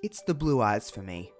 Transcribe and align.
It's 0.00 0.22
the 0.22 0.34
blue 0.34 0.62
eyes 0.62 0.90
for 0.90 1.02
me. 1.02 1.32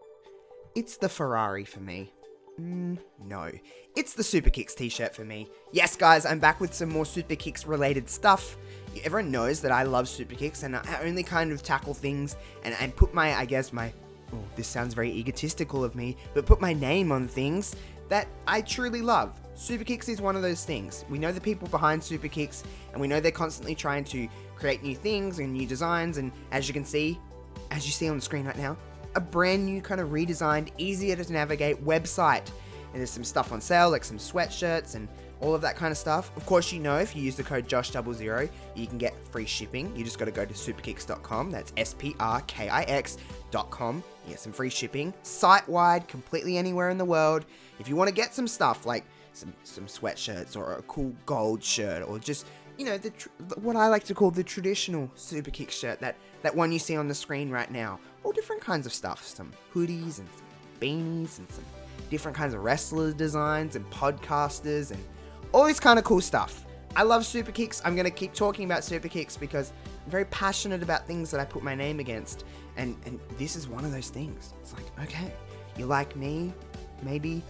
It's 0.74 0.96
the 0.96 1.08
Ferrari 1.08 1.64
for 1.64 1.78
me. 1.78 2.12
Mm, 2.60 2.98
no. 3.24 3.52
It's 3.94 4.14
the 4.14 4.24
Super 4.24 4.50
Kicks 4.50 4.74
t 4.74 4.88
shirt 4.88 5.14
for 5.14 5.24
me. 5.24 5.48
Yes, 5.70 5.94
guys, 5.94 6.26
I'm 6.26 6.40
back 6.40 6.60
with 6.60 6.74
some 6.74 6.88
more 6.88 7.06
Super 7.06 7.36
Kicks 7.36 7.66
related 7.66 8.10
stuff. 8.10 8.56
Everyone 9.04 9.30
knows 9.30 9.60
that 9.60 9.70
I 9.70 9.84
love 9.84 10.08
Super 10.08 10.34
Kicks 10.34 10.64
and 10.64 10.74
I 10.74 11.00
only 11.04 11.22
kind 11.22 11.52
of 11.52 11.62
tackle 11.62 11.94
things 11.94 12.34
and, 12.64 12.74
and 12.80 12.96
put 12.96 13.14
my, 13.14 13.32
I 13.32 13.44
guess, 13.44 13.72
my. 13.72 13.92
Oh, 14.32 14.42
this 14.56 14.66
sounds 14.66 14.92
very 14.92 15.12
egotistical 15.12 15.84
of 15.84 15.94
me, 15.94 16.16
but 16.34 16.44
put 16.44 16.60
my 16.60 16.72
name 16.72 17.12
on 17.12 17.28
things 17.28 17.76
that 18.08 18.26
I 18.48 18.60
truly 18.62 19.02
love. 19.02 19.38
Super 19.54 19.84
Kicks 19.84 20.08
is 20.08 20.20
one 20.20 20.34
of 20.34 20.42
those 20.42 20.64
things. 20.64 21.04
We 21.08 21.18
know 21.18 21.30
the 21.30 21.40
people 21.40 21.68
behind 21.68 22.02
Super 22.02 22.28
Kicks 22.28 22.64
and 22.90 23.00
we 23.00 23.06
know 23.06 23.20
they're 23.20 23.30
constantly 23.30 23.76
trying 23.76 24.02
to 24.06 24.28
create 24.56 24.82
new 24.82 24.96
things 24.96 25.38
and 25.38 25.52
new 25.52 25.66
designs, 25.66 26.18
and 26.18 26.32
as 26.50 26.66
you 26.66 26.74
can 26.74 26.84
see, 26.84 27.20
as 27.70 27.86
you 27.86 27.92
see 27.92 28.08
on 28.08 28.16
the 28.16 28.22
screen 28.22 28.46
right 28.46 28.56
now, 28.56 28.76
a 29.14 29.20
brand 29.20 29.64
new 29.64 29.80
kind 29.80 30.00
of 30.00 30.10
redesigned, 30.10 30.70
easier 30.78 31.16
to 31.16 31.32
navigate 31.32 31.84
website. 31.84 32.46
And 32.92 33.00
there's 33.00 33.10
some 33.10 33.24
stuff 33.24 33.52
on 33.52 33.60
sale, 33.60 33.90
like 33.90 34.04
some 34.04 34.18
sweatshirts 34.18 34.94
and 34.94 35.08
all 35.40 35.54
of 35.54 35.60
that 35.60 35.76
kind 35.76 35.92
of 35.92 35.98
stuff. 35.98 36.30
Of 36.36 36.46
course, 36.46 36.72
you 36.72 36.80
know 36.80 36.96
if 36.98 37.14
you 37.14 37.22
use 37.22 37.36
the 37.36 37.42
code 37.42 37.68
Josh00, 37.68 38.48
you 38.74 38.86
can 38.86 38.98
get 38.98 39.14
free 39.30 39.46
shipping. 39.46 39.94
You 39.94 40.04
just 40.04 40.18
got 40.18 40.24
to 40.24 40.30
go 40.30 40.44
to 40.44 40.54
superkicks.com. 40.54 41.50
That's 41.50 41.72
S 41.76 41.94
P 41.94 42.14
R 42.18 42.40
K 42.42 42.68
I 42.68 42.82
X.com. 42.82 44.02
You 44.24 44.30
get 44.30 44.40
some 44.40 44.52
free 44.52 44.70
shipping, 44.70 45.14
site 45.22 45.68
wide, 45.68 46.08
completely 46.08 46.56
anywhere 46.56 46.90
in 46.90 46.98
the 46.98 47.04
world. 47.04 47.44
If 47.78 47.88
you 47.88 47.96
want 47.96 48.08
to 48.08 48.14
get 48.14 48.34
some 48.34 48.48
stuff 48.48 48.86
like 48.86 49.04
some, 49.32 49.52
some 49.64 49.86
sweatshirts 49.86 50.56
or 50.56 50.74
a 50.74 50.82
cool 50.82 51.14
gold 51.26 51.62
shirt 51.62 52.02
or 52.08 52.18
just 52.18 52.46
you 52.78 52.84
know, 52.84 52.96
the 52.96 53.10
tr- 53.10 53.28
what 53.60 53.76
I 53.76 53.88
like 53.88 54.04
to 54.04 54.14
call 54.14 54.30
the 54.30 54.44
traditional 54.44 55.10
Super 55.16 55.50
Kick 55.50 55.70
shirt, 55.70 55.98
that, 56.00 56.16
that 56.42 56.54
one 56.54 56.72
you 56.72 56.78
see 56.78 56.96
on 56.96 57.08
the 57.08 57.14
screen 57.14 57.50
right 57.50 57.70
now. 57.70 57.98
All 58.24 58.32
different 58.32 58.62
kinds 58.62 58.86
of 58.86 58.92
stuff, 58.92 59.24
some 59.26 59.52
hoodies 59.74 60.18
and 60.18 60.28
some 60.36 60.46
beanies 60.80 61.38
and 61.38 61.48
some 61.50 61.64
different 62.10 62.36
kinds 62.36 62.54
of 62.54 62.62
wrestler 62.62 63.12
designs 63.12 63.76
and 63.76 63.88
podcasters 63.90 64.90
and 64.90 65.02
all 65.52 65.64
this 65.64 65.80
kind 65.80 65.98
of 65.98 66.04
cool 66.04 66.20
stuff. 66.20 66.64
I 66.96 67.02
love 67.02 67.24
Super 67.24 67.52
Kicks. 67.52 67.82
I'm 67.84 67.94
going 67.94 68.06
to 68.06 68.10
keep 68.10 68.32
talking 68.32 68.64
about 68.64 68.82
Super 68.82 69.08
Kicks 69.08 69.36
because 69.36 69.72
I'm 70.04 70.10
very 70.10 70.24
passionate 70.26 70.82
about 70.82 71.06
things 71.06 71.30
that 71.30 71.40
I 71.40 71.44
put 71.44 71.62
my 71.62 71.74
name 71.74 72.00
against. 72.00 72.44
And, 72.76 72.96
and 73.06 73.20
this 73.36 73.56
is 73.56 73.68
one 73.68 73.84
of 73.84 73.92
those 73.92 74.08
things. 74.08 74.54
It's 74.60 74.72
like, 74.72 74.84
okay, 75.04 75.32
you 75.76 75.86
like 75.86 76.16
me, 76.16 76.52
maybe 77.02 77.42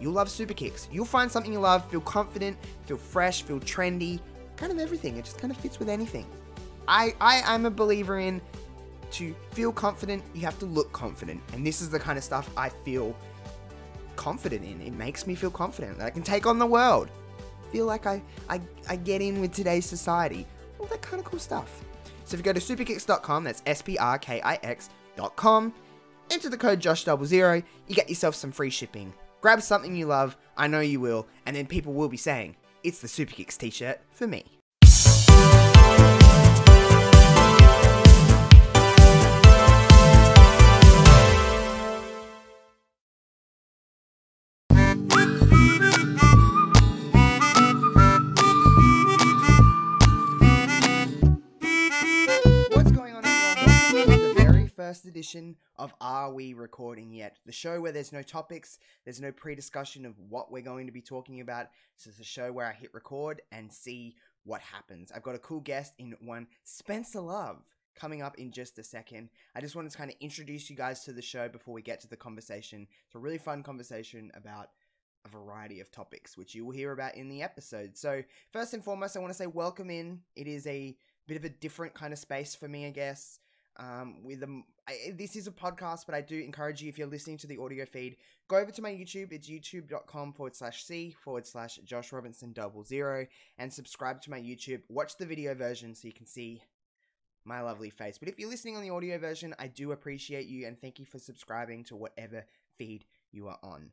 you'll 0.00 0.12
love 0.12 0.28
Super 0.28 0.54
Kicks. 0.54 0.88
You'll 0.92 1.04
find 1.04 1.30
something 1.30 1.52
you 1.52 1.60
love, 1.60 1.88
feel 1.90 2.00
confident, 2.02 2.56
feel 2.86 2.96
fresh, 2.96 3.42
feel 3.42 3.60
trendy, 3.60 4.20
kind 4.56 4.70
of 4.70 4.78
everything. 4.78 5.16
It 5.16 5.24
just 5.24 5.38
kind 5.38 5.50
of 5.50 5.56
fits 5.56 5.78
with 5.78 5.88
anything. 5.88 6.26
I, 6.88 7.14
I 7.20 7.42
I'm 7.46 7.66
a 7.66 7.70
believer 7.70 8.18
in 8.18 8.40
to 9.12 9.34
feel 9.52 9.72
confident, 9.72 10.22
you 10.34 10.42
have 10.42 10.58
to 10.58 10.66
look 10.66 10.92
confident. 10.92 11.40
And 11.52 11.66
this 11.66 11.80
is 11.80 11.88
the 11.90 12.00
kind 12.00 12.18
of 12.18 12.24
stuff 12.24 12.50
I 12.56 12.68
feel 12.68 13.16
confident 14.16 14.64
in. 14.64 14.80
It 14.80 14.92
makes 14.94 15.26
me 15.26 15.34
feel 15.34 15.50
confident 15.50 15.98
that 15.98 16.06
I 16.06 16.10
can 16.10 16.22
take 16.22 16.46
on 16.46 16.58
the 16.58 16.66
world. 16.66 17.08
Feel 17.70 17.86
like 17.86 18.06
I, 18.06 18.22
I, 18.48 18.60
I 18.88 18.96
get 18.96 19.22
in 19.22 19.40
with 19.40 19.52
today's 19.52 19.86
society. 19.86 20.46
All 20.78 20.86
that 20.86 21.02
kind 21.02 21.20
of 21.20 21.24
cool 21.26 21.38
stuff. 21.38 21.84
So 22.24 22.34
if 22.34 22.40
you 22.40 22.44
go 22.44 22.52
to 22.52 22.60
superkicks.com, 22.60 23.44
that's 23.44 23.62
S 23.66 23.82
P 23.82 23.98
R 23.98 24.18
K 24.18 24.40
I 24.40 24.58
X.com, 24.62 25.74
enter 26.30 26.48
the 26.48 26.56
code 26.56 26.80
Josh00, 26.80 27.62
you 27.86 27.94
get 27.94 28.08
yourself 28.08 28.34
some 28.34 28.50
free 28.50 28.70
shipping. 28.70 29.12
Grab 29.40 29.60
something 29.60 29.94
you 29.94 30.06
love, 30.06 30.36
I 30.56 30.66
know 30.66 30.80
you 30.80 31.00
will, 31.00 31.28
and 31.46 31.54
then 31.54 31.66
people 31.66 31.92
will 31.92 32.08
be 32.08 32.16
saying, 32.16 32.56
it's 32.82 33.00
the 33.00 33.08
Superkicks 33.08 33.58
t 33.58 33.70
shirt 33.70 34.00
for 34.10 34.26
me. 34.26 34.53
First 54.94 55.06
edition 55.06 55.56
of 55.74 55.92
Are 56.00 56.32
We 56.32 56.54
Recording 56.54 57.10
Yet? 57.10 57.40
The 57.46 57.50
show 57.50 57.80
where 57.80 57.90
there's 57.90 58.12
no 58.12 58.22
topics, 58.22 58.78
there's 59.04 59.20
no 59.20 59.32
pre 59.32 59.56
discussion 59.56 60.06
of 60.06 60.14
what 60.28 60.52
we're 60.52 60.62
going 60.62 60.86
to 60.86 60.92
be 60.92 61.00
talking 61.00 61.40
about. 61.40 61.66
This 61.98 62.14
is 62.14 62.20
a 62.20 62.24
show 62.24 62.52
where 62.52 62.66
I 62.68 62.72
hit 62.72 62.94
record 62.94 63.42
and 63.50 63.72
see 63.72 64.14
what 64.44 64.60
happens. 64.60 65.10
I've 65.10 65.24
got 65.24 65.34
a 65.34 65.40
cool 65.40 65.58
guest 65.58 65.94
in 65.98 66.14
one, 66.20 66.46
Spencer 66.62 67.18
Love, 67.18 67.64
coming 67.96 68.22
up 68.22 68.38
in 68.38 68.52
just 68.52 68.78
a 68.78 68.84
second. 68.84 69.30
I 69.56 69.60
just 69.60 69.74
wanted 69.74 69.90
to 69.90 69.98
kind 69.98 70.10
of 70.10 70.16
introduce 70.20 70.70
you 70.70 70.76
guys 70.76 71.02
to 71.06 71.12
the 71.12 71.20
show 71.20 71.48
before 71.48 71.74
we 71.74 71.82
get 71.82 72.00
to 72.02 72.08
the 72.08 72.16
conversation. 72.16 72.86
It's 73.06 73.16
a 73.16 73.18
really 73.18 73.38
fun 73.38 73.64
conversation 73.64 74.30
about 74.34 74.68
a 75.24 75.28
variety 75.28 75.80
of 75.80 75.90
topics, 75.90 76.38
which 76.38 76.54
you 76.54 76.64
will 76.64 76.72
hear 76.72 76.92
about 76.92 77.16
in 77.16 77.28
the 77.28 77.42
episode. 77.42 77.96
So, 77.96 78.22
first 78.52 78.74
and 78.74 78.84
foremost, 78.84 79.16
I 79.16 79.20
want 79.20 79.32
to 79.32 79.36
say 79.36 79.48
welcome 79.48 79.90
in. 79.90 80.20
It 80.36 80.46
is 80.46 80.68
a 80.68 80.96
bit 81.26 81.36
of 81.36 81.44
a 81.44 81.48
different 81.48 81.94
kind 81.94 82.12
of 82.12 82.20
space 82.20 82.54
for 82.54 82.68
me, 82.68 82.86
I 82.86 82.90
guess. 82.90 83.40
Um, 83.76 84.22
with 84.22 84.40
them, 84.40 84.64
this 85.14 85.34
is 85.34 85.46
a 85.46 85.50
podcast, 85.50 86.06
but 86.06 86.14
I 86.14 86.20
do 86.20 86.38
encourage 86.38 86.82
you 86.82 86.88
if 86.88 86.98
you're 86.98 87.08
listening 87.08 87.38
to 87.38 87.46
the 87.46 87.58
audio 87.58 87.84
feed, 87.84 88.16
go 88.48 88.56
over 88.56 88.70
to 88.70 88.82
my 88.82 88.92
YouTube. 88.92 89.32
It's 89.32 89.48
youtube.com 89.48 90.32
forward 90.32 90.54
slash 90.54 90.84
c 90.84 91.14
forward 91.24 91.46
slash 91.46 91.76
Josh 91.84 92.12
Robinson 92.12 92.52
double 92.52 92.84
zero 92.84 93.26
and 93.58 93.72
subscribe 93.72 94.20
to 94.22 94.30
my 94.30 94.40
YouTube. 94.40 94.82
Watch 94.88 95.16
the 95.16 95.26
video 95.26 95.54
version 95.54 95.94
so 95.94 96.06
you 96.06 96.14
can 96.14 96.26
see 96.26 96.62
my 97.44 97.60
lovely 97.60 97.90
face. 97.90 98.18
But 98.18 98.28
if 98.28 98.38
you're 98.38 98.48
listening 98.48 98.76
on 98.76 98.82
the 98.82 98.90
audio 98.90 99.18
version, 99.18 99.54
I 99.58 99.66
do 99.66 99.92
appreciate 99.92 100.46
you 100.46 100.66
and 100.66 100.78
thank 100.78 100.98
you 100.98 101.04
for 101.04 101.18
subscribing 101.18 101.84
to 101.84 101.96
whatever 101.96 102.44
feed 102.76 103.04
you 103.32 103.48
are 103.48 103.58
on. 103.62 103.90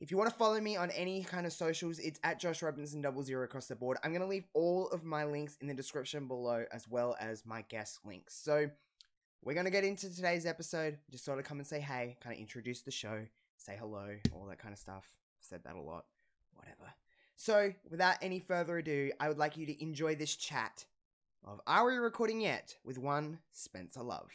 If 0.00 0.10
you 0.10 0.16
want 0.16 0.30
to 0.30 0.36
follow 0.36 0.60
me 0.60 0.76
on 0.76 0.90
any 0.90 1.22
kind 1.22 1.46
of 1.46 1.52
socials, 1.52 2.00
it's 2.00 2.18
at 2.24 2.40
Josh 2.40 2.60
Robinson 2.60 3.02
double 3.02 3.22
zero 3.22 3.44
across 3.44 3.66
the 3.66 3.76
board. 3.76 3.98
I'm 4.02 4.10
going 4.10 4.22
to 4.22 4.26
leave 4.26 4.48
all 4.52 4.88
of 4.88 5.04
my 5.04 5.24
links 5.24 5.56
in 5.60 5.68
the 5.68 5.74
description 5.74 6.26
below, 6.26 6.64
as 6.72 6.88
well 6.88 7.16
as 7.20 7.46
my 7.46 7.62
guest 7.68 8.00
links. 8.04 8.34
So 8.34 8.68
we're 9.44 9.54
going 9.54 9.66
to 9.66 9.70
get 9.72 9.84
into 9.84 10.14
today's 10.14 10.46
episode. 10.46 10.98
Just 11.10 11.24
sort 11.24 11.38
of 11.38 11.44
come 11.44 11.58
and 11.58 11.66
say 11.66 11.80
hey, 11.80 12.16
kind 12.22 12.34
of 12.34 12.40
introduce 12.40 12.80
the 12.82 12.90
show, 12.90 13.26
say 13.56 13.76
hello, 13.78 14.16
all 14.32 14.46
that 14.46 14.58
kind 14.58 14.72
of 14.72 14.78
stuff. 14.78 15.04
Said 15.40 15.64
that 15.64 15.74
a 15.74 15.80
lot. 15.80 16.04
Whatever. 16.54 16.92
So 17.36 17.72
without 17.90 18.16
any 18.22 18.38
further 18.38 18.78
ado, 18.78 19.10
I 19.18 19.28
would 19.28 19.38
like 19.38 19.56
you 19.56 19.66
to 19.66 19.82
enjoy 19.82 20.14
this 20.14 20.36
chat 20.36 20.84
of 21.44 21.60
Are 21.66 21.86
We 21.86 21.96
Recording 21.96 22.40
Yet? 22.40 22.76
with 22.84 22.98
one 22.98 23.38
Spencer 23.52 24.02
Love. 24.02 24.30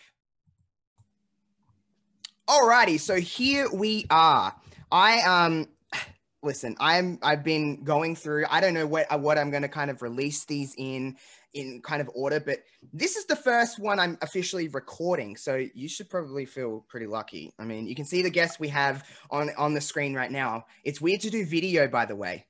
Alrighty, 2.47 2.99
so 2.99 3.15
here 3.15 3.69
we 3.71 4.05
are. 4.09 4.53
I 4.91 5.21
um 5.21 5.67
listen, 6.43 6.75
I'm 6.79 7.19
I've 7.21 7.43
been 7.43 7.83
going 7.83 8.15
through. 8.15 8.45
I 8.49 8.59
don't 8.59 8.73
know 8.73 8.87
what 8.87 9.21
what 9.21 9.37
I'm 9.37 9.51
going 9.51 9.63
to 9.63 9.69
kind 9.69 9.89
of 9.89 10.01
release 10.01 10.45
these 10.45 10.75
in 10.77 11.15
in 11.53 11.81
kind 11.81 12.01
of 12.01 12.09
order, 12.13 12.39
but 12.39 12.59
this 12.93 13.15
is 13.15 13.25
the 13.25 13.35
first 13.35 13.79
one 13.79 13.99
I'm 13.99 14.17
officially 14.21 14.67
recording. 14.67 15.35
So 15.35 15.65
you 15.73 15.87
should 15.89 16.09
probably 16.09 16.45
feel 16.45 16.85
pretty 16.87 17.07
lucky. 17.07 17.53
I 17.59 17.65
mean, 17.65 17.87
you 17.87 17.95
can 17.95 18.05
see 18.05 18.21
the 18.21 18.29
guests 18.29 18.59
we 18.59 18.67
have 18.69 19.03
on 19.31 19.51
on 19.57 19.73
the 19.73 19.81
screen 19.81 20.13
right 20.13 20.31
now. 20.31 20.65
It's 20.83 21.01
weird 21.01 21.21
to 21.21 21.29
do 21.29 21.45
video, 21.45 21.87
by 21.87 22.05
the 22.05 22.15
way. 22.15 22.45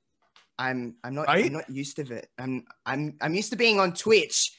I'm 0.58 0.96
I'm 1.04 1.14
not 1.14 1.28
Right? 1.28 1.46
I'm 1.46 1.52
not 1.52 1.70
used 1.70 1.96
to 1.96 2.12
it. 2.12 2.28
I'm 2.38 2.64
I'm 2.84 3.16
I'm 3.20 3.34
used 3.34 3.50
to 3.50 3.56
being 3.56 3.80
on 3.80 3.94
Twitch, 3.94 4.52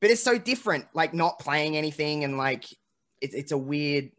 but 0.00 0.10
it's 0.10 0.22
so 0.22 0.38
different. 0.38 0.86
Like 0.94 1.14
not 1.14 1.38
playing 1.38 1.76
anything 1.76 2.24
and 2.24 2.38
like 2.38 2.64
it's 3.20 3.34
it's 3.34 3.52
a 3.52 3.58
weird 3.58 4.10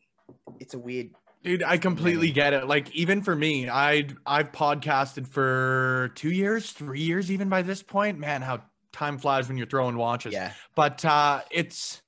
it's 0.60 0.74
a 0.74 0.80
weird 0.80 1.10
Dude, 1.44 1.62
I 1.62 1.78
completely 1.78 2.32
get 2.32 2.54
it. 2.54 2.68
Like 2.68 2.90
even 2.96 3.22
for 3.22 3.36
me, 3.36 3.70
I 3.70 4.08
I've 4.26 4.54
podcasted 4.54 5.28
for 5.28 6.14
2 6.16 6.32
years, 6.32 6.72
3 6.72 7.02
years 7.02 7.30
even 7.30 7.50
by 7.50 7.64
this 7.64 7.84
point. 7.84 8.18
Man, 8.18 8.42
how 8.42 8.62
time 8.94 9.18
flies 9.18 9.48
when 9.48 9.58
you're 9.58 9.68
throwing 9.68 9.98
watches. 9.98 10.34
yeah. 10.34 10.54
But 10.76 11.04
uh 11.04 11.42
it's 11.52 12.02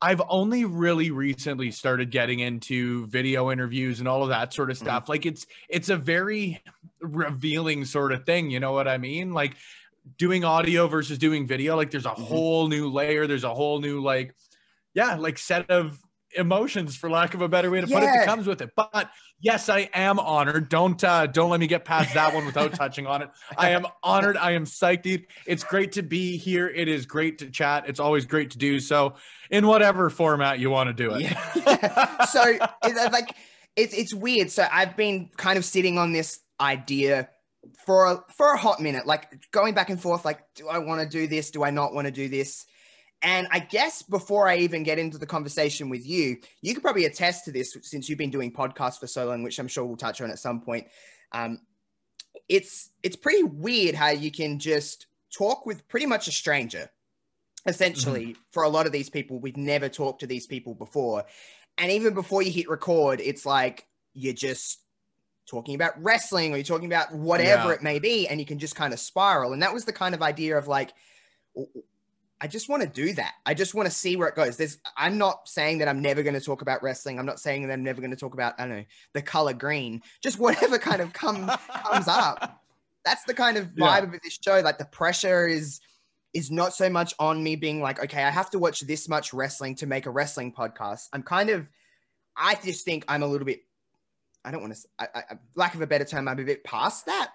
I've 0.00 0.22
only 0.28 0.64
really 0.64 1.10
recently 1.10 1.72
started 1.72 2.10
getting 2.12 2.38
into 2.38 3.06
video 3.08 3.50
interviews 3.50 3.98
and 3.98 4.06
all 4.08 4.22
of 4.22 4.28
that 4.28 4.54
sort 4.54 4.70
of 4.70 4.76
Mhm. 4.78 4.82
stuff. 4.82 5.08
Like 5.08 5.26
it's 5.26 5.46
it's 5.68 5.88
a 5.88 5.96
very 5.96 6.62
revealing 7.00 7.84
sort 7.84 8.12
of 8.12 8.24
thing, 8.24 8.50
you 8.50 8.60
know 8.60 8.72
what 8.72 8.86
I 8.88 8.96
mean? 8.98 9.32
Like 9.34 9.56
doing 10.16 10.44
audio 10.44 10.86
versus 10.86 11.18
doing 11.18 11.46
video, 11.46 11.76
like 11.76 11.90
there's 11.90 12.06
a 12.06 12.10
Mhm. 12.10 12.22
whole 12.28 12.68
new 12.68 12.88
layer, 12.88 13.26
there's 13.26 13.44
a 13.44 13.52
whole 13.54 13.80
new 13.80 14.00
like 14.00 14.34
yeah, 14.94 15.16
like 15.16 15.36
set 15.38 15.68
of 15.70 16.00
emotions 16.36 16.96
for 16.96 17.08
lack 17.10 17.34
of 17.34 17.40
a 17.40 17.48
better 17.48 17.70
way 17.70 17.80
to 17.80 17.86
put 17.86 18.02
it 18.02 18.06
that 18.06 18.26
comes 18.26 18.46
with 18.46 18.60
it. 18.60 18.70
But 18.76 19.10
yes, 19.40 19.68
I 19.68 19.88
am 19.94 20.18
honored. 20.18 20.68
Don't 20.68 21.02
uh 21.02 21.26
don't 21.26 21.50
let 21.50 21.60
me 21.60 21.66
get 21.66 21.84
past 21.84 22.14
that 22.14 22.34
one 22.34 22.46
without 22.46 22.74
touching 22.74 23.06
on 23.06 23.22
it. 23.22 23.30
I 23.56 23.70
am 23.70 23.86
honored. 24.02 24.36
I 24.36 24.52
am 24.52 24.64
psyched. 24.64 25.24
It's 25.46 25.64
great 25.64 25.92
to 25.92 26.02
be 26.02 26.36
here. 26.36 26.68
It 26.68 26.88
is 26.88 27.06
great 27.06 27.38
to 27.38 27.50
chat. 27.50 27.88
It's 27.88 28.00
always 28.00 28.26
great 28.26 28.50
to 28.50 28.58
do 28.58 28.80
so 28.80 29.14
in 29.50 29.66
whatever 29.66 30.10
format 30.10 30.58
you 30.58 30.70
want 30.70 30.88
to 30.88 30.94
do 30.94 31.14
it. 31.14 31.22
Yeah. 31.22 32.24
so 32.26 32.58
it's 32.84 33.12
like 33.12 33.34
it's 33.76 33.94
it's 33.94 34.14
weird. 34.14 34.50
So 34.50 34.66
I've 34.70 34.96
been 34.96 35.30
kind 35.36 35.56
of 35.56 35.64
sitting 35.64 35.98
on 35.98 36.12
this 36.12 36.40
idea 36.60 37.28
for 37.86 38.06
a, 38.06 38.24
for 38.36 38.52
a 38.52 38.56
hot 38.56 38.80
minute, 38.80 39.06
like 39.06 39.50
going 39.50 39.74
back 39.74 39.90
and 39.90 40.00
forth. 40.00 40.24
Like, 40.24 40.40
do 40.54 40.68
I 40.68 40.78
want 40.78 41.00
to 41.00 41.08
do 41.08 41.26
this? 41.26 41.50
Do 41.50 41.64
I 41.64 41.70
not 41.70 41.94
want 41.94 42.06
to 42.06 42.10
do 42.10 42.28
this? 42.28 42.66
And 43.22 43.48
I 43.50 43.58
guess 43.58 44.02
before 44.02 44.46
I 44.46 44.58
even 44.58 44.84
get 44.84 44.98
into 44.98 45.18
the 45.18 45.26
conversation 45.26 45.88
with 45.88 46.06
you, 46.06 46.36
you 46.62 46.72
could 46.72 46.82
probably 46.82 47.04
attest 47.04 47.44
to 47.46 47.52
this 47.52 47.76
since 47.82 48.08
you've 48.08 48.18
been 48.18 48.30
doing 48.30 48.52
podcasts 48.52 49.00
for 49.00 49.08
so 49.08 49.26
long, 49.26 49.42
which 49.42 49.58
I'm 49.58 49.66
sure 49.66 49.84
we'll 49.84 49.96
touch 49.96 50.20
on 50.20 50.30
at 50.30 50.38
some 50.38 50.60
point. 50.60 50.86
Um, 51.32 51.58
it's 52.48 52.90
it's 53.02 53.16
pretty 53.16 53.42
weird 53.42 53.94
how 53.94 54.08
you 54.08 54.30
can 54.30 54.58
just 54.58 55.06
talk 55.30 55.66
with 55.66 55.86
pretty 55.88 56.06
much 56.06 56.28
a 56.28 56.32
stranger 56.32 56.90
essentially 57.66 58.28
mm-hmm. 58.28 58.40
for 58.52 58.62
a 58.62 58.68
lot 58.68 58.86
of 58.86 58.92
these 58.92 59.10
people 59.10 59.38
we've 59.38 59.56
never 59.56 59.88
talked 59.88 60.20
to 60.20 60.26
these 60.26 60.46
people 60.46 60.74
before 60.74 61.24
and 61.76 61.90
even 61.92 62.14
before 62.14 62.42
you 62.42 62.50
hit 62.50 62.68
record 62.68 63.20
it's 63.20 63.44
like 63.44 63.86
you're 64.14 64.32
just 64.32 64.80
talking 65.46 65.74
about 65.74 65.92
wrestling 66.02 66.52
or 66.52 66.56
you're 66.56 66.64
talking 66.64 66.86
about 66.86 67.12
whatever 67.14 67.68
yeah. 67.68 67.74
it 67.74 67.82
may 67.82 67.98
be 67.98 68.26
and 68.28 68.40
you 68.40 68.46
can 68.46 68.58
just 68.58 68.76
kind 68.76 68.92
of 68.92 69.00
spiral 69.00 69.52
and 69.52 69.62
that 69.62 69.74
was 69.74 69.84
the 69.84 69.92
kind 69.92 70.14
of 70.14 70.22
idea 70.22 70.56
of 70.56 70.68
like 70.68 70.92
I 72.40 72.46
just 72.46 72.68
want 72.68 72.82
to 72.82 72.88
do 72.88 73.12
that. 73.14 73.34
I 73.46 73.54
just 73.54 73.74
want 73.74 73.88
to 73.88 73.94
see 73.94 74.16
where 74.16 74.28
it 74.28 74.36
goes. 74.36 74.56
There's 74.56 74.78
I'm 74.96 75.18
not 75.18 75.48
saying 75.48 75.78
that 75.78 75.88
I'm 75.88 76.00
never 76.00 76.22
going 76.22 76.34
to 76.34 76.40
talk 76.40 76.62
about 76.62 76.82
wrestling. 76.82 77.18
I'm 77.18 77.26
not 77.26 77.40
saying 77.40 77.66
that 77.66 77.72
I'm 77.72 77.82
never 77.82 78.00
going 78.00 78.12
to 78.12 78.16
talk 78.16 78.34
about 78.34 78.54
I 78.58 78.66
don't 78.66 78.76
know 78.76 78.84
the 79.12 79.22
color 79.22 79.52
green. 79.52 80.02
Just 80.22 80.38
whatever 80.38 80.78
kind 80.78 81.00
of 81.00 81.12
comes 81.12 81.50
comes 81.84 82.08
up. 82.08 82.62
That's 83.04 83.24
the 83.24 83.34
kind 83.34 83.56
of 83.56 83.66
vibe 83.76 83.76
yeah. 83.78 84.14
of 84.14 84.20
this 84.22 84.38
show. 84.42 84.60
Like 84.60 84.78
the 84.78 84.84
pressure 84.84 85.46
is 85.48 85.80
is 86.34 86.50
not 86.50 86.74
so 86.74 86.88
much 86.88 87.14
on 87.18 87.42
me 87.42 87.56
being 87.56 87.80
like, 87.80 88.02
okay, 88.04 88.22
I 88.22 88.30
have 88.30 88.50
to 88.50 88.58
watch 88.58 88.80
this 88.80 89.08
much 89.08 89.32
wrestling 89.32 89.74
to 89.76 89.86
make 89.86 90.06
a 90.06 90.10
wrestling 90.10 90.52
podcast. 90.52 91.08
I'm 91.12 91.22
kind 91.22 91.50
of 91.50 91.66
I 92.36 92.54
just 92.62 92.84
think 92.84 93.04
I'm 93.08 93.22
a 93.22 93.26
little 93.26 93.46
bit 93.46 93.62
I 94.44 94.52
don't 94.52 94.60
want 94.60 94.74
to 94.74 94.80
I, 94.98 95.08
I, 95.14 95.22
lack 95.56 95.74
of 95.74 95.82
a 95.82 95.86
better 95.86 96.04
term, 96.04 96.28
I'm 96.28 96.38
a 96.38 96.44
bit 96.44 96.62
past 96.62 97.06
that. 97.06 97.32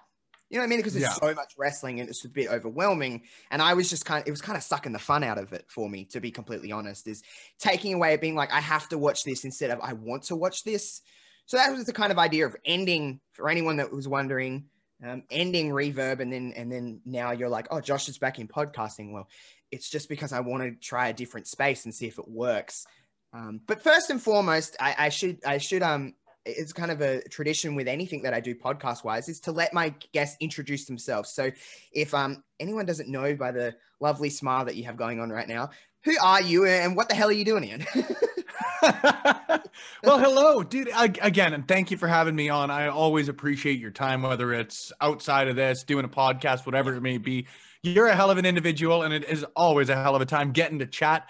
You 0.54 0.60
know 0.60 0.62
what 0.62 0.66
I 0.66 0.70
mean? 0.70 0.78
Because 0.78 0.92
there's 0.92 1.02
yeah. 1.02 1.28
so 1.30 1.34
much 1.34 1.54
wrestling 1.58 1.98
and 1.98 2.08
it's 2.08 2.24
a 2.24 2.28
bit 2.28 2.48
overwhelming. 2.48 3.22
And 3.50 3.60
I 3.60 3.74
was 3.74 3.90
just 3.90 4.04
kind 4.04 4.22
of, 4.22 4.28
it 4.28 4.30
was 4.30 4.40
kind 4.40 4.56
of 4.56 4.62
sucking 4.62 4.92
the 4.92 5.00
fun 5.00 5.24
out 5.24 5.36
of 5.36 5.52
it 5.52 5.64
for 5.66 5.90
me, 5.90 6.04
to 6.12 6.20
be 6.20 6.30
completely 6.30 6.70
honest, 6.70 7.08
is 7.08 7.24
taking 7.58 7.92
away 7.92 8.16
being 8.18 8.36
like, 8.36 8.52
I 8.52 8.60
have 8.60 8.88
to 8.90 8.96
watch 8.96 9.24
this 9.24 9.44
instead 9.44 9.70
of 9.70 9.80
I 9.80 9.94
want 9.94 10.22
to 10.24 10.36
watch 10.36 10.62
this. 10.62 11.00
So 11.46 11.56
that 11.56 11.72
was 11.72 11.86
the 11.86 11.92
kind 11.92 12.12
of 12.12 12.20
idea 12.20 12.46
of 12.46 12.54
ending 12.64 13.18
for 13.32 13.50
anyone 13.50 13.78
that 13.78 13.92
was 13.92 14.06
wondering, 14.06 14.66
um, 15.04 15.24
ending 15.28 15.70
reverb. 15.70 16.20
And 16.20 16.32
then, 16.32 16.52
and 16.54 16.70
then 16.70 17.00
now 17.04 17.32
you're 17.32 17.48
like, 17.48 17.66
oh, 17.72 17.80
Josh 17.80 18.08
is 18.08 18.18
back 18.18 18.38
in 18.38 18.46
podcasting. 18.46 19.12
Well, 19.12 19.28
it's 19.72 19.90
just 19.90 20.08
because 20.08 20.32
I 20.32 20.38
want 20.38 20.62
to 20.62 20.76
try 20.76 21.08
a 21.08 21.12
different 21.12 21.48
space 21.48 21.84
and 21.84 21.92
see 21.92 22.06
if 22.06 22.20
it 22.20 22.28
works. 22.28 22.86
Um, 23.32 23.60
but 23.66 23.82
first 23.82 24.08
and 24.08 24.22
foremost, 24.22 24.76
I, 24.78 24.94
I 24.96 25.08
should, 25.08 25.44
I 25.44 25.58
should, 25.58 25.82
um, 25.82 26.14
it's 26.46 26.72
kind 26.72 26.90
of 26.90 27.00
a 27.00 27.22
tradition 27.28 27.74
with 27.74 27.88
anything 27.88 28.22
that 28.22 28.34
I 28.34 28.40
do 28.40 28.54
podcast 28.54 29.04
wise 29.04 29.28
is 29.28 29.40
to 29.40 29.52
let 29.52 29.72
my 29.72 29.94
guests 30.12 30.36
introduce 30.40 30.84
themselves. 30.84 31.30
So 31.30 31.50
if 31.92 32.14
um 32.14 32.42
anyone 32.60 32.86
doesn't 32.86 33.08
know 33.08 33.34
by 33.34 33.52
the 33.52 33.74
lovely 34.00 34.30
smile 34.30 34.64
that 34.66 34.76
you 34.76 34.84
have 34.84 34.96
going 34.96 35.20
on 35.20 35.30
right 35.30 35.48
now, 35.48 35.70
who 36.04 36.14
are 36.22 36.42
you 36.42 36.66
and 36.66 36.96
what 36.96 37.08
the 37.08 37.14
hell 37.14 37.28
are 37.28 37.32
you 37.32 37.44
doing, 37.44 37.64
Ian? 37.64 37.86
well, 40.02 40.18
hello, 40.18 40.62
dude. 40.62 40.90
I, 40.94 41.06
again, 41.22 41.54
and 41.54 41.66
thank 41.66 41.90
you 41.90 41.96
for 41.96 42.06
having 42.06 42.36
me 42.36 42.50
on. 42.50 42.70
I 42.70 42.88
always 42.88 43.28
appreciate 43.28 43.80
your 43.80 43.90
time, 43.90 44.22
whether 44.22 44.52
it's 44.52 44.92
outside 45.00 45.48
of 45.48 45.56
this, 45.56 45.82
doing 45.82 46.04
a 46.04 46.08
podcast, 46.08 46.66
whatever 46.66 46.94
it 46.94 47.00
may 47.00 47.18
be. 47.18 47.46
You're 47.82 48.08
a 48.08 48.16
hell 48.16 48.30
of 48.30 48.38
an 48.38 48.46
individual, 48.46 49.02
and 49.02 49.12
it 49.14 49.24
is 49.24 49.44
always 49.56 49.88
a 49.88 49.94
hell 49.94 50.14
of 50.14 50.22
a 50.22 50.26
time 50.26 50.52
getting 50.52 50.78
to 50.80 50.86
chat. 50.86 51.28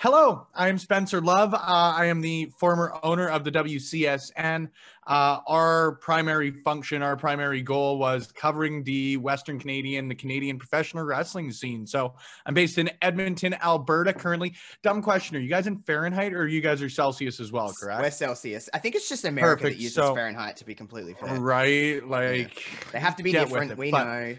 Hello, 0.00 0.46
I 0.54 0.68
am 0.68 0.78
Spencer 0.78 1.20
Love. 1.20 1.54
Uh, 1.54 1.58
I 1.58 2.04
am 2.04 2.20
the 2.20 2.52
former 2.56 2.96
owner 3.02 3.28
of 3.28 3.42
the 3.42 3.50
WCSN. 3.50 4.68
Uh, 5.08 5.40
our 5.46 5.92
primary 5.92 6.50
function, 6.50 7.02
our 7.02 7.16
primary 7.16 7.62
goal 7.62 7.98
was 7.98 8.30
covering 8.30 8.84
the 8.84 9.16
Western 9.16 9.58
Canadian, 9.58 10.06
the 10.06 10.14
Canadian 10.14 10.58
professional 10.58 11.02
wrestling 11.02 11.50
scene. 11.50 11.86
So 11.86 12.12
I'm 12.44 12.52
based 12.52 12.76
in 12.76 12.90
Edmonton, 13.00 13.54
Alberta 13.54 14.12
currently. 14.12 14.54
Dumb 14.82 15.00
question. 15.00 15.34
Are 15.36 15.40
you 15.40 15.48
guys 15.48 15.66
in 15.66 15.78
Fahrenheit 15.78 16.34
or 16.34 16.46
you 16.46 16.60
guys 16.60 16.82
are 16.82 16.90
Celsius 16.90 17.40
as 17.40 17.50
well, 17.50 17.72
correct? 17.72 18.02
We're 18.02 18.10
Celsius. 18.10 18.68
I 18.74 18.78
think 18.78 18.96
it's 18.96 19.08
just 19.08 19.24
America 19.24 19.62
Perfect. 19.62 19.78
that 19.78 19.82
uses 19.82 19.94
so, 19.94 20.14
Fahrenheit 20.14 20.58
to 20.58 20.66
be 20.66 20.74
completely 20.74 21.14
fair. 21.14 21.40
Right. 21.40 22.06
Like 22.06 22.56
yeah. 22.56 22.78
they 22.92 23.00
have 23.00 23.16
to 23.16 23.22
be 23.22 23.32
different. 23.32 23.72
It, 23.72 23.78
we 23.78 23.90
but, 23.90 24.04
know. 24.04 24.36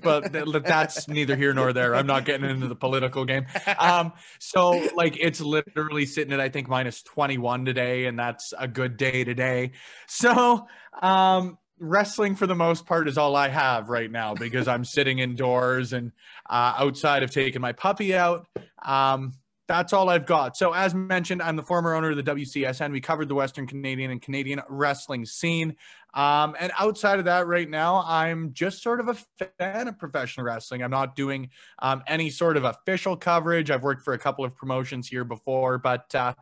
but 0.02 0.64
that's 0.64 1.08
neither 1.08 1.34
here 1.34 1.52
nor 1.52 1.72
there. 1.72 1.96
I'm 1.96 2.06
not 2.06 2.24
getting 2.24 2.48
into 2.48 2.68
the 2.68 2.76
political 2.76 3.24
game. 3.24 3.46
Um, 3.78 4.12
so 4.38 4.88
like 4.96 5.16
it's 5.20 5.40
literally 5.40 6.04
sitting 6.04 6.32
at, 6.32 6.40
I 6.40 6.48
think, 6.48 6.68
minus 6.68 7.02
21 7.02 7.64
today. 7.64 8.06
And 8.06 8.18
that's 8.18 8.52
a 8.58 8.66
good 8.66 8.96
day 8.96 9.22
today 9.22 9.47
day. 9.48 9.72
So, 10.06 10.66
um, 11.02 11.58
wrestling 11.80 12.34
for 12.34 12.46
the 12.46 12.54
most 12.54 12.86
part 12.86 13.08
is 13.08 13.16
all 13.16 13.36
I 13.36 13.48
have 13.48 13.88
right 13.88 14.10
now 14.10 14.34
because 14.34 14.68
I'm 14.68 14.84
sitting 14.96 15.20
indoors 15.20 15.92
and 15.92 16.12
uh, 16.48 16.74
outside 16.78 17.22
of 17.22 17.30
taking 17.30 17.60
my 17.60 17.72
puppy 17.72 18.14
out. 18.14 18.46
Um, 18.84 19.34
that's 19.68 19.92
all 19.92 20.08
I've 20.08 20.24
got. 20.24 20.56
So, 20.56 20.72
as 20.72 20.94
mentioned, 20.94 21.42
I'm 21.42 21.54
the 21.54 21.62
former 21.62 21.94
owner 21.94 22.10
of 22.10 22.16
the 22.16 22.22
WCSN. 22.22 22.90
We 22.90 23.02
covered 23.02 23.28
the 23.28 23.34
Western 23.34 23.66
Canadian 23.66 24.10
and 24.10 24.20
Canadian 24.20 24.62
wrestling 24.68 25.26
scene. 25.26 25.76
Um, 26.14 26.56
and 26.58 26.72
outside 26.78 27.18
of 27.18 27.26
that, 27.26 27.46
right 27.46 27.68
now, 27.68 28.02
I'm 28.06 28.54
just 28.54 28.82
sort 28.82 28.98
of 28.98 29.08
a 29.08 29.46
fan 29.58 29.88
of 29.88 29.98
professional 29.98 30.46
wrestling. 30.46 30.82
I'm 30.82 30.90
not 30.90 31.14
doing 31.14 31.50
um, 31.80 32.02
any 32.06 32.30
sort 32.30 32.56
of 32.56 32.64
official 32.64 33.14
coverage. 33.14 33.70
I've 33.70 33.82
worked 33.82 34.02
for 34.02 34.14
a 34.14 34.18
couple 34.18 34.42
of 34.42 34.56
promotions 34.56 35.06
here 35.06 35.24
before, 35.24 35.76
but 35.76 36.14
uh, 36.14 36.32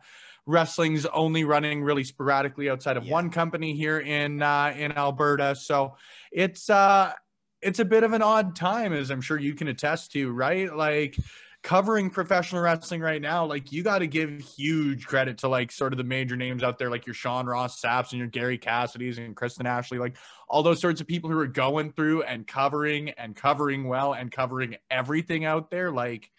wrestling's 0.47 1.05
only 1.05 1.43
running 1.43 1.83
really 1.83 2.03
sporadically 2.03 2.69
outside 2.69 2.97
of 2.97 3.05
yeah. 3.05 3.11
one 3.11 3.29
company 3.29 3.75
here 3.75 3.99
in 3.99 4.41
uh, 4.41 4.73
in 4.75 4.93
Alberta. 4.93 5.55
So 5.55 5.95
it's 6.31 6.69
uh 6.69 7.13
it's 7.61 7.79
a 7.79 7.85
bit 7.85 8.03
of 8.03 8.13
an 8.13 8.21
odd 8.21 8.55
time, 8.55 8.93
as 8.93 9.11
I'm 9.11 9.21
sure 9.21 9.37
you 9.37 9.53
can 9.53 9.67
attest 9.67 10.11
to, 10.13 10.31
right? 10.31 10.73
Like 10.75 11.17
covering 11.63 12.09
professional 12.09 12.61
wrestling 12.61 13.01
right 13.01 13.21
now, 13.21 13.45
like 13.45 13.71
you 13.71 13.83
got 13.83 13.99
to 13.99 14.07
give 14.07 14.39
huge 14.39 15.05
credit 15.05 15.39
to 15.39 15.49
like 15.49 15.71
sort 15.71 15.91
of 15.91 15.97
the 15.97 16.03
major 16.03 16.37
names 16.37 16.63
out 16.63 16.77
there, 16.77 16.89
like 16.89 17.05
your 17.05 17.15
Sean 17.15 17.45
Ross 17.45 17.81
Sapps 17.81 18.11
and 18.11 18.19
your 18.19 18.27
Gary 18.27 18.57
Cassidy's 18.57 19.17
and 19.17 19.35
Kristen 19.35 19.65
Ashley, 19.65 19.97
like 19.97 20.15
all 20.47 20.63
those 20.63 20.79
sorts 20.79 21.01
of 21.01 21.07
people 21.07 21.29
who 21.29 21.37
are 21.39 21.47
going 21.47 21.91
through 21.91 22.23
and 22.23 22.47
covering 22.47 23.09
and 23.09 23.35
covering 23.35 23.87
well 23.87 24.13
and 24.13 24.31
covering 24.31 24.77
everything 24.89 25.45
out 25.45 25.69
there. 25.69 25.91
Like 25.91 26.31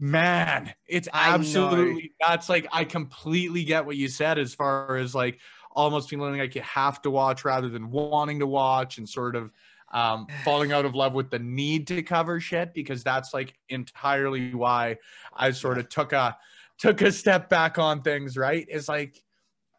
man 0.00 0.72
it's 0.86 1.08
absolutely 1.12 2.12
that's 2.20 2.48
like 2.48 2.66
i 2.72 2.84
completely 2.84 3.62
get 3.64 3.86
what 3.86 3.96
you 3.96 4.08
said 4.08 4.38
as 4.38 4.52
far 4.52 4.96
as 4.96 5.14
like 5.14 5.38
almost 5.70 6.08
feeling 6.08 6.38
like 6.38 6.54
you 6.54 6.62
have 6.62 7.00
to 7.00 7.10
watch 7.10 7.44
rather 7.44 7.68
than 7.68 7.90
wanting 7.90 8.38
to 8.38 8.46
watch 8.46 8.98
and 8.98 9.08
sort 9.08 9.36
of 9.36 9.50
um, 9.92 10.26
falling 10.44 10.72
out 10.72 10.84
of 10.84 10.94
love 10.94 11.14
with 11.14 11.30
the 11.30 11.38
need 11.38 11.86
to 11.86 12.02
cover 12.02 12.40
shit 12.40 12.74
because 12.74 13.04
that's 13.04 13.32
like 13.32 13.54
entirely 13.68 14.54
why 14.54 14.96
i 15.36 15.50
sort 15.50 15.78
of 15.78 15.88
took 15.88 16.12
a 16.12 16.36
took 16.78 17.00
a 17.02 17.12
step 17.12 17.48
back 17.48 17.78
on 17.78 18.02
things 18.02 18.36
right? 18.36 18.66
It's 18.68 18.88
like 18.88 19.22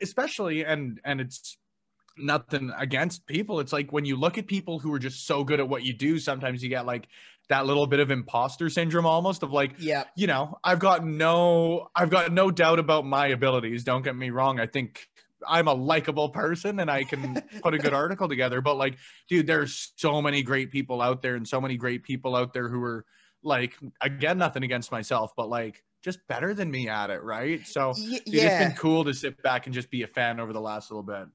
especially 0.01 0.65
and 0.65 0.99
and 1.03 1.21
it's 1.21 1.57
nothing 2.17 2.71
against 2.77 3.25
people. 3.27 3.59
It's 3.59 3.73
like 3.73 3.91
when 3.91 4.05
you 4.05 4.15
look 4.15 4.37
at 4.37 4.47
people 4.47 4.79
who 4.79 4.93
are 4.93 4.99
just 4.99 5.25
so 5.25 5.43
good 5.43 5.59
at 5.59 5.67
what 5.67 5.83
you 5.83 5.93
do 5.93 6.19
sometimes 6.19 6.63
you 6.63 6.69
get 6.69 6.85
like 6.85 7.07
that 7.49 7.65
little 7.65 7.85
bit 7.85 7.99
of 7.99 8.11
imposter 8.11 8.69
syndrome 8.69 9.05
almost 9.05 9.43
of 9.43 9.51
like 9.51 9.73
yeah. 9.77 10.05
you 10.15 10.25
know 10.25 10.57
i've 10.63 10.79
got 10.79 11.05
no 11.05 11.87
i've 11.95 12.09
got 12.09 12.31
no 12.31 12.49
doubt 12.49 12.79
about 12.79 13.05
my 13.05 13.27
abilities 13.27 13.83
don't 13.83 14.01
get 14.01 14.15
me 14.15 14.31
wrong. 14.31 14.59
I 14.59 14.65
think 14.65 15.07
i'm 15.47 15.67
a 15.67 15.73
likable 15.73 16.29
person 16.29 16.79
and 16.79 16.89
i 16.89 17.03
can 17.03 17.39
put 17.61 17.75
a 17.75 17.77
good 17.77 17.93
article 17.93 18.27
together 18.27 18.61
but 18.61 18.77
like 18.77 18.97
dude 19.29 19.45
there's 19.45 19.93
so 19.95 20.19
many 20.19 20.41
great 20.41 20.71
people 20.71 21.03
out 21.03 21.21
there 21.21 21.35
and 21.35 21.47
so 21.47 21.61
many 21.61 21.77
great 21.77 22.01
people 22.01 22.35
out 22.35 22.51
there 22.51 22.67
who 22.67 22.81
are 22.81 23.05
like 23.43 23.75
again 24.01 24.39
nothing 24.39 24.63
against 24.63 24.91
myself 24.91 25.33
but 25.37 25.47
like 25.47 25.83
just 26.05 26.19
better 26.27 26.53
than 26.53 26.69
me 26.69 26.87
at 26.87 27.09
it 27.09 27.23
right? 27.23 27.65
So 27.65 27.93
yeah. 27.97 28.19
Dude, 28.25 28.35
it's 28.35 28.59
been 28.59 28.75
cool 28.77 29.03
to 29.05 29.13
sit 29.13 29.41
back 29.41 29.65
and 29.65 29.73
just 29.73 29.89
be 29.89 30.03
a 30.03 30.07
fan 30.07 30.39
over 30.39 30.53
the 30.53 30.61
last 30.61 30.91
little 30.91 31.03
bit 31.03 31.25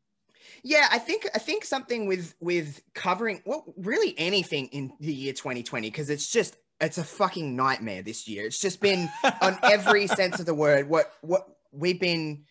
yeah, 0.62 0.88
I 0.90 0.98
think 0.98 1.26
I 1.34 1.38
think 1.38 1.64
something 1.64 2.06
with 2.06 2.34
with 2.40 2.82
covering 2.94 3.42
well, 3.44 3.64
really 3.76 4.14
anything 4.18 4.66
in 4.68 4.92
the 5.00 5.12
year 5.12 5.32
2020 5.32 5.88
because 5.88 6.10
it's 6.10 6.30
just 6.30 6.56
it's 6.80 6.98
a 6.98 7.04
fucking 7.04 7.56
nightmare 7.56 8.02
this 8.02 8.26
year. 8.28 8.46
It's 8.46 8.60
just 8.60 8.80
been 8.80 9.08
on 9.40 9.58
every 9.62 10.06
sense 10.06 10.40
of 10.40 10.46
the 10.46 10.54
word. 10.54 10.88
What 10.88 11.12
what 11.20 11.46
we've 11.72 12.00
been 12.00 12.44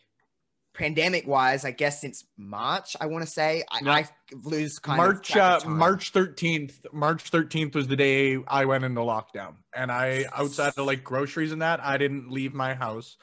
pandemic 0.80 1.28
wise, 1.28 1.66
I 1.66 1.72
guess 1.72 2.00
since 2.00 2.26
March, 2.38 2.96
I 3.00 3.08
want 3.08 3.26
to 3.26 3.30
say. 3.30 3.64
I, 3.70 3.82
I, 3.86 4.08
lose 4.44 4.80
kind 4.80 4.98
March, 4.98 5.36
of 5.36 5.66
uh, 5.66 5.70
March 5.70 6.14
13th. 6.14 6.94
March 6.94 7.30
13th 7.32 7.76
was 7.76 7.88
the 7.88 7.98
day 7.98 8.38
I 8.48 8.66
went 8.66 8.86
into 8.86 9.02
lockdown. 9.02 9.56
And 9.76 9.92
I 9.92 10.26
outside 10.34 10.74
of 10.78 10.86
like 10.86 11.04
groceries 11.04 11.52
and 11.52 11.62
that, 11.62 11.84
I 11.84 11.98
didn't 11.98 12.32
leave 12.32 12.54
my 12.54 12.74
house 12.74 13.18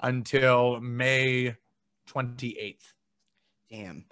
until 0.00 0.80
May 0.80 1.56
28th. 2.08 2.76
Damn. 3.70 4.06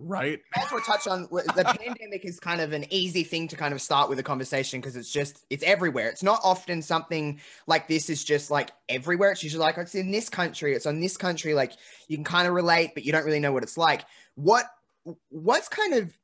Right. 0.00 0.40
As 0.54 0.70
we'll 0.70 0.80
touch 0.82 1.08
on, 1.08 1.22
the 1.22 1.76
pandemic 1.80 2.24
is 2.24 2.38
kind 2.38 2.60
of 2.60 2.72
an 2.72 2.84
easy 2.90 3.24
thing 3.24 3.48
to 3.48 3.56
kind 3.56 3.74
of 3.74 3.82
start 3.82 4.08
with 4.08 4.18
a 4.18 4.22
conversation 4.22 4.80
because 4.80 4.94
it's 4.94 5.10
just, 5.10 5.44
it's 5.50 5.64
everywhere. 5.64 6.08
It's 6.08 6.22
not 6.22 6.40
often 6.44 6.82
something 6.82 7.40
like 7.66 7.88
this 7.88 8.08
is 8.08 8.22
just 8.22 8.50
like 8.50 8.70
everywhere. 8.88 9.32
It's 9.32 9.42
usually 9.42 9.64
like, 9.64 9.76
it's 9.76 9.96
in 9.96 10.12
this 10.12 10.28
country, 10.28 10.74
it's 10.74 10.86
on 10.86 11.00
this 11.00 11.16
country. 11.16 11.54
Like 11.54 11.72
you 12.06 12.16
can 12.16 12.24
kind 12.24 12.46
of 12.46 12.54
relate, 12.54 12.92
but 12.94 13.04
you 13.04 13.12
don't 13.12 13.24
really 13.24 13.40
know 13.40 13.52
what 13.52 13.64
it's 13.64 13.76
like. 13.76 14.04
What, 14.36 14.66
what's 15.30 15.68
kind 15.68 15.94
of, 15.94 16.16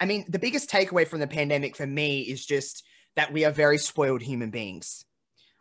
I 0.00 0.06
mean, 0.06 0.24
the 0.28 0.40
biggest 0.40 0.68
takeaway 0.68 1.06
from 1.06 1.20
the 1.20 1.28
pandemic 1.28 1.76
for 1.76 1.86
me 1.86 2.22
is 2.22 2.44
just 2.44 2.84
that 3.14 3.32
we 3.32 3.44
are 3.44 3.52
very 3.52 3.78
spoiled 3.78 4.22
human 4.22 4.50
beings. 4.50 5.04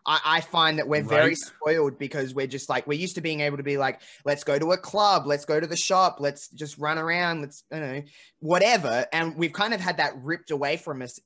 I, 0.06 0.20
I 0.26 0.42
find 0.42 0.80
that 0.80 0.88
we're 0.88 1.04
very 1.04 1.30
Right. 1.30 1.38
spoiled 1.38 1.98
because 2.00 2.34
we're 2.34 2.48
just 2.48 2.70
like 2.70 2.88
we're 2.88 3.00
used 3.00 3.16
to 3.16 3.22
being 3.22 3.42
able 3.42 3.58
to 3.58 3.64
be 3.64 3.78
like, 3.78 4.02
let's 4.26 4.44
go 4.44 4.58
to 4.58 4.72
a 4.72 4.78
club, 4.78 5.28
let's 5.28 5.46
go 5.46 5.60
to 5.60 5.68
the 5.68 5.78
shop, 5.78 6.18
let's 6.20 6.48
just 6.50 6.78
run 6.78 6.98
around, 6.98 7.42
let's 7.42 7.64
you 7.72 7.80
know, 7.80 8.02
whatever. 8.40 9.06
And 9.14 9.36
we've 9.36 9.54
kind 9.54 9.74
of 9.74 9.80
had 9.80 9.98
that 9.98 10.14
ripped 10.22 10.52
away 10.52 10.78
from 10.78 11.02
us 11.02 11.20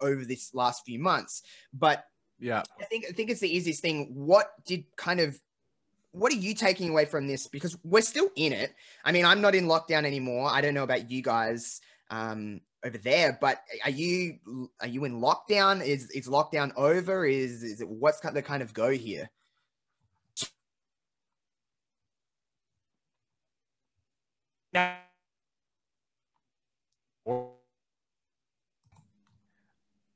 over 0.00 0.24
this 0.24 0.54
last 0.54 0.82
few 0.86 0.98
months. 0.98 1.42
But 1.74 2.04
Yeah. 2.40 2.62
I 2.80 2.84
think 2.84 3.04
I 3.08 3.12
think 3.12 3.30
it's 3.30 3.40
the 3.40 3.54
easiest 3.54 3.82
thing. 3.82 4.08
What 4.14 4.50
did 4.64 4.84
kind 4.96 5.20
of 5.20 5.38
what 6.12 6.32
are 6.32 6.36
you 6.36 6.54
taking 6.54 6.90
away 6.90 7.04
from 7.06 7.26
this? 7.26 7.46
Because 7.46 7.76
we're 7.84 8.02
still 8.02 8.28
in 8.36 8.52
it. 8.52 8.74
I 9.04 9.12
mean, 9.12 9.24
I'm 9.24 9.40
not 9.40 9.54
in 9.54 9.64
lockdown 9.66 10.04
anymore. 10.04 10.48
I 10.50 10.60
don't 10.60 10.74
know 10.74 10.82
about 10.84 11.10
you 11.10 11.22
guys 11.22 11.80
um, 12.10 12.60
over 12.84 12.98
there, 12.98 13.38
but 13.40 13.62
are 13.84 13.90
you 13.90 14.38
are 14.80 14.88
you 14.88 15.04
in 15.04 15.20
lockdown? 15.20 15.84
Is 15.84 16.10
is 16.10 16.28
lockdown 16.28 16.72
over? 16.76 17.26
Is 17.26 17.62
is 17.62 17.80
it 17.80 17.88
what's 17.88 18.20
the 18.20 18.42
kind 18.42 18.62
of 18.62 18.74
go 18.74 18.90
here? 18.90 19.30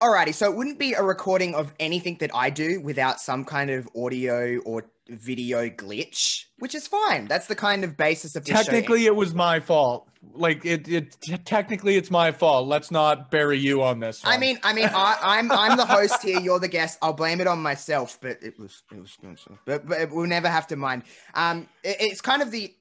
Alrighty, 0.02 0.35
so 0.35 0.50
it 0.50 0.56
wouldn't 0.56 0.78
be 0.78 0.92
a 0.92 1.02
recording 1.02 1.54
of 1.54 1.73
anything 1.80 2.16
that 2.20 2.30
I 2.35 2.50
do 2.50 2.80
without 2.80 3.20
some 3.20 3.44
kind 3.44 3.70
of 3.70 3.88
audio 3.96 4.58
or 4.58 4.90
video 5.08 5.68
glitch, 5.68 6.44
which 6.58 6.75
is 6.75 6.86
fine. 6.86 7.26
That's 7.26 7.46
the 7.46 7.54
kind 7.54 7.84
of 7.84 7.96
basis 7.96 8.36
of. 8.36 8.44
Technically, 8.44 9.06
it 9.06 9.14
was 9.14 9.34
my 9.34 9.60
fault. 9.60 10.08
Like 10.34 10.64
it, 10.64 10.88
it 10.88 11.16
t- 11.20 11.36
technically 11.38 11.96
it's 11.96 12.10
my 12.10 12.32
fault. 12.32 12.66
Let's 12.66 12.90
not 12.90 13.30
bury 13.30 13.58
you 13.58 13.82
on 13.82 14.00
this. 14.00 14.20
I 14.25 14.38
mean, 14.38 14.58
I 14.64 14.72
mean, 14.72 14.88
I, 14.92 15.16
I'm 15.22 15.52
I'm 15.52 15.76
the 15.76 15.86
host 15.86 16.22
here. 16.22 16.40
You're 16.40 16.58
the 16.58 16.68
guest. 16.68 16.98
I'll 17.00 17.12
blame 17.12 17.40
it 17.40 17.46
on 17.46 17.62
myself, 17.62 18.18
but 18.20 18.42
it 18.42 18.58
was 18.58 18.82
it 18.92 18.98
was 19.00 19.16
but 19.64 19.86
but 19.86 20.10
we'll 20.10 20.26
never 20.26 20.48
have 20.48 20.66
to 20.68 20.76
mind. 20.76 21.04
Um, 21.34 21.68
it- 21.84 21.96
it's 22.00 22.20
kind 22.20 22.42
of 22.42 22.50
the 22.50 22.75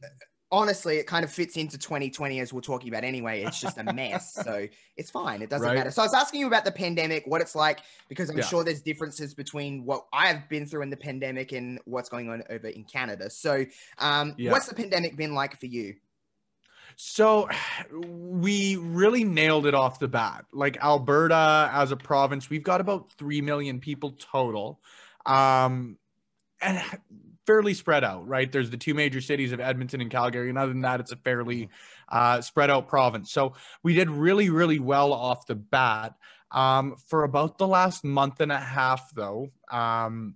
honestly, 0.56 0.98
it 0.98 1.06
kind 1.06 1.26
of 1.26 1.32
fits 1.32 1.58
into 1.58 1.78
2020 1.78 2.40
as 2.40 2.54
we're 2.54 2.62
talking 2.62 2.88
about 2.88 3.04
anyway. 3.04 3.44
It's 3.44 3.60
just 3.60 3.78
a 3.78 3.84
mess, 3.84 4.34
so 4.34 4.66
it's 4.98 5.12
fine. 5.12 5.42
It 5.42 5.50
doesn't 5.50 5.68
Right. 5.68 5.76
matter. 5.76 5.92
So 5.92 6.02
I 6.02 6.06
was 6.06 6.14
asking 6.14 6.40
you 6.40 6.48
about 6.48 6.64
the 6.64 6.72
pandemic, 6.72 7.24
what 7.28 7.42
it's 7.42 7.56
like, 7.56 7.82
because 8.08 8.30
I'm 8.30 8.38
Yeah. 8.38 8.46
sure 8.46 8.64
there's 8.64 8.82
differences 8.82 9.34
between 9.34 9.84
what 9.86 10.06
I've 10.14 10.48
been 10.48 10.66
through 10.66 10.84
in 10.84 10.90
the 10.90 10.98
pandemic 10.98 11.52
and 11.52 11.80
what's 11.86 12.08
going 12.08 12.30
on 12.30 12.42
over 12.50 12.68
in 12.68 12.86
Canada. 12.86 13.30
So, 13.30 13.66
um, 13.98 14.34
Yeah. 14.38 14.52
what's 14.52 14.68
the 14.68 14.76
pandemic 14.76 15.18
been 15.18 15.34
like 15.34 15.60
for 15.60 15.66
you? 15.66 15.96
So 16.96 17.50
we 17.92 18.78
really 18.78 19.26
nailed 19.26 19.66
it 19.66 19.74
off 19.74 20.00
the 20.00 20.08
bat. 20.08 20.46
Like 20.54 20.78
Alberta 20.82 21.70
as 21.74 21.92
a 21.92 21.98
province, 21.98 22.50
we've 22.50 22.64
got 22.64 22.80
about 22.80 23.12
3 23.18 23.42
million 23.42 23.80
people 23.82 24.12
total. 24.12 24.80
Um 25.26 25.98
and 26.62 26.82
fairly 27.46 27.74
spread 27.74 28.04
out, 28.04 28.28
right? 28.28 28.52
There's 28.52 28.70
the 28.70 28.78
two 28.78 28.94
major 28.94 29.22
cities 29.22 29.52
of 29.52 29.60
Edmonton 29.60 30.02
and 30.02 30.12
Calgary, 30.12 30.50
and 30.50 30.58
other 30.58 30.72
than 30.72 30.82
that, 30.82 31.00
it's 31.00 31.12
a 31.12 31.18
fairly 31.18 31.70
uh, 32.10 32.42
spread 32.42 32.70
out 32.70 32.88
province. 32.88 33.32
So 33.32 33.54
we 33.84 33.94
did 33.94 34.10
really, 34.10 34.50
really 34.50 34.80
well 34.80 35.14
off 35.14 35.46
the 35.48 35.56
bat. 35.56 36.16
Um, 36.52 36.96
for 37.08 37.24
about 37.24 37.58
the 37.58 37.68
last 37.68 38.04
month 38.04 38.40
and 38.40 38.52
a 38.52 38.58
half, 38.58 39.14
though, 39.14 39.52
um, 39.72 40.36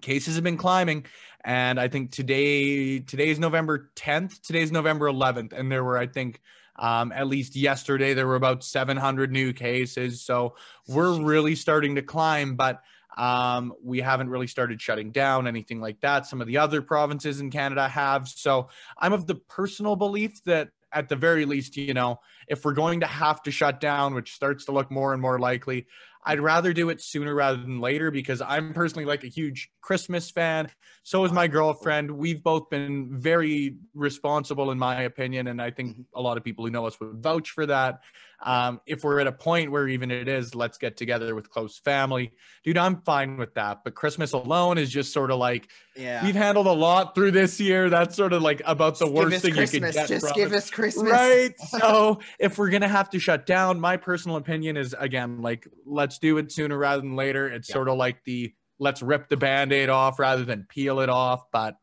cases 0.00 0.36
have 0.36 0.44
been 0.44 0.56
climbing, 0.56 1.06
and 1.44 1.78
I 1.78 1.88
think 1.88 2.10
today 2.10 3.00
today 3.00 3.28
is 3.28 3.38
November 3.38 3.90
10th. 3.96 4.40
Today's 4.40 4.72
November 4.72 5.06
11th, 5.10 5.52
and 5.52 5.70
there 5.70 5.84
were, 5.84 5.98
I 5.98 6.06
think, 6.06 6.40
um, 6.78 7.12
at 7.12 7.26
least 7.26 7.56
yesterday 7.56 8.14
there 8.14 8.26
were 8.26 8.36
about 8.36 8.64
700 8.64 9.32
new 9.32 9.52
cases. 9.52 10.22
So 10.22 10.56
we're 10.88 11.20
really 11.20 11.54
starting 11.54 11.96
to 11.96 12.02
climb, 12.02 12.56
but 12.56 12.82
um, 13.16 13.72
we 13.82 14.00
haven't 14.00 14.28
really 14.28 14.46
started 14.46 14.80
shutting 14.80 15.10
down 15.10 15.46
anything 15.46 15.80
like 15.80 16.00
that. 16.00 16.26
Some 16.26 16.40
of 16.40 16.46
the 16.46 16.58
other 16.58 16.82
provinces 16.82 17.40
in 17.40 17.50
Canada 17.50 17.88
have. 17.88 18.28
So 18.28 18.68
I'm 18.98 19.12
of 19.12 19.26
the 19.26 19.36
personal 19.36 19.96
belief 19.96 20.42
that 20.44 20.70
at 20.92 21.08
the 21.08 21.16
very 21.16 21.44
least, 21.44 21.76
you 21.76 21.94
know, 21.94 22.20
if 22.48 22.64
we're 22.64 22.72
going 22.72 23.00
to 23.00 23.06
have 23.06 23.42
to 23.42 23.50
shut 23.50 23.80
down, 23.80 24.14
which 24.14 24.34
starts 24.34 24.64
to 24.66 24.72
look 24.72 24.90
more 24.90 25.12
and 25.12 25.20
more 25.20 25.38
likely, 25.38 25.86
I'd 26.24 26.40
rather 26.40 26.72
do 26.72 26.88
it 26.88 27.00
sooner 27.00 27.34
rather 27.34 27.58
than 27.58 27.80
later 27.80 28.10
because 28.10 28.42
I'm 28.42 28.72
personally 28.72 29.04
like 29.04 29.22
a 29.22 29.28
huge 29.28 29.70
Christmas 29.80 30.28
fan. 30.28 30.68
So 31.04 31.24
is 31.24 31.30
my 31.30 31.46
girlfriend. 31.46 32.10
We've 32.10 32.42
both 32.42 32.68
been 32.68 33.20
very 33.20 33.76
responsible, 33.94 34.72
in 34.72 34.78
my 34.78 35.02
opinion. 35.02 35.46
And 35.46 35.62
I 35.62 35.70
think 35.70 35.98
a 36.14 36.20
lot 36.20 36.36
of 36.36 36.42
people 36.42 36.64
who 36.64 36.70
know 36.72 36.86
us 36.86 36.98
would 36.98 37.22
vouch 37.22 37.50
for 37.50 37.66
that. 37.66 38.00
Um, 38.42 38.80
if 38.86 39.02
we're 39.02 39.18
at 39.20 39.26
a 39.26 39.32
point 39.32 39.70
where 39.70 39.88
even 39.88 40.10
it 40.10 40.28
is, 40.28 40.54
let's 40.54 40.76
get 40.78 40.96
together 40.96 41.34
with 41.34 41.48
close 41.50 41.78
family, 41.78 42.32
dude, 42.64 42.76
I'm 42.76 43.00
fine 43.02 43.38
with 43.38 43.54
that. 43.54 43.82
But 43.84 43.94
Christmas 43.94 44.32
alone 44.32 44.76
is 44.78 44.90
just 44.90 45.12
sort 45.12 45.30
of 45.30 45.38
like, 45.38 45.68
Yeah. 45.96 46.22
we've 46.24 46.34
handled 46.34 46.66
a 46.66 46.72
lot 46.72 47.14
through 47.14 47.30
this 47.30 47.58
year. 47.58 47.88
That's 47.88 48.14
sort 48.14 48.32
of 48.34 48.42
like 48.42 48.60
about 48.66 48.98
the 48.98 49.06
Just 49.06 49.14
worst 49.14 49.42
thing 49.42 49.50
you 49.52 49.56
Christmas. 49.56 49.94
could 49.96 50.00
get. 50.00 50.08
Just 50.08 50.34
give 50.34 50.52
it. 50.52 50.56
us 50.56 50.70
Christmas. 50.70 51.10
Right. 51.10 51.54
So 51.80 52.20
if 52.38 52.58
we're 52.58 52.70
gonna 52.70 52.88
have 52.88 53.10
to 53.10 53.18
shut 53.18 53.46
down, 53.46 53.80
my 53.80 53.96
personal 53.96 54.36
opinion 54.36 54.76
is 54.76 54.94
again 54.98 55.40
like 55.42 55.66
let's 55.86 56.18
do 56.18 56.38
it 56.38 56.52
sooner 56.52 56.76
rather 56.76 57.00
than 57.02 57.16
later. 57.16 57.48
It's 57.48 57.68
Yeah. 57.68 57.74
sort 57.74 57.88
of 57.88 57.96
like 57.96 58.22
the 58.24 58.52
let's 58.78 59.00
rip 59.02 59.28
the 59.30 59.36
band-aid 59.38 59.88
off 59.88 60.18
rather 60.18 60.44
than 60.44 60.66
peel 60.68 61.00
it 61.00 61.08
off. 61.08 61.50
But 61.50 61.76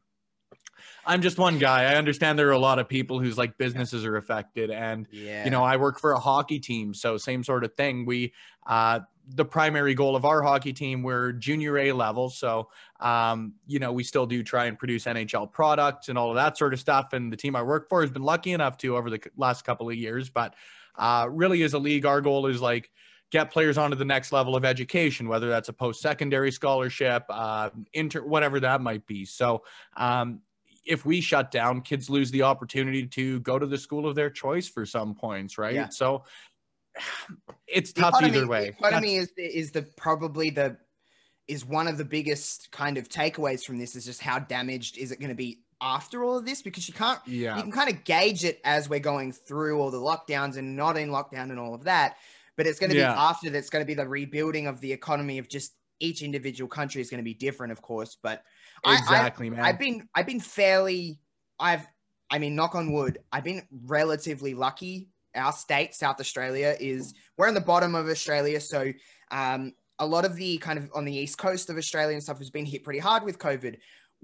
I'm 1.05 1.21
just 1.21 1.37
one 1.37 1.59
guy. 1.59 1.83
I 1.91 1.95
understand 1.95 2.39
there 2.39 2.47
are 2.47 2.51
a 2.51 2.57
lot 2.59 2.79
of 2.79 2.87
people 2.87 3.19
whose 3.19 3.37
like 3.37 3.57
businesses 3.57 4.05
are 4.05 4.15
affected 4.17 4.71
and 4.71 5.07
Yeah. 5.11 5.43
you 5.45 5.51
know 5.51 5.63
i 5.63 5.75
work 5.77 5.99
for 5.99 6.11
a 6.13 6.19
hockey 6.19 6.59
team 6.59 6.93
so 6.93 7.17
same 7.17 7.43
sort 7.43 7.63
of 7.63 7.73
thing 7.75 8.05
we 8.05 8.33
uh 8.67 8.99
the 9.35 9.45
primary 9.45 9.93
goal 9.93 10.15
of 10.15 10.25
our 10.25 10.41
hockey 10.41 10.73
team 10.73 11.01
we're 11.03 11.31
junior 11.33 11.77
a 11.77 11.91
level 11.93 12.29
so 12.29 12.69
um 12.99 13.53
you 13.67 13.79
know 13.79 13.91
we 13.91 14.03
still 14.03 14.25
do 14.25 14.43
try 14.43 14.65
and 14.65 14.77
produce 14.79 15.05
nhl 15.05 15.51
products 15.51 16.09
and 16.09 16.17
all 16.17 16.29
of 16.29 16.35
that 16.35 16.57
sort 16.57 16.73
of 16.73 16.79
stuff 16.79 17.13
and 17.13 17.31
the 17.31 17.37
team 17.37 17.55
i 17.55 17.61
work 17.61 17.87
for 17.89 18.01
has 18.01 18.11
been 18.11 18.23
lucky 18.23 18.51
enough 18.53 18.77
to 18.77 18.95
over 18.97 19.09
the 19.09 19.19
last 19.37 19.63
couple 19.65 19.89
of 19.89 19.95
years 19.95 20.29
but 20.29 20.55
uh 20.97 21.27
really 21.29 21.63
as 21.63 21.73
a 21.73 21.79
league 21.79 22.05
our 22.05 22.21
goal 22.21 22.47
is 22.47 22.61
like 22.61 22.91
get 23.31 23.49
players 23.51 23.77
onto 23.77 23.95
the 23.97 24.05
next 24.05 24.31
level 24.31 24.55
of 24.55 24.63
education 24.65 25.27
whether 25.27 25.49
that's 25.49 25.69
a 25.69 25.73
post-secondary 25.73 26.51
scholarship 26.51 27.23
uh 27.29 27.69
inter 27.93 28.21
whatever 28.25 28.59
that 28.59 28.81
might 28.81 29.05
be 29.07 29.25
so 29.25 29.63
um 29.97 30.41
if 30.85 31.05
we 31.05 31.21
shut 31.21 31.51
down, 31.51 31.81
kids 31.81 32.09
lose 32.09 32.31
the 32.31 32.41
opportunity 32.41 33.05
to 33.07 33.39
go 33.41 33.57
to 33.57 33.65
the 33.65 33.77
school 33.77 34.07
of 34.07 34.15
their 34.15 34.29
choice 34.29 34.67
for 34.67 34.85
some 34.85 35.15
points, 35.15 35.57
right? 35.57 35.75
Yeah. 35.75 35.89
So 35.89 36.23
it's 37.67 37.93
tough 37.93 38.15
economy- 38.15 38.37
either 38.37 38.47
way. 38.47 38.67
Economy 38.67 39.15
is 39.15 39.31
the, 39.35 39.43
is 39.43 39.71
the 39.71 39.83
probably 39.97 40.49
the 40.49 40.77
is 41.47 41.65
one 41.65 41.87
of 41.87 41.97
the 41.97 42.05
biggest 42.05 42.71
kind 42.71 42.97
of 42.97 43.09
takeaways 43.09 43.63
from 43.65 43.77
this 43.77 43.95
is 43.95 44.05
just 44.05 44.21
how 44.21 44.39
damaged 44.39 44.97
is 44.97 45.11
it 45.11 45.19
going 45.19 45.29
to 45.29 45.35
be 45.35 45.59
after 45.81 46.23
all 46.23 46.37
of 46.37 46.45
this 46.45 46.61
because 46.61 46.87
you 46.87 46.93
can't 46.93 47.19
yeah. 47.27 47.57
you 47.57 47.63
can 47.63 47.71
kind 47.71 47.89
of 47.89 48.03
gauge 48.05 48.45
it 48.45 48.61
as 48.63 48.87
we're 48.87 48.99
going 48.99 49.33
through 49.33 49.77
all 49.81 49.91
the 49.91 49.97
lockdowns 49.97 50.55
and 50.55 50.75
not 50.75 50.97
in 50.97 51.09
lockdown 51.09 51.49
and 51.49 51.59
all 51.59 51.73
of 51.73 51.83
that 51.83 52.15
but 52.55 52.65
it's 52.65 52.79
going 52.79 52.89
to 52.91 52.95
Yeah. 52.97 53.11
be 53.13 53.19
after 53.19 53.49
that's 53.49 53.69
going 53.69 53.81
to 53.81 53.85
be 53.85 53.93
the 53.93 54.07
rebuilding 54.07 54.67
of 54.67 54.79
the 54.79 54.93
economy 54.93 55.37
of 55.37 55.49
just 55.49 55.73
each 55.99 56.21
individual 56.21 56.69
country 56.69 57.01
is 57.01 57.09
going 57.09 57.19
to 57.19 57.23
be 57.23 57.33
different 57.33 57.73
of 57.73 57.81
course 57.81 58.17
but 58.23 58.43
I- 58.85 58.91
I, 58.93 58.97
Exactly, 58.99 59.49
man. 59.49 59.61
I've 59.61 59.79
been 59.79 60.07
I've 60.15 60.25
been 60.25 60.39
fairly 60.39 61.19
I've 61.59 61.85
I 62.29 62.39
mean 62.39 62.55
knock 62.55 62.75
on 62.75 62.91
wood 62.91 63.19
I've 63.31 63.43
been 63.43 63.63
relatively 63.85 64.53
lucky. 64.53 65.09
Our 65.35 65.51
state, 65.51 65.95
South 65.95 66.19
Australia, 66.19 66.75
is 66.79 67.13
we're 67.37 67.47
on 67.47 67.55
the 67.55 67.61
bottom 67.61 67.95
of 67.95 68.07
Australia, 68.07 68.59
so 68.61 68.91
um, 69.31 69.73
a 69.97 70.05
lot 70.05 70.25
of 70.25 70.35
the 70.35 70.59
kind 70.59 70.77
of 70.77 70.91
on 70.93 71.05
the 71.05 71.15
east 71.15 71.39
coast 71.39 71.71
of 71.71 71.77
Australia 71.77 72.13
and 72.13 72.21
stuff 72.21 72.37
has 72.37 72.51
been 72.51 72.65
hit 72.67 72.83
pretty 72.83 72.99
hard 72.99 73.23
with 73.23 73.39
COVID. 73.39 73.77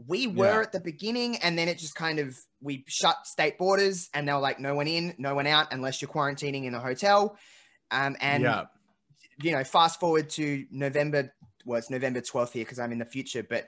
We 0.07 0.27
were 0.27 0.45
Yeah. 0.45 0.61
at 0.61 0.71
the 0.71 0.79
beginning, 0.79 1.37
and 1.37 1.57
then 1.57 1.67
it 1.67 1.79
just 1.79 1.95
kind 1.95 2.19
of 2.19 2.37
we 2.61 2.85
shut 2.87 3.25
state 3.25 3.57
borders, 3.57 4.07
and 4.13 4.27
they 4.27 4.33
were 4.33 4.39
like, 4.39 4.59
no 4.59 4.75
one 4.75 4.87
in, 4.87 5.15
no 5.17 5.33
one 5.33 5.47
out, 5.47 5.73
unless 5.73 5.99
you're 5.99 6.09
quarantining 6.11 6.65
in 6.65 6.75
a 6.75 6.79
hotel. 6.79 7.35
Um, 7.89 8.15
and 8.21 8.43
yeah. 8.43 8.65
you 9.41 9.51
know, 9.51 9.63
fast 9.63 9.99
forward 9.99 10.29
to 10.31 10.63
November. 10.69 11.33
Well, 11.65 11.79
it's 11.79 11.89
November 11.89 12.21
12th 12.21 12.51
here 12.51 12.65
because 12.65 12.77
I'm 12.77 12.91
in 12.91 12.99
the 12.99 13.05
future, 13.05 13.41
but 13.41 13.67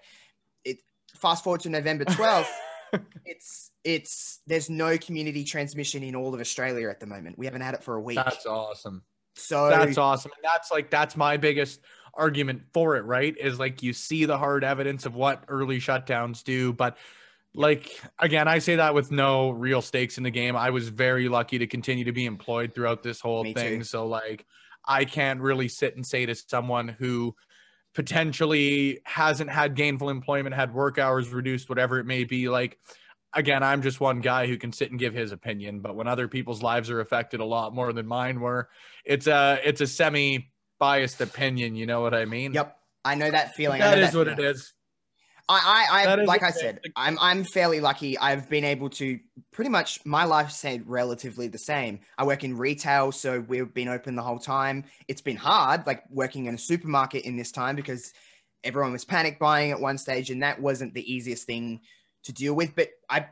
fast 1.17 1.43
forward 1.43 1.61
to 1.61 1.69
November 1.69 2.05
12th. 2.05 2.47
it's 3.25 3.71
it's 3.83 4.39
there's 4.47 4.69
no 4.69 4.97
community 4.97 5.43
transmission 5.43 6.03
in 6.03 6.15
all 6.15 6.33
of 6.33 6.39
Australia 6.39 6.89
at 6.89 6.99
the 6.99 7.07
moment. 7.07 7.37
We 7.37 7.45
haven't 7.45 7.61
had 7.61 7.73
it 7.73 7.83
for 7.83 7.95
a 7.95 8.01
week. 8.01 8.17
That's 8.17 8.45
awesome. 8.45 9.03
so 9.35 9.69
That's 9.69 9.97
awesome. 9.97 10.31
And 10.35 10.43
that's 10.43 10.71
like 10.71 10.89
that's 10.89 11.15
my 11.15 11.37
biggest 11.37 11.81
argument 12.13 12.63
for 12.73 12.97
it, 12.97 13.05
right? 13.05 13.35
Is 13.37 13.59
like 13.59 13.81
you 13.81 13.93
see 13.93 14.25
the 14.25 14.37
hard 14.37 14.63
evidence 14.63 15.05
of 15.05 15.15
what 15.15 15.43
early 15.47 15.79
shutdowns 15.79 16.43
do, 16.43 16.73
but 16.73 16.97
like 17.53 17.99
again, 18.19 18.47
I 18.47 18.59
say 18.59 18.77
that 18.77 18.93
with 18.93 19.11
no 19.11 19.51
real 19.51 19.81
stakes 19.81 20.17
in 20.17 20.23
the 20.23 20.31
game. 20.31 20.55
I 20.55 20.69
was 20.69 20.89
very 20.89 21.27
lucky 21.27 21.59
to 21.59 21.67
continue 21.67 22.05
to 22.05 22.11
be 22.11 22.25
employed 22.25 22.73
throughout 22.73 23.03
this 23.03 23.19
whole 23.19 23.43
Me 23.43 23.53
thing. 23.53 23.79
too. 23.79 23.83
So 23.83 24.07
like 24.07 24.45
I 24.85 25.05
can't 25.05 25.41
really 25.41 25.67
sit 25.67 25.95
and 25.95 26.05
say 26.05 26.25
to 26.25 26.35
someone 26.35 26.87
who 26.87 27.35
potentially 27.93 28.99
hasn't 29.05 29.49
had 29.49 29.75
gainful 29.75 30.09
employment, 30.09 30.55
had 30.55 30.73
work 30.73 30.97
hours 30.97 31.29
reduced, 31.29 31.69
whatever 31.69 31.99
it 31.99 32.05
may 32.05 32.23
be, 32.23 32.49
like 32.49 32.77
again, 33.33 33.63
I'm 33.63 33.81
just 33.81 33.99
one 33.99 34.19
guy 34.19 34.47
who 34.47 34.57
can 34.57 34.71
sit 34.71 34.91
and 34.91 34.99
give 34.99 35.13
his 35.13 35.31
opinion, 35.31 35.79
but 35.79 35.95
when 35.95 36.07
other 36.07 36.27
people's 36.27 36.61
lives 36.61 36.89
are 36.89 36.99
affected 36.99 37.39
a 37.39 37.45
lot 37.45 37.73
more 37.73 37.93
than 37.93 38.05
mine 38.05 38.39
were, 38.39 38.69
it's 39.05 39.27
a 39.27 39.59
it's 39.63 39.81
a 39.81 39.87
semi 39.87 40.51
biased 40.79 41.21
opinion, 41.21 41.75
you 41.75 41.85
know 41.85 42.01
what 42.01 42.13
I 42.13 42.25
mean? 42.25 42.53
Yep. 42.53 42.77
I 43.03 43.15
know 43.15 43.31
that 43.31 43.55
feeling. 43.55 43.79
That 43.79 43.97
know 43.97 44.03
is 44.03 44.15
what 44.15 44.27
feeling. 44.27 44.39
it 44.39 44.45
is. 44.45 44.73
I, 45.51 45.85
I, 45.91 46.05
I 46.05 46.15
like 46.15 46.43
I 46.43 46.51
said, 46.51 46.79
I'm, 46.95 47.17
I'm 47.19 47.43
fairly 47.43 47.79
lucky. 47.79 48.17
I've 48.17 48.49
been 48.49 48.63
able 48.63 48.89
to 48.91 49.19
pretty 49.51 49.69
much 49.69 49.99
my 50.05 50.23
life 50.23 50.51
stayed 50.51 50.87
relatively 50.87 51.47
the 51.47 51.57
same. 51.57 51.99
I 52.17 52.25
work 52.25 52.43
in 52.43 52.57
retail, 52.57 53.11
so 53.11 53.39
we've 53.41 53.73
been 53.73 53.87
open 53.87 54.15
the 54.15 54.21
whole 54.21 54.39
time. 54.39 54.85
It's 55.07 55.21
been 55.21 55.37
hard, 55.37 55.85
like 55.85 56.03
working 56.09 56.45
in 56.45 56.55
a 56.55 56.57
supermarket 56.57 57.25
in 57.25 57.37
this 57.37 57.51
time 57.51 57.75
because 57.75 58.13
everyone 58.63 58.91
was 58.91 59.05
panic 59.05 59.39
buying 59.39 59.71
at 59.71 59.79
one 59.79 59.97
stage, 59.97 60.29
and 60.29 60.43
that 60.43 60.61
wasn't 60.61 60.93
the 60.93 61.11
easiest 61.11 61.45
thing 61.45 61.81
to 62.23 62.33
deal 62.33 62.53
with. 62.53 62.75
But 62.75 62.89
I, 63.09 63.27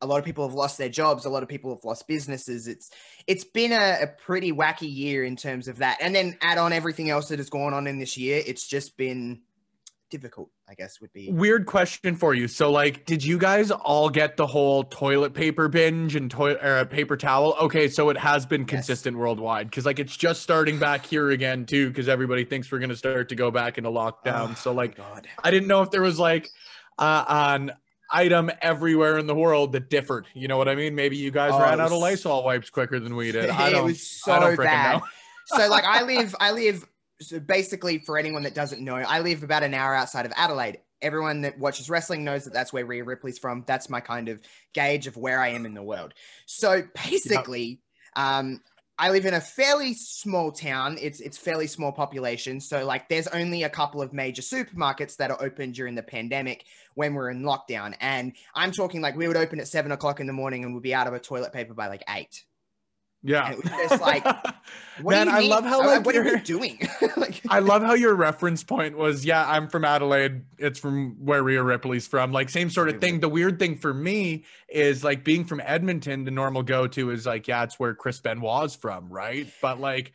a 0.00 0.06
lot 0.06 0.18
of 0.18 0.24
people 0.24 0.46
have 0.46 0.54
lost 0.54 0.78
their 0.78 0.88
jobs. 0.88 1.24
A 1.24 1.30
lot 1.30 1.42
of 1.42 1.48
people 1.48 1.74
have 1.74 1.84
lost 1.84 2.06
businesses. 2.06 2.68
It's, 2.68 2.90
it's 3.26 3.44
been 3.44 3.72
a, 3.72 4.02
a 4.02 4.06
pretty 4.06 4.52
wacky 4.52 4.94
year 4.94 5.24
in 5.24 5.36
terms 5.36 5.68
of 5.68 5.78
that. 5.78 5.98
And 6.00 6.14
then 6.14 6.38
add 6.40 6.58
on 6.58 6.72
everything 6.72 7.10
else 7.10 7.28
that 7.28 7.38
has 7.38 7.50
gone 7.50 7.74
on 7.74 7.86
in 7.86 7.98
this 7.98 8.16
year. 8.16 8.42
It's 8.46 8.68
just 8.68 8.96
been 8.96 9.40
difficult. 10.10 10.50
I 10.68 10.74
guess 10.74 11.00
would 11.00 11.12
be. 11.12 11.30
Weird 11.30 11.66
question 11.66 12.14
for 12.16 12.34
you. 12.34 12.48
So, 12.48 12.70
like, 12.70 13.04
did 13.04 13.24
you 13.24 13.38
guys 13.38 13.70
all 13.70 14.08
get 14.10 14.36
the 14.36 14.46
whole 14.46 14.84
toilet 14.84 15.34
paper 15.34 15.68
binge 15.68 16.16
and 16.16 16.30
toilet 16.30 16.58
uh, 16.62 16.84
paper 16.84 17.16
towel? 17.16 17.56
Okay, 17.60 17.88
so 17.88 18.08
it 18.10 18.16
has 18.18 18.46
been 18.46 18.62
Yes. 18.62 18.68
consistent 18.70 19.16
worldwide 19.16 19.68
because, 19.70 19.86
like, 19.86 19.98
it's 19.98 20.16
just 20.16 20.42
starting 20.42 20.78
back 20.78 21.04
here 21.06 21.30
again 21.30 21.66
too. 21.66 21.88
Because 21.88 22.08
everybody 22.08 22.44
thinks 22.44 22.70
we're 22.72 22.78
gonna 22.78 22.96
start 22.96 23.28
to 23.30 23.34
go 23.34 23.50
back 23.50 23.78
into 23.78 23.90
lockdown. 23.90 24.50
Oh, 24.50 24.54
so, 24.54 24.72
like, 24.72 24.96
God. 24.96 25.26
I 25.42 25.50
didn't 25.50 25.68
know 25.68 25.82
if 25.82 25.90
there 25.90 26.02
was 26.02 26.18
like 26.18 26.48
uh, 26.98 27.24
an 27.28 27.72
item 28.10 28.50
everywhere 28.62 29.18
in 29.18 29.26
the 29.26 29.34
world 29.34 29.72
that 29.72 29.90
differed. 29.90 30.26
You 30.34 30.48
know 30.48 30.56
what 30.56 30.68
I 30.68 30.74
mean? 30.74 30.94
Maybe 30.94 31.16
you 31.16 31.30
guys 31.30 31.52
Oh, 31.52 31.60
ran 31.60 31.74
it 31.74 31.80
out 31.80 31.86
of 31.86 31.92
was- 31.92 32.00
Lysol 32.00 32.42
wipes 32.44 32.70
quicker 32.70 32.98
than 32.98 33.14
we 33.16 33.32
did. 33.32 33.50
I 33.50 33.68
it 33.68 33.72
don't. 33.72 33.84
was 33.84 34.00
so 34.06 34.32
I 34.32 34.40
don't 34.40 34.56
freaking 34.56 34.64
bad. 34.64 34.96
know. 34.98 35.02
so 35.46 35.68
like 35.68 35.84
I 35.84 36.02
live, 36.12 36.34
I 36.40 36.50
live. 36.52 36.84
So 37.20 37.40
basically, 37.40 37.98
for 37.98 38.16
anyone 38.16 38.44
that 38.44 38.54
doesn't 38.54 38.82
know, 38.82 38.96
I 38.96 39.20
live 39.20 39.42
about 39.42 39.62
an 39.62 39.74
hour 39.74 39.94
outside 39.94 40.26
of 40.26 40.32
Adelaide. 40.36 40.78
Everyone 41.02 41.42
that 41.42 41.58
watches 41.58 41.90
wrestling 41.90 42.24
knows 42.24 42.44
that 42.44 42.52
that's 42.52 42.72
where 42.72 42.84
Rhea 42.84 43.04
Ripley's 43.04 43.38
from. 43.38 43.64
That's 43.66 43.88
my 43.88 44.00
kind 44.00 44.28
of 44.28 44.40
gauge 44.72 45.06
of 45.06 45.16
where 45.16 45.40
I 45.40 45.48
am 45.48 45.66
in 45.66 45.74
the 45.74 45.82
world. 45.82 46.14
So 46.46 46.82
basically, 46.94 47.80
um, 48.16 48.60
I 49.00 49.10
live 49.10 49.26
in 49.26 49.34
a 49.34 49.40
fairly 49.40 49.94
small 49.94 50.50
town. 50.50 50.98
It's 51.00 51.20
it's 51.20 51.38
fairly 51.38 51.68
small 51.68 51.92
population. 51.92 52.60
So 52.60 52.84
like, 52.84 53.08
there's 53.08 53.28
only 53.28 53.62
a 53.62 53.68
couple 53.68 54.02
of 54.02 54.12
major 54.12 54.42
supermarkets 54.42 55.16
that 55.16 55.30
are 55.30 55.40
open 55.40 55.70
during 55.70 55.94
the 55.94 56.02
pandemic 56.02 56.64
when 56.94 57.14
we're 57.14 57.30
in 57.30 57.42
lockdown. 57.42 57.94
And 58.00 58.32
I'm 58.54 58.72
talking 58.72 59.00
like 59.00 59.16
we 59.16 59.28
would 59.28 59.36
open 59.36 59.60
at 59.60 59.68
seven 59.68 59.92
o'clock 59.92 60.18
in 60.18 60.26
the 60.26 60.32
morning 60.32 60.64
and 60.64 60.74
we'd 60.74 60.82
be 60.82 60.94
out 60.94 61.06
of 61.06 61.14
a 61.14 61.20
toilet 61.20 61.52
paper 61.52 61.74
by 61.74 61.86
like 61.86 62.02
eight. 62.08 62.44
Yeah. 63.22 63.50
And 63.50 63.58
it 63.58 63.64
was 63.64 63.72
just 63.90 64.02
like, 64.02 64.24
What 65.02 65.12
Man, 65.12 65.28
I 65.28 65.40
mean? 65.40 65.50
love 65.50 65.64
how 65.64 65.86
like 65.86 66.04
what 66.04 66.16
are 66.16 66.24
you're- 66.24 66.40
doing? 66.44 66.78
like, 67.16 67.40
I 67.48 67.60
love 67.60 67.82
how 67.82 67.94
your 67.94 68.14
reference 68.14 68.64
point 68.64 68.96
was, 68.96 69.24
yeah, 69.24 69.48
I'm 69.48 69.68
from 69.68 69.84
Adelaide. 69.84 70.42
It's 70.58 70.78
from 70.78 71.16
where 71.24 71.42
Rhea 71.42 71.62
Ripley's 71.62 72.06
from. 72.06 72.32
Like 72.32 72.48
same 72.48 72.70
sort 72.70 72.88
of 72.88 72.94
mm-hmm. 72.94 73.00
thing. 73.00 73.20
The 73.20 73.28
weird 73.28 73.58
thing 73.58 73.76
for 73.76 73.94
me 73.94 74.44
is 74.68 75.04
like 75.04 75.24
being 75.24 75.44
from 75.44 75.60
Edmonton, 75.64 76.24
the 76.24 76.30
normal 76.30 76.62
go-to 76.62 77.10
is 77.10 77.26
like, 77.26 77.46
yeah, 77.46 77.62
it's 77.62 77.78
where 77.78 77.94
Chris 77.94 78.20
Benoit's 78.20 78.74
from, 78.74 79.08
right? 79.08 79.48
But 79.62 79.80
like 79.80 80.12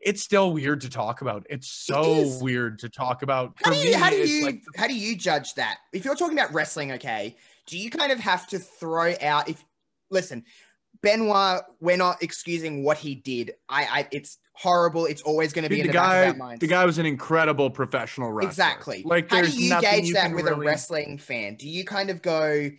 it's 0.00 0.22
still 0.22 0.52
weird 0.52 0.80
to 0.82 0.90
talk 0.90 1.20
about. 1.20 1.46
It's 1.50 1.68
so 1.68 2.14
is. 2.14 2.42
weird 2.42 2.78
to 2.80 2.88
talk 2.88 3.22
about. 3.22 3.54
how 3.62 3.70
For 3.70 3.76
do 3.76 3.80
you, 3.80 3.92
me, 3.92 3.92
how 3.92 4.10
do 4.10 4.16
you, 4.16 4.44
like 4.44 4.62
how 4.76 4.86
do 4.86 4.94
you 4.94 5.16
judge 5.16 5.54
that? 5.54 5.78
If 5.92 6.04
you're 6.04 6.16
talking 6.16 6.38
about 6.38 6.52
wrestling, 6.52 6.92
okay, 6.92 7.36
do 7.66 7.78
you 7.78 7.90
kind 7.90 8.10
of 8.12 8.18
have 8.18 8.46
to 8.48 8.58
throw 8.58 9.14
out? 9.20 9.48
If 9.48 9.64
listen, 10.10 10.44
Benoit, 11.02 11.62
we're 11.80 11.96
not 11.96 12.22
excusing 12.22 12.82
what 12.82 12.98
he 12.98 13.14
did. 13.14 13.52
I, 13.68 13.82
I, 13.84 14.08
it's 14.10 14.38
horrible. 14.52 15.06
It's 15.06 15.22
always 15.22 15.52
going 15.52 15.62
to 15.62 15.68
be 15.68 15.76
dude, 15.76 15.86
in 15.86 15.92
the 15.92 15.92
the, 15.92 15.98
back 15.98 16.08
guy, 16.10 16.16
of 16.24 16.32
our 16.32 16.36
minds. 16.38 16.60
the 16.60 16.66
guy 16.66 16.84
was 16.84 16.98
an 16.98 17.06
incredible 17.06 17.70
professional 17.70 18.32
wrestler. 18.32 18.48
exactly. 18.48 19.02
Like 19.04 19.30
how 19.30 19.42
do 19.42 19.48
you 19.50 19.80
gauge 19.80 20.08
you 20.08 20.14
that 20.14 20.32
with 20.34 20.46
really- 20.46 20.66
a 20.66 20.68
wrestling 20.68 21.18
fan? 21.18 21.54
Do 21.54 21.68
you 21.68 21.84
kind 21.84 22.10
of 22.10 22.22
go, 22.22 22.70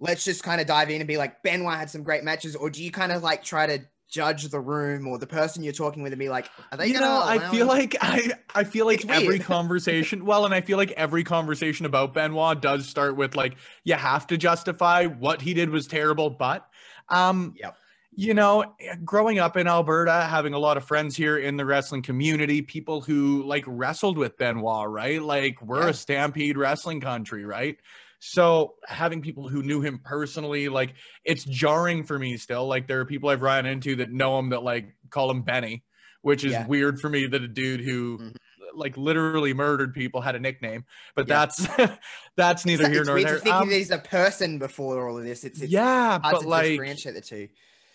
let's 0.00 0.24
just 0.24 0.42
kind 0.42 0.60
of 0.60 0.66
dive 0.66 0.90
in 0.90 1.00
and 1.00 1.08
be 1.08 1.16
like, 1.16 1.42
Benoit 1.42 1.78
had 1.78 1.90
some 1.90 2.02
great 2.02 2.24
matches, 2.24 2.56
or 2.56 2.70
do 2.70 2.82
you 2.82 2.90
kind 2.90 3.12
of 3.12 3.22
like 3.22 3.42
try 3.44 3.66
to 3.66 3.80
judge 4.08 4.44
the 4.50 4.60
room 4.60 5.08
or 5.08 5.18
the 5.18 5.26
person 5.26 5.64
you're 5.64 5.72
talking 5.72 6.00
with 6.02 6.12
and 6.12 6.18
be 6.20 6.28
like, 6.28 6.48
are 6.70 6.78
they 6.78 6.86
you 6.86 7.00
know 7.00 7.20
i 7.24 7.40
feel 7.50 7.62
him- 7.62 7.66
like 7.66 7.96
i 8.00 8.32
i 8.54 8.62
feel 8.62 8.86
like 8.86 9.00
It's 9.02 9.10
every 9.10 9.26
weird. 9.26 9.40
conversation 9.42 10.24
well 10.24 10.44
and 10.44 10.54
i 10.54 10.60
feel 10.60 10.76
like 10.78 10.92
every 10.92 11.24
conversation 11.24 11.86
about 11.86 12.14
benoit 12.14 12.62
does 12.62 12.86
start 12.88 13.16
with 13.16 13.34
like 13.34 13.56
you 13.82 13.94
have 13.94 14.24
to 14.28 14.38
justify 14.38 15.06
what 15.06 15.42
he 15.42 15.54
did 15.54 15.70
was 15.70 15.88
terrible 15.88 16.30
but 16.30 16.68
um 17.08 17.54
Yep. 17.56 17.76
you 18.12 18.34
know 18.34 18.74
growing 19.04 19.38
up 19.38 19.56
in 19.56 19.66
alberta 19.66 20.22
having 20.22 20.54
a 20.54 20.58
lot 20.58 20.76
of 20.76 20.84
friends 20.84 21.16
here 21.16 21.38
in 21.38 21.56
the 21.56 21.64
wrestling 21.64 22.02
community 22.02 22.62
people 22.62 23.00
who 23.00 23.42
like 23.44 23.64
wrestled 23.66 24.16
with 24.18 24.36
benoit 24.38 24.88
right 24.88 25.22
like 25.22 25.60
we're 25.62 25.82
Yeah. 25.84 25.90
a 25.90 25.94
stampede 25.94 26.56
wrestling 26.56 27.00
country 27.00 27.44
right 27.44 27.76
so 28.18 28.74
having 28.86 29.20
people 29.20 29.48
who 29.48 29.62
knew 29.62 29.82
him 29.82 30.00
personally 30.02 30.68
like 30.68 30.94
it's 31.24 31.44
jarring 31.44 32.02
for 32.04 32.18
me 32.18 32.36
still 32.38 32.66
like 32.66 32.88
there 32.88 33.00
are 33.00 33.04
people 33.04 33.28
i've 33.28 33.42
run 33.42 33.66
into 33.66 33.96
that 33.96 34.10
know 34.10 34.38
him 34.38 34.50
that 34.50 34.62
like 34.62 34.94
call 35.10 35.30
him 35.30 35.42
benny 35.42 35.84
which 36.22 36.42
is 36.44 36.52
Yeah. 36.52 36.66
weird 36.66 36.98
for 36.98 37.08
me 37.10 37.26
that 37.26 37.42
a 37.42 37.48
dude 37.48 37.80
who 37.82 38.18
Mhm. 38.18 38.36
Like 38.76 38.96
literally 38.96 39.52
murdered 39.54 39.94
people 39.94 40.20
had 40.20 40.34
a 40.34 40.38
nickname 40.38 40.84
but 41.14 41.26
Yeah. 41.26 41.46
that's 41.46 41.66
that's 42.36 42.64
neither 42.66 42.84
it's, 42.84 42.92
here 42.92 43.00
it's 43.00 43.06
nor 43.06 43.14
weird 43.16 43.26
there 43.28 43.34
to 43.36 43.40
think 43.40 43.54
Um, 43.54 43.70
he's 43.70 43.90
a 43.90 43.98
person 43.98 44.58
before 44.58 45.08
all 45.08 45.18
of 45.18 45.24
this. 45.24 45.44
It's, 45.44 45.60
it's 45.60 45.72
yeah 45.72 46.18
but 46.22 46.42
to 46.42 46.48
like 46.48 46.70
differentiate 46.72 47.14
the 47.14 47.20
two. 47.20 47.48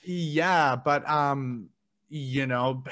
yeah, 0.03 0.75
but 0.75 1.07
um, 1.09 1.69
you 2.09 2.47
know, 2.47 2.83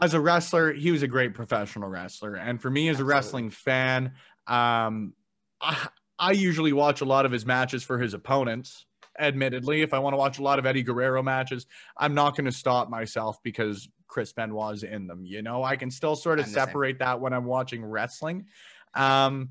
as 0.00 0.14
a 0.14 0.20
wrestler, 0.20 0.72
he 0.72 0.90
was 0.90 1.02
a 1.02 1.06
great 1.08 1.34
professional 1.34 1.88
wrestler, 1.88 2.34
and 2.34 2.60
for 2.60 2.70
me 2.70 2.88
as 2.88 2.98
a 3.00 3.04
wrestling 3.04 3.50
fan, 3.50 4.12
um, 4.46 5.12
I, 5.60 5.88
I 6.18 6.32
usually 6.32 6.72
watch 6.72 7.00
a 7.00 7.04
lot 7.04 7.26
of 7.26 7.32
his 7.32 7.46
matches 7.46 7.84
for 7.84 7.98
his 7.98 8.14
opponents. 8.14 8.86
Admittedly, 9.18 9.82
if 9.82 9.94
I 9.94 10.00
want 10.00 10.14
to 10.14 10.16
watch 10.18 10.40
a 10.40 10.42
lot 10.42 10.58
of 10.58 10.66
Eddie 10.66 10.82
Guerrero 10.82 11.22
matches, 11.22 11.66
I'm 11.96 12.14
not 12.14 12.36
going 12.36 12.46
to 12.46 12.52
stop 12.52 12.90
myself 12.90 13.38
because 13.44 13.88
Chris 14.06 14.32
Benoit's 14.32 14.82
in 14.82 15.06
them. 15.06 15.24
You 15.26 15.42
know, 15.42 15.62
I 15.64 15.76
can 15.76 15.90
still 15.90 16.16
sort 16.16 16.38
of 16.38 16.46
I'm 16.46 16.52
the 16.52 16.58
same. 16.60 16.66
separate 16.68 16.98
that 17.00 17.20
when 17.20 17.32
I'm 17.32 17.44
watching 17.44 17.84
wrestling. 17.84 18.46
Um, 18.94 19.50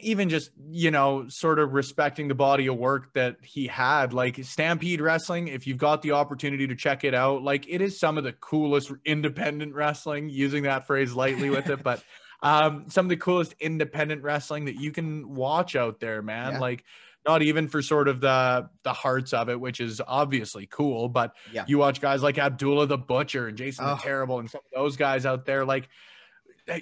even 0.00 0.28
just 0.28 0.52
you 0.70 0.92
know 0.92 1.26
sort 1.28 1.58
of 1.58 1.72
respecting 1.72 2.28
the 2.28 2.34
body 2.36 2.68
of 2.68 2.76
work 2.76 3.12
that 3.14 3.36
he 3.42 3.66
had 3.66 4.12
like 4.12 4.42
stampede 4.44 5.00
wrestling 5.00 5.48
if 5.48 5.66
you've 5.66 5.76
got 5.76 6.02
the 6.02 6.12
opportunity 6.12 6.68
to 6.68 6.76
check 6.76 7.02
it 7.02 7.14
out 7.14 7.42
like 7.42 7.66
it 7.68 7.80
is 7.80 7.98
some 7.98 8.16
of 8.16 8.22
the 8.22 8.32
coolest 8.34 8.92
independent 9.04 9.74
wrestling 9.74 10.28
using 10.28 10.62
that 10.62 10.86
phrase 10.86 11.14
lightly 11.14 11.50
with 11.50 11.68
it 11.68 11.82
but 11.82 12.00
um 12.44 12.84
some 12.88 13.06
of 13.06 13.10
the 13.10 13.16
coolest 13.16 13.56
independent 13.58 14.22
wrestling 14.22 14.66
that 14.66 14.76
you 14.76 14.92
can 14.92 15.34
watch 15.34 15.74
out 15.74 15.98
there 15.98 16.22
man 16.22 16.52
Yeah. 16.52 16.58
like 16.60 16.84
not 17.26 17.42
even 17.42 17.66
for 17.68 17.82
sort 17.82 18.08
of 18.08 18.20
the 18.20 18.68
the 18.84 18.92
hearts 18.92 19.32
of 19.32 19.48
it 19.48 19.58
which 19.60 19.80
is 19.80 20.00
obviously 20.06 20.66
cool 20.70 21.08
but 21.08 21.34
Yeah. 21.52 21.64
you 21.66 21.78
watch 21.78 22.00
guys 22.00 22.22
like 22.22 22.38
abdullah 22.38 22.86
the 22.86 22.98
butcher 22.98 23.48
and 23.48 23.56
jason 23.58 23.84
Oh. 23.86 23.96
the 23.96 24.02
terrible 24.02 24.38
and 24.38 24.48
some 24.50 24.60
of 24.72 24.78
those 24.82 24.96
guys 24.96 25.26
out 25.26 25.44
there 25.46 25.64
like 25.64 25.88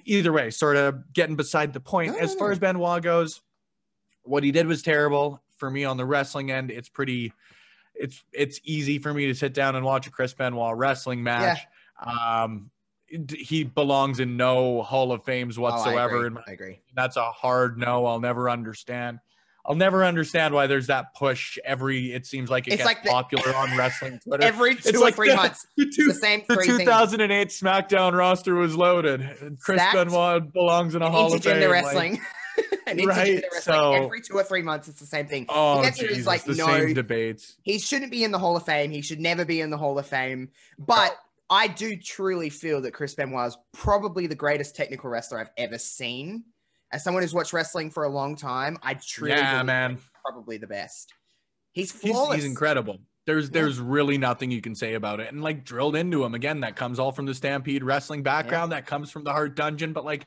either 0.06 0.32
way, 0.32 0.50
sort 0.50 0.76
of 0.78 1.12
getting 1.12 1.36
beside 1.36 1.74
the 1.74 1.80
point. 1.80 2.16
As 2.18 2.34
far 2.34 2.50
as 2.50 2.58
Benoit 2.58 3.02
goes, 3.02 3.42
what 4.22 4.42
he 4.42 4.50
did 4.50 4.66
was 4.66 4.80
terrible. 4.80 5.42
For 5.58 5.70
me 5.70 5.84
on 5.84 5.98
the 5.98 6.06
wrestling 6.06 6.50
end, 6.50 6.70
it's 6.70 6.88
pretty 6.88 7.34
it's 7.94 8.24
it's 8.32 8.58
easy 8.64 8.98
for 8.98 9.12
me 9.12 9.26
to 9.26 9.34
sit 9.34 9.52
down 9.52 9.76
and 9.76 9.84
watch 9.84 10.06
a 10.06 10.10
Chris 10.10 10.32
Benoit 10.32 10.74
wrestling 10.78 11.22
match. 11.22 11.58
Um 12.02 12.70
he 13.36 13.62
belongs 13.64 14.20
in 14.20 14.38
no 14.38 14.82
Hall 14.82 15.12
of 15.12 15.22
Fames 15.22 15.58
Oh, 15.58 15.64
I 15.66 15.70
whatsoever. 15.70 16.24
agree. 16.26 16.42
I 16.48 16.52
agree. 16.52 16.80
that's 16.96 17.16
a 17.18 17.30
hard 17.30 17.76
no. 17.76 18.06
I'll 18.06 18.20
never 18.20 18.48
understand. 18.48 19.18
I'll 19.66 19.74
never 19.74 20.04
understand 20.04 20.52
why 20.54 20.66
there's 20.66 20.88
that 20.88 21.14
push 21.14 21.58
every. 21.64 22.12
It 22.12 22.26
seems 22.26 22.50
like 22.50 22.66
it 22.68 22.74
It's 22.74 22.76
gets 22.82 22.86
like 22.86 23.02
the- 23.02 23.10
popular 23.10 23.54
on 23.54 23.76
wrestling 23.78 24.18
Twitter. 24.22 24.44
Every 24.44 24.74
two 24.74 24.88
It's 24.90 24.98
or 24.98 25.00
like 25.00 25.14
three 25.14 25.30
the- 25.30 25.36
months, 25.36 25.66
the 25.76 25.84
it's 25.84 25.96
two- 25.96 26.06
the 26.08 26.14
same 26.14 26.42
the 26.48 26.54
three 26.56 26.66
things. 26.66 26.80
2008 26.80 27.48
SmackDown 27.48 28.12
roster 28.12 28.54
was 28.54 28.76
loaded. 28.76 29.56
Chris 29.60 29.80
Stacked. 29.80 29.94
Benoit 29.94 30.52
belongs 30.52 30.94
in 30.94 31.02
a 31.02 31.10
Hall 31.10 31.32
of 31.34 31.42
Fame. 31.42 31.60
Like- 31.60 31.70
wrestling. 31.70 32.20
intergender 32.86 33.06
Right, 33.06 33.42
wrestling. 33.52 33.62
so- 33.62 33.92
Every 33.94 34.20
two 34.20 34.34
or 34.36 34.44
three 34.44 34.62
months, 34.62 34.86
it's 34.88 35.00
the 35.00 35.06
same 35.06 35.26
thing. 35.26 35.46
oh, 35.48 35.82
answer 35.82 36.06
Jesus, 36.06 36.26
like, 36.26 36.44
the 36.44 36.54
no. 36.54 36.66
same 36.66 36.92
debates. 36.94 37.56
He 37.62 37.78
shouldn't 37.78 38.10
be 38.10 38.22
in 38.22 38.30
the 38.30 38.38
Hall 38.38 38.56
of 38.56 38.64
Fame. 38.64 38.90
He 38.90 39.00
should 39.00 39.18
never 39.20 39.44
be 39.44 39.60
in 39.60 39.70
the 39.70 39.78
Hall 39.78 39.98
of 39.98 40.06
Fame. 40.06 40.50
But 40.78 41.16
I 41.50 41.66
do 41.68 41.96
truly 41.96 42.50
feel 42.50 42.80
that 42.82 42.92
Chris 42.92 43.14
Benoit 43.14 43.48
is 43.48 43.56
probably 43.72 44.26
the 44.26 44.34
greatest 44.34 44.76
technical 44.76 45.10
wrestler 45.10 45.40
I've 45.40 45.50
ever 45.56 45.78
seen. 45.78 46.44
As 46.92 47.02
someone 47.02 47.22
who's 47.22 47.34
watched 47.34 47.52
wrestling 47.52 47.90
for 47.90 48.04
a 48.04 48.08
long 48.08 48.36
time, 48.36 48.78
I 48.82 48.94
truly 48.94 49.34
Yeah, 49.34 49.62
man. 49.62 49.94
he's 49.96 50.04
probably 50.24 50.58
the 50.58 50.66
best. 50.66 51.12
He's 51.72 51.90
He's, 52.00 52.12
flawless. 52.12 52.36
he's 52.36 52.44
incredible. 52.44 52.98
There's 53.26 53.46
Yeah. 53.46 53.52
there's 53.62 53.80
really 53.80 54.18
nothing 54.18 54.50
you 54.50 54.60
can 54.60 54.74
say 54.74 54.94
about 54.94 55.18
it. 55.20 55.32
And 55.32 55.42
like 55.42 55.64
drilled 55.64 55.96
into 55.96 56.24
him 56.24 56.34
again, 56.34 56.60
that 56.60 56.76
comes 56.76 56.98
all 56.98 57.10
from 57.10 57.26
the 57.26 57.34
Stampede 57.34 57.82
wrestling 57.82 58.22
background. 58.22 58.72
That 58.72 58.86
comes 58.86 59.10
from 59.10 59.24
the 59.24 59.32
Heart 59.32 59.56
Dungeon. 59.56 59.92
But 59.92 60.04
like 60.04 60.26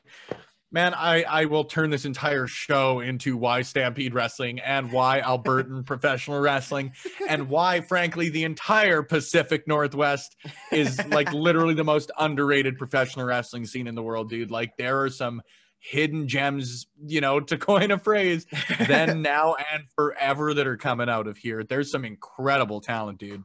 Man, 0.70 0.92
I, 0.92 1.22
I 1.22 1.44
will 1.46 1.64
turn 1.64 1.88
this 1.88 2.04
entire 2.04 2.46
show 2.46 3.00
into 3.00 3.38
why 3.38 3.62
Stampede 3.62 4.12
Wrestling 4.12 4.60
and 4.60 4.92
why 4.92 5.20
Albertan 5.24 5.86
professional 5.86 6.40
wrestling 6.40 6.92
and 7.26 7.48
why, 7.48 7.80
frankly, 7.80 8.28
the 8.28 8.44
entire 8.44 9.02
Pacific 9.02 9.66
Northwest 9.66 10.36
is 10.70 11.02
like 11.06 11.32
literally 11.32 11.72
the 11.72 11.84
most 11.84 12.10
underrated 12.18 12.76
professional 12.76 13.24
wrestling 13.24 13.64
scene 13.64 13.86
in 13.86 13.94
the 13.94 14.02
world, 14.02 14.28
dude. 14.28 14.50
Like, 14.50 14.76
there 14.76 15.00
are 15.00 15.08
some 15.08 15.40
hidden 15.78 16.28
gems, 16.28 16.86
you 17.06 17.20
know, 17.20 17.40
to 17.40 17.56
coin 17.58 17.90
a 17.90 17.98
phrase, 17.98 18.46
then, 18.86 19.22
now, 19.22 19.56
and 19.72 19.84
forever 19.94 20.54
that 20.54 20.66
are 20.66 20.76
coming 20.76 21.08
out 21.08 21.26
of 21.26 21.36
here. 21.36 21.64
There's 21.64 21.90
some 21.90 22.04
incredible 22.04 22.80
talent, 22.80 23.18
dude. 23.18 23.44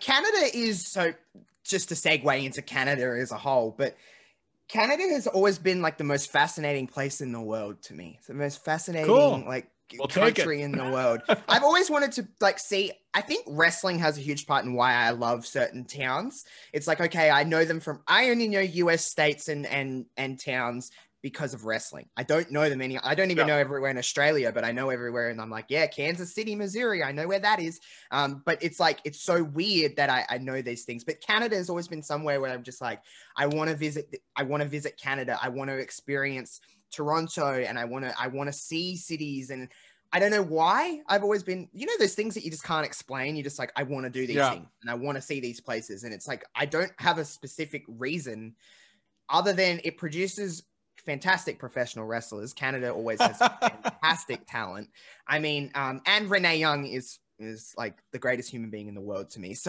Canada 0.00 0.50
is 0.54 0.86
so 0.86 1.12
just 1.64 1.88
to 1.88 1.94
segue 1.94 2.44
into 2.44 2.62
Canada 2.62 3.16
as 3.20 3.32
a 3.32 3.38
whole, 3.38 3.74
but 3.76 3.96
Canada 4.68 5.02
has 5.10 5.26
always 5.26 5.58
been 5.58 5.80
like 5.80 5.96
the 5.96 6.04
most 6.04 6.30
fascinating 6.30 6.86
place 6.86 7.20
in 7.20 7.32
the 7.32 7.40
world 7.40 7.82
to 7.82 7.94
me. 7.94 8.16
It's 8.18 8.26
the 8.26 8.34
most 8.34 8.64
fascinating 8.64 9.06
Cool. 9.06 9.42
like 9.46 9.68
We'll 9.96 10.08
country 10.08 10.62
in 10.62 10.72
the 10.72 10.84
world. 10.84 11.20
I've 11.48 11.62
always 11.62 11.88
wanted 11.88 12.12
to 12.12 12.26
like 12.40 12.58
see. 12.58 12.90
I 13.14 13.20
think 13.20 13.44
wrestling 13.48 14.00
has 14.00 14.18
a 14.18 14.20
huge 14.20 14.46
part 14.46 14.64
in 14.64 14.74
why 14.74 14.92
I 14.94 15.10
love 15.10 15.46
certain 15.46 15.84
towns. 15.84 16.44
It's 16.72 16.88
like 16.88 17.00
okay, 17.00 17.30
I 17.30 17.44
know 17.44 17.64
them 17.64 17.78
from. 17.78 18.02
I 18.08 18.30
only 18.30 18.48
know 18.48 18.60
U.S. 18.60 19.04
states 19.04 19.48
and 19.48 19.64
and 19.64 20.06
and 20.16 20.40
towns 20.40 20.90
because 21.26 21.54
of 21.54 21.64
wrestling. 21.64 22.08
I 22.16 22.22
don't 22.22 22.52
know 22.52 22.70
them 22.70 22.80
any. 22.80 22.96
I 23.00 23.16
don't 23.16 23.32
even 23.32 23.48
Yeah. 23.48 23.54
know 23.54 23.58
everywhere 23.58 23.90
in 23.90 23.98
Australia, 23.98 24.52
but 24.52 24.64
I 24.64 24.70
know 24.70 24.90
everywhere, 24.90 25.28
and 25.30 25.40
I'm 25.40 25.50
like, 25.50 25.64
yeah, 25.70 25.88
Kansas 25.88 26.32
City, 26.32 26.54
Missouri. 26.54 27.02
I 27.02 27.10
know 27.10 27.26
where 27.26 27.40
that 27.40 27.58
is. 27.58 27.80
Um, 28.12 28.44
but 28.46 28.62
it's 28.62 28.78
like 28.78 29.00
it's 29.04 29.20
so 29.20 29.42
weird 29.42 29.96
that 29.96 30.08
I, 30.08 30.24
I 30.30 30.38
know 30.38 30.62
these 30.62 30.84
things. 30.84 31.02
But 31.02 31.20
Canada 31.20 31.56
has 31.56 31.68
always 31.68 31.88
been 31.88 32.04
somewhere 32.04 32.40
where 32.40 32.52
I'm 32.52 32.62
just 32.62 32.80
like, 32.80 33.00
I 33.36 33.48
want 33.48 33.70
to 33.70 33.76
visit. 33.76 34.14
I 34.36 34.44
want 34.44 34.62
to 34.62 34.68
visit 34.68 35.00
Canada. 35.02 35.36
I 35.42 35.48
want 35.48 35.68
to 35.68 35.76
experience 35.78 36.60
Toronto, 36.92 37.54
and 37.54 37.76
I 37.76 37.86
want 37.86 38.04
to. 38.04 38.14
I 38.16 38.28
want 38.28 38.46
to 38.46 38.52
see 38.52 38.96
cities, 38.96 39.50
and 39.50 39.68
I 40.12 40.20
don't 40.20 40.30
know 40.30 40.44
why. 40.44 41.00
I've 41.08 41.24
always 41.24 41.42
been. 41.42 41.68
You 41.72 41.86
know, 41.86 41.98
those 41.98 42.14
things 42.14 42.34
that 42.34 42.44
you 42.44 42.52
just 42.52 42.62
can't 42.62 42.86
explain. 42.86 43.34
You're 43.34 43.42
just 43.42 43.58
like, 43.58 43.72
I 43.74 43.82
want 43.82 44.04
to 44.04 44.10
do 44.10 44.28
these 44.28 44.36
Yeah. 44.36 44.50
things, 44.52 44.68
and 44.80 44.88
I 44.88 44.94
want 44.94 45.16
to 45.16 45.22
see 45.22 45.40
these 45.40 45.60
places, 45.60 46.04
and 46.04 46.14
it's 46.14 46.28
like 46.28 46.44
I 46.54 46.66
don't 46.66 46.92
have 46.98 47.18
a 47.18 47.24
specific 47.24 47.82
reason, 47.88 48.54
other 49.28 49.52
than 49.52 49.80
it 49.82 49.96
produces 49.98 50.62
fantastic 51.06 51.58
professional 51.58 52.04
wrestlers. 52.04 52.52
Canada 52.52 52.92
always 52.92 53.20
has 53.20 53.38
fantastic 53.38 54.46
talent. 54.48 54.88
I 55.26 55.38
mean, 55.38 55.70
um, 55.74 56.02
and 56.06 56.28
Renee 56.30 56.58
Young 56.58 56.84
is 56.86 57.18
is 57.38 57.74
like 57.76 57.98
the 58.12 58.18
greatest 58.18 58.50
human 58.50 58.70
being 58.70 58.88
in 58.88 58.94
the 58.94 59.00
world 59.00 59.30
to 59.30 59.40
me. 59.40 59.54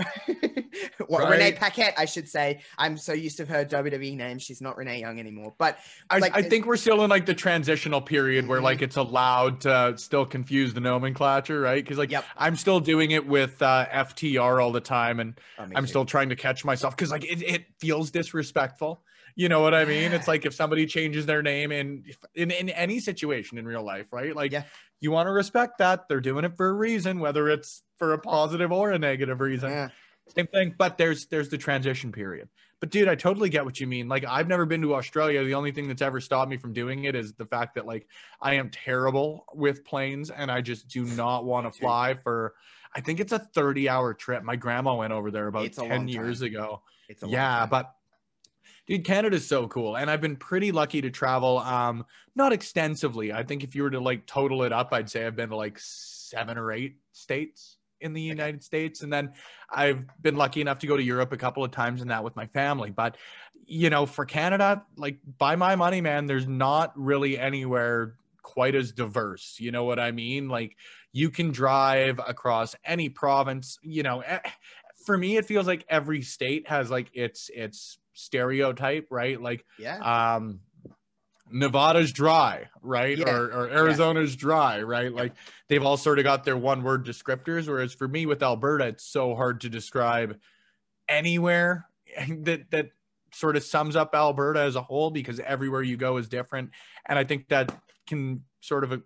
So, 0.98 1.06
well, 1.10 1.30
Renee 1.30 1.54
Paquette, 1.54 1.96
I 1.98 2.06
should 2.06 2.28
say. 2.30 2.62
I'm 2.78 2.98
so 2.98 3.14
used 3.14 3.38
to 3.38 3.46
her 3.46 3.66
WWE 3.66 4.16
name. 4.16 4.38
She's 4.38 4.62
not 4.62 4.78
Renee 4.78 5.00
Young 5.00 5.20
anymore. 5.20 5.54
But 5.58 5.78
I, 6.10 6.20
Like, 6.20 6.36
I 6.38 6.42
think 6.44 6.66
we're 6.68 6.78
still 6.78 7.04
in 7.04 7.10
like 7.10 7.26
the 7.26 7.34
transitional 7.34 8.00
period 8.02 8.48
where 8.48 8.60
Mhm. 8.60 8.64
like 8.64 8.82
it's 8.84 8.96
allowed 8.96 9.62
to 9.62 9.96
still 9.98 10.26
confuse 10.26 10.74
the 10.76 10.80
nomenclature, 10.82 11.60
right? 11.60 11.84
Because 11.84 11.98
like 11.98 12.12
Yep. 12.12 12.26
I'm 12.38 12.56
still 12.56 12.80
doing 12.80 13.12
it 13.12 13.26
with 13.26 13.60
uh, 13.62 13.88
FTR 13.92 14.62
all 14.64 14.72
the 14.72 14.80
time, 14.82 15.20
and 15.20 15.40
Oh, 15.58 15.64
I'm 15.76 15.84
too. 15.84 15.88
still 15.88 16.06
trying 16.06 16.30
to 16.30 16.36
catch 16.36 16.64
myself 16.64 16.96
because 16.96 17.10
like 17.12 17.26
it, 17.26 17.42
it 17.42 17.66
feels 17.80 18.12
disrespectful. 18.12 19.02
You 19.38 19.50
know 19.50 19.62
what 19.62 19.76
I 19.76 19.86
mean? 19.86 20.14
It's 20.14 20.28
like 20.28 20.46
if 20.48 20.54
somebody 20.56 20.88
changes 20.88 21.28
their 21.28 21.44
name 21.44 21.72
in 21.72 22.04
in, 22.34 22.50
in 22.50 22.70
any 22.70 23.00
situation 23.00 23.60
in 23.60 23.66
real 23.66 23.84
life, 23.84 24.08
right? 24.12 24.36
Like 24.36 24.52
Yeah. 24.52 24.64
you 25.00 25.12
want 25.12 25.28
to 25.28 25.32
respect 25.32 25.78
that 25.78 26.10
they're 26.10 26.20
doing 26.22 26.44
it 26.44 26.58
for 26.58 26.68
a 26.70 26.74
reason, 26.74 27.20
whether 27.20 27.48
it's 27.48 27.84
for 27.98 28.14
a 28.14 28.18
positive 28.18 28.72
or 28.72 28.92
a 28.92 28.98
negative 28.98 29.40
reason. 29.40 29.70
Yeah. 29.70 29.90
Same 30.36 30.48
thing, 30.48 30.74
but 30.76 30.98
there's 30.98 31.28
there's 31.28 31.50
the 31.50 31.58
transition 31.60 32.12
period. 32.12 32.50
But 32.80 32.90
dude, 32.90 33.08
I 33.08 33.14
totally 33.14 33.50
get 33.50 33.64
what 33.64 33.80
you 33.80 33.86
mean. 33.86 34.08
Like 34.08 34.26
I've 34.28 34.48
never 34.48 34.66
been 34.66 34.82
to 34.82 34.96
Australia. 34.96 35.44
The 35.44 35.54
only 35.54 35.72
thing 35.72 35.88
that's 35.88 36.02
ever 36.02 36.20
stopped 36.20 36.50
me 36.50 36.58
from 36.58 36.74
doing 36.74 37.04
it 37.04 37.16
is 37.16 37.34
the 37.34 37.46
fact 37.46 37.76
that 37.76 37.86
like 37.86 38.08
I 38.42 38.56
am 38.56 38.72
terrible 38.72 39.46
with 39.54 39.86
planes 39.86 40.32
and 40.32 40.52
I 40.52 40.62
just 40.62 40.88
do 40.88 41.06
not 41.06 41.46
want 41.52 41.72
to 41.72 41.80
fly 41.80 42.16
for 42.16 42.56
I 42.96 43.02
think 43.02 43.20
it's 43.20 43.34
a 43.34 43.40
30 43.40 43.88
hour 43.88 44.16
trip. 44.16 44.42
My 44.42 44.56
grandma 44.56 44.96
went 44.96 45.14
over 45.14 45.30
there 45.30 45.46
about 45.48 45.66
It's 45.66 45.78
10 45.78 46.08
years 46.08 46.42
ago. 46.42 46.82
It's 47.08 47.22
a 47.22 47.28
Yeah, 47.28 47.60
time. 47.60 47.70
but 47.70 47.94
dude, 48.88 49.04
Canada's 49.04 49.46
so 49.46 49.68
cool. 49.68 49.98
And 49.98 50.10
I've 50.10 50.22
been 50.22 50.36
pretty 50.36 50.72
lucky 50.72 51.02
to 51.02 51.10
travel 51.10 51.60
um 51.60 52.06
not 52.36 52.54
extensively. 52.54 53.34
I 53.34 53.44
think 53.44 53.64
if 53.64 53.76
you 53.76 53.84
were 53.84 53.92
to 53.92 54.00
like 54.00 54.26
total 54.26 54.64
it 54.64 54.74
up, 54.74 54.94
I'd 54.94 55.10
say 55.10 55.26
I've 55.26 55.36
been 55.36 55.50
to 55.50 55.56
like 55.56 55.78
seven 55.80 56.58
or 56.58 56.72
eight 56.72 56.98
states 57.12 57.78
in 58.02 58.14
the 58.14 58.22
United 58.22 58.64
States. 58.64 59.02
And 59.02 59.12
then 59.12 59.34
I've 59.70 60.06
been 60.22 60.36
lucky 60.36 60.62
enough 60.62 60.80
to 60.80 60.88
go 60.88 60.96
to 60.96 61.04
Europe 61.04 61.34
a 61.34 61.38
couple 61.38 61.64
of 61.64 61.72
times 61.72 62.02
and 62.02 62.12
that 62.12 62.24
with 62.24 62.36
my 62.36 62.48
family. 62.48 62.92
But 62.92 63.18
you 63.66 63.90
know, 63.90 64.06
for 64.06 64.24
Canada, 64.24 64.84
like 64.96 65.18
by 65.38 65.56
my 65.56 65.76
money, 65.76 66.00
man, 66.00 66.26
there's 66.26 66.48
not 66.48 66.94
really 66.96 67.38
anywhere 67.38 68.16
quite 68.42 68.76
as 68.76 68.92
diverse. 68.94 69.58
You 69.60 69.72
know 69.72 69.84
what 69.84 70.00
I 70.00 70.12
mean? 70.12 70.48
Like 70.48 70.78
you 71.12 71.30
can 71.30 71.52
drive 71.52 72.20
across 72.26 72.76
any 72.86 73.10
province, 73.10 73.78
you 73.82 74.04
know, 74.04 74.22
eh, 74.22 74.40
for 75.06 75.18
me 75.18 75.38
it 75.38 75.46
feels 75.46 75.68
like 75.68 75.86
every 75.90 76.22
state 76.22 76.68
has 76.68 76.90
like 76.90 77.10
its 77.14 77.50
its 77.54 77.98
stereotype, 78.18 79.08
right? 79.12 79.42
Like 79.42 79.66
yeah. 79.80 80.36
um 80.36 80.62
Nevada's 81.50 82.12
dry, 82.12 82.66
right? 82.82 83.18
Yeah. 83.18 83.30
Or, 83.30 83.46
or 83.46 83.70
Arizona's 83.70 84.36
dry, 84.36 84.82
right? 84.82 85.14
Like 85.14 85.34
they've 85.70 85.84
all 85.84 85.98
sort 85.98 86.20
of 86.20 86.26
got 86.26 86.44
their 86.44 86.58
one 86.58 86.84
word 86.84 87.06
descriptors. 87.06 87.68
Whereas 87.68 87.94
for 87.94 88.08
me 88.08 88.26
with 88.26 88.44
Alberta, 88.44 88.88
it's 88.88 89.06
so 89.06 89.36
hard 89.36 89.62
to 89.62 89.70
describe 89.70 90.38
anywhere 91.08 91.88
that 92.44 92.70
that 92.72 92.90
sort 93.34 93.56
of 93.56 93.64
sums 93.64 93.96
up 93.96 94.12
Alberta 94.14 94.62
as 94.62 94.76
a 94.76 94.82
whole 94.82 95.12
because 95.12 95.40
everywhere 95.40 95.84
you 95.84 95.98
go 95.98 96.18
is 96.18 96.28
different. 96.28 96.72
And 97.08 97.18
I 97.18 97.24
think 97.24 97.50
that 97.50 97.74
can 98.08 98.44
sort 98.62 98.84
of 98.84 99.02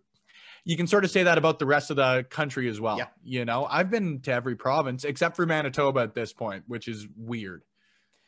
you 0.63 0.77
can 0.77 0.87
sort 0.87 1.03
of 1.03 1.11
say 1.11 1.23
that 1.23 1.37
about 1.37 1.59
the 1.59 1.65
rest 1.65 1.89
of 1.89 1.97
the 1.97 2.25
country 2.29 2.69
as 2.69 2.79
well. 2.79 2.97
Yeah. 2.97 3.07
You 3.23 3.45
know, 3.45 3.65
I've 3.69 3.89
been 3.89 4.21
to 4.21 4.31
every 4.31 4.55
province 4.55 5.03
except 5.03 5.35
for 5.35 5.45
Manitoba 5.45 6.01
at 6.01 6.13
this 6.13 6.33
point, 6.33 6.63
which 6.67 6.87
is 6.87 7.07
weird. 7.17 7.63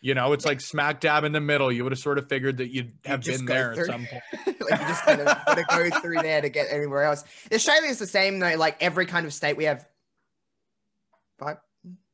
You 0.04 0.14
know, 0.14 0.34
it's 0.34 0.46
like 0.46 0.60
smack 0.60 1.00
dab 1.00 1.24
in 1.24 1.32
the 1.32 1.40
middle. 1.40 1.72
You 1.72 1.84
would 1.86 1.94
have 1.94 2.00
sort 2.00 2.18
of 2.18 2.28
figured 2.28 2.58
that 2.58 2.68
you'd 2.74 2.92
have 3.06 3.22
just 3.22 3.40
been 3.40 3.46
there 3.46 3.74
through. 3.74 3.86
at 3.86 3.90
some 3.90 4.06
point. 4.46 4.60
like 4.70 4.82
you 4.82 4.88
just 4.88 5.04
kind 5.06 5.22
of 5.22 5.28
gotta 5.46 5.64
go 5.64 6.00
through 6.02 6.22
there 6.22 6.42
to 6.42 6.50
get 6.50 6.68
anywhere 6.70 7.04
else. 7.04 7.24
Australia 7.54 7.90
is 7.90 8.00
the 8.00 8.06
same 8.06 8.38
though. 8.40 8.56
Like 8.58 8.76
every 8.84 9.06
kind 9.06 9.26
of 9.26 9.34
state, 9.34 9.56
we 9.56 9.64
have 9.64 9.88
five, 11.40 11.56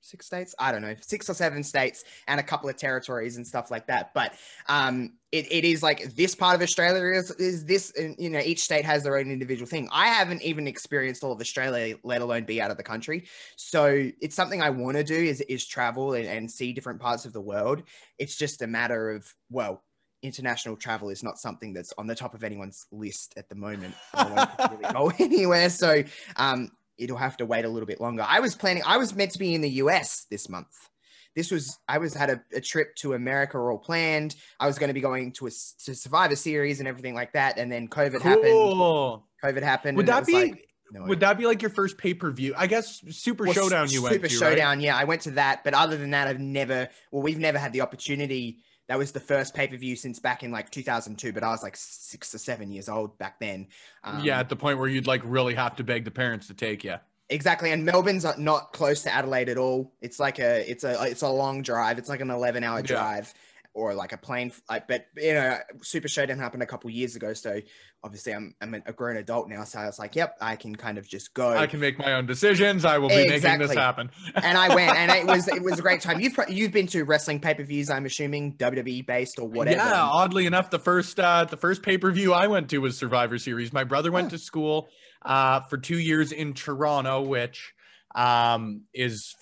six 0.01 0.25
states. 0.25 0.55
I 0.59 0.71
don't 0.71 0.81
know, 0.81 0.95
six 1.01 1.29
or 1.29 1.33
seven 1.33 1.63
states, 1.63 2.03
and 2.27 2.39
a 2.39 2.43
couple 2.43 2.69
of 2.69 2.77
territories 2.77 3.37
and 3.37 3.45
stuff 3.45 3.71
like 3.71 3.87
that. 3.87 4.13
But 4.13 4.33
um, 4.67 5.13
it, 5.31 5.51
it 5.51 5.65
is 5.65 5.83
like 5.83 6.15
this 6.15 6.35
part 6.35 6.55
of 6.55 6.61
Australia 6.61 7.17
is 7.17 7.31
is 7.31 7.65
this. 7.65 7.91
And, 7.97 8.15
you 8.17 8.29
know, 8.29 8.39
each 8.39 8.61
state 8.61 8.85
has 8.85 9.03
their 9.03 9.17
own 9.17 9.31
individual 9.31 9.67
thing. 9.67 9.89
I 9.91 10.07
haven't 10.07 10.41
even 10.41 10.67
experienced 10.67 11.23
all 11.23 11.31
of 11.31 11.41
Australia, 11.41 11.95
let 12.03 12.21
alone 12.21 12.45
be 12.45 12.61
out 12.61 12.71
of 12.71 12.77
the 12.77 12.83
country. 12.83 13.27
So 13.55 14.09
it's 14.21 14.35
something 14.35 14.61
I 14.61 14.69
want 14.69 14.97
to 14.97 15.03
do 15.03 15.15
is 15.15 15.41
is 15.41 15.65
travel 15.65 16.13
and, 16.13 16.25
and 16.25 16.49
see 16.49 16.73
different 16.73 16.99
parts 16.99 17.25
of 17.25 17.33
the 17.33 17.41
world. 17.41 17.83
It's 18.17 18.37
just 18.37 18.61
a 18.61 18.67
matter 18.67 19.11
of 19.11 19.33
well 19.49 19.83
international 20.21 20.75
travel 20.75 21.09
is 21.09 21.23
not 21.23 21.37
something 21.37 21.71
that's 21.71 21.93
on 21.97 22.05
the 22.05 22.15
top 22.15 22.33
of 22.33 22.43
anyone's 22.43 22.87
list 22.91 23.33
at 23.37 23.47
the 23.47 23.55
moment. 23.55 23.95
I 24.13 24.25
won't 24.59 24.71
really 24.71 24.93
go 24.93 25.11
anywhere, 25.17 25.69
so 25.69 26.03
um, 26.35 26.71
it'll 26.99 27.17
have 27.17 27.37
to 27.37 27.45
wait 27.45 27.65
a 27.65 27.69
little 27.69 27.87
bit 27.87 28.01
longer. 28.01 28.25
I 28.27 28.39
was 28.39 28.55
planning. 28.55 28.83
I 28.85 28.97
was 28.97 29.15
meant 29.15 29.31
to 29.31 29.39
be 29.39 29.55
in 29.55 29.61
the 29.61 29.69
US 29.69 30.25
this 30.29 30.49
month. 30.49 30.89
This 31.35 31.51
was 31.51 31.77
I 31.87 31.99
was 31.99 32.13
had 32.13 32.29
a, 32.29 32.43
a 32.53 32.61
trip 32.61 32.95
to 32.97 33.13
America 33.13 33.57
all 33.57 33.77
planned. 33.77 34.35
I 34.59 34.67
was 34.67 34.77
going 34.77 34.89
to 34.89 34.93
be 34.93 35.01
going 35.01 35.31
to 35.33 35.47
a 35.47 35.49
to 35.49 35.95
Survivor 35.95 36.35
Series 36.35 36.79
and 36.79 36.87
everything 36.87 37.13
like 37.13 37.33
that, 37.33 37.57
and 37.57 37.71
then 37.71 37.87
COVID 37.87 38.21
happened. 38.21 39.21
COVID 39.43 39.63
happened. 39.63 39.97
Would 39.97 40.07
that 40.07 40.25
be 40.25 40.33
like, 40.33 40.67
no. 40.91 41.03
would 41.03 41.21
that 41.21 41.37
be 41.37 41.45
like 41.45 41.61
your 41.61 41.71
first 41.71 41.97
pay 41.97 42.13
per 42.13 42.31
view? 42.31 42.53
I 42.57 42.67
guess 42.67 43.01
Super 43.09 43.45
Well, 43.45 43.53
Showdown 43.53 43.89
you 43.89 44.01
went 44.01 44.15
Super 44.15 44.27
to, 44.27 44.39
right? 44.39 44.49
Showdown, 44.51 44.81
yeah, 44.81 44.97
I 44.97 45.05
went 45.05 45.21
to 45.21 45.31
that, 45.31 45.63
but 45.63 45.73
other 45.73 45.97
than 45.97 46.11
that, 46.11 46.27
I've 46.27 46.39
never. 46.39 46.89
Well, 47.11 47.21
we've 47.21 47.39
never 47.39 47.57
had 47.57 47.73
the 47.73 47.81
opportunity. 47.81 48.63
That 48.89 48.97
was 48.97 49.11
the 49.13 49.19
first 49.19 49.53
pay 49.53 49.67
per 49.67 49.77
view 49.77 49.95
since 49.95 50.19
back 50.19 50.43
in 50.43 50.51
like 50.51 50.69
2002, 50.71 51.31
but 51.31 51.43
I 51.43 51.49
was 51.51 51.63
like 51.63 51.77
six 51.77 52.33
or 52.35 52.39
seven 52.39 52.71
years 52.71 52.89
old 52.89 53.17
back 53.19 53.39
then. 53.39 53.67
Um, 54.03 54.23
yeah, 54.25 54.39
at 54.39 54.49
the 54.49 54.55
point 54.55 54.79
where 54.79 54.89
you'd 54.89 55.05
like 55.07 55.21
really 55.23 55.53
have 55.55 55.75
to 55.77 55.83
beg 55.83 56.03
the 56.05 56.11
parents 56.11 56.47
to 56.47 56.53
take 56.55 56.83
you. 56.83 56.95
exactly. 57.29 57.71
And 57.71 57.85
Melbourne's 57.85 58.23
not- 58.23 58.39
not 58.39 58.73
close 58.73 59.03
to 59.03 59.13
Adelaide 59.13 59.47
at 59.49 59.57
all. 59.59 59.93
It's 60.01 60.19
like 60.19 60.39
a, 60.39 60.67
it's 60.69 60.83
a, 60.83 61.03
it's 61.03 61.21
a 61.21 61.29
long 61.29 61.61
drive. 61.61 61.99
It's 61.99 62.09
like 62.09 62.21
an 62.21 62.31
11 62.31 62.63
hour 62.63 62.79
Yeah. 62.79 62.81
drive. 62.87 63.33
Or 63.79 63.93
like 63.93 64.11
a 64.11 64.17
plane, 64.17 64.51
like, 64.69 64.87
but 64.89 65.05
you 65.15 65.33
know, 65.33 65.57
Super 65.81 66.09
Showdown 66.09 66.37
happened 66.37 66.63
a 66.63 66.65
couple 66.65 66.89
years 66.89 67.15
ago, 67.15 67.33
so 67.33 67.61
obviously 68.03 68.33
I'm 68.33 68.53
I'm 68.61 68.73
a 68.73 68.93
grown 68.93 69.17
adult 69.17 69.47
now, 69.47 69.63
so 69.63 69.79
I 69.79 69.85
was 69.85 69.99
like, 69.99 70.15
yep, 70.15 70.35
I 70.41 70.55
can 70.55 70.75
kind 70.75 70.97
of 70.97 71.07
just 71.07 71.33
go. 71.33 71.49
I 71.49 71.65
can 71.65 71.79
make 71.79 71.97
my 71.97 72.13
own 72.13 72.25
decisions. 72.25 72.83
I 72.83 72.97
will 72.97 73.09
be 73.09 73.27
making 73.27 73.59
this 73.59 73.73
happen. 73.73 74.11
and 74.35 74.57
I 74.57 74.73
went, 74.75 74.97
and 74.97 75.11
it 75.11 75.25
was 75.25 75.47
it 75.47 75.61
was 75.61 75.79
a 75.79 75.81
great 75.81 76.01
time. 76.01 76.19
You've 76.21 76.37
you've 76.49 76.71
been 76.71 76.87
to 76.87 77.03
wrestling 77.03 77.39
pay 77.39 77.53
per 77.53 77.63
views, 77.63 77.89
I'm 77.89 78.05
assuming 78.05 78.57
WWE 78.57 79.05
based 79.05 79.39
or 79.39 79.47
whatever. 79.47 79.77
Yeah, 79.77 80.03
oddly 80.03 80.45
enough, 80.45 80.69
the 80.69 80.79
first 80.79 81.19
uh, 81.19 81.45
the 81.45 81.57
first 81.57 81.81
pay 81.81 81.97
per 81.97 82.11
view 82.11 82.33
I 82.33 82.47
went 82.47 82.69
to 82.71 82.79
was 82.79 82.97
Survivor 82.97 83.37
Series. 83.37 83.71
My 83.71 83.85
brother 83.85 84.11
went 84.11 84.31
to 84.31 84.37
school 84.37 84.89
uh, 85.21 85.61
for 85.61 85.77
two 85.77 85.99
years 85.99 86.31
in 86.31 86.53
Toronto, 86.53 87.21
which 87.21 87.73
um, 88.15 88.81
is 88.93 89.35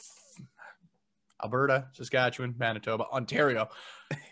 Alberta, 1.43 1.88
Saskatchewan, 1.93 2.56
Manitoba, 2.58 3.06
Ontario. 3.12 3.69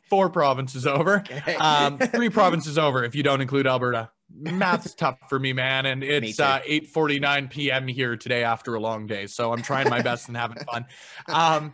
Four 0.10 0.30
provinces 0.30 0.86
over. 0.86 1.20
Okay. 1.20 1.56
Um, 1.56 1.98
three 2.13 2.30
provinces 2.30 2.78
over 2.78 3.04
if 3.04 3.15
you 3.15 3.24
don't 3.24 3.41
include 3.41 3.68
Alberta. 3.68 4.12
Math's 4.34 4.94
tough 4.96 5.18
for 5.30 5.39
me, 5.39 5.54
man. 5.54 5.86
And 5.86 6.04
it's 6.04 6.39
uh, 6.39 6.60
8:49 6.68 7.50
p.m. 7.50 7.88
here 7.88 8.15
today 8.18 8.44
after 8.44 8.76
a 8.76 8.80
long 8.80 9.08
day, 9.08 9.28
so 9.28 9.52
I'm 9.52 9.62
trying 9.62 9.89
my 9.89 10.02
best 10.02 10.28
and 10.28 10.38
having 10.38 10.58
fun. 10.63 10.86
Um, 11.28 11.74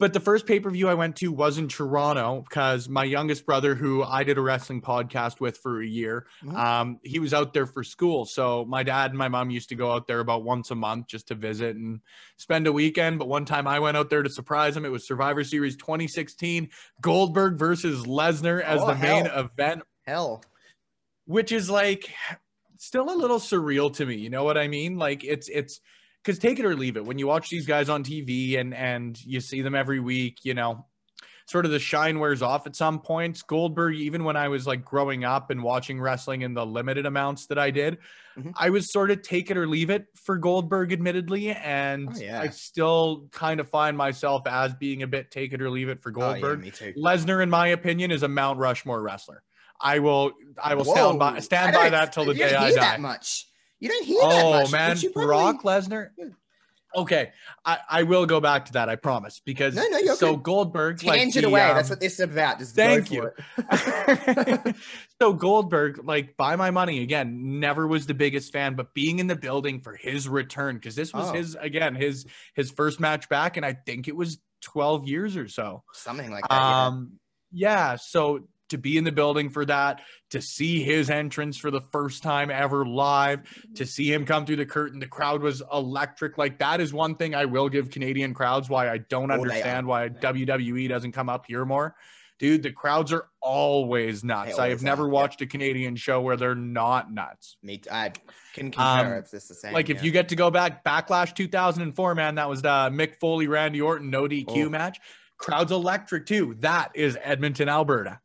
but 0.00 0.12
the 0.14 0.18
first 0.18 0.46
pay 0.46 0.58
per 0.58 0.70
view 0.70 0.88
I 0.88 0.94
went 0.94 1.14
to 1.16 1.30
was 1.30 1.58
in 1.58 1.68
Toronto 1.68 2.42
because 2.48 2.88
my 2.88 3.04
youngest 3.04 3.46
brother, 3.46 3.74
who 3.76 4.02
I 4.02 4.24
did 4.24 4.38
a 4.38 4.40
wrestling 4.40 4.80
podcast 4.80 5.38
with 5.38 5.58
for 5.58 5.80
a 5.82 5.86
year, 5.86 6.26
Mhm. 6.42 6.56
um, 6.56 6.98
he 7.04 7.18
was 7.20 7.32
out 7.34 7.52
there 7.54 7.66
for 7.66 7.84
school. 7.84 8.24
So 8.24 8.64
my 8.64 8.82
dad 8.82 9.10
and 9.10 9.18
my 9.18 9.28
mom 9.28 9.50
used 9.50 9.68
to 9.68 9.74
go 9.76 9.92
out 9.92 10.06
there 10.08 10.20
about 10.20 10.42
once 10.42 10.70
a 10.70 10.74
month 10.74 11.06
just 11.08 11.28
to 11.28 11.34
visit 11.34 11.76
and 11.76 12.00
spend 12.38 12.66
a 12.66 12.72
weekend. 12.72 13.18
But 13.18 13.28
one 13.28 13.44
time 13.44 13.68
I 13.68 13.78
went 13.78 13.96
out 13.96 14.10
there 14.10 14.22
to 14.22 14.30
surprise 14.30 14.76
him. 14.76 14.84
It 14.84 14.90
was 14.90 15.06
Survivor 15.06 15.44
Series 15.44 15.76
2016, 15.76 16.70
Goldberg 17.00 17.58
versus 17.58 18.06
Lesnar 18.06 18.62
as 18.62 18.80
Oh, 18.80 18.86
the 18.88 18.94
main 18.96 19.26
event, 19.26 19.82
Hell. 20.06 20.42
which 21.26 21.52
is 21.52 21.68
like 21.70 22.10
still 22.78 23.12
a 23.12 23.14
little 23.14 23.38
surreal 23.38 23.94
to 23.96 24.06
me. 24.06 24.16
You 24.16 24.30
know 24.30 24.44
what 24.44 24.56
I 24.56 24.66
mean? 24.66 24.96
Like 24.96 25.22
it's 25.24 25.48
it's 25.50 25.80
because 26.22 26.38
take 26.38 26.58
it 26.58 26.64
or 26.64 26.74
leave 26.76 26.96
it. 26.96 27.04
When 27.04 27.18
you 27.18 27.26
watch 27.26 27.48
these 27.50 27.66
guys 27.66 27.88
on 27.88 28.04
TV 28.04 28.58
and 28.58 28.74
and 28.74 29.20
you 29.24 29.40
see 29.40 29.62
them 29.62 29.74
every 29.74 30.00
week, 30.00 30.38
you 30.44 30.54
know, 30.54 30.86
sort 31.46 31.64
of 31.64 31.72
the 31.72 31.78
shine 31.80 32.20
wears 32.20 32.42
off 32.42 32.66
at 32.66 32.76
some 32.76 33.00
points. 33.00 33.42
Goldberg, 33.42 33.96
even 33.96 34.22
when 34.22 34.36
I 34.36 34.48
was 34.48 34.66
like 34.68 34.84
growing 34.84 35.24
up 35.24 35.50
and 35.50 35.62
watching 35.62 36.00
wrestling 36.00 36.42
in 36.42 36.54
the 36.54 36.64
limited 36.64 37.06
amounts 37.06 37.46
that 37.46 37.58
I 37.58 37.70
did, 37.72 37.98
Mhm. 38.38 38.52
I 38.56 38.70
was 38.70 38.92
sort 38.92 39.10
of 39.10 39.22
take 39.22 39.50
it 39.50 39.56
or 39.56 39.66
leave 39.66 39.90
it 39.90 40.06
for 40.14 40.38
Goldberg, 40.38 40.92
admittedly, 40.92 41.50
and 41.50 42.08
Oh, 42.14 42.18
yeah. 42.20 42.40
I 42.40 42.48
still 42.50 43.26
kind 43.32 43.58
of 43.58 43.68
find 43.68 43.96
myself 43.96 44.46
as 44.46 44.72
being 44.74 45.02
a 45.02 45.08
bit 45.08 45.32
take 45.32 45.52
it 45.52 45.60
or 45.60 45.68
leave 45.70 45.88
it 45.88 46.00
for 46.00 46.12
Oh, 46.16 46.34
yeah, 46.34 46.40
Goldberg. 46.40 46.72
Lesnar, 46.96 47.42
in 47.42 47.50
my 47.50 47.66
opinion, 47.68 48.12
is 48.12 48.22
a 48.22 48.28
Mount 48.28 48.58
Rushmore 48.60 49.02
wrestler. 49.02 49.42
I 49.80 49.98
will, 49.98 50.32
I 50.62 50.74
will 50.76 50.84
Whoa. 50.84 50.94
stand 50.94 51.18
by, 51.18 51.40
stand 51.40 51.74
by 51.74 51.90
that 51.90 52.12
till 52.12 52.26
the 52.26 52.34
day 52.34 52.54
I 52.54 52.70
die. 52.70 52.74
That 52.76 53.00
much. 53.00 53.46
You 53.80 53.88
don't 53.88 54.04
hear 54.04 54.20
that 54.20 54.44
Oh 54.44 54.50
much. 54.62 54.72
man, 54.72 54.96
probably- 55.12 55.24
Brock 55.26 55.62
Lesnar. 55.62 56.10
Okay, 56.92 57.30
I, 57.64 57.78
I 57.88 58.02
will 58.02 58.26
go 58.26 58.40
back 58.40 58.64
to 58.66 58.72
that. 58.72 58.88
I 58.88 58.96
promise. 58.96 59.40
Because 59.44 59.76
No, 59.76 59.86
no, 59.88 60.14
so 60.16 60.34
good. 60.34 60.42
Goldberg, 60.42 61.02
like 61.04 61.20
Tangent 61.20 61.44
the, 61.44 61.48
away. 61.48 61.60
um, 61.62 61.76
That's 61.76 61.88
what 61.88 62.00
this 62.00 62.14
is 62.14 62.20
about. 62.20 62.58
Just 62.58 62.74
thank 62.74 63.12
you. 63.12 63.30
so 65.20 65.32
Goldberg, 65.32 66.04
like 66.04 66.36
buy 66.36 66.56
my 66.56 66.70
money 66.72 67.02
again, 67.02 67.60
never 67.60 67.86
was 67.86 68.06
the 68.06 68.14
biggest 68.14 68.52
fan, 68.52 68.74
but 68.74 68.92
being 68.94 69.18
in 69.20 69.26
the 69.28 69.36
building 69.36 69.80
for 69.80 69.94
his 69.94 70.28
return 70.28 70.76
because 70.76 70.94
this 70.96 71.12
was 71.14 71.28
Oh. 71.30 71.32
his 71.32 71.56
again 71.60 71.94
his 71.94 72.26
his 72.54 72.70
first 72.72 72.98
match 73.00 73.28
back, 73.28 73.56
and 73.56 73.64
I 73.64 73.74
think 73.74 74.08
it 74.08 74.16
was 74.16 74.38
twelve 74.60 75.06
years 75.06 75.36
or 75.36 75.46
so. 75.48 75.84
Something 75.92 76.30
like 76.30 76.42
that. 76.48 76.54
yeah. 76.54 76.86
Um, 76.86 77.12
yeah. 77.52 77.96
So 77.96 78.48
to 78.70 78.78
be 78.78 78.96
in 78.96 79.04
the 79.04 79.12
building 79.12 79.48
for 79.50 79.64
that, 79.66 80.00
to 80.30 80.40
see 80.42 80.82
his 80.82 81.10
entrance 81.10 81.56
for 81.56 81.70
the 81.70 81.80
first 81.92 82.22
time 82.22 82.50
ever 82.50 82.84
live, 82.86 83.40
to 83.76 83.84
see 83.86 84.12
him 84.12 84.24
come 84.24 84.46
through 84.46 84.56
the 84.56 84.66
curtain, 84.66 84.98
the 85.00 85.06
crowd 85.06 85.42
was 85.42 85.62
electric. 85.72 86.38
Like 86.38 86.58
that 86.58 86.80
is 86.80 86.92
one 86.92 87.14
thing 87.16 87.34
I 87.34 87.44
will 87.44 87.68
give 87.68 87.90
Canadian 87.90 88.34
crowds 88.34 88.68
why 88.68 88.90
I 88.90 88.98
don't 88.98 89.30
Oh, 89.30 89.34
understand 89.34 89.86
why 89.86 90.08
WWE 90.08 90.88
doesn't 90.88 91.12
come 91.12 91.28
up 91.28 91.44
here 91.46 91.64
more. 91.64 91.94
Dude, 92.38 92.62
the 92.62 92.72
crowds 92.72 93.12
are 93.12 93.26
always 93.42 94.24
nuts. 94.24 94.58
I 94.58 94.68
have 94.68 94.78
always 94.78 94.82
never 94.82 95.02
are, 95.04 95.06
yeah. 95.08 95.12
watched 95.12 95.42
a 95.42 95.46
Canadian 95.46 95.94
show 95.96 96.22
where 96.22 96.38
they're 96.38 96.54
not 96.54 97.12
nuts. 97.12 97.58
Me, 97.62 97.76
too. 97.76 97.90
I 97.92 98.12
can 98.54 98.70
concur. 98.70 98.82
Um, 98.82 99.12
it's 99.12 99.30
the 99.30 99.40
same. 99.40 99.74
Like 99.74 99.90
if 99.90 100.02
you 100.02 100.10
get 100.10 100.30
to 100.30 100.36
go 100.36 100.50
back, 100.50 100.82
Backlash 100.82 101.34
2004, 101.34 102.14
man, 102.14 102.36
that 102.36 102.48
was 102.48 102.62
the 102.62 102.68
Mick 102.68 103.16
Foley, 103.20 103.46
Randy 103.46 103.82
Orton, 103.82 104.08
no 104.08 104.22
DQ 104.26 104.66
Oh. 104.66 104.68
match. 104.70 104.98
Crowd's 105.36 105.70
electric 105.72 106.24
too. 106.26 106.56
That 106.60 106.92
is 106.94 107.18
Edmonton, 107.22 107.68
Alberta. 107.68 108.20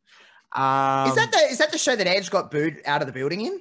Um, 0.55 1.09
is 1.09 1.15
that 1.15 1.31
the 1.31 1.37
is 1.51 1.57
that 1.57 1.71
the 1.71 1.77
show 1.77 1.95
that 1.95 2.07
Edge 2.07 2.29
got 2.29 2.49
booed 2.51 2.81
out 2.85 3.01
of 3.01 3.07
the 3.07 3.13
building 3.13 3.41
in? 3.41 3.59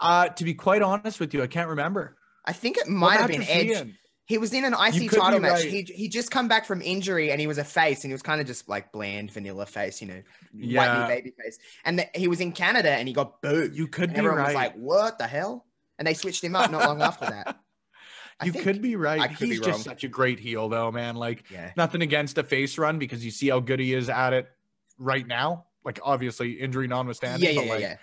uh, 0.00 0.28
to 0.28 0.44
be 0.44 0.54
quite 0.54 0.80
honest 0.82 1.18
with 1.20 1.34
you, 1.34 1.42
I 1.42 1.46
can't 1.48 1.68
remember. 1.68 2.16
I 2.44 2.52
think 2.52 2.76
it 2.78 2.84
What 2.86 2.92
might 2.92 3.20
have 3.20 3.28
been 3.28 3.42
he 3.42 3.74
Edge. 3.74 3.94
He 4.26 4.36
was 4.36 4.52
in 4.52 4.64
an 4.64 4.74
You 4.92 5.04
IC 5.06 5.10
title 5.10 5.40
match. 5.40 5.52
right. 5.52 5.64
He 5.64 5.82
he 5.82 6.08
just 6.08 6.30
come 6.30 6.48
back 6.48 6.66
from 6.66 6.82
injury 6.82 7.30
and 7.30 7.40
he 7.40 7.46
was 7.46 7.56
a 7.58 7.64
face 7.64 8.04
and 8.04 8.10
he 8.10 8.12
was 8.14 8.22
kind 8.22 8.40
of 8.42 8.46
just 8.46 8.68
like 8.68 8.92
bland 8.92 9.30
vanilla 9.32 9.64
face, 9.66 10.00
you 10.02 10.08
know, 10.08 10.22
Yeah. 10.54 11.00
white 11.00 11.08
baby 11.08 11.32
face. 11.42 11.58
And 11.84 11.98
the, 11.98 12.06
he 12.14 12.28
was 12.28 12.40
in 12.40 12.52
Canada 12.52 12.90
and 12.90 13.08
he 13.08 13.14
got 13.14 13.40
booed. 13.40 13.74
You 13.74 13.88
could 13.88 14.04
And 14.10 14.12
be 14.12 14.18
everyone 14.18 14.38
right. 14.38 14.46
was 14.48 14.54
like, 14.54 14.74
"What 14.74 15.18
the 15.18 15.26
hell?" 15.26 15.64
And 15.98 16.06
they 16.06 16.12
switched 16.14 16.44
him 16.44 16.54
up 16.54 16.70
not 16.70 16.84
long 16.84 17.00
after 17.00 17.24
that. 17.24 17.58
I 18.40 18.44
you 18.44 18.52
could 18.52 18.82
be 18.82 18.96
right. 18.96 19.34
Could 19.36 19.48
He's 19.48 19.60
wrong. 19.60 19.70
just 19.70 19.84
such 19.84 20.04
a 20.04 20.08
great 20.08 20.38
heel, 20.38 20.68
though, 20.68 20.92
man. 20.92 21.16
Like 21.16 21.50
Yeah. 21.50 21.72
nothing 21.76 22.02
against 22.02 22.36
a 22.38 22.44
face 22.44 22.76
run 22.76 22.98
because 22.98 23.24
you 23.24 23.30
see 23.30 23.48
how 23.48 23.60
good 23.60 23.80
he 23.80 23.94
is 23.94 24.08
at 24.10 24.32
it 24.34 24.46
right 24.98 25.26
now. 25.26 25.64
Like 25.88 26.00
obviously 26.04 26.52
injury 26.60 26.86
notwithstanding. 26.86 27.42
Yeah, 27.42 27.50
yeah, 27.52 27.60
but, 27.60 27.66
yeah, 27.66 27.72
like, 27.72 27.80
yeah. 27.80 27.96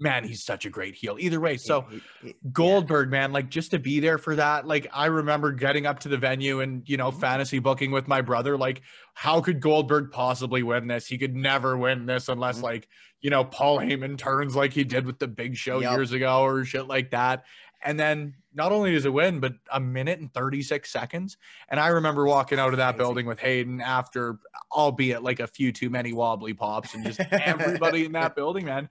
Man, 0.00 0.24
he's 0.24 0.44
such 0.44 0.64
a 0.64 0.70
great 0.70 0.94
heel. 0.94 1.16
Either 1.18 1.40
way, 1.40 1.56
so. 1.58 1.82
He- 1.82 1.96
he- 2.22 2.26
he- 2.28 2.34
Goldberg, 2.52 3.10
man, 3.10 3.32
like 3.32 3.50
just 3.50 3.72
to 3.72 3.78
be 3.78 4.00
there 4.00 4.16
for 4.16 4.34
that. 4.36 4.66
Like 4.66 4.86
I 4.94 5.06
remember 5.06 5.52
getting 5.52 5.84
up 5.84 5.98
to 6.00 6.08
the 6.08 6.16
venue 6.16 6.60
and 6.60 6.88
you 6.88 6.96
know 6.96 7.10
Mm-hmm. 7.10 7.20
fantasy 7.20 7.58
booking 7.58 7.90
with 7.90 8.08
my 8.08 8.22
brother. 8.22 8.56
Like, 8.56 8.80
how 9.12 9.42
could 9.42 9.60
Goldberg 9.60 10.10
possibly 10.10 10.62
win 10.62 10.86
this? 10.86 11.06
He 11.06 11.18
could 11.18 11.34
never 11.36 11.76
win 11.76 12.06
this 12.06 12.28
unless 12.30 12.60
Mhm. 12.60 12.62
like 12.62 12.88
you 13.20 13.28
know 13.28 13.44
Paul 13.44 13.78
Heyman 13.80 14.16
turns 14.16 14.56
like 14.56 14.72
he 14.72 14.84
did 14.84 15.04
with 15.04 15.18
the 15.18 15.28
Big 15.28 15.54
Show 15.56 15.80
Yup. 15.80 15.92
years 15.98 16.12
ago 16.12 16.40
or 16.42 16.64
shit 16.64 16.86
like 16.86 17.10
that. 17.10 17.44
And 17.82 17.98
then 17.98 18.34
not 18.54 18.72
only 18.72 18.92
does 18.92 19.04
it 19.04 19.12
win, 19.12 19.38
but 19.38 19.54
a 19.72 19.78
minute 19.78 20.18
and 20.18 20.32
36 20.34 20.90
seconds. 20.90 21.36
And 21.68 21.78
I 21.78 21.88
remember 21.88 22.26
walking 22.26 22.58
out 22.58 22.72
of 22.72 22.78
that 22.78 22.96
building 22.96 23.24
with 23.26 23.38
Hayden 23.38 23.80
after, 23.80 24.38
albeit 24.72 25.22
like 25.22 25.38
a 25.38 25.46
few 25.46 25.70
too 25.70 25.88
many 25.88 26.12
wobbly 26.12 26.54
pops, 26.54 26.94
and 26.94 27.04
just 27.04 27.20
everybody 27.30 28.04
in 28.04 28.12
that 28.12 28.34
building, 28.34 28.64
man. 28.64 28.88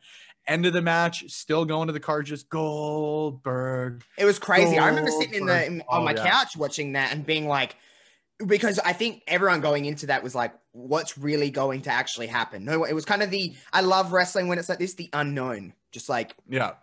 End 0.48 0.66
of 0.66 0.72
the 0.72 0.82
match, 0.82 1.30
still 1.30 1.66
going 1.66 1.88
to 1.88 1.94
the 1.94 2.00
car, 2.00 2.24
just 2.24 2.48
Goldberg. 2.48 4.04
It 4.18 4.26
was 4.26 4.40
crazy. 4.40 4.78
I 4.78 4.88
remember 4.88 5.12
sitting 5.12 5.34
in 5.34 5.46
the 5.46 5.66
in, 5.66 5.82
on 5.90 6.02
Oh, 6.02 6.04
my 6.06 6.14
yeah. 6.14 6.30
couch 6.30 6.56
watching 6.56 6.94
that 6.94 7.12
and 7.12 7.26
being 7.26 7.48
like, 7.48 7.76
because 8.46 8.80
I 8.80 8.94
think 8.94 9.24
everyone 9.28 9.62
going 9.62 9.86
into 9.86 10.06
that 10.06 10.24
was 10.24 10.36
like, 10.36 10.54
what's 10.72 11.18
really 11.18 11.50
going 11.50 11.82
to 11.82 11.92
actually 11.92 12.28
happen? 12.28 12.64
No, 12.64 12.84
it 12.84 12.94
was 12.94 13.04
kind 13.04 13.24
of 13.24 13.32
the 13.32 13.56
I 13.74 13.82
love 13.82 14.14
wrestling 14.14 14.48
when 14.48 14.60
it's 14.60 14.70
like 14.70 14.80
this, 14.80 14.94
the 14.94 15.10
unknown. 15.12 15.74
Just 15.92 16.08
like 16.08 16.36
Yeah. 16.48 16.74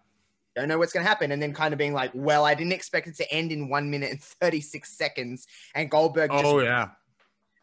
Don't 0.60 0.68
know 0.68 0.78
what's 0.78 0.92
going 0.92 1.04
to 1.04 1.08
happen, 1.08 1.32
and 1.32 1.42
then 1.42 1.52
kind 1.52 1.72
of 1.72 1.78
being 1.78 1.92
like, 1.92 2.10
well, 2.14 2.44
I 2.44 2.54
didn't 2.54 2.72
expect 2.72 3.06
it 3.06 3.16
to 3.16 3.32
end 3.32 3.52
in 3.52 3.68
one 3.68 3.90
minute 3.90 4.10
and 4.10 4.20
thirty 4.40 4.60
six 4.60 4.96
seconds, 4.96 5.46
and 5.74 5.90
Goldberg 5.90 6.30
just 6.30 6.44
Oh 6.44 6.60
yeah. 6.60 6.88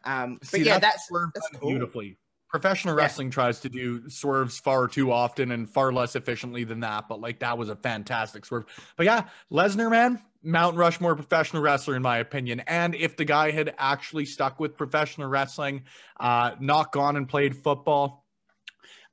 um, 0.04 0.38
but 0.40 0.50
See, 0.50 0.64
yeah, 0.64 0.78
that's 0.78 1.06
swerve 1.06 1.30
that's 1.34 1.48
cool. 1.58 1.70
beautifully. 1.70 2.18
Professional 2.48 2.94
Yeah. 2.94 3.04
wrestling 3.04 3.30
tries 3.30 3.60
to 3.60 3.70
do 3.70 4.10
swerves 4.10 4.58
far 4.58 4.86
too 4.86 5.10
often 5.10 5.52
and 5.52 5.70
far 5.70 5.90
less 5.90 6.16
efficiently 6.16 6.64
than 6.64 6.80
that, 6.80 7.08
but 7.08 7.18
like 7.18 7.38
that 7.38 7.56
was 7.56 7.70
a 7.70 7.76
fantastic 7.76 8.44
swerve. 8.44 8.66
But 8.96 9.06
yeah, 9.06 9.28
Lesnar, 9.50 9.90
man, 9.90 10.20
Mount 10.42 10.76
Rushmore 10.76 11.14
professional 11.14 11.62
wrestler 11.62 11.96
in 11.96 12.02
my 12.02 12.18
opinion. 12.18 12.60
And 12.66 12.94
if 12.94 13.16
the 13.16 13.24
guy 13.24 13.52
had 13.52 13.74
actually 13.78 14.26
stuck 14.26 14.60
with 14.60 14.76
professional 14.76 15.28
wrestling, 15.28 15.84
uh, 16.20 16.52
not 16.60 16.92
gone 16.92 17.16
and 17.16 17.26
played 17.26 17.56
football, 17.56 18.21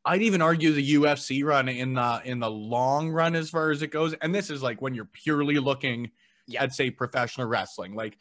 I'd 0.10 0.24
even 0.24 0.42
argue 0.42 0.72
the 0.74 0.94
UFC 0.96 1.44
run 1.44 1.70
in 1.70 1.94
the 1.94 2.22
in 2.26 2.40
the 2.40 2.50
long 2.50 3.10
run 3.12 3.36
as 3.36 3.52
far 3.52 3.70
as 3.70 3.84
it 3.84 3.92
goes. 3.92 4.16
And 4.16 4.34
this 4.34 4.50
is 4.50 4.64
like 4.64 4.82
when 4.82 4.96
you're 4.96 5.06
purely 5.06 5.60
looking 5.60 6.10
Yeah. 6.48 6.64
at 6.64 6.74
say 6.74 6.90
professional 6.90 7.46
wrestling, 7.48 7.94
like 7.94 8.18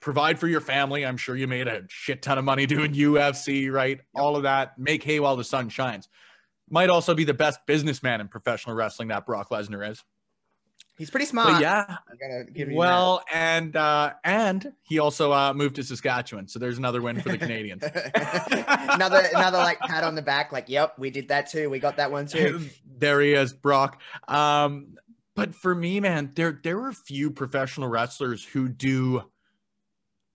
provide 0.00 0.38
for 0.38 0.48
your 0.48 0.62
family. 0.62 1.04
I'm 1.04 1.18
sure 1.18 1.36
you 1.36 1.46
made 1.46 1.68
a 1.68 1.82
shit 1.88 2.22
ton 2.22 2.38
of 2.38 2.44
money 2.44 2.64
doing 2.66 2.92
UFC, 2.94 3.70
right? 3.70 4.00
All 4.14 4.36
of 4.36 4.44
that. 4.44 4.78
Make 4.78 5.02
hay 5.04 5.20
while 5.20 5.36
the 5.36 5.44
sun 5.44 5.68
shines. 5.68 6.08
Might 6.70 6.88
also 6.88 7.14
be 7.14 7.24
the 7.24 7.34
best 7.34 7.60
businessman 7.66 8.22
in 8.22 8.28
professional 8.28 8.74
wrestling 8.74 9.08
that 9.08 9.26
Brock 9.26 9.50
Lesnar 9.50 9.86
is. 9.90 10.02
He's 11.02 11.10
pretty 11.10 11.26
smart. 11.26 11.54
But 11.54 11.62
yeah, 11.62 11.84
I'm 11.88 12.16
gonna 12.16 12.44
give 12.44 12.70
you 12.70 12.76
well, 12.76 13.24
and 13.32 13.74
uh, 13.74 14.12
and 14.22 14.72
he 14.84 15.00
also 15.00 15.32
uh, 15.32 15.52
moved 15.52 15.74
to 15.74 15.82
Saskatchewan, 15.82 16.46
so 16.46 16.60
there's 16.60 16.78
another 16.78 17.02
win 17.02 17.20
for 17.20 17.30
the 17.30 17.38
Canadians. 17.38 17.82
another 18.14 19.26
another 19.34 19.58
like 19.58 19.80
pat 19.80 20.04
on 20.04 20.14
the 20.14 20.22
back, 20.22 20.52
like, 20.52 20.68
yep, 20.68 20.96
we 21.00 21.10
did 21.10 21.26
that 21.26 21.50
too. 21.50 21.68
We 21.70 21.80
got 21.80 21.96
that 21.96 22.12
one 22.12 22.26
too. 22.26 22.68
there 22.98 23.20
he 23.20 23.32
is, 23.32 23.52
Brock. 23.52 24.00
Um, 24.28 24.94
but 25.34 25.56
for 25.56 25.74
me, 25.74 25.98
man, 25.98 26.30
there 26.36 26.60
there 26.62 26.80
are 26.84 26.92
few 26.92 27.32
professional 27.32 27.88
wrestlers 27.88 28.44
who 28.44 28.68
do 28.68 29.24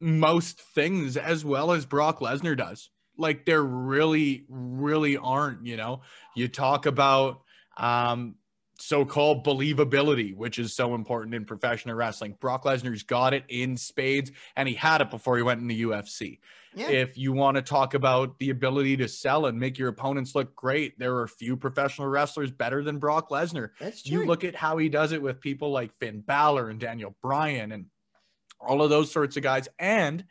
most 0.01 0.59
things 0.59 1.15
as 1.15 1.45
well 1.45 1.71
as 1.71 1.85
Brock 1.85 2.19
Lesnar 2.19 2.57
does. 2.57 2.89
Like 3.17 3.45
there 3.45 3.63
really, 3.63 4.43
really 4.49 5.15
aren't. 5.15 5.65
You 5.65 5.77
know, 5.77 6.01
you 6.35 6.49
talk 6.49 6.87
about 6.87 7.43
um, 7.77 8.35
so-called 8.79 9.45
believability, 9.45 10.35
which 10.35 10.59
is 10.59 10.75
so 10.75 10.95
important 10.95 11.33
in 11.35 11.45
professional 11.45 11.95
wrestling. 11.95 12.35
Brock 12.39 12.63
Lesnar's 12.63 13.03
got 13.03 13.33
it 13.33 13.43
in 13.49 13.77
spades, 13.77 14.31
and 14.55 14.67
he 14.67 14.75
had 14.75 15.01
it 15.01 15.09
before 15.09 15.37
he 15.37 15.43
went 15.43 15.61
in 15.61 15.67
the 15.67 15.81
UFC 15.81 16.39
Yeah. 16.75 16.89
if 16.89 17.17
you 17.17 17.33
want 17.33 17.55
to 17.55 17.61
talk 17.63 17.93
about 17.93 18.37
the 18.39 18.49
ability 18.51 18.97
to 18.97 19.07
sell 19.07 19.45
and 19.47 19.59
make 19.59 19.77
your 19.77 19.89
opponents 19.89 20.35
look 20.35 20.55
great, 20.55 20.97
there 20.99 21.17
are 21.17 21.27
few 21.27 21.57
professional 21.57 22.07
wrestlers 22.07 22.51
better 22.51 22.83
than 22.83 22.99
Brock 22.99 23.29
Lesnar. 23.29 23.69
That's 23.79 24.03
true. 24.03 24.19
You 24.21 24.25
look 24.25 24.43
at 24.43 24.55
how 24.55 24.77
he 24.77 24.89
does 24.89 25.11
it 25.11 25.21
with 25.21 25.41
people 25.41 25.71
like 25.71 25.93
Finn 25.95 26.21
Balor 26.21 26.69
and 26.69 26.79
Daniel 26.79 27.15
Bryan 27.21 27.71
and 27.71 27.85
all 28.59 28.81
of 28.81 28.89
those 28.89 29.11
sorts 29.11 29.37
of 29.37 29.43
guys. 29.43 29.67
And 29.79 30.25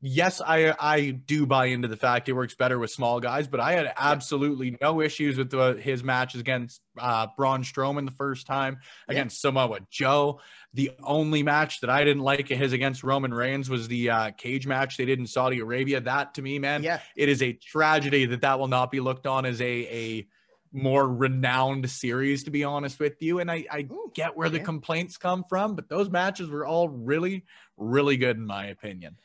yes, 0.00 0.40
I 0.40 0.74
I 0.78 1.10
do 1.10 1.46
buy 1.46 1.66
into 1.66 1.88
the 1.88 1.96
fact 1.96 2.28
it 2.28 2.32
works 2.32 2.54
better 2.54 2.78
with 2.78 2.90
small 2.90 3.20
guys, 3.20 3.48
but 3.48 3.60
I 3.60 3.72
had 3.72 3.92
absolutely 3.96 4.76
no 4.80 5.00
issues 5.00 5.36
with 5.36 5.50
the, 5.50 5.74
his 5.80 6.02
matches 6.04 6.40
against 6.40 6.80
uh, 6.98 7.28
Braun 7.36 7.62
Strowman 7.62 8.04
the 8.04 8.12
first 8.12 8.46
time 8.46 8.78
against 9.08 9.40
Samoa 9.40 9.80
Joe. 9.90 10.40
The 10.74 10.92
only 11.02 11.42
match 11.42 11.80
that 11.80 11.90
I 11.90 12.04
didn't 12.04 12.22
like 12.22 12.50
of 12.50 12.58
his 12.58 12.72
against 12.72 13.02
Roman 13.02 13.34
Reigns 13.34 13.68
was 13.68 13.88
the 13.88 14.10
uh, 14.10 14.30
cage 14.30 14.66
match 14.66 14.96
they 14.96 15.04
did 15.04 15.18
in 15.18 15.26
Saudi 15.26 15.58
Arabia. 15.60 16.00
That 16.00 16.34
to 16.34 16.42
me, 16.42 16.58
man, 16.58 16.82
Yeah. 16.82 17.00
it 17.16 17.28
is 17.28 17.42
a 17.42 17.52
tragedy 17.52 18.26
that 18.26 18.40
that 18.42 18.58
will 18.58 18.68
not 18.68 18.90
be 18.90 19.00
looked 19.00 19.26
on 19.26 19.44
as 19.44 19.60
a 19.60 19.64
a 19.64 20.26
more 20.74 21.06
renowned 21.06 21.90
series 21.90 22.44
to 22.44 22.50
be 22.50 22.64
honest 22.64 22.98
with 22.98 23.20
you 23.20 23.40
and 23.40 23.50
i 23.50 23.62
i 23.70 23.86
get 24.14 24.34
where 24.38 24.48
the 24.48 24.58
complaints 24.58 25.18
come 25.18 25.44
from 25.46 25.74
but 25.76 25.86
those 25.90 26.08
matches 26.08 26.48
were 26.48 26.64
all 26.64 26.88
really 26.88 27.44
really 27.76 28.16
good 28.16 28.38
in 28.38 28.46
my 28.46 28.68
opinion 28.68 29.18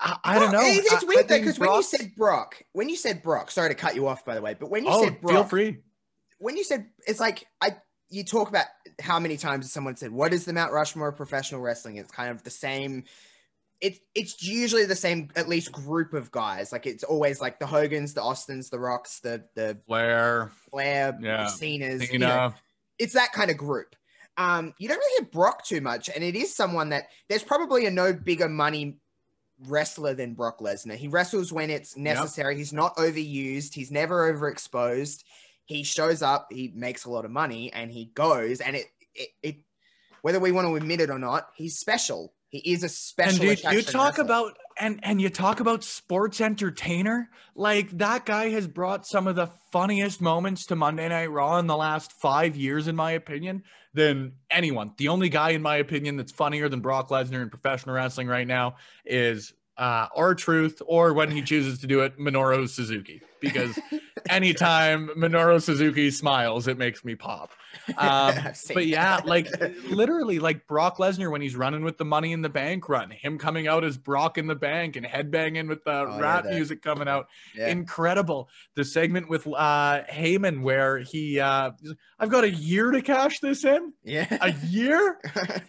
i, 0.00 0.16
I 0.24 0.38
don't 0.38 0.52
know 0.52 0.60
It's, 0.62 0.78
it's 0.92 0.92
I- 0.92 0.96
I 0.96 1.08
weird 1.08 1.28
though 1.28 1.38
because 1.38 1.58
when 1.58 1.72
you 1.74 1.82
said 1.82 2.12
Brock, 2.16 2.62
when 2.72 2.88
you 2.88 2.96
said 2.96 3.22
Brock, 3.22 3.50
sorry 3.50 3.68
to 3.68 3.74
cut 3.74 3.94
you 3.94 4.06
off 4.08 4.24
by 4.24 4.34
the 4.34 4.42
way, 4.42 4.54
but 4.58 4.70
when 4.70 4.84
you 4.84 4.90
oh 4.92 5.04
said 5.04 5.20
feel 5.20 5.28
Brock, 5.28 5.50
free 5.50 5.78
when 6.38 6.56
you 6.56 6.64
said 6.64 6.86
it's 7.06 7.20
like 7.20 7.44
I 7.60 7.76
you 8.08 8.24
talk 8.24 8.48
about 8.48 8.66
how 9.00 9.20
many 9.20 9.36
times 9.36 9.70
someone 9.72 9.96
said 9.96 10.10
what 10.10 10.32
is 10.32 10.44
the 10.44 10.52
Mount 10.52 10.72
Rushmore 10.72 11.08
of 11.08 11.16
professional 11.16 11.60
wrestling? 11.60 11.96
It's 11.96 12.10
kind 12.10 12.30
of 12.30 12.42
the 12.42 12.50
same. 12.50 13.04
It's 13.80 13.98
it's 14.14 14.42
usually 14.42 14.84
the 14.84 14.96
same 14.96 15.30
at 15.36 15.48
least 15.48 15.70
group 15.72 16.12
of 16.12 16.30
guys. 16.30 16.72
Like 16.72 16.86
it's 16.86 17.04
always 17.04 17.40
like 17.40 17.58
the 17.60 17.66
Hogans, 17.66 18.12
the 18.14 18.22
Austins, 18.22 18.68
the 18.70 18.78
Rocks, 18.78 19.20
the 19.20 19.44
the 19.54 19.78
Flair, 19.86 20.50
Flair, 20.70 21.16
Yeah. 21.20 21.44
the 21.44 21.48
Cenas. 21.50 22.00
Cena, 22.00 22.12
you 22.12 22.18
know, 22.18 22.54
it's 22.98 23.14
that 23.14 23.32
kind 23.32 23.50
of 23.50 23.56
group. 23.56 23.94
Um, 24.36 24.74
you 24.78 24.88
don't 24.88 24.98
really 24.98 25.22
hear 25.24 25.30
Brock 25.30 25.64
too 25.64 25.80
much, 25.80 26.08
and 26.08 26.22
it 26.24 26.34
is 26.36 26.54
someone 26.54 26.90
that 26.90 27.04
there's 27.28 27.42
probably 27.42 27.86
a 27.86 27.90
no 27.90 28.12
bigger 28.12 28.48
money 28.48 28.98
wrestler 29.66 30.14
than 30.14 30.34
Brock 30.34 30.60
Lesnar. 30.60 30.96
He 30.96 31.08
wrestles 31.08 31.52
when 31.52 31.70
it's 31.70 31.96
necessary. 31.96 32.56
He's 32.56 32.72
not 32.72 32.96
overused. 32.96 33.74
He's 33.74 33.90
never 33.90 34.32
overexposed. 34.32 35.24
He 35.64 35.82
shows 35.82 36.22
up. 36.22 36.48
He 36.50 36.72
makes 36.74 37.04
a 37.04 37.10
lot 37.10 37.24
of 37.24 37.30
money, 37.30 37.72
and 37.72 37.90
he 37.90 38.06
goes. 38.06 38.60
And 38.60 38.76
it, 38.76 38.86
it, 39.14 39.28
it 39.42 39.56
whether 40.22 40.40
we 40.40 40.52
want 40.52 40.68
to 40.68 40.76
admit 40.76 41.00
it 41.00 41.10
or 41.10 41.18
not, 41.18 41.48
he's 41.54 41.78
special. 41.78 42.32
He 42.50 42.72
is 42.72 42.82
a 42.82 42.88
special. 42.88 43.48
and 43.48 43.56
dude, 43.58 43.72
you 43.72 43.82
talk 43.82 44.18
wrestler. 44.18 44.24
about 44.24 44.58
and 44.80 44.98
and 45.02 45.20
you 45.20 45.28
talk 45.30 45.60
about 45.60 45.84
sports 45.84 46.40
entertainer 46.40 47.30
like 47.54 47.90
that 47.98 48.26
guy 48.26 48.48
has 48.48 48.66
brought 48.66 49.06
some 49.06 49.26
of 49.26 49.36
the 49.36 49.48
funniest 49.70 50.20
moments 50.20 50.66
to 50.66 50.74
monday 50.74 51.08
night 51.08 51.30
raw 51.30 51.58
in 51.58 51.66
the 51.66 51.76
last 51.76 52.12
five 52.12 52.56
years 52.56 52.88
in 52.88 52.96
my 52.96 53.12
opinion 53.12 53.62
than 53.94 54.32
anyone 54.50 54.92
the 54.96 55.08
only 55.08 55.28
guy 55.28 55.50
in 55.50 55.62
my 55.62 55.76
opinion 55.76 56.16
that's 56.16 56.32
funnier 56.32 56.68
than 56.68 56.80
brock 56.80 57.10
lesnar 57.10 57.42
in 57.42 57.50
professional 57.50 57.94
wrestling 57.94 58.26
right 58.26 58.46
now 58.46 58.74
is 59.04 59.52
uh 59.80 60.34
truth 60.34 60.80
or 60.86 61.12
when 61.14 61.30
he 61.30 61.42
chooses 61.42 61.78
to 61.80 61.86
do 61.86 62.00
it 62.00 62.18
minoru 62.18 62.68
suzuki 62.68 63.20
because 63.40 63.78
anytime 64.28 65.08
minoru 65.16 65.60
suzuki 65.60 66.10
smiles 66.10 66.68
it 66.68 66.78
makes 66.78 67.04
me 67.04 67.14
pop 67.14 67.50
um, 67.98 68.34
but 68.74 68.86
yeah, 68.86 69.18
that. 69.18 69.26
like 69.26 69.46
literally, 69.88 70.40
like 70.40 70.66
Brock 70.66 70.98
Lesnar 70.98 71.30
when 71.30 71.40
he's 71.40 71.54
running 71.54 71.84
with 71.84 71.98
the 71.98 72.04
Money 72.04 72.32
in 72.32 72.42
the 72.42 72.48
Bank 72.48 72.88
run, 72.88 73.10
him 73.12 73.38
coming 73.38 73.68
out 73.68 73.84
as 73.84 73.96
Brock 73.96 74.38
in 74.38 74.48
the 74.48 74.56
Bank 74.56 74.96
and 74.96 75.06
headbanging 75.06 75.68
with 75.68 75.84
the 75.84 75.92
Oh, 76.00 76.18
rap 76.18 76.42
that- 76.44 76.52
music 76.54 76.82
coming 76.82 77.06
out, 77.06 77.28
yeah. 77.54 77.68
incredible. 77.68 78.48
The 78.74 78.84
segment 78.84 79.28
with 79.28 79.46
uh 79.46 80.02
Heyman 80.10 80.62
where 80.62 80.98
he, 80.98 81.38
uh 81.38 81.70
I've 82.18 82.30
got 82.30 82.42
a 82.42 82.50
year 82.50 82.90
to 82.90 83.02
cash 83.02 83.38
this 83.38 83.64
in, 83.64 83.92
yeah. 84.02 84.26
a 84.40 84.52
year, 84.66 85.18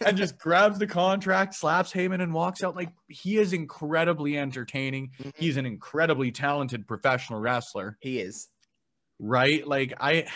and 0.04 0.16
just 0.16 0.38
grabs 0.38 0.80
the 0.80 0.88
contract, 0.88 1.54
slaps 1.54 1.92
Heyman, 1.92 2.20
and 2.20 2.34
walks 2.34 2.64
out. 2.64 2.74
Like 2.74 2.90
he 3.12 3.38
is 3.38 3.52
incredibly 3.52 4.36
entertaining. 4.38 5.12
Mhm. 5.22 5.32
He's 5.36 5.56
an 5.56 5.66
incredibly 5.66 6.32
talented 6.32 6.86
professional 6.88 7.38
wrestler 7.40 7.98
he 8.00 8.18
is. 8.20 8.48
right? 9.18 9.66
Like 9.66 9.92
I, 10.00 10.26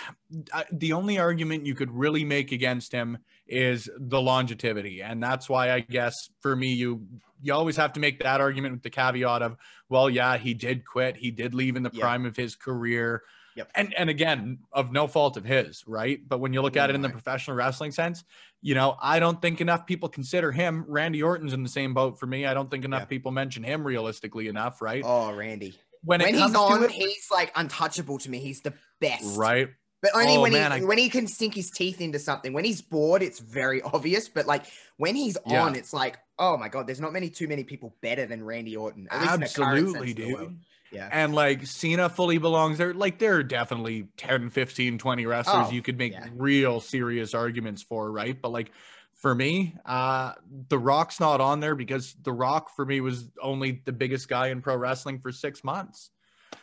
I, 0.53 0.65
the 0.73 0.93
only 0.93 1.19
argument 1.19 1.67
you 1.67 1.75
could 1.75 1.91
really 1.91 2.25
make 2.25 2.53
against 2.53 2.93
him 2.93 3.19
is 3.49 3.89
the 3.99 4.21
longevity, 4.21 5.03
and 5.03 5.23
that's 5.23 5.49
why 5.49 5.71
I 5.73 5.81
guess 5.81 6.15
for 6.41 6.55
me, 6.57 6.73
you 6.75 7.07
you 7.43 7.53
always 7.53 7.77
have 7.77 7.93
to 7.95 8.01
make 8.01 8.21
that 8.21 8.41
argument 8.41 8.75
with 8.75 8.83
the 8.83 8.91
caveat 8.91 9.43
of, 9.43 9.57
well, 9.91 10.09
yeah, 10.09 10.39
he 10.39 10.55
did 10.55 10.85
quit, 10.87 11.17
he 11.17 11.31
did 11.31 11.55
leave 11.55 11.77
in 11.77 11.83
the 11.83 11.91
Yeah. 11.93 12.01
prime 12.01 12.25
of 12.27 12.35
his 12.37 12.55
career. 12.57 13.23
Yep. 13.57 13.71
And 13.75 13.95
and 13.95 14.11
again, 14.11 14.59
of 14.73 14.93
no 14.93 15.07
fault 15.09 15.37
of 15.37 15.45
his, 15.45 15.83
right? 15.87 16.21
But 16.27 16.39
when 16.41 16.53
you 16.53 16.61
look 16.63 16.77
at 16.77 16.91
it 16.91 16.95
in 16.95 17.01
the 17.03 17.09
Right. 17.09 17.13
professional 17.15 17.57
wrestling 17.57 17.91
sense, 17.91 18.23
you 18.61 18.75
know, 18.75 18.97
I 19.01 19.19
don't 19.19 19.41
think 19.41 19.61
enough 19.61 19.87
people 19.87 20.09
consider 20.09 20.53
him. 20.53 20.85
Randy 20.87 21.23
Orton's 21.23 21.53
in 21.55 21.63
the 21.63 21.69
same 21.69 21.95
boat 21.95 22.21
for 22.21 22.27
me. 22.27 22.45
I 22.47 22.53
don't 22.55 22.71
think 22.71 22.85
enough 22.85 23.03
Yeah. 23.03 23.07
people 23.07 23.33
mention 23.33 23.65
him 23.65 23.87
realistically 23.87 24.49
enough, 24.49 24.83
right? 24.83 25.03
Oh, 25.05 25.33
Randy. 25.35 25.75
when 26.05 26.21
when 26.21 26.35
he's 26.35 26.55
on, 26.55 26.85
it, 26.85 26.91
he's 26.91 27.29
like 27.33 27.51
untouchable 27.57 28.19
to 28.19 28.31
me. 28.31 28.39
He's 28.39 28.61
the 28.61 28.75
best. 29.01 29.37
right? 29.39 29.69
But 30.03 30.15
only 30.15 30.37
Oh, 30.37 30.43
when 30.43 30.53
man, 30.53 30.73
he 30.73 30.79
I- 30.83 30.85
when 30.85 30.99
he 30.99 31.09
can 31.09 31.27
sink 31.27 31.55
his 31.55 31.71
teeth 31.71 32.01
into 32.03 32.19
something. 32.19 32.53
When 32.53 32.65
he's 32.67 32.83
bored, 32.83 33.23
it's 33.23 33.39
very 33.41 33.81
obvious. 33.83 34.29
But 34.29 34.47
like 34.47 34.67
when 34.99 35.17
he's 35.17 35.39
Yeah. 35.47 35.63
on, 35.65 35.75
it's 35.75 35.93
like, 35.95 36.19
oh 36.39 36.57
my 36.59 36.69
god, 36.69 36.87
there's 36.87 37.01
not 37.01 37.13
many 37.15 37.31
too 37.31 37.49
many 37.49 37.65
people 37.65 37.97
better 38.03 38.27
than 38.27 38.45
Randy 38.45 38.77
Orton. 38.77 39.09
At 39.11 39.23
least 39.23 39.35
in 39.35 39.41
the 39.41 39.47
current 39.49 39.79
Absolutely, 39.89 40.09
sense 40.09 40.11
of 40.11 40.17
the 40.27 40.35
word. 40.35 40.49
dude. 40.51 40.59
Yeah. 40.93 41.09
and 41.11 41.35
like 41.35 41.67
Cena 41.67 42.09
fully 42.09 42.39
belongs 42.39 42.79
there. 42.79 42.95
Like 42.95 43.19
there 43.19 43.35
are 43.37 43.43
definitely 43.43 44.09
10, 44.17 44.51
15, 44.51 44.99
20 44.99 45.27
wrestlers 45.27 45.67
Oh, 45.69 45.71
you 45.73 45.83
could 45.83 45.99
make 45.99 46.13
yeah. 46.13 46.29
real 46.35 46.81
serious 46.81 47.35
arguments 47.35 47.83
for, 47.83 48.11
right? 48.11 48.41
But 48.41 48.53
like 48.53 48.71
for 49.15 49.35
me, 49.35 49.77
uh 49.85 50.33
The 50.69 50.79
Rock's 50.79 51.19
not 51.21 51.41
on 51.41 51.61
there 51.61 51.75
because 51.75 52.15
The 52.23 52.33
Rock 52.33 52.71
for 52.75 52.85
me 52.87 53.01
was 53.01 53.29
only 53.43 53.83
the 53.85 53.93
biggest 53.93 54.29
guy 54.29 54.49
in 54.49 54.63
pro 54.63 54.77
wrestling 54.77 55.19
for 55.19 55.33
6 55.33 55.65
months. 55.65 56.11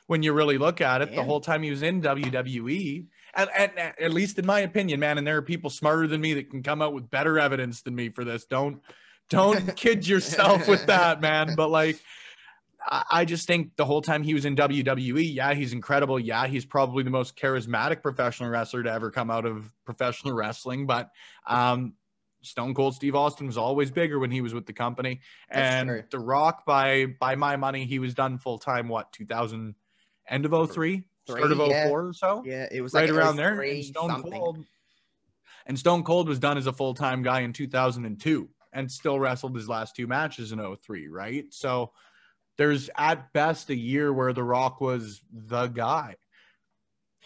When 0.08 0.24
you 0.24 0.34
really 0.34 0.58
look 0.58 0.82
at 0.82 1.02
it, 1.02 1.14
the 1.16 1.24
whole 1.24 1.40
time 1.42 1.64
he 1.64 1.70
was 1.70 1.82
in 1.82 2.02
WWE, 2.02 3.06
and, 3.36 3.50
and 3.58 3.72
at 3.78 4.14
least 4.14 4.38
in 4.38 4.46
my 4.46 4.60
opinion, 4.60 5.00
man, 5.00 5.18
and 5.18 5.26
there 5.26 5.38
are 5.38 5.42
people 5.42 5.70
smarter 5.70 6.08
than 6.08 6.20
me 6.22 6.34
that 6.36 6.50
can 6.50 6.62
come 6.62 6.82
out 6.82 6.94
with 6.94 7.10
better 7.10 7.40
evidence 7.40 7.82
than 7.82 7.96
me 7.96 8.10
for 8.10 8.24
this. 8.24 8.46
Don't 8.46 8.82
don't 9.30 9.76
kid 9.78 10.06
yourself 10.08 10.68
with 10.68 10.86
that, 10.88 11.22
man. 11.22 11.56
But 11.56 11.70
like 11.70 12.00
I 12.90 13.26
just 13.26 13.48
think 13.48 13.76
the 13.76 13.86
whole 13.86 14.02
time 14.02 14.24
he 14.24 14.34
was 14.34 14.46
in 14.46 14.56
WWE, 14.56 15.34
yeah, 15.34 15.54
he's 15.54 15.74
incredible. 15.74 16.20
Yeah, 16.20 16.48
he's 16.48 16.66
probably 16.66 17.04
the 17.04 17.10
most 17.10 17.38
charismatic 17.38 18.02
professional 18.02 18.50
wrestler 18.50 18.84
to 18.84 18.92
ever 18.92 19.10
come 19.10 19.32
out 19.32 19.46
of 19.46 19.72
professional 19.86 20.34
wrestling. 20.34 20.86
But 20.86 21.12
um, 21.48 21.94
Stone 22.42 22.74
Cold 22.74 22.96
Steve 22.96 23.16
Austin 23.16 23.48
was 23.48 23.58
always 23.58 23.90
bigger 23.90 24.20
when 24.20 24.32
he 24.32 24.42
was 24.42 24.54
with 24.54 24.66
the 24.66 24.74
company. 24.74 25.22
And. 25.50 26.04
The 26.10 26.20
Rock, 26.20 26.66
by 26.66 27.06
by 27.20 27.36
my 27.36 27.56
money, 27.56 27.86
he 27.86 28.00
was 28.00 28.14
done 28.14 28.38
full 28.38 28.60
time. 28.60 28.90
What 28.90 29.12
2000 29.14 29.76
end 30.28 30.46
of 30.46 30.72
03, 30.72 31.04
start 31.26 31.52
of 31.52 31.58
Three, 31.58 31.70
yeah. 31.70 31.90
or 31.90 32.14
so, 32.14 32.44
Yeah, 32.46 32.68
it 32.72 32.82
was 32.82 32.94
right 32.94 33.10
like 33.10 33.18
around 33.18 33.38
there. 33.38 33.60
And 33.62 33.84
Stone 33.84 34.10
something. 34.10 34.32
Cold. 34.32 34.66
And 35.66 35.80
Stone 35.80 36.04
Cold 36.04 36.28
was 36.28 36.40
done 36.40 36.58
as 36.58 36.68
a 36.68 36.74
full 36.74 36.94
time 36.94 37.24
guy 37.24 37.42
in 37.42 37.54
2002 37.54 38.50
and 38.74 38.92
still 38.92 39.20
wrestled 39.20 39.56
his 39.56 39.70
last 39.70 39.96
two 39.96 40.08
matches 40.08 40.52
in 40.52 40.76
03, 40.76 41.08
right? 41.08 41.46
So 41.52 41.92
there's 42.58 42.90
at 42.98 43.34
best 43.34 43.70
a 43.70 43.76
year 43.76 44.12
where 44.14 44.34
The 44.34 44.44
Rock 44.44 44.82
was 44.82 45.22
the 45.32 45.68
guy. 45.68 46.16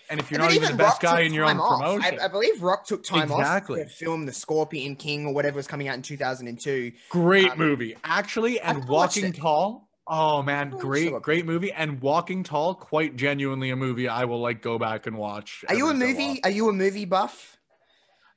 And 0.09 0.21
if 0.21 0.31
you're 0.31 0.39
And 0.39 0.49
not 0.49 0.55
even 0.55 0.71
the 0.71 0.77
best 0.77 1.03
Rock 1.03 1.13
guy 1.13 1.19
in 1.21 1.33
your 1.33 1.43
own 1.45 1.59
off. 1.59 1.79
promotion, 1.81 2.17
I, 2.21 2.25
I 2.25 2.27
believe 2.29 2.61
Rock 2.61 2.85
took 2.85 3.03
time 3.03 3.29
Exactly. 3.29 3.81
off 3.81 3.89
to 3.89 3.93
film 3.93 4.25
the 4.25 4.31
Scorpion 4.31 4.95
King 4.95 5.25
or 5.25 5.33
whatever 5.33 5.57
was 5.57 5.67
coming 5.67 5.89
out 5.89 5.95
in 5.95 6.01
2002. 6.01 6.93
great 7.09 7.51
um, 7.51 7.57
movie. 7.57 7.95
Actually, 8.05 8.59
and 8.61 8.77
I've 8.83 8.87
Walking. 8.89 9.33
Tall. 9.33 9.89
Oh 10.09 10.41
man, 10.41 10.69
great, 10.69 11.11
great 11.21 11.45
movie. 11.45 11.73
And 11.73 11.99
Walking 12.01 12.41
Tall, 12.45 12.73
quite 12.73 13.17
genuinely 13.17 13.71
a 13.71 13.75
movie 13.75 14.07
I 14.07 14.23
will 14.23 14.39
like 14.39 14.61
go 14.61 14.79
back 14.79 15.05
and 15.07 15.17
watch. 15.17 15.65
Are 15.67 15.75
you 15.75 15.87
a 15.87 15.89
every 15.89 16.13
so 16.13 16.19
movie? 16.19 16.43
Are 16.45 16.49
you 16.49 16.69
a 16.69 16.73
movie 16.73 17.03
buff? 17.03 17.56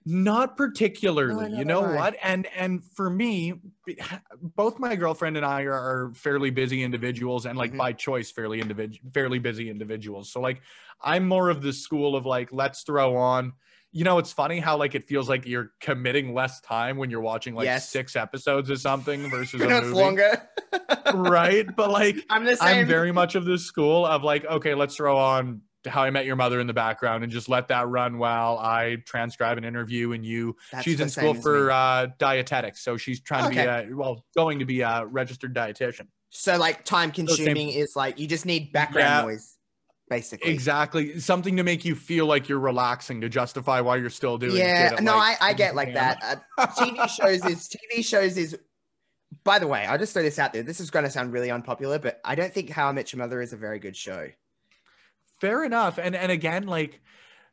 Not 0.06 0.56
particularly. 0.56 1.50
No, 1.50 1.58
you 1.58 1.64
know 1.64 1.82
no. 1.82 1.94
what? 1.94 2.16
And 2.22 2.46
and 2.56 2.82
for 2.82 3.10
me, 3.10 3.54
both 4.40 4.78
my 4.78 4.96
girlfriend 4.96 5.36
and 5.36 5.44
I 5.44 5.62
are, 5.62 6.10
fairly 6.14 6.50
busy 6.50 6.82
individuals, 6.82 7.44
and 7.46 7.58
like 7.58 7.72
Mhm. 7.72 7.78
by 7.78 7.92
choice, 7.92 8.30
fairly 8.30 8.60
individual, 8.60 9.10
fairly 9.12 9.38
busy 9.38 9.68
individuals. 9.68 10.32
So 10.32 10.40
like, 10.40 10.62
I'm 11.02 11.28
more 11.28 11.50
of 11.50 11.60
the 11.60 11.72
school 11.72 12.16
of 12.16 12.24
like, 12.24 12.48
let's 12.52 12.82
throw 12.82 13.16
on. 13.16 13.52
You 13.92 14.04
know, 14.04 14.18
it's 14.18 14.32
funny 14.32 14.58
how 14.60 14.76
like 14.78 14.94
it 14.94 15.06
feels 15.06 15.28
like 15.28 15.46
you're 15.46 15.72
committing 15.80 16.32
less 16.32 16.60
time 16.60 16.96
when 16.96 17.10
you're 17.10 17.20
watching 17.20 17.54
like 17.54 17.64
Yes. 17.66 17.88
six 17.90 18.16
episodes 18.16 18.70
of 18.70 18.78
something 18.80 19.28
versus 19.28 19.60
a 19.62 19.68
movie, 19.68 20.00
longer. 20.00 20.48
right? 21.12 21.66
But 21.74 21.90
like, 21.90 22.16
I'm 22.30 22.44
the 22.44 22.56
same. 22.56 22.78
I'm 22.80 22.86
very 22.86 23.12
much 23.12 23.34
of 23.34 23.44
this 23.44 23.64
school 23.64 24.06
of 24.06 24.22
like, 24.22 24.44
okay, 24.44 24.74
let's 24.74 24.96
throw 24.96 25.18
on 25.18 25.62
How 25.86 26.02
I 26.02 26.10
Met 26.10 26.26
Your 26.26 26.36
Mother 26.36 26.60
in 26.60 26.66
the 26.66 26.74
background 26.74 27.24
and 27.24 27.32
just 27.32 27.48
let 27.48 27.68
that 27.68 27.88
run 27.88 28.18
while 28.18 28.58
I 28.58 28.96
transcribe 29.06 29.58
an 29.58 29.64
interview 29.64 30.12
and 30.12 30.24
you. 30.24 30.56
That's 30.72 30.84
she's 30.84 31.00
in 31.00 31.08
school 31.08 31.34
for 31.34 31.70
uh, 31.70 32.08
dietetics, 32.18 32.82
so 32.82 32.96
she's 32.96 33.20
trying 33.20 33.44
to 33.44 33.50
be 33.50 33.58
a 33.60 33.94
well, 33.94 34.24
going 34.36 34.58
to 34.58 34.64
be 34.64 34.82
a 34.82 35.06
registered 35.06 35.54
dietitian. 35.54 36.08
so 36.28 36.56
like 36.58 36.84
time 36.84 37.10
consuming 37.10 37.68
is 37.70 37.96
like 37.96 38.18
you 38.18 38.26
just 38.26 38.46
need 38.46 38.72
background 38.72 39.08
Yeah. 39.08 39.22
noise, 39.22 39.56
basically. 40.08 40.52
Exactly, 40.52 41.18
something 41.20 41.56
to 41.56 41.62
make 41.62 41.84
you 41.84 41.94
feel 41.94 42.26
like 42.26 42.48
you're 42.48 42.60
relaxing 42.60 43.20
to 43.22 43.28
justify 43.28 43.80
why 43.80 43.96
you're 43.96 44.10
still 44.10 44.38
doing. 44.38 44.56
Yeah, 44.56 44.96
no, 45.00 45.16
like, 45.16 45.40
I, 45.40 45.50
I 45.50 45.52
get 45.54 45.74
like 45.74 45.94
that. 45.94 46.44
Uh, 46.58 46.66
TV 46.66 47.08
shows 47.08 47.44
is 47.46 47.68
TV 47.68 48.04
shows 48.04 48.36
is 48.36 48.56
by 49.44 49.58
the 49.58 49.66
way, 49.66 49.86
I'll 49.86 49.98
just 49.98 50.12
throw 50.12 50.22
this 50.22 50.38
out 50.38 50.52
there. 50.52 50.62
This 50.62 50.80
is 50.80 50.90
going 50.90 51.04
to 51.04 51.10
sound 51.10 51.32
really 51.32 51.50
unpopular, 51.50 51.98
but 51.98 52.20
I 52.24 52.34
don't 52.34 52.52
think 52.52 52.68
How 52.68 52.88
I 52.88 52.92
Met 52.92 53.12
Your 53.12 53.18
Mother 53.18 53.40
is 53.40 53.52
a 53.52 53.56
very 53.56 53.78
good 53.78 53.96
show. 53.96 54.28
Fair 55.40 55.64
enough. 55.64 55.98
And 55.98 56.14
and 56.14 56.30
again, 56.30 56.66
like 56.66 57.00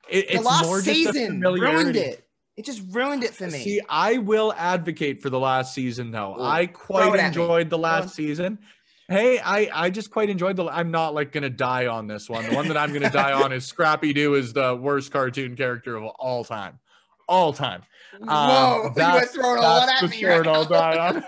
it, 0.10 0.28
The 0.28 0.36
it's 0.36 0.46
last 0.46 0.66
more 0.66 0.82
just 0.82 0.96
season 0.96 1.42
ruined 1.42 1.96
it. 1.96 2.24
It 2.56 2.66
just 2.66 2.82
ruined 2.90 3.24
it 3.24 3.34
for 3.36 3.46
me. 3.46 3.60
See, 3.64 3.82
I 3.88 4.18
will 4.18 4.52
advocate 4.58 5.22
for 5.22 5.30
the 5.30 5.40
last 5.40 5.74
season 5.76 6.12
though. 6.12 6.36
Ooh, 6.38 6.44
I 6.44 6.66
quite 6.68 7.14
it 7.14 7.20
at 7.20 7.22
me. 7.22 7.28
enjoyed 7.28 7.70
the 7.70 7.78
last 7.78 8.16
season. 8.16 8.60
Hey, 9.10 9.40
I 9.40 9.70
I 9.74 9.90
just 9.90 10.12
quite 10.12 10.30
enjoyed 10.30 10.56
the. 10.58 10.66
I'm 10.66 10.92
not 10.92 11.14
like 11.14 11.32
gonna 11.32 11.50
die 11.50 11.86
on 11.88 12.08
this 12.08 12.30
one. 12.30 12.46
The 12.50 12.56
one 12.56 12.68
that 12.68 12.76
I'm 12.76 12.92
gonna 12.92 13.10
die 13.10 13.32
on 13.32 13.54
is 13.54 13.64
Scrappy 13.66 14.12
Doo 14.12 14.34
is 14.34 14.54
the 14.54 14.76
worst 14.76 15.12
cartoon 15.12 15.56
character 15.56 15.96
of 15.96 16.04
all 16.20 16.44
time, 16.44 16.80
all 17.30 17.54
time. 17.54 17.84
Um, 18.22 18.28
Whoa, 18.28 18.76
you 18.84 18.84
were 18.90 18.94
that's- 18.96 19.32
throwing 19.36 19.60
a 19.60 19.62
lot 19.62 19.86
That's 19.88 20.04
at 20.04 20.10
me 20.10 20.26
right 20.26 20.46
now. 20.46 21.24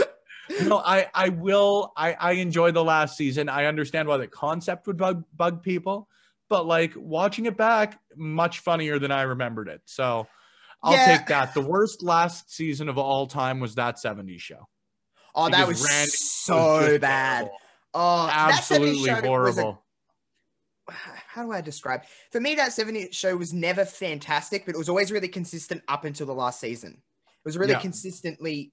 no, 0.62 0.78
I 0.78 1.06
I 1.14 1.28
will. 1.30 1.92
I 1.96 2.14
I 2.14 2.32
enjoy 2.32 2.70
the 2.72 2.84
last 2.84 3.16
season. 3.16 3.48
I 3.48 3.66
understand 3.66 4.08
why 4.08 4.16
the 4.16 4.26
concept 4.28 4.86
would 4.86 4.96
bug 4.96 5.24
bug 5.36 5.62
people, 5.62 6.08
but 6.48 6.66
like 6.66 6.92
watching 6.96 7.46
it 7.46 7.56
back, 7.56 8.00
much 8.16 8.60
funnier 8.60 8.98
than 8.98 9.10
I 9.12 9.22
remembered 9.22 9.68
it. 9.68 9.82
So. 9.84 10.26
I'll 10.80 10.92
Yeah. 10.92 11.16
take 11.18 11.26
that. 11.26 11.54
The 11.54 11.60
worst 11.60 12.04
last 12.04 12.52
season 12.54 12.88
of 12.88 12.98
all 12.98 13.26
time 13.26 13.58
was 13.58 13.74
that 13.74 13.96
70s 13.98 14.40
show. 14.40 14.68
Oh, 15.34 15.48
that 15.50 15.66
was 15.66 15.82
Randy 15.84 16.10
so 16.12 16.54
was 16.92 16.98
bad. 17.00 17.50
Oh, 17.94 18.28
that 18.28 18.62
70s 18.62 18.70
Absolutely 18.78 19.10
a- 19.10 19.20
horrible. 19.26 19.84
how 20.88 21.42
do 21.42 21.50
I 21.50 21.60
describe? 21.60 22.02
For 22.30 22.40
me, 22.40 22.54
that 22.54 22.70
70s 22.70 23.12
show 23.12 23.36
was 23.36 23.52
never 23.52 23.84
fantastic, 23.84 24.66
but 24.66 24.76
it 24.76 24.78
was 24.78 24.88
always 24.88 25.10
really 25.10 25.26
consistent 25.26 25.82
up 25.88 26.04
until 26.04 26.26
the 26.28 26.34
last 26.34 26.60
season. 26.60 26.92
It 26.92 27.44
was 27.44 27.58
really 27.58 27.72
Yeah. 27.72 27.80
consistently. 27.80 28.72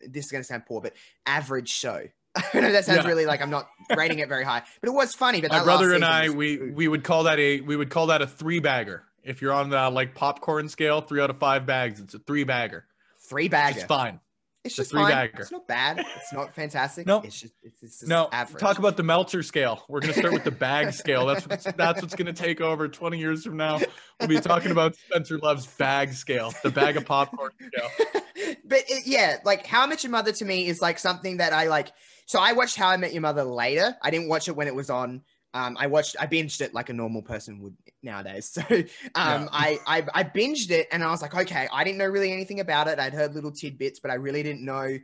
This 0.00 0.26
is 0.26 0.32
going 0.32 0.42
to 0.42 0.46
sound 0.46 0.64
poor, 0.66 0.80
but 0.80 0.94
average 1.26 1.68
show. 1.68 2.02
I 2.54 2.60
know 2.60 2.72
that 2.72 2.84
sounds 2.84 3.02
Yeah. 3.02 3.08
really 3.08 3.26
like 3.26 3.40
I'm 3.42 3.50
not 3.50 3.68
rating 3.96 4.18
it 4.20 4.28
very 4.28 4.44
high, 4.44 4.62
but 4.80 4.88
it 4.88 4.92
was 4.92 5.14
funny. 5.14 5.40
But 5.40 5.50
My 5.50 5.64
brother 5.64 5.92
and 5.94 6.04
I, 6.04 6.28
we 6.30 6.70
we 6.70 6.86
would 6.88 7.02
call 7.04 7.24
that 7.24 7.38
a 7.38 7.60
we 7.60 7.74
would 7.76 7.90
call 7.90 8.06
that 8.08 8.22
a 8.22 8.26
three 8.26 8.60
bagger. 8.60 9.04
If 9.24 9.42
you're 9.42 9.52
on 9.52 9.70
the 9.70 9.90
like 9.90 10.14
popcorn 10.14 10.68
scale, 10.68 11.00
three 11.00 11.20
out 11.20 11.30
of 11.30 11.38
five 11.38 11.66
bags, 11.66 12.00
it's 12.00 12.14
a 12.14 12.18
three 12.18 12.44
bagger. 12.44 12.84
three 13.28 13.48
bagger. 13.48 13.78
It's 13.80 13.86
fine. 13.86 14.20
It's 14.64 14.74
just 14.76 14.90
three 14.90 15.02
fine. 15.02 15.10
bagger. 15.12 15.42
It's 15.42 15.52
not 15.52 15.66
bad. 15.66 15.98
It's 16.16 16.32
not 16.32 16.54
fantastic. 16.54 17.06
Nope. 17.06 17.24
It's 17.24 17.40
just 17.40 17.54
it's, 17.62 17.82
it's 17.82 17.98
just 18.00 18.08
No, 18.08 18.28
average. 18.32 18.60
talk 18.60 18.78
about 18.78 18.96
the 18.96 19.02
Meltzer 19.02 19.42
scale. 19.42 19.82
We're 19.88 20.00
gonna 20.00 20.12
start 20.12 20.32
with 20.32 20.44
the 20.44 20.50
bag 20.50 20.92
scale. 20.92 21.26
That's 21.26 21.46
what's, 21.48 21.64
that's 21.72 22.02
what's 22.02 22.14
gonna 22.14 22.32
take 22.32 22.60
over 22.60 22.88
20 22.88 23.18
years 23.18 23.44
from 23.44 23.56
now. 23.56 23.80
We'll 24.20 24.28
be 24.28 24.40
talking 24.40 24.70
about 24.70 24.94
Spencer 24.96 25.38
Love's 25.38 25.66
bag 25.66 26.12
scale, 26.12 26.52
the 26.62 26.70
bag 26.70 26.96
of 26.96 27.06
popcorn 27.06 27.52
scale. 27.58 28.22
but 28.64 28.80
it, 28.88 29.06
yeah, 29.06 29.38
like 29.44 29.66
How 29.66 29.82
I 29.82 29.86
Met 29.86 30.02
Your 30.04 30.10
Mother 30.10 30.32
to 30.32 30.44
me 30.44 30.66
is 30.66 30.80
like 30.80 30.98
something 30.98 31.38
that 31.38 31.52
I 31.52 31.68
like. 31.68 31.88
So 32.26 32.38
I 32.38 32.52
watched 32.52 32.76
How 32.76 32.88
I 32.88 32.96
Met 32.96 33.12
Your 33.12 33.22
Mother 33.22 33.44
later. 33.44 33.96
I 34.02 34.10
didn't 34.10 34.28
watch 34.28 34.48
it 34.48 34.56
when 34.56 34.66
it 34.66 34.74
was 34.74 34.90
on. 34.90 35.22
Um, 35.54 35.76
I 35.80 35.86
watched, 35.86 36.16
I 36.20 36.26
binged 36.26 36.60
it 36.60 36.74
like 36.74 36.90
a 36.90 36.92
normal 36.92 37.22
person 37.22 37.60
would 37.60 37.74
nowadays. 38.02 38.50
So 38.58 38.62
um, 38.70 38.84
Yeah. 39.14 39.48
I, 39.50 39.78
I 39.86 40.06
I 40.14 40.24
binged 40.24 40.70
it 40.70 40.88
and 40.92 41.02
I 41.02 41.10
was 41.10 41.22
like, 41.22 41.34
okay, 41.34 41.66
I 41.72 41.84
didn't 41.84 41.98
know 41.98 42.06
really 42.06 42.32
anything 42.32 42.60
about 42.60 42.86
it. 42.88 42.98
I'd 42.98 43.14
heard 43.14 43.34
little 43.34 43.50
tidbits, 43.50 44.00
but 44.00 44.10
I 44.10 44.14
really 44.14 44.42
didn't 44.42 44.64
know. 44.64 44.98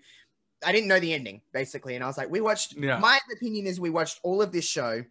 I 0.65 0.73
didn't 0.73 0.89
know 0.89 1.01
the 1.01 1.13
ending 1.13 1.41
basically, 1.53 1.95
and 1.95 2.05
I 2.05 2.07
was 2.07 2.17
like, 2.17 2.31
we 2.31 2.41
watched. 2.41 2.75
Yeah. 2.77 2.99
My 2.99 3.19
opinion 3.33 3.67
is 3.67 3.81
we 3.81 3.91
watched 3.91 4.21
all 4.23 4.43
of 4.43 4.53
this 4.53 4.65
show 4.65 5.05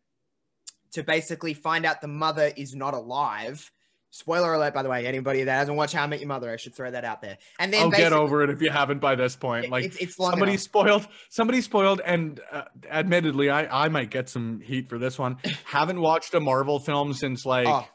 to 0.94 1.04
basically 1.04 1.54
find 1.54 1.86
out 1.86 2.02
the 2.02 2.08
mother 2.08 2.52
is 2.56 2.76
not 2.76 2.94
alive. 2.94 3.72
Spoiler 4.16 4.54
alert, 4.54 4.76
by 4.76 4.84
the 4.84 4.90
way, 4.90 5.08
anybody 5.08 5.44
that 5.44 5.52
hasn't 5.52 5.76
watched 5.76 5.96
How 5.96 6.04
I 6.04 6.06
Met 6.06 6.20
Your 6.20 6.28
Mother, 6.28 6.52
I 6.52 6.56
should 6.56 6.76
throw 6.76 6.92
that 6.92 7.04
out 7.04 7.20
there. 7.20 7.40
And 7.58 7.74
then 7.74 7.82
I'll 7.82 7.90
get 7.90 8.14
over 8.14 8.44
it 8.44 8.52
if 8.52 8.62
you 8.62 8.70
haven't 8.70 9.00
by 9.00 9.16
this 9.16 9.36
point. 9.36 9.72
Like 9.72 9.86
it's, 9.86 9.98
it's 9.98 10.16
somebody 10.18 10.52
enough. 10.52 10.62
spoiled 10.62 11.08
somebody 11.30 11.62
spoiled 11.62 12.00
and 12.06 12.40
uh, 12.52 12.66
admittedly 12.92 13.50
I, 13.50 13.86
I 13.86 13.90
might 13.90 14.12
get 14.12 14.30
some 14.30 14.62
heat 14.62 14.88
for 14.88 15.00
this 15.00 15.18
one 15.18 15.38
haven't 15.66 16.00
watched 16.00 16.36
a 16.36 16.40
marvel 16.40 16.80
film 16.80 17.14
since 17.14 17.44
like 17.44 17.66
Oh, 17.68 17.88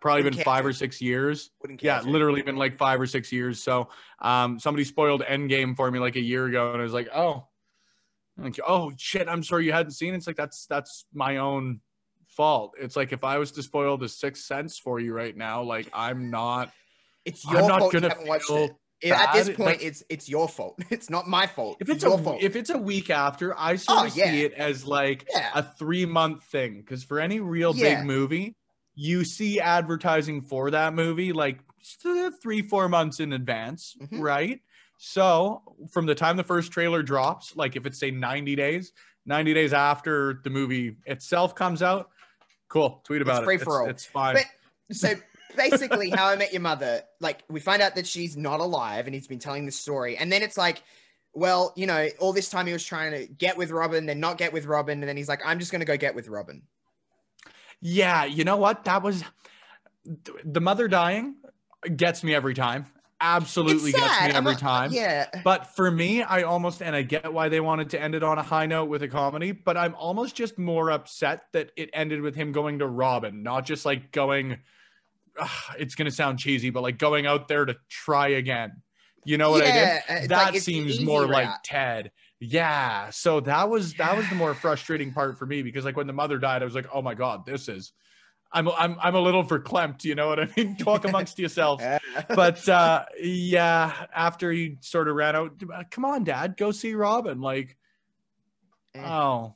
probably 0.00 0.24
been 0.24 0.42
five 0.42 0.66
or 0.66 0.72
six 0.72 1.00
years 1.00 1.50
yeah 1.80 2.00
literally 2.00 2.42
been 2.42 2.56
like 2.56 2.76
five 2.76 3.00
or 3.00 3.06
six 3.06 3.30
years 3.30 3.62
so 3.62 3.88
um 4.20 4.58
somebody 4.58 4.84
spoiled 4.84 5.22
endgame 5.22 5.76
for 5.76 5.88
me 5.90 6.00
like 6.00 6.16
a 6.16 6.20
year 6.20 6.46
ago 6.46 6.72
and 6.72 6.80
i 6.80 6.84
was 6.84 6.92
like 6.92 7.08
oh 7.14 7.46
like, 8.38 8.58
oh 8.66 8.92
shit 8.96 9.28
i'm 9.28 9.44
sorry 9.44 9.66
you 9.66 9.72
hadn't 9.72 9.92
seen 9.92 10.14
it. 10.14 10.16
it's 10.16 10.26
like 10.26 10.36
that's 10.36 10.66
that's 10.66 11.04
my 11.12 11.36
own 11.36 11.80
fault 12.36 12.72
it's 12.80 12.96
like 12.96 13.12
if 13.12 13.24
i 13.24 13.38
was 13.38 13.50
to 13.52 13.62
spoil 13.62 13.96
the 13.96 14.08
sixth 14.08 14.44
sense 14.44 14.78
for 14.78 14.98
you 15.00 15.12
right 15.12 15.36
now 15.36 15.62
like 15.62 15.88
i'm 15.92 16.30
not 16.30 16.70
It's 17.24 17.44
I'm 17.46 17.66
not 17.66 17.80
fault 17.80 17.92
gonna 17.92 18.08
haven't 18.08 18.26
watched 18.26 18.50
it. 18.50 18.72
If- 19.00 19.12
At 19.12 19.32
this 19.34 19.48
point, 19.48 19.78
but- 19.78 19.82
it's 19.82 20.02
it's 20.08 20.28
your 20.28 20.48
fault. 20.48 20.78
It's 20.90 21.10
not 21.10 21.26
my 21.28 21.46
fault. 21.48 21.76
if 21.80 21.88
it's 21.88 22.04
your 22.04 22.14
a 22.18 22.22
fault. 22.22 22.40
if 22.42 22.54
it's 22.56 22.70
a 22.70 22.78
week 22.78 23.10
after 23.10 23.58
i 23.58 23.76
sort 23.76 23.98
Oh, 24.00 24.06
of 24.06 24.16
yeah. 24.16 24.30
see 24.30 24.42
it 24.44 24.52
as 24.54 24.84
like 24.86 25.26
yeah, 25.34 25.50
a 25.54 25.62
three 25.62 26.06
month 26.06 26.44
thing 26.44 26.80
because 26.80 27.02
for 27.04 27.18
any 27.20 27.40
real 27.40 27.74
Yeah. 27.76 27.96
big 27.96 28.06
movie 28.06 28.54
you 28.94 29.24
see 29.24 29.58
advertising 29.60 30.42
for 30.42 30.70
that 30.70 30.94
movie 30.94 31.32
like 31.32 31.58
three 32.42 32.62
four 32.62 32.88
months 32.88 33.18
in 33.20 33.32
advance 33.32 33.96
Mhm. 34.00 34.20
right 34.20 34.60
so 34.98 35.62
from 35.90 36.06
the 36.06 36.14
time 36.14 36.36
the 36.36 36.44
first 36.44 36.70
trailer 36.72 37.02
drops 37.02 37.56
like 37.56 37.74
if 37.76 37.86
it's 37.86 37.98
say 37.98 38.10
90 38.12 38.54
days 38.56 38.92
90 39.26 39.54
days 39.54 39.72
after 39.72 40.40
the 40.44 40.50
movie 40.50 40.96
itself 41.06 41.54
comes 41.54 41.82
out 41.82 42.10
cool 42.72 43.00
tweet 43.04 43.22
about 43.22 43.38
it's 43.38 43.44
free 43.44 43.54
it 43.56 43.62
for 43.62 43.82
all. 43.82 43.88
it's, 43.88 44.04
it's 44.04 44.12
fine 44.12 44.34
But- 44.34 44.96
so 44.96 45.14
basically, 45.56 46.10
How 46.10 46.28
I 46.28 46.36
Met 46.36 46.52
Your 46.52 46.62
Mother, 46.62 47.02
like 47.20 47.44
we 47.48 47.60
find 47.60 47.80
out 47.82 47.94
that 47.94 48.06
she's 48.06 48.36
not 48.36 48.60
alive, 48.60 49.06
and 49.06 49.14
he's 49.14 49.26
been 49.26 49.38
telling 49.38 49.66
this 49.66 49.76
story, 49.76 50.16
and 50.16 50.30
then 50.32 50.42
it's 50.42 50.56
like. 50.56 50.82
Well, 51.34 51.72
you 51.76 51.86
know, 51.86 52.10
all 52.18 52.34
this 52.34 52.50
time 52.50 52.66
he 52.66 52.74
was 52.74 52.84
trying 52.84 53.12
to 53.12 53.26
get 53.26 53.56
with 53.56 53.70
Robin, 53.70 54.04
then 54.04 54.20
not 54.20 54.36
get 54.36 54.52
with 54.52 54.66
Robin, 54.66 55.00
and 55.00 55.08
then 55.08 55.16
he's 55.16 55.30
like, 55.30 55.40
"I'm 55.46 55.58
just 55.58 55.72
gonna 55.72 55.86
go 55.86 55.96
get 55.96 56.14
with 56.14 56.28
Robin." 56.28 56.60
yeah 57.80 58.24
you 58.24 58.44
know 58.44 58.56
what 58.56 58.84
that 58.84 59.02
was 59.02 59.24
the 60.44 60.60
mother 60.60 60.88
dying 60.88 61.34
gets 61.96 62.22
me 62.22 62.34
every 62.34 62.54
time 62.54 62.86
absolutely 63.22 63.92
gets 63.92 64.20
me 64.20 64.28
every 64.28 64.52
not- 64.52 64.58
time 64.58 64.92
Yeah, 64.92 65.28
But 65.44 65.68
for 65.68 65.90
me, 65.90 66.22
I 66.22 66.42
almost, 66.42 66.82
and 66.82 66.94
I 66.94 67.02
get 67.02 67.32
why 67.32 67.48
they 67.48 67.60
wanted 67.60 67.90
to 67.90 68.02
end 68.02 68.14
it 68.14 68.22
on 68.22 68.36
a 68.38 68.42
high 68.42 68.66
note 68.66 68.86
with 68.86 69.02
a 69.02 69.08
comedy, 69.08 69.52
but 69.52 69.76
I'm 69.76 69.94
almost 69.94 70.34
just 70.34 70.58
more 70.58 70.90
upset 70.90 71.44
that 71.52 71.70
it 71.76 71.88
ended 71.94 72.20
with 72.20 72.34
him 72.34 72.52
going 72.52 72.80
to 72.80 72.86
Robin, 72.86 73.42
not 73.42 73.64
just 73.64 73.86
like 73.86 74.12
going, 74.12 74.58
ugh, 75.40 75.48
it's 75.78 75.94
going 75.94 76.10
to 76.10 76.14
sound 76.14 76.38
cheesy, 76.38 76.70
but 76.70 76.82
like 76.82 76.98
going 76.98 77.26
out 77.26 77.48
there 77.48 77.64
to 77.64 77.76
try 77.88 78.28
again. 78.28 78.82
You 79.24 79.38
know 79.38 79.50
what 79.52 79.62
I 79.62 79.68
yeah, 79.68 79.94
did? 79.94 80.02
it's 80.18 80.28
That 80.28 80.52
like, 80.52 80.62
seems 80.62 81.00
more 81.00 81.26
like. 81.26 81.48
Ted. 81.62 82.10
Yeah. 82.40 83.10
So 83.10 83.38
that 83.40 83.70
was, 83.70 83.94
that 83.94 84.16
was 84.16 84.28
the 84.28 84.34
more 84.34 84.52
frustrating 84.52 85.12
part 85.12 85.38
for 85.38 85.46
me 85.46 85.62
because 85.62 85.84
like 85.84 85.96
when 85.96 86.08
the 86.08 86.12
mother 86.12 86.38
died, 86.38 86.60
I 86.60 86.64
was 86.64 86.74
like, 86.74 86.88
oh 86.92 87.00
my 87.00 87.14
God, 87.14 87.46
this 87.46 87.68
is, 87.68 87.92
I'm, 88.52 88.68
I'm, 88.68 88.96
I'm 89.00 89.14
a 89.14 89.20
little 89.20 89.44
verklempt. 89.44 90.04
You 90.04 90.14
know 90.14 90.28
what 90.28 90.40
I 90.40 90.48
mean? 90.56 90.76
Talk 90.78 91.04
amongst 91.04 91.38
yourselves 91.38 91.84
but 92.28 92.68
uh 92.68 93.04
yeah 93.20 94.06
after 94.14 94.50
he 94.50 94.76
sort 94.80 95.08
of 95.08 95.14
ran 95.14 95.36
out 95.36 95.62
come 95.90 96.04
on 96.04 96.24
dad 96.24 96.56
go 96.56 96.70
see 96.70 96.94
robin 96.94 97.40
like 97.40 97.76
Eh, 98.94 99.00
oh 99.04 99.54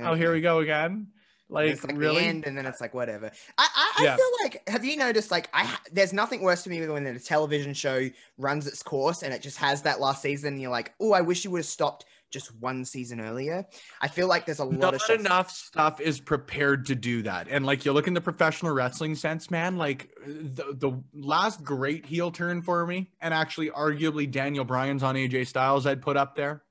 oh 0.00 0.14
here 0.14 0.32
we 0.32 0.40
go 0.40 0.60
again 0.60 1.08
like, 1.48 1.68
it's 1.68 1.84
like 1.84 1.98
really 1.98 2.22
the 2.22 2.28
end, 2.28 2.46
and 2.46 2.56
then 2.56 2.64
it's 2.64 2.80
like 2.80 2.94
whatever. 2.94 3.30
I 3.58 3.68
I, 3.74 3.92
I 3.98 4.04
Yeah. 4.04 4.16
feel 4.16 4.24
like 4.42 4.66
have 4.70 4.86
you 4.86 4.96
noticed 4.96 5.30
like 5.30 5.50
I 5.52 5.76
there's 5.92 6.14
nothing 6.14 6.40
worse 6.40 6.62
to 6.64 6.70
me 6.70 6.80
than 6.80 6.90
when 6.90 7.06
a 7.06 7.18
television 7.20 7.74
show 7.74 8.08
runs 8.38 8.66
its 8.66 8.82
course 8.82 9.22
and 9.22 9.34
it 9.34 9.42
just 9.42 9.58
has 9.58 9.82
that 9.82 10.00
last 10.00 10.22
season. 10.22 10.54
And 10.54 10.62
you're 10.62 10.70
like, 10.70 10.94
oh, 10.98 11.12
I 11.12 11.20
wish 11.20 11.44
you 11.44 11.50
would 11.50 11.58
have 11.58 11.66
stopped 11.66 12.06
just 12.32 12.54
one 12.56 12.84
season 12.84 13.20
earlier. 13.20 13.64
I 14.00 14.08
feel 14.08 14.26
like 14.26 14.46
there's 14.46 14.58
a 14.58 14.64
lot 14.64 14.80
not 14.80 14.94
of 14.94 15.02
shows. 15.02 15.20
enough 15.20 15.50
stuff 15.50 16.00
is 16.00 16.20
prepared 16.20 16.86
to 16.86 16.94
do 16.94 17.22
that 17.22 17.48
and 17.50 17.64
like 17.66 17.84
you 17.84 17.92
look 17.92 18.06
in 18.06 18.14
the 18.14 18.20
professional 18.20 18.72
wrestling 18.72 19.14
sense 19.14 19.50
man 19.50 19.76
like 19.76 20.10
the, 20.26 20.74
the 20.78 21.02
last 21.14 21.62
great 21.62 22.06
heel 22.06 22.30
turn 22.30 22.62
for 22.62 22.86
me 22.86 23.10
and 23.20 23.34
actually 23.34 23.70
arguably 23.70 24.30
daniel 24.30 24.64
bryan's 24.64 25.02
on 25.02 25.14
aj 25.14 25.46
styles 25.46 25.86
i'd 25.86 26.02
put 26.02 26.16
up 26.16 26.34
there 26.34 26.62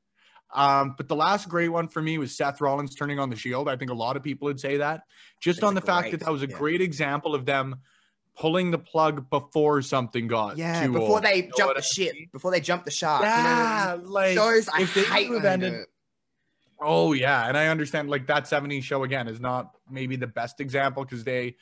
um, 0.53 0.95
but 0.97 1.07
the 1.07 1.15
last 1.15 1.47
great 1.47 1.69
one 1.69 1.87
for 1.87 2.01
me 2.01 2.17
was 2.17 2.35
Seth 2.35 2.59
Rollins 2.59 2.93
turning 2.93 3.19
on 3.19 3.29
the 3.29 3.37
Shield. 3.37 3.69
I 3.69 3.77
think 3.77 3.89
a 3.89 3.93
lot 3.93 4.17
of 4.17 4.23
people 4.23 4.47
would 4.47 4.59
say 4.59 4.75
that, 4.75 5.03
just 5.39 5.63
on 5.63 5.75
the 5.75 5.79
fact 5.79 6.11
that 6.11 6.19
that 6.19 6.29
was 6.29 6.43
a 6.43 6.47
yeah. 6.49 6.57
great 6.57 6.81
example 6.81 7.33
of 7.33 7.45
them 7.45 7.77
pulling 8.37 8.71
the 8.71 8.77
plug 8.79 9.29
before 9.29 9.81
something 9.81 10.27
got 10.27 10.57
Yeah, 10.57 10.87
before 10.87 11.01
old. 11.17 11.23
they 11.23 11.35
You 11.37 11.43
know 11.43 11.49
jump 11.57 11.73
the 11.75 11.79
I 11.79 11.81
ship, 11.81 12.15
before 12.31 12.51
they 12.51 12.61
jump 12.61 12.85
the 12.85 12.91
shark. 12.91 13.21
You 13.21 13.27
know 13.27 13.97
mean? 14.01 14.09
like 14.11 14.33
shows 14.35 14.69
I 14.69 14.83
hate 14.83 15.29
when 15.29 15.45
ended 15.45 15.73
it. 15.73 15.87
Oh 16.79 17.13
yeah, 17.13 17.47
and 17.47 17.55
I 17.57 17.67
understand 17.67 18.09
like 18.09 18.25
that 18.27 18.45
70s 18.45 18.83
show 18.83 19.03
again 19.03 19.27
is 19.27 19.39
not 19.39 19.75
maybe 19.89 20.15
the 20.15 20.27
best 20.27 20.59
example 20.59 21.03
because 21.03 21.23
they 21.23 21.55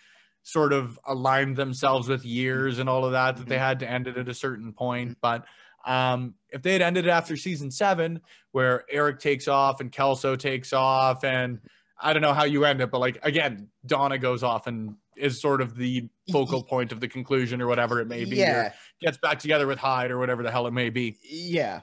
sort 0.43 0.71
of 0.71 0.97
aligned 1.05 1.57
themselves 1.57 2.07
with 2.07 2.23
years 2.23 2.79
and 2.79 2.87
all 2.87 3.03
of 3.03 3.11
that 3.11 3.35
that 3.37 3.47
they 3.47 3.57
Mhm. 3.57 3.59
had 3.59 3.79
to 3.79 3.89
end 3.89 4.07
it 4.07 4.17
at 4.17 4.29
a 4.29 4.33
certain 4.33 4.71
point. 4.71 5.11
Mhm. 5.11 5.15
But 5.21 5.45
um, 5.85 6.35
if 6.49 6.61
they 6.61 6.73
had 6.73 6.81
ended 6.81 7.05
it 7.05 7.09
after 7.09 7.35
season 7.35 7.71
seven, 7.71 8.21
where 8.51 8.85
Eric 8.89 9.19
takes 9.19 9.47
off 9.47 9.81
and 9.81 9.91
Kelso 9.91 10.35
takes 10.35 10.71
off, 10.73 11.23
and 11.25 11.59
I 12.01 12.13
don't 12.13 12.21
know 12.21 12.33
how 12.33 12.45
you 12.45 12.63
end 12.63 12.79
it, 12.81 12.89
but 12.89 12.99
like 12.99 13.17
again, 13.23 13.69
Donna 13.85 14.17
goes 14.17 14.43
off 14.43 14.67
and 14.67 14.95
is 15.19 15.41
sort 15.41 15.61
of 15.61 15.75
the 15.75 16.07
focal 16.31 16.63
point 16.63 16.91
of 16.91 16.99
the 16.99 17.07
conclusion 17.07 17.61
or 17.61 17.67
whatever 17.67 17.99
it 17.99 18.07
may 18.07 18.25
be. 18.25 18.37
yeah, 18.37 18.73
gets 19.01 19.17
back 19.17 19.39
together 19.39 19.67
with 19.67 19.77
Hyde 19.79 20.11
or 20.11 20.17
whatever 20.17 20.43
the 20.43 20.51
hell 20.51 20.67
it 20.67 20.73
may 20.73 20.89
be. 20.89 21.17
yeah. 21.23 21.81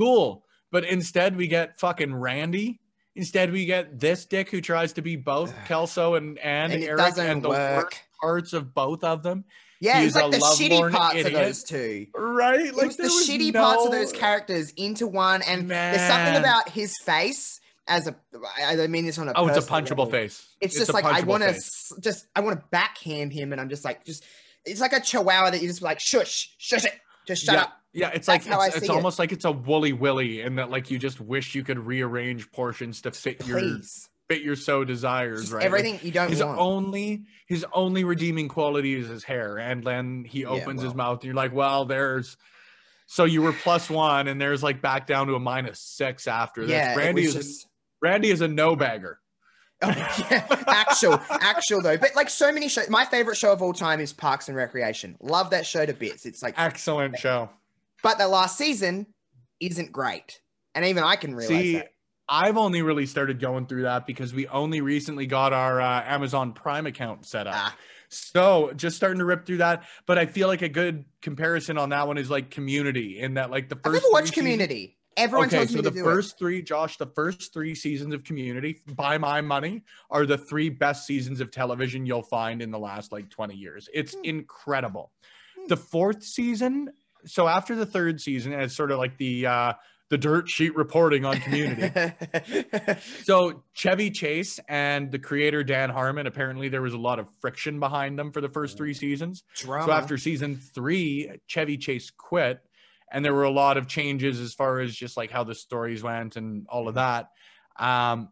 Cool. 0.00 0.44
But 0.72 0.84
instead, 0.84 1.36
we 1.36 1.46
get 1.46 1.78
fucking 1.78 2.14
Randy. 2.14 2.80
Instead, 3.14 3.52
we 3.52 3.64
get 3.64 4.00
this 4.00 4.24
dick 4.26 4.50
who 4.50 4.60
tries 4.60 4.92
to 4.94 5.02
be 5.02 5.14
both 5.14 5.54
Kelso 5.68 6.14
and 6.16 6.36
and, 6.40 6.72
And 6.72 6.82
Eric 6.82 7.16
and 7.18 7.42
the 7.42 7.48
work. 7.50 7.84
worst 7.84 8.02
parts 8.20 8.52
of 8.54 8.74
both 8.74 9.04
of 9.04 9.22
them. 9.22 9.44
Yeah, 9.80 10.00
He's 10.00 10.16
it's 10.16 10.16
like 10.16 10.30
the 10.32 10.38
shitty 10.38 10.90
parts 10.90 11.14
idiot. 11.16 11.26
of 11.34 11.40
those 11.40 11.62
two. 11.62 12.06
Right? 12.14 12.72
It's 12.74 12.96
the 12.96 13.04
shitty 13.04 13.52
parts 13.52 13.84
of 13.84 13.92
those 13.92 14.12
characters 14.12 14.72
into 14.76 15.06
one, 15.06 15.42
and 15.42 15.70
there's 15.70 16.00
something 16.00 16.36
about 16.36 16.70
his 16.70 16.96
face 17.04 17.60
as 17.86 18.06
a. 18.06 18.16
I 18.62 18.86
mean 18.86 19.04
this 19.06 19.18
on 19.18 19.28
a. 19.28 19.32
Oh, 19.34 19.46
it's 19.48 19.58
a 19.58 19.70
punchable 19.70 19.90
level. 19.98 20.06
face. 20.06 20.46
It's, 20.60 20.76
just 20.76 20.92
like 20.94 21.04
I 21.04 21.20
want 21.20 21.42
to 21.42 21.52
just 22.00 22.26
I 22.34 22.40
want 22.40 22.58
to 22.58 22.64
backhand 22.70 23.32
him, 23.32 23.52
and 23.52 23.60
I'm 23.60 23.68
just 23.68 23.84
like 23.84 24.04
just. 24.04 24.24
It's 24.64 24.80
like 24.80 24.94
a 24.94 25.00
chihuahua 25.00 25.50
that 25.50 25.60
you 25.60 25.68
just 25.68 25.82
like 25.82 26.00
shush, 26.00 26.54
shush 26.56 26.86
it, 26.86 26.94
just 27.26 27.44
shut 27.44 27.54
yeah, 27.54 27.62
up. 27.62 27.80
Yeah, 27.92 28.08
it's 28.08 28.26
That's 28.26 28.46
like 28.46 28.52
how 28.54 28.60
I 28.60 28.68
it's, 28.68 28.76
it's 28.76 28.86
see 28.86 28.92
it. 28.92 28.96
almost 28.96 29.18
like 29.18 29.30
it's 29.30 29.44
a 29.44 29.52
woolly 29.52 29.92
willy, 29.92 30.40
and 30.40 30.58
that 30.58 30.70
like 30.70 30.90
you 30.90 30.98
just 30.98 31.20
wish 31.20 31.54
you 31.54 31.62
could 31.62 31.78
rearrange 31.78 32.50
portions 32.50 33.02
to 33.02 33.10
fit 33.10 33.46
your 33.46 33.58
Please, 33.58 34.08
fit 34.26 34.40
your 34.40 34.56
so 34.56 34.82
desires, 34.82 35.42
Just 35.42 35.52
right? 35.52 35.58
Like, 35.60 35.66
everything 35.66 36.00
you 36.02 36.10
don't 36.10 36.30
his 36.30 36.42
want. 36.42 36.58
only 36.58 37.24
his 37.46 37.64
only 37.74 38.04
redeeming 38.04 38.48
quality 38.48 38.94
is 38.94 39.06
his 39.06 39.22
hair, 39.22 39.58
and 39.58 39.84
then 39.84 40.24
he 40.26 40.40
Yeah, 40.40 40.48
opens 40.48 40.80
his 40.80 40.94
mouth, 40.94 41.18
and 41.18 41.24
you're 41.24 41.34
like, 41.34 41.52
well, 41.52 41.84
there's. 41.84 42.36
So 43.06 43.24
you 43.24 43.42
were 43.42 43.52
plus 43.52 43.90
one, 43.90 44.28
and 44.28 44.40
there's 44.40 44.62
like 44.62 44.80
back 44.80 45.06
down 45.06 45.26
to 45.26 45.34
a 45.34 45.40
minus 45.40 45.78
six 45.78 46.26
after 46.26 46.62
this. 46.62 46.70
yeah, 46.70 46.94
it 46.94 46.96
Randy 46.96 47.26
was 47.26 47.36
is 47.36 47.44
just. 47.44 47.66
Randy 48.04 48.30
is 48.30 48.42
a 48.42 48.48
no 48.48 48.76
bagger. 48.76 49.18
Oh, 49.82 49.88
yeah, 50.30 50.46
actual, 50.66 51.18
actual 51.30 51.80
though. 51.80 51.96
But 51.96 52.14
like 52.14 52.28
so 52.28 52.52
many 52.52 52.68
shows, 52.68 52.88
my 52.90 53.04
favorite 53.06 53.36
show 53.36 53.50
of 53.52 53.62
all 53.62 53.72
time 53.72 53.98
is 53.98 54.12
Parks 54.12 54.48
and 54.48 54.56
Recreation. 54.56 55.16
Love 55.20 55.50
that 55.50 55.64
show 55.66 55.84
to 55.86 55.94
bits. 55.94 56.26
It's 56.26 56.42
like, 56.42 56.54
Excellent 56.58 57.18
show. 57.18 57.48
but 58.02 58.18
the 58.18 58.28
last 58.28 58.58
season 58.58 59.06
isn't 59.60 59.90
great, 59.90 60.40
and 60.74 60.84
even 60.84 61.02
I 61.02 61.16
can 61.16 61.34
realize 61.34 61.48
See, 61.58 61.72
that. 61.76 61.92
I've 62.28 62.56
only 62.58 62.82
really 62.82 63.06
started 63.06 63.40
going 63.40 63.66
through 63.66 63.82
that 63.82 64.06
because 64.06 64.32
we 64.34 64.46
only 64.48 64.80
recently 64.82 65.26
got 65.26 65.52
our 65.54 65.80
uh, 65.80 66.02
Amazon 66.04 66.52
Prime 66.52 66.86
account 66.86 67.24
set 67.26 67.46
up. 67.46 67.54
Ah. 67.56 67.76
So 68.10 68.72
just 68.76 68.96
starting 68.96 69.18
to 69.18 69.24
rip 69.24 69.44
through 69.44 69.56
that. 69.58 69.82
But 70.06 70.18
I 70.18 70.26
feel 70.26 70.46
like 70.48 70.62
a 70.62 70.68
good 70.68 71.04
comparison 71.20 71.78
on 71.78 71.88
that 71.88 72.06
one 72.06 72.16
is 72.16 72.30
like 72.30 72.50
Community, 72.50 73.18
in 73.20 73.34
that 73.34 73.50
like 73.50 73.68
the 73.68 73.74
first. 73.76 73.86
I've 73.86 73.92
first. 73.94 74.04
never 74.04 74.12
watched 74.12 74.34
three 74.34 74.42
seasons- 74.44 74.58
Community. 74.58 74.96
Everyone 75.16 75.46
okay, 75.48 75.58
tells 75.58 75.70
so 75.70 75.76
me 75.76 75.80
the 75.82 75.90
to 75.90 75.96
do 75.96 76.02
first 76.04 76.38
three, 76.38 76.62
Josh, 76.62 76.96
the 76.96 77.06
first 77.06 77.52
three 77.52 77.74
seasons 77.74 78.12
of 78.14 78.24
Community, 78.24 78.80
by 78.96 79.18
my 79.18 79.40
money, 79.40 79.82
are 80.10 80.26
the 80.26 80.38
three 80.38 80.68
best 80.68 81.06
seasons 81.06 81.40
of 81.40 81.50
television 81.50 82.04
you'll 82.06 82.22
find 82.22 82.60
in 82.62 82.70
the 82.70 82.78
last 82.78 83.12
like 83.12 83.30
20 83.30 83.54
years. 83.54 83.88
It's 83.94 84.14
Hmm. 84.14 84.20
incredible. 84.24 85.12
Hmm. 85.56 85.66
The 85.68 85.76
fourth 85.76 86.22
season, 86.24 86.90
so 87.26 87.46
after 87.48 87.74
the 87.74 87.86
third 87.86 88.20
season, 88.20 88.52
and 88.52 88.62
it's 88.62 88.76
sort 88.76 88.90
of 88.90 88.98
like 88.98 89.16
the 89.18 89.46
uh 89.46 89.72
the 90.10 90.18
dirt 90.18 90.48
sheet 90.50 90.76
reporting 90.76 91.24
on 91.24 91.40
Community. 91.40 91.90
So 93.24 93.64
Chevy 93.72 94.10
Chase 94.10 94.60
and 94.68 95.10
the 95.10 95.18
creator 95.18 95.64
Dan 95.64 95.88
Harmon, 95.90 96.26
apparently 96.26 96.68
there 96.68 96.82
was 96.82 96.92
a 96.92 96.98
lot 96.98 97.18
of 97.18 97.26
friction 97.40 97.80
behind 97.80 98.18
them 98.18 98.30
for 98.30 98.40
the 98.42 98.48
first 98.50 98.76
three 98.76 98.92
seasons. 98.94 99.44
Drama. 99.56 99.86
So 99.86 99.92
after 99.92 100.18
season 100.18 100.56
three, 100.56 101.30
Chevy 101.46 101.78
Chase 101.78 102.10
quit, 102.10 102.60
and 103.12 103.24
there 103.24 103.34
were 103.34 103.44
a 103.44 103.50
lot 103.50 103.76
of 103.76 103.86
changes 103.86 104.40
as 104.40 104.54
far 104.54 104.80
as 104.80 104.94
just 104.94 105.16
like 105.16 105.30
how 105.30 105.44
the 105.44 105.54
stories 105.54 106.02
went 106.02 106.36
and 106.36 106.66
all 106.68 106.88
of 106.88 106.94
that. 106.94 107.30
Um, 107.78 108.28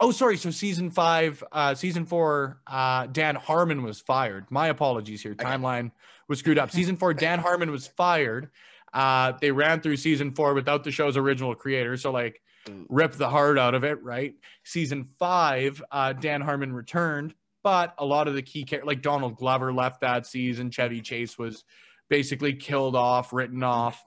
oh, 0.00 0.10
sorry. 0.10 0.36
So 0.36 0.50
season 0.50 0.90
five, 0.90 1.42
uh, 1.52 1.74
season 1.74 2.06
four, 2.06 2.60
uh, 2.66 3.06
Dan 3.06 3.34
Harmon 3.34 3.82
was 3.82 4.00
fired. 4.00 4.46
My 4.50 4.68
apologies 4.68 5.22
here. 5.22 5.34
Timeline 5.34 5.90
was 6.28 6.38
screwed 6.38 6.58
up. 6.58 6.70
Season 6.70 6.96
four, 6.96 7.14
Dan 7.26 7.38
Harmon 7.38 7.70
was 7.70 7.86
fired. 7.86 8.50
Uh, 8.92 9.32
they 9.40 9.50
ran 9.50 9.80
through 9.80 9.96
season 9.96 10.32
four 10.32 10.54
without 10.54 10.84
the 10.84 10.90
show's 10.90 11.16
original 11.16 11.54
creator. 11.54 11.96
So 11.96 12.10
like 12.10 12.40
Mm. 12.68 12.84
rip 12.88 13.12
the 13.12 13.28
heart 13.30 13.60
out 13.60 13.74
of 13.76 13.84
it, 13.84 14.02
right? 14.02 14.34
Season 14.64 15.08
five, 15.20 15.80
uh, 15.92 16.12
Dan 16.14 16.40
Harmon 16.40 16.72
returned, 16.72 17.32
but 17.62 17.94
a 17.96 18.04
lot 18.04 18.26
of 18.26 18.34
the 18.34 18.42
key 18.42 18.64
characters, 18.64 18.88
like 18.88 19.02
Donald 19.02 19.36
Glover, 19.36 19.72
left 19.72 20.00
that 20.00 20.26
season. 20.26 20.72
Chevy 20.72 21.00
Chase 21.00 21.38
was 21.38 21.62
basically 22.08 22.54
killed 22.54 22.96
off, 22.96 23.32
written 23.32 23.62
off, 23.62 24.02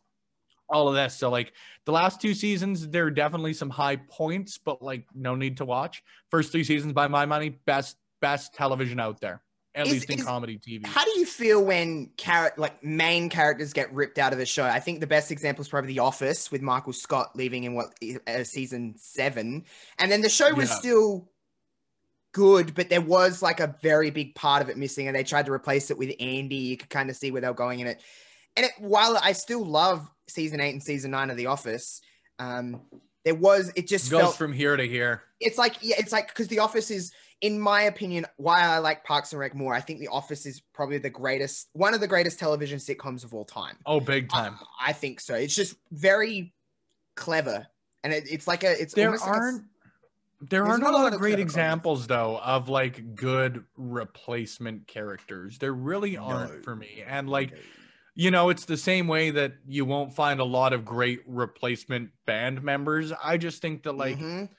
all 0.69 0.87
of 0.87 0.95
this. 0.95 1.15
So 1.15 1.29
like 1.29 1.53
the 1.85 1.91
last 1.91 2.21
two 2.21 2.33
seasons, 2.33 2.87
there 2.87 3.05
are 3.05 3.11
definitely 3.11 3.53
some 3.53 3.69
high 3.69 3.95
points, 3.97 4.57
but 4.57 4.81
like 4.81 5.05
no 5.15 5.35
need 5.35 5.57
to 5.57 5.65
watch. 5.65 6.03
First 6.29 6.51
three 6.51 6.63
seasons, 6.63 6.93
by 6.93 7.07
my 7.07 7.25
money, 7.25 7.49
best 7.49 7.97
best 8.21 8.53
television 8.53 8.99
out 8.99 9.19
there, 9.21 9.41
at 9.73 9.87
Is- 9.87 9.93
least 9.93 10.09
in 10.09 10.19
is- 10.19 10.25
comedy 10.25 10.59
TV. 10.59 10.85
How 10.85 11.05
do 11.05 11.11
you 11.19 11.25
feel 11.25 11.63
when 11.63 12.11
character 12.17 12.61
like 12.61 12.83
main 12.83 13.29
characters 13.29 13.73
get 13.73 13.91
ripped 13.93 14.19
out 14.19 14.33
of 14.33 14.39
a 14.39 14.45
show? 14.45 14.63
I 14.63 14.79
think 14.79 14.99
the 14.99 15.07
best 15.07 15.31
example 15.31 15.61
is 15.61 15.69
probably 15.69 15.93
The 15.93 15.99
Office 15.99 16.51
with 16.51 16.61
Michael 16.61 16.93
Scott 16.93 17.35
leaving 17.35 17.63
in 17.63 17.73
what 17.73 17.93
uh, 18.27 18.43
season 18.43 18.95
seven, 18.97 19.65
and 19.97 20.11
then 20.11 20.21
the 20.21 20.29
show 20.29 20.53
was 20.53 20.69
Yeah. 20.69 20.75
still 20.75 21.31
good, 22.31 22.75
but 22.75 22.89
there 22.89 23.01
was 23.01 23.41
like 23.41 23.59
a 23.59 23.75
very 23.81 24.11
big 24.11 24.35
part 24.35 24.61
of 24.61 24.69
it 24.69 24.77
missing, 24.77 25.07
and 25.07 25.15
they 25.15 25.23
tried 25.23 25.45
to 25.47 25.51
replace 25.51 25.91
it 25.91 25.97
with 25.97 26.11
Andy. 26.19 26.55
You 26.55 26.77
could 26.77 26.89
kind 26.89 27.09
of 27.09 27.15
see 27.15 27.31
where 27.31 27.41
they 27.41 27.47
were 27.47 27.53
going 27.53 27.79
in 27.79 27.87
it. 27.87 28.01
And 28.55 28.65
it, 28.65 28.71
while 28.79 29.17
I 29.21 29.31
still 29.33 29.65
love 29.65 30.09
season 30.27 30.59
eight 30.59 30.71
and 30.71 30.83
season 30.83 31.11
nine 31.11 31.29
of 31.29 31.37
The 31.37 31.45
Office, 31.47 32.01
um, 32.39 32.81
there 33.25 33.35
was 33.35 33.71
it 33.75 33.87
just 33.87 34.09
Goes 34.11 34.21
felt 34.21 34.35
from 34.37 34.53
here 34.53 34.75
to 34.75 34.87
here. 34.87 35.23
it's 35.39 35.57
like 35.57 35.75
yeah, 35.81 35.95
it's 35.99 36.11
like 36.11 36.29
because 36.29 36.47
The 36.47 36.59
Office 36.59 36.89
is, 36.89 37.11
in 37.41 37.59
my 37.59 37.83
opinion, 37.83 38.25
why 38.37 38.61
I 38.61 38.77
like 38.79 39.03
Parks 39.03 39.31
and 39.33 39.39
Rec 39.39 39.53
more. 39.55 39.73
I 39.73 39.81
think 39.81 39.99
The 39.99 40.07
Office 40.07 40.45
is 40.45 40.61
probably 40.73 40.97
the 40.97 41.09
greatest, 41.09 41.67
one 41.73 41.93
of 41.93 41.99
the 41.99 42.07
greatest 42.07 42.39
television 42.39 42.79
sitcoms 42.79 43.23
of 43.23 43.33
all 43.33 43.45
time. 43.45 43.77
Oh, 43.85 43.99
big 43.99 44.29
time. 44.29 44.55
I, 44.81 44.89
I 44.89 44.93
think 44.93 45.19
so. 45.19 45.35
It's 45.35 45.55
just 45.55 45.75
very 45.91 46.53
clever, 47.15 47.67
and 48.03 48.13
it, 48.13 48.23
it's 48.29 48.47
like 48.47 48.63
a. 48.63 48.81
It's 48.81 48.93
there 48.93 49.07
almost 49.07 49.25
like 49.25 49.33
a 49.35 49.37
s- 49.37 49.41
aren't 49.43 49.63
there 50.41 50.63
there's 50.63 50.69
aren't 50.69 50.83
a 50.85 50.91
lot 50.91 51.11
of 51.13 51.19
great 51.19 51.39
examples 51.39 52.07
though 52.07 52.37
of 52.43 52.69
like 52.69 53.15
good 53.15 53.65
replacement 53.77 54.87
characters. 54.87 55.57
There 55.57 55.73
really 55.73 56.17
aren't 56.17 56.55
No. 56.55 56.61
for 56.61 56.75
me 56.75 57.03
and 57.05 57.29
like 57.29 57.53
you 58.15 58.31
know 58.31 58.49
it's 58.49 58.65
the 58.65 58.77
same 58.77 59.07
way 59.07 59.31
that 59.31 59.53
you 59.67 59.85
won't 59.85 60.13
find 60.13 60.39
a 60.39 60.45
lot 60.45 60.73
of 60.73 60.85
great 60.85 61.21
replacement 61.27 62.11
band 62.25 62.63
members. 62.63 63.11
I 63.23 63.37
just 63.37 63.61
think 63.61 63.83
that 63.83 63.93
like 63.97 64.17
Mhm. 64.17 64.49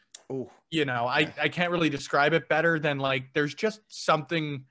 You 0.70 0.84
know 0.84 1.06
I, 1.06 1.32
I 1.40 1.48
can't 1.48 1.70
really 1.72 1.90
describe 1.90 2.32
it 2.34 2.48
better 2.48 2.78
than 2.78 2.98
like 2.98 3.32
there's 3.34 3.54
just 3.54 3.80
something 3.88 4.64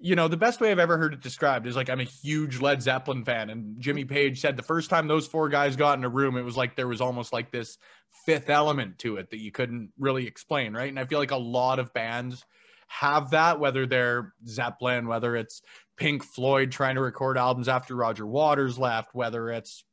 you 0.00 0.16
know 0.16 0.28
the 0.28 0.36
best 0.36 0.60
way 0.60 0.70
i've 0.70 0.78
ever 0.78 0.96
heard 0.96 1.12
it 1.12 1.20
described 1.20 1.66
is 1.66 1.76
like 1.76 1.90
i'm 1.90 2.00
a 2.00 2.04
huge 2.04 2.60
led 2.60 2.82
zeppelin 2.82 3.24
fan 3.24 3.50
and 3.50 3.80
jimmy 3.80 4.04
page 4.04 4.40
said 4.40 4.56
the 4.56 4.62
first 4.62 4.88
time 4.88 5.06
those 5.06 5.26
four 5.26 5.48
guys 5.48 5.76
got 5.76 5.98
in 5.98 6.04
a 6.04 6.08
room 6.08 6.36
it 6.36 6.42
was 6.42 6.56
like 6.56 6.74
there 6.74 6.88
was 6.88 7.00
almost 7.00 7.32
like 7.32 7.50
this 7.52 7.78
fifth 8.24 8.48
element 8.48 8.98
to 8.98 9.16
it 9.16 9.30
that 9.30 9.38
you 9.38 9.52
couldn't 9.52 9.90
really 9.98 10.26
explain 10.26 10.72
right? 10.72 10.88
And 10.88 10.98
i 10.98 11.04
feel 11.04 11.18
like 11.18 11.30
a 11.30 11.36
lot 11.36 11.78
of 11.78 11.92
bands 11.92 12.44
have 12.88 13.30
that 13.30 13.60
whether 13.60 13.86
they're 13.86 14.34
zeppelin 14.46 15.06
whether 15.06 15.36
it's 15.36 15.62
pink 15.96 16.24
floyd 16.24 16.72
trying 16.72 16.94
to 16.94 17.02
record 17.02 17.36
albums 17.36 17.68
after 17.68 17.94
roger 17.94 18.26
waters 18.26 18.78
left 18.78 19.14
whether 19.14 19.50
it's 19.50 19.84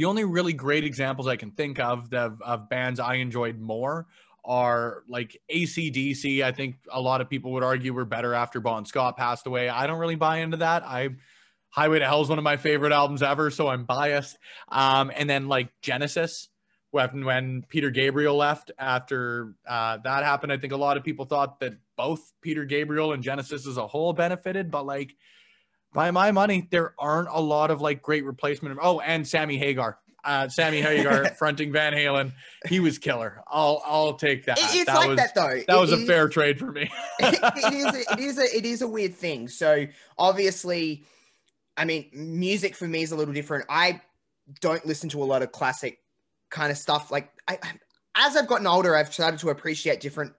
the 0.00 0.06
only 0.06 0.24
really 0.24 0.54
great 0.54 0.84
examples 0.84 1.26
I 1.26 1.36
can 1.36 1.50
think 1.50 1.78
of 1.78 2.12
of, 2.14 2.40
of 2.40 2.70
bands 2.70 3.00
I 3.00 3.16
enjoyed 3.16 3.60
more 3.60 4.06
are 4.44 5.02
like 5.08 5.40
ACDC. 5.52 6.42
I 6.42 6.52
think 6.52 6.76
a 6.90 7.00
lot 7.00 7.20
of 7.20 7.28
people 7.28 7.52
would 7.52 7.62
argue 7.62 7.92
were 7.92 8.04
better 8.04 8.34
after 8.34 8.60
Bon 8.60 8.84
Scott 8.84 9.16
passed 9.16 9.46
away. 9.46 9.68
I 9.68 9.86
don't 9.86 9.98
really 9.98 10.16
buy 10.16 10.38
into 10.38 10.58
that. 10.58 10.82
I 10.84 11.10
Highway 11.70 12.00
to 12.00 12.04
Hell 12.04 12.22
is 12.22 12.28
one 12.28 12.38
of 12.38 12.44
my 12.44 12.56
favorite 12.56 12.92
albums 12.92 13.22
ever, 13.22 13.50
so 13.50 13.68
I'm 13.68 13.84
biased. 13.84 14.36
Um, 14.68 15.12
and 15.14 15.30
then 15.30 15.46
like 15.46 15.68
Genesis, 15.82 16.48
when 16.90 17.24
when 17.24 17.64
Peter 17.68 17.90
Gabriel 17.90 18.36
left 18.36 18.72
after 18.78 19.54
uh, 19.68 19.98
that 20.02 20.24
happened, 20.24 20.52
I 20.52 20.56
think 20.56 20.72
a 20.72 20.76
lot 20.76 20.96
of 20.96 21.04
people 21.04 21.26
thought 21.26 21.60
that 21.60 21.74
both 21.96 22.32
Peter 22.42 22.64
Gabriel 22.64 23.12
and 23.12 23.22
Genesis 23.22 23.66
as 23.66 23.76
a 23.76 23.86
whole 23.86 24.12
benefited, 24.12 24.70
but 24.70 24.84
like 24.84 25.14
by 25.92 26.10
my 26.10 26.32
money, 26.32 26.66
there 26.70 26.94
aren't 26.98 27.28
a 27.30 27.40
lot 27.40 27.70
of 27.70 27.80
like 27.80 28.02
great 28.02 28.24
replacement. 28.24 28.78
Oh, 28.82 29.00
and 29.00 29.26
Sammy 29.26 29.56
Hagar. 29.56 29.98
Uh, 30.24 30.48
Sammy 30.48 30.80
Hagar 30.80 31.26
fronting 31.38 31.72
Van 31.72 31.92
Halen. 31.92 32.32
He 32.68 32.80
was 32.80 32.98
killer. 32.98 33.42
I'll 33.48 33.82
I'll 33.84 34.14
take 34.14 34.44
that. 34.46 34.58
It- 34.58 34.64
it's 34.74 34.84
that 34.86 34.96
like 34.96 35.08
was 35.08 35.16
that 35.18 35.34
though. 35.34 35.60
that 35.66 35.80
was 35.80 35.92
It- 35.92 36.00
a 36.00 36.02
it- 36.02 36.06
fair 36.06 36.28
trade 36.28 36.58
for 36.58 36.70
me. 36.72 36.90
it 37.20 37.72
is 37.72 37.86
a, 38.06 38.12
it 38.12 38.18
is 38.20 38.38
a 38.38 38.56
it 38.56 38.64
is 38.66 38.82
a 38.82 38.88
weird 38.88 39.14
thing. 39.14 39.48
So 39.48 39.86
obviously, 40.18 41.04
I 41.76 41.84
mean, 41.84 42.10
music 42.12 42.74
for 42.76 42.86
me 42.86 43.02
is 43.02 43.12
a 43.12 43.16
little 43.16 43.34
different. 43.34 43.66
I 43.68 44.00
don't 44.60 44.84
listen 44.86 45.08
to 45.10 45.22
a 45.22 45.24
lot 45.24 45.42
of 45.42 45.52
classic 45.52 45.98
kind 46.50 46.70
of 46.72 46.78
stuff. 46.78 47.10
Like 47.10 47.30
I, 47.48 47.58
as 48.16 48.36
I've 48.36 48.46
gotten 48.48 48.66
older, 48.66 48.96
I've 48.96 49.12
started 49.12 49.40
to 49.40 49.50
appreciate 49.50 50.00
different 50.00 50.32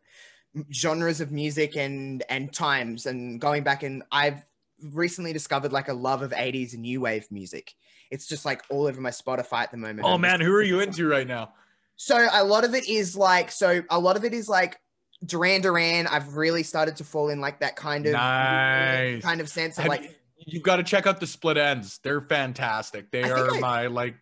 genres 0.74 1.22
of 1.22 1.32
music 1.32 1.76
and 1.78 2.24
and 2.30 2.52
times. 2.54 3.06
And 3.06 3.40
going 3.40 3.64
back 3.64 3.84
and 3.84 4.04
I've 4.12 4.46
recently 4.84 5.32
discovered 5.32 5.72
like 5.72 5.88
a 5.90 5.94
love 5.94 6.22
of 6.24 6.32
80s 6.32 6.74
and 6.74 6.82
new 6.82 7.02
wave 7.02 7.26
music. 7.32 7.74
It's 8.12 8.28
just 8.28 8.46
like 8.46 8.62
all 8.70 8.86
over 8.88 9.00
my 9.02 9.10
Spotify 9.10 9.64
at 9.64 9.72
the 9.72 9.78
moment. 9.78 10.02
oh 10.06 10.10
I'm 10.14 10.22
just 10.22 10.32
man, 10.32 10.42
who 10.42 10.54
are 10.54 10.62
you 10.62 10.80
into 10.82 11.08
right 11.08 11.28
now? 11.28 11.54
so 11.96 12.28
a 12.34 12.44
lot 12.44 12.64
of 12.64 12.74
it 12.76 12.88
is 12.90 13.16
like 13.16 13.52
so 13.52 13.82
a 13.90 14.00
lot 14.00 14.16
of 14.18 14.26
it 14.26 14.34
is 14.34 14.48
like 14.50 14.80
Duran 15.26 15.62
Duran, 15.62 16.08
I've 16.08 16.36
really 16.36 16.64
started 16.64 16.96
to 16.98 17.04
fall 17.04 17.30
in 17.30 17.40
like 17.42 17.60
that 17.60 17.76
kind 17.76 18.06
of 18.08 18.14
Nice. 18.14 19.22
kind 19.22 19.40
of 19.40 19.48
sense 19.50 19.78
of 19.78 19.84
Have 19.84 19.90
like 19.90 20.04
you- 20.04 20.10
you've 20.48 20.64
got 20.64 20.78
to 20.78 20.84
check 20.84 21.06
out 21.06 21.20
the 21.20 21.28
Split 21.28 21.58
Enz. 21.58 22.00
They're 22.02 22.22
fantastic. 22.22 23.12
They 23.12 23.24
I 23.24 23.30
are 23.30 23.56
I- 23.56 23.60
my 23.60 23.88
like 23.88 24.16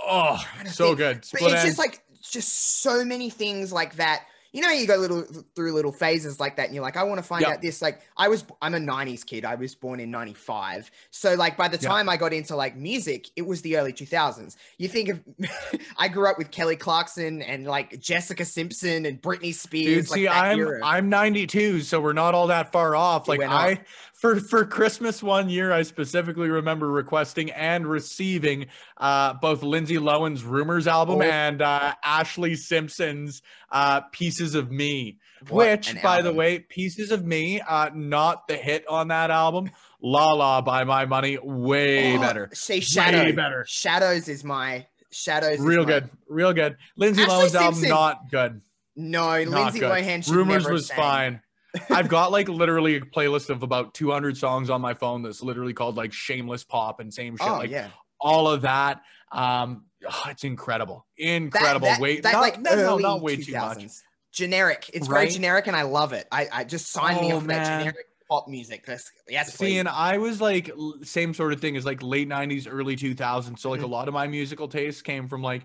oh 0.00 0.38
so 0.66 0.86
think. 0.88 0.98
good. 0.98 1.26
But 1.32 1.42
it's 1.42 1.52
ends. 1.52 1.64
just 1.64 1.78
like 1.78 2.02
just 2.30 2.80
so 2.82 3.04
many 3.04 3.30
things 3.30 3.72
like 3.72 3.96
that. 3.96 4.24
You 4.56 4.62
know, 4.62 4.70
you 4.70 4.86
go 4.86 4.96
little 4.96 5.22
through 5.54 5.72
little 5.72 5.92
phases 5.92 6.40
like 6.40 6.56
that, 6.56 6.64
and 6.64 6.74
you're 6.74 6.82
like, 6.82 6.96
I 6.96 7.02
want 7.02 7.18
to 7.18 7.22
find 7.22 7.42
Yeah. 7.42 7.50
out 7.50 7.60
this. 7.60 7.82
Like, 7.82 8.00
I 8.16 8.28
was, 8.28 8.42
I'm 8.62 8.72
a 8.74 8.78
'90s 8.78 9.26
kid. 9.26 9.44
I 9.44 9.54
was 9.54 9.74
born 9.74 10.00
in 10.00 10.10
'95, 10.10 10.90
so 11.10 11.34
like 11.34 11.58
by 11.58 11.68
the 11.68 11.76
time 11.76 12.08
I 12.08 12.16
got 12.16 12.32
into 12.32 12.56
like 12.56 12.74
music, 12.74 13.28
it 13.36 13.42
was 13.42 13.60
the 13.60 13.76
early 13.76 13.92
2000s. 13.92 14.56
You 14.78 14.88
think 14.88 15.10
of, 15.10 15.20
I 15.98 16.08
grew 16.08 16.26
up 16.26 16.38
with 16.38 16.50
Kelly 16.50 16.76
Clarkson 16.76 17.42
and 17.42 17.66
like 17.66 18.00
Jessica 18.00 18.46
Simpson 18.46 19.04
and 19.04 19.20
Britney 19.20 19.52
Spears. 19.54 20.08
Dude, 20.08 20.10
like 20.12 20.18
see, 20.20 20.28
I'm 20.28 20.58
era. 20.58 20.80
I'm 20.82 21.10
92, 21.10 21.82
so 21.82 22.00
we're 22.00 22.14
not 22.14 22.34
all 22.34 22.46
that 22.46 22.72
far 22.72 22.96
off. 22.96 23.28
Like. 23.28 23.42
I 23.42 23.80
for 24.16 24.40
for 24.40 24.64
Christmas 24.64 25.22
one 25.22 25.48
year, 25.48 25.72
I 25.72 25.82
specifically 25.82 26.48
remember 26.48 26.90
requesting 26.90 27.50
and 27.50 27.86
receiving 27.86 28.66
uh, 28.96 29.34
both 29.34 29.62
Lindsay 29.62 29.96
Lohan's 29.98 30.42
"Rumors" 30.42 30.86
album 30.86 31.16
Oh. 31.18 31.22
and 31.22 31.60
uh, 31.62 31.94
Ashlee 32.04 32.56
Simpson's 32.56 33.42
uh, 33.70 34.00
"Pieces 34.12 34.54
of 34.54 34.70
Me." 34.70 35.18
What 35.48 35.66
which, 35.86 36.02
by 36.02 36.22
the 36.22 36.32
way, 36.32 36.58
"Pieces 36.60 37.10
of 37.12 37.24
Me," 37.24 37.60
uh, 37.60 37.90
not 37.94 38.48
the 38.48 38.56
hit 38.56 38.86
on 38.88 39.08
that 39.08 39.30
album. 39.30 39.70
"La 40.02 40.32
La" 40.32 40.60
by 40.62 40.84
my 40.84 41.04
money, 41.04 41.38
way 41.42 42.16
Oh, 42.16 42.20
better, 42.20 42.50
See, 42.54 42.80
Shadow, 42.80 43.32
better. 43.32 43.64
Shadows 43.68 44.28
is 44.28 44.44
my 44.44 44.86
Shadows. 45.10 45.58
is 45.58 45.60
real 45.60 45.80
my- 45.84 45.88
good, 45.88 46.10
real 46.28 46.52
good. 46.52 46.76
Lindsay 46.96 47.22
Ashley 47.22 47.34
Lohan's 47.34 47.54
album, 47.54 47.82
not 47.88 48.30
good. 48.30 48.60
No, 48.98 49.44
Not 49.44 49.48
Lindsay 49.48 49.80
good. 49.80 49.90
Lohan. 49.92 50.30
Rumors 50.30 50.66
was 50.66 50.90
fine. 50.90 51.42
I've 51.90 52.08
got 52.08 52.32
like 52.32 52.48
literally 52.48 52.96
a 52.96 53.00
playlist 53.00 53.50
of 53.50 53.62
about 53.62 53.94
200 53.94 54.36
songs 54.36 54.70
on 54.70 54.80
my 54.80 54.94
phone 54.94 55.22
that's 55.22 55.42
literally 55.42 55.72
called 55.72 55.96
like 55.96 56.12
Shameless 56.12 56.64
Pop 56.64 57.00
and 57.00 57.12
same 57.12 57.36
shit. 57.36 57.48
Oh 57.48 57.58
like 57.58 57.70
yeah, 57.70 57.88
all 58.20 58.48
of 58.48 58.62
that. 58.62 59.02
Um, 59.32 59.86
oh, 60.08 60.24
it's 60.28 60.44
incredible, 60.44 61.06
incredible. 61.16 61.88
That, 61.88 62.00
Wait, 62.00 62.22
that, 62.22 62.32
not, 62.32 62.40
like 62.40 62.60
no, 62.60 62.74
no, 62.74 62.98
not 62.98 63.20
way 63.22 63.36
too 63.36 63.52
much. 63.54 63.84
Generic. 64.32 64.90
It's 64.92 65.06
very 65.06 65.28
generic, 65.28 65.66
and 65.66 65.74
I 65.74 65.82
love 65.82 66.12
it. 66.12 66.26
I, 66.30 66.48
I 66.52 66.64
just 66.64 66.90
sign 66.92 67.20
me 67.20 67.32
Oh, 67.32 67.36
up 67.36 67.42
for 67.42 67.48
that 67.48 67.64
generic 67.64 68.06
pop 68.28 68.48
music. 68.48 68.84
That's, 68.84 69.10
yes, 69.28 69.52
See, 69.52 69.56
please. 69.56 69.78
and 69.78 69.88
I 69.88 70.18
was 70.18 70.40
like 70.40 70.70
same 71.02 71.32
sort 71.32 71.52
of 71.54 71.60
thing 71.60 71.76
as 71.76 71.86
like 71.86 72.02
late 72.02 72.28
90s, 72.28 72.66
early 72.70 72.96
2000s. 72.96 73.60
So 73.60 73.70
like 73.70 73.80
Mhm. 73.80 73.84
a 73.84 73.86
lot 73.86 74.08
of 74.08 74.14
my 74.14 74.26
musical 74.26 74.68
tastes 74.68 75.00
came 75.02 75.28
from 75.28 75.42
like 75.42 75.62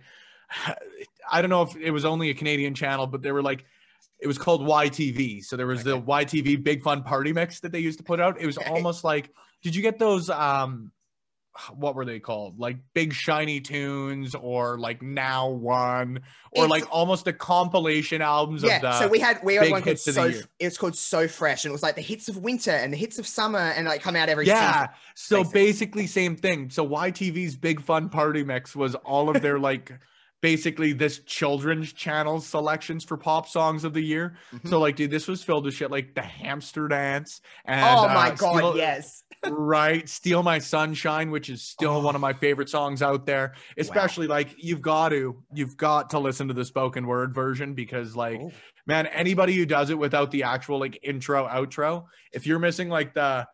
I 1.32 1.42
don't 1.42 1.50
know 1.50 1.64
if 1.64 1.76
it 1.76 1.92
was 1.92 2.06
only 2.06 2.30
a 2.30 2.34
Canadian 2.34 2.74
channel, 2.74 3.08
but 3.08 3.22
they 3.22 3.32
were 3.32 3.44
like 3.44 3.66
it 4.22 4.28
was 4.28 4.38
called 4.38 4.62
YTV. 4.62 5.44
So 5.44 5.58
there 5.58 5.68
was 5.68 5.84
the 5.84 6.00
YTV 6.00 6.64
Big 6.64 6.84
Fun 6.84 7.04
Party 7.04 7.34
Mix 7.34 7.60
that 7.62 7.72
they 7.72 7.80
used 7.80 7.98
to 7.98 8.04
put 8.04 8.20
out. 8.20 8.40
It 8.40 8.46
was 8.46 8.58
Okay. 8.58 8.70
almost 8.70 9.04
like 9.04 9.30
did 9.64 9.76
you 9.76 9.82
get 9.82 10.00
those 10.00 10.30
um 10.30 10.92
what 11.74 11.96
were 11.96 12.06
they 12.06 12.20
called? 12.20 12.60
Like 12.60 12.78
big 12.94 13.12
shiny 13.14 13.60
tunes 13.60 14.36
or 14.36 14.80
like 14.80 15.02
now 15.02 15.50
one 15.50 16.22
or 16.54 16.64
It's- 16.66 16.70
like 16.70 16.86
almost 16.90 17.26
the 17.26 17.34
compilation 17.34 18.22
albums 18.22 18.64
yeah, 18.64 18.78
of 18.78 18.82
the 18.84 19.00
so 19.00 19.08
we 19.10 19.20
had 19.20 19.44
we 19.44 19.56
had 19.56 19.70
one 19.70 19.82
called 19.82 20.00
so 20.00 20.26
it 20.60 20.66
was 20.66 20.78
called 20.78 20.96
so 20.96 21.28
fresh, 21.28 21.66
and 21.66 21.72
it 21.72 21.74
was 21.74 21.84
like 21.84 21.96
the 21.96 22.02
hits 22.02 22.30
of 22.30 22.38
winter 22.38 22.72
and 22.72 22.94
the 22.94 22.98
hits 22.98 23.20
of 23.20 23.28
summer, 23.28 23.60
and 23.60 23.86
like 23.86 24.02
come 24.02 24.16
out 24.16 24.30
every 24.30 24.48
yeah 24.48 24.88
season. 24.88 24.96
so 25.16 25.38
basically. 25.44 25.62
basically 25.62 26.08
same 26.08 26.36
thing 26.38 26.70
so 26.70 26.88
ytv's 26.88 27.56
big 27.58 27.82
fun 27.82 28.08
party 28.08 28.44
mix 28.46 28.74
was 28.76 28.96
all 28.96 29.30
of 29.30 29.42
their 29.42 29.60
like 29.60 29.92
basically 30.42 30.92
this 30.94 31.20
children's 31.20 31.94
channel 31.94 32.42
selections 32.42 33.04
for 33.04 33.16
pop 33.16 33.48
songs 33.48 33.84
of 33.84 33.94
the 33.94 34.02
year 34.02 34.36
Mhm. 34.54 34.70
so 34.70 34.80
like 34.80 34.96
dude 34.96 35.12
this 35.12 35.28
was 35.28 35.44
filled 35.44 35.66
with 35.66 35.74
shit 35.76 35.92
like 35.92 36.16
the 36.16 36.22
hamster 36.22 36.88
dance 36.88 37.42
and 37.66 37.82
oh 37.84 38.08
my 38.08 38.30
uh, 38.30 38.36
god, 38.36 38.58
Steal- 38.58 38.78
yes. 38.78 39.24
right 39.50 40.08
steal 40.10 40.44
my 40.44 40.58
sunshine 40.60 41.32
which 41.32 41.50
is 41.50 41.62
still 41.62 41.92
Oh. 41.94 42.00
one 42.02 42.16
of 42.16 42.22
my 42.22 42.34
favorite 42.34 42.70
songs 42.70 43.02
out 43.02 43.26
there 43.26 43.54
especially 43.78 44.28
like 44.28 44.50
you've 44.58 44.82
got 44.82 45.10
to 45.10 45.42
you've 45.54 45.78
got 45.78 46.10
to 46.12 46.20
listen 46.20 46.48
to 46.48 46.54
the 46.54 46.66
spoken 46.66 47.06
word 47.08 47.34
version 47.34 47.74
because 47.74 48.16
like 48.16 48.40
Oh. 48.42 48.52
man 48.88 49.06
anybody 49.08 49.56
who 49.56 49.66
does 49.66 49.90
it 49.92 49.98
without 49.98 50.32
the 50.32 50.44
actual 50.44 50.80
like 50.80 51.00
intro 51.04 51.48
outro 51.48 52.06
if 52.34 52.46
you're 52.48 52.60
missing 52.60 52.90
like 52.90 53.14
the 53.14 53.48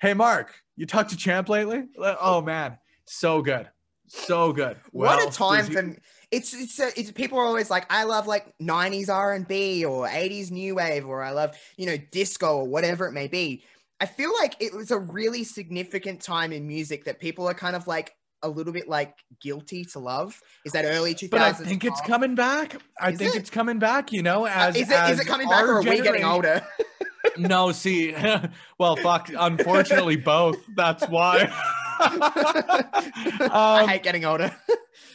hey 0.00 0.14
mark 0.14 0.54
you 0.76 0.86
talked 0.86 1.10
to 1.10 1.16
champ 1.16 1.48
lately 1.50 1.84
oh 1.98 2.40
man 2.40 2.78
so 3.04 3.42
good 3.42 3.68
so 4.06 4.52
good 4.52 4.76
what 4.90 5.26
a 5.26 5.30
time 5.30 5.64
for 5.66 5.96
it's 6.32 6.52
it's, 6.54 6.80
uh 6.80 6.90
it's 6.96 7.12
people 7.12 7.38
are 7.38 7.44
always 7.44 7.70
like 7.70 7.86
I 7.90 8.04
love 8.04 8.26
like 8.26 8.52
90s 8.60 9.08
R&B 9.08 9.84
or 9.84 10.08
80s 10.08 10.50
new 10.50 10.74
wave 10.74 11.06
or 11.06 11.22
I 11.22 11.30
love 11.30 11.56
you 11.76 11.86
know 11.86 11.96
disco 12.10 12.56
or 12.58 12.66
whatever 12.66 13.06
it 13.06 13.12
may 13.12 13.28
be. 13.28 13.62
I 14.00 14.06
feel 14.06 14.32
like 14.40 14.56
it 14.58 14.74
was 14.74 14.90
a 14.90 14.98
really 14.98 15.44
significant 15.44 16.20
time 16.22 16.52
in 16.52 16.66
music 16.66 17.04
that 17.04 17.20
people 17.20 17.46
are 17.48 17.54
kind 17.54 17.76
of 17.76 17.86
like 17.86 18.12
a 18.42 18.48
little 18.48 18.72
bit 18.72 18.88
like 18.88 19.14
guilty 19.40 19.84
to 19.84 20.00
love. 20.00 20.40
Is 20.64 20.72
that 20.72 20.84
early 20.84 21.14
2000s? 21.14 21.30
but 21.30 21.40
i 21.40 21.52
think 21.52 21.84
it's 21.84 22.00
coming 22.00 22.34
back 22.34 22.74
i 23.00 23.10
Is 23.10 23.18
think 23.18 23.36
it? 23.36 23.38
it's 23.38 23.50
coming 23.50 23.78
back 23.78 24.12
you 24.12 24.22
know 24.22 24.46
Uh, 24.46 24.50
as 24.50 24.74
is 24.74 24.90
it 24.90 24.94
is 24.94 24.98
as 24.98 25.20
it 25.20 25.26
coming 25.28 25.48
back 25.48 25.62
or 25.64 25.74
are 25.76 25.78
we 25.80 25.84
getting 25.84 26.04
generation- 26.04 26.28
older? 26.28 26.66
no 27.38 27.70
see 27.70 28.12
well 28.78 28.96
fuck 28.96 29.30
unfortunately 29.38 30.16
both 30.16 30.56
that's 30.74 31.04
why 31.08 31.48
I 33.50 33.80
Um, 33.82 33.88
hate 33.88 34.02
getting 34.02 34.24
older. 34.24 34.54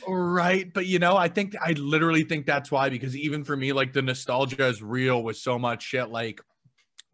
Right. 0.07 0.71
But 0.73 0.85
you 0.85 0.99
know, 0.99 1.15
I 1.17 1.27
think 1.27 1.55
I 1.61 1.71
literally 1.73 2.23
think 2.23 2.45
that's 2.45 2.71
why, 2.71 2.89
because 2.89 3.15
even 3.15 3.43
for 3.43 3.55
me, 3.57 3.73
like 3.73 3.93
the 3.93 4.01
nostalgia 4.01 4.65
is 4.67 4.81
real 4.81 5.23
with 5.23 5.37
so 5.37 5.59
much 5.59 5.83
shit. 5.83 6.09
Like, 6.09 6.41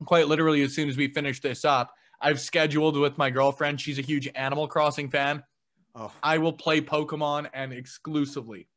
quite 0.06 0.28
literally, 0.28 0.62
as 0.62 0.74
soon 0.74 0.90
as 0.90 0.98
we 0.98 1.08
finish 1.08 1.42
this 1.42 1.66
up, 1.66 1.94
I've 2.22 2.40
scheduled 2.40 2.98
with 2.98 3.18
my 3.18 3.30
girlfriend. 3.30 3.82
She's 3.82 4.00
a 4.00 4.04
huge 4.04 4.30
Animal 4.36 4.68
Crossing 4.68 5.10
fan. 5.10 5.44
Oh. 5.96 6.12
I 6.24 6.38
will 6.38 6.54
play 6.54 6.82
Pokemon 6.82 7.50
and 7.54 7.72
exclusively, 7.74 8.68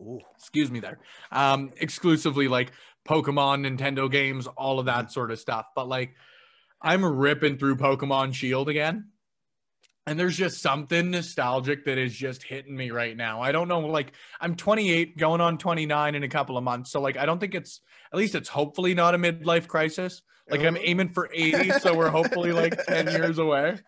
Ooh. 0.00 0.20
excuse 0.36 0.70
me 0.70 0.80
there, 0.80 0.98
um, 1.30 1.72
exclusively 1.78 2.48
like 2.48 2.72
Pokemon, 3.06 3.66
Nintendo 3.66 4.10
games, 4.10 4.46
all 4.46 4.78
of 4.78 4.86
that 4.86 5.12
sort 5.12 5.30
of 5.30 5.38
stuff. 5.38 5.66
But 5.74 5.88
like, 5.88 6.14
I'm 6.80 7.04
ripping 7.04 7.58
through 7.58 7.76
Pokemon 7.76 8.34
Shield 8.34 8.68
again. 8.68 9.10
And 10.06 10.20
there's 10.20 10.36
just 10.36 10.60
something 10.60 11.10
nostalgic 11.10 11.86
that 11.86 11.96
is 11.96 12.14
just 12.14 12.42
hitting 12.42 12.76
me 12.76 12.90
right 12.90 13.16
now. 13.16 13.40
I 13.40 13.52
don't 13.52 13.68
know, 13.68 13.80
like 13.80 14.12
I'm 14.40 14.54
28, 14.54 15.16
going 15.16 15.40
on 15.40 15.56
29 15.56 16.14
in 16.14 16.22
a 16.22 16.28
couple 16.28 16.58
of 16.58 16.64
months. 16.64 16.90
So 16.90 17.00
like 17.00 17.16
I 17.16 17.24
don't 17.24 17.38
think 17.38 17.54
it's 17.54 17.80
at 18.12 18.18
least 18.18 18.34
it's 18.34 18.48
hopefully 18.48 18.94
not 18.94 19.14
a 19.14 19.18
midlife 19.18 19.66
crisis. 19.66 20.22
Like 20.50 20.60
I'm 20.62 20.76
aiming 20.78 21.08
for 21.08 21.30
80, 21.32 21.70
so 21.80 21.96
we're 21.96 22.10
hopefully 22.10 22.52
like 22.52 22.76
10 22.84 23.06
years 23.08 23.38
away. 23.38 23.78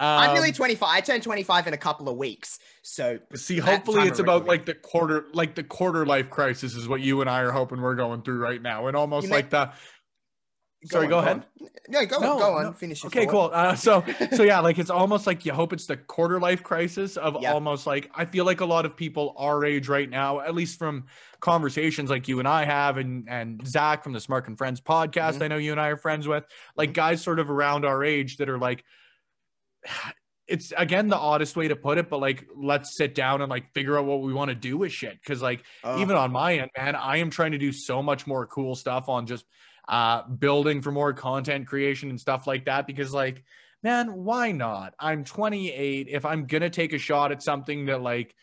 I'm 0.00 0.30
Um, 0.30 0.34
nearly 0.34 0.50
25. 0.50 0.88
I 0.88 1.00
turned 1.00 1.22
25 1.22 1.68
in 1.68 1.74
a 1.74 1.76
couple 1.76 2.08
of 2.08 2.16
weeks. 2.16 2.58
So 2.82 3.20
See, 3.36 3.58
hopefully 3.58 4.08
it's 4.08 4.18
about 4.18 4.44
like 4.44 4.66
the 4.66 4.74
quarter, 4.74 5.26
like 5.32 5.54
the 5.54 5.62
quarter 5.62 6.04
life 6.04 6.30
crisis 6.30 6.74
is 6.74 6.88
what 6.88 7.00
you 7.00 7.20
and 7.20 7.30
I 7.30 7.42
are 7.42 7.52
hoping 7.52 7.80
we're 7.80 7.94
going 7.94 8.22
through 8.22 8.38
right 8.38 8.60
now, 8.60 8.88
and 8.88 8.96
almost 8.96 9.28
You 9.28 9.32
like 9.32 9.50
the. 9.50 9.70
Sorry, 10.84 11.04
on, 11.06 11.10
go 11.10 11.18
ahead. 11.18 11.36
on. 11.36 11.68
No, 11.88 12.06
go 12.06 12.18
No, 12.20 12.32
on. 12.32 12.38
Go 12.38 12.54
on. 12.54 12.62
no. 12.64 12.72
Finish. 12.72 13.02
your 13.02 13.08
Okay, 13.08 13.26
cool. 13.26 13.50
Uh, 13.52 13.74
so, 13.74 14.04
so 14.32 14.42
yeah, 14.42 14.60
like 14.60 14.78
it's 14.78 14.90
almost 14.90 15.26
like 15.26 15.44
you 15.44 15.52
hope 15.52 15.72
it's 15.72 15.86
the 15.86 15.96
quarter 15.96 16.38
life 16.40 16.62
crisis 16.62 17.16
of 17.16 17.36
Yeah. 17.40 17.52
almost 17.52 17.86
like 17.86 18.10
I 18.14 18.24
feel 18.24 18.44
like 18.44 18.60
a 18.60 18.64
lot 18.64 18.84
of 18.86 18.96
people 18.96 19.34
our 19.36 19.64
age 19.64 19.88
right 19.88 20.08
now, 20.08 20.40
at 20.40 20.54
least 20.54 20.78
from 20.78 21.04
conversations 21.40 22.08
like 22.10 22.26
you 22.28 22.38
and 22.38 22.48
I 22.48 22.64
have, 22.64 22.96
and 22.96 23.28
and 23.28 23.66
Zach 23.66 24.02
from 24.02 24.12
the 24.12 24.20
Smart 24.20 24.48
and 24.48 24.56
Friends 24.56 24.80
podcast, 24.80 25.38
Mhm. 25.38 25.42
I 25.42 25.48
know 25.48 25.56
you 25.56 25.72
and 25.72 25.80
I 25.80 25.88
are 25.88 25.96
friends 25.96 26.26
with, 26.28 26.44
like 26.76 26.90
Mhm. 26.90 26.94
guys 26.94 27.22
sort 27.22 27.38
of 27.38 27.50
around 27.50 27.84
our 27.84 28.02
age 28.04 28.36
that 28.38 28.48
are 28.48 28.58
like. 28.58 28.84
It's 30.46 30.74
again 30.76 31.08
the 31.08 31.16
oddest 31.16 31.56
way 31.56 31.68
to 31.68 31.74
put 31.76 31.96
it, 31.96 32.10
but 32.10 32.18
like 32.20 32.46
let's 32.54 32.94
sit 32.98 33.14
down 33.14 33.40
and 33.40 33.48
like 33.48 33.72
figure 33.72 33.96
out 33.98 34.04
what 34.04 34.20
we 34.20 34.34
want 34.34 34.50
to 34.50 34.54
do 34.54 34.76
with 34.76 34.92
shit. 34.92 35.18
Cause 35.24 35.40
like 35.40 35.64
Oh, 35.82 35.98
even 36.02 36.16
on 36.16 36.32
my 36.32 36.58
end, 36.58 36.70
man, 36.76 36.94
I 36.96 37.16
am 37.16 37.30
trying 37.30 37.52
to 37.52 37.58
do 37.58 37.72
so 37.72 38.02
much 38.02 38.26
more 38.26 38.46
cool 38.46 38.74
stuff 38.74 39.08
on 39.08 39.24
just 39.26 39.46
uh 39.88 40.26
building 40.28 40.80
for 40.80 40.92
more 40.92 41.12
content 41.12 41.66
creation 41.66 42.10
and 42.10 42.20
stuff 42.20 42.46
like 42.46 42.64
that 42.64 42.86
because 42.86 43.12
like 43.12 43.44
man, 43.84 44.24
why 44.24 44.50
not? 44.50 44.94
I'm 44.98 45.24
28. 45.24 46.08
If 46.10 46.24
I'm 46.24 46.46
gonna 46.46 46.70
take 46.70 46.94
a 46.94 46.98
shot 46.98 47.30
at 47.30 47.42
something 47.42 47.84
that 47.86 48.00
like 48.00 48.34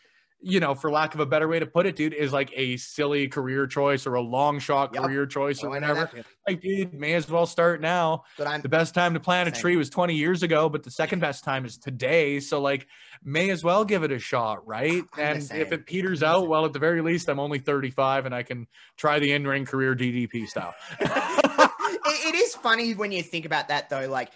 you 0.42 0.58
know, 0.58 0.74
for 0.74 0.90
lack 0.90 1.14
of 1.14 1.20
a 1.20 1.26
better 1.26 1.46
way 1.46 1.60
to 1.60 1.66
put 1.66 1.86
it, 1.86 1.94
dude, 1.94 2.12
is 2.12 2.32
like 2.32 2.52
a 2.54 2.76
silly 2.76 3.28
career 3.28 3.66
choice 3.66 4.06
or 4.06 4.14
a 4.14 4.20
long 4.20 4.58
shot 4.58 4.92
Yup. 4.92 5.04
career 5.04 5.24
choice 5.24 5.62
or 5.62 5.68
oh, 5.68 5.70
whatever. 5.70 6.10
Like, 6.48 6.60
dude, 6.60 6.92
may 6.92 7.14
as 7.14 7.30
well 7.30 7.46
start 7.46 7.80
now. 7.80 8.24
But 8.36 8.48
I'm 8.48 8.60
The 8.60 8.68
best 8.68 8.92
time 8.92 9.14
to 9.14 9.20
plant 9.20 9.48
a 9.48 9.52
tree 9.52 9.76
was 9.76 9.88
20 9.88 10.14
years 10.14 10.42
ago, 10.42 10.68
but 10.68 10.82
the 10.82 10.90
second 10.90 11.20
best 11.20 11.44
time 11.44 11.64
is 11.64 11.78
today. 11.78 12.40
So, 12.40 12.60
like, 12.60 12.88
may 13.22 13.50
as 13.50 13.62
well 13.62 13.84
give 13.84 14.02
it 14.02 14.10
a 14.10 14.18
shot, 14.18 14.66
right? 14.66 15.02
I'm 15.14 15.36
And 15.36 15.50
if 15.52 15.70
it 15.70 15.86
peters 15.86 16.24
out, 16.24 16.48
well, 16.48 16.64
at 16.64 16.72
the 16.72 16.80
very 16.80 17.00
least, 17.00 17.28
I'm 17.28 17.38
only 17.38 17.60
35 17.60 18.26
and 18.26 18.34
I 18.34 18.42
can 18.42 18.66
try 18.96 19.20
the 19.20 19.32
in 19.32 19.46
ring 19.46 19.64
career 19.64 19.94
DDP 19.94 20.48
style. 20.48 20.74
it, 21.00 21.70
it 22.04 22.34
is 22.34 22.56
funny 22.56 22.94
when 22.94 23.12
you 23.12 23.22
think 23.22 23.44
about 23.44 23.68
that 23.68 23.88
though. 23.88 24.08
Like, 24.08 24.32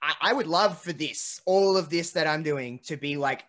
I, 0.00 0.14
I 0.20 0.32
would 0.32 0.46
love 0.46 0.78
for 0.78 0.92
this, 0.92 1.40
all 1.44 1.76
of 1.76 1.90
this 1.90 2.12
that 2.12 2.28
I'm 2.28 2.44
doing, 2.44 2.78
to 2.84 2.96
be 2.96 3.16
like 3.16 3.44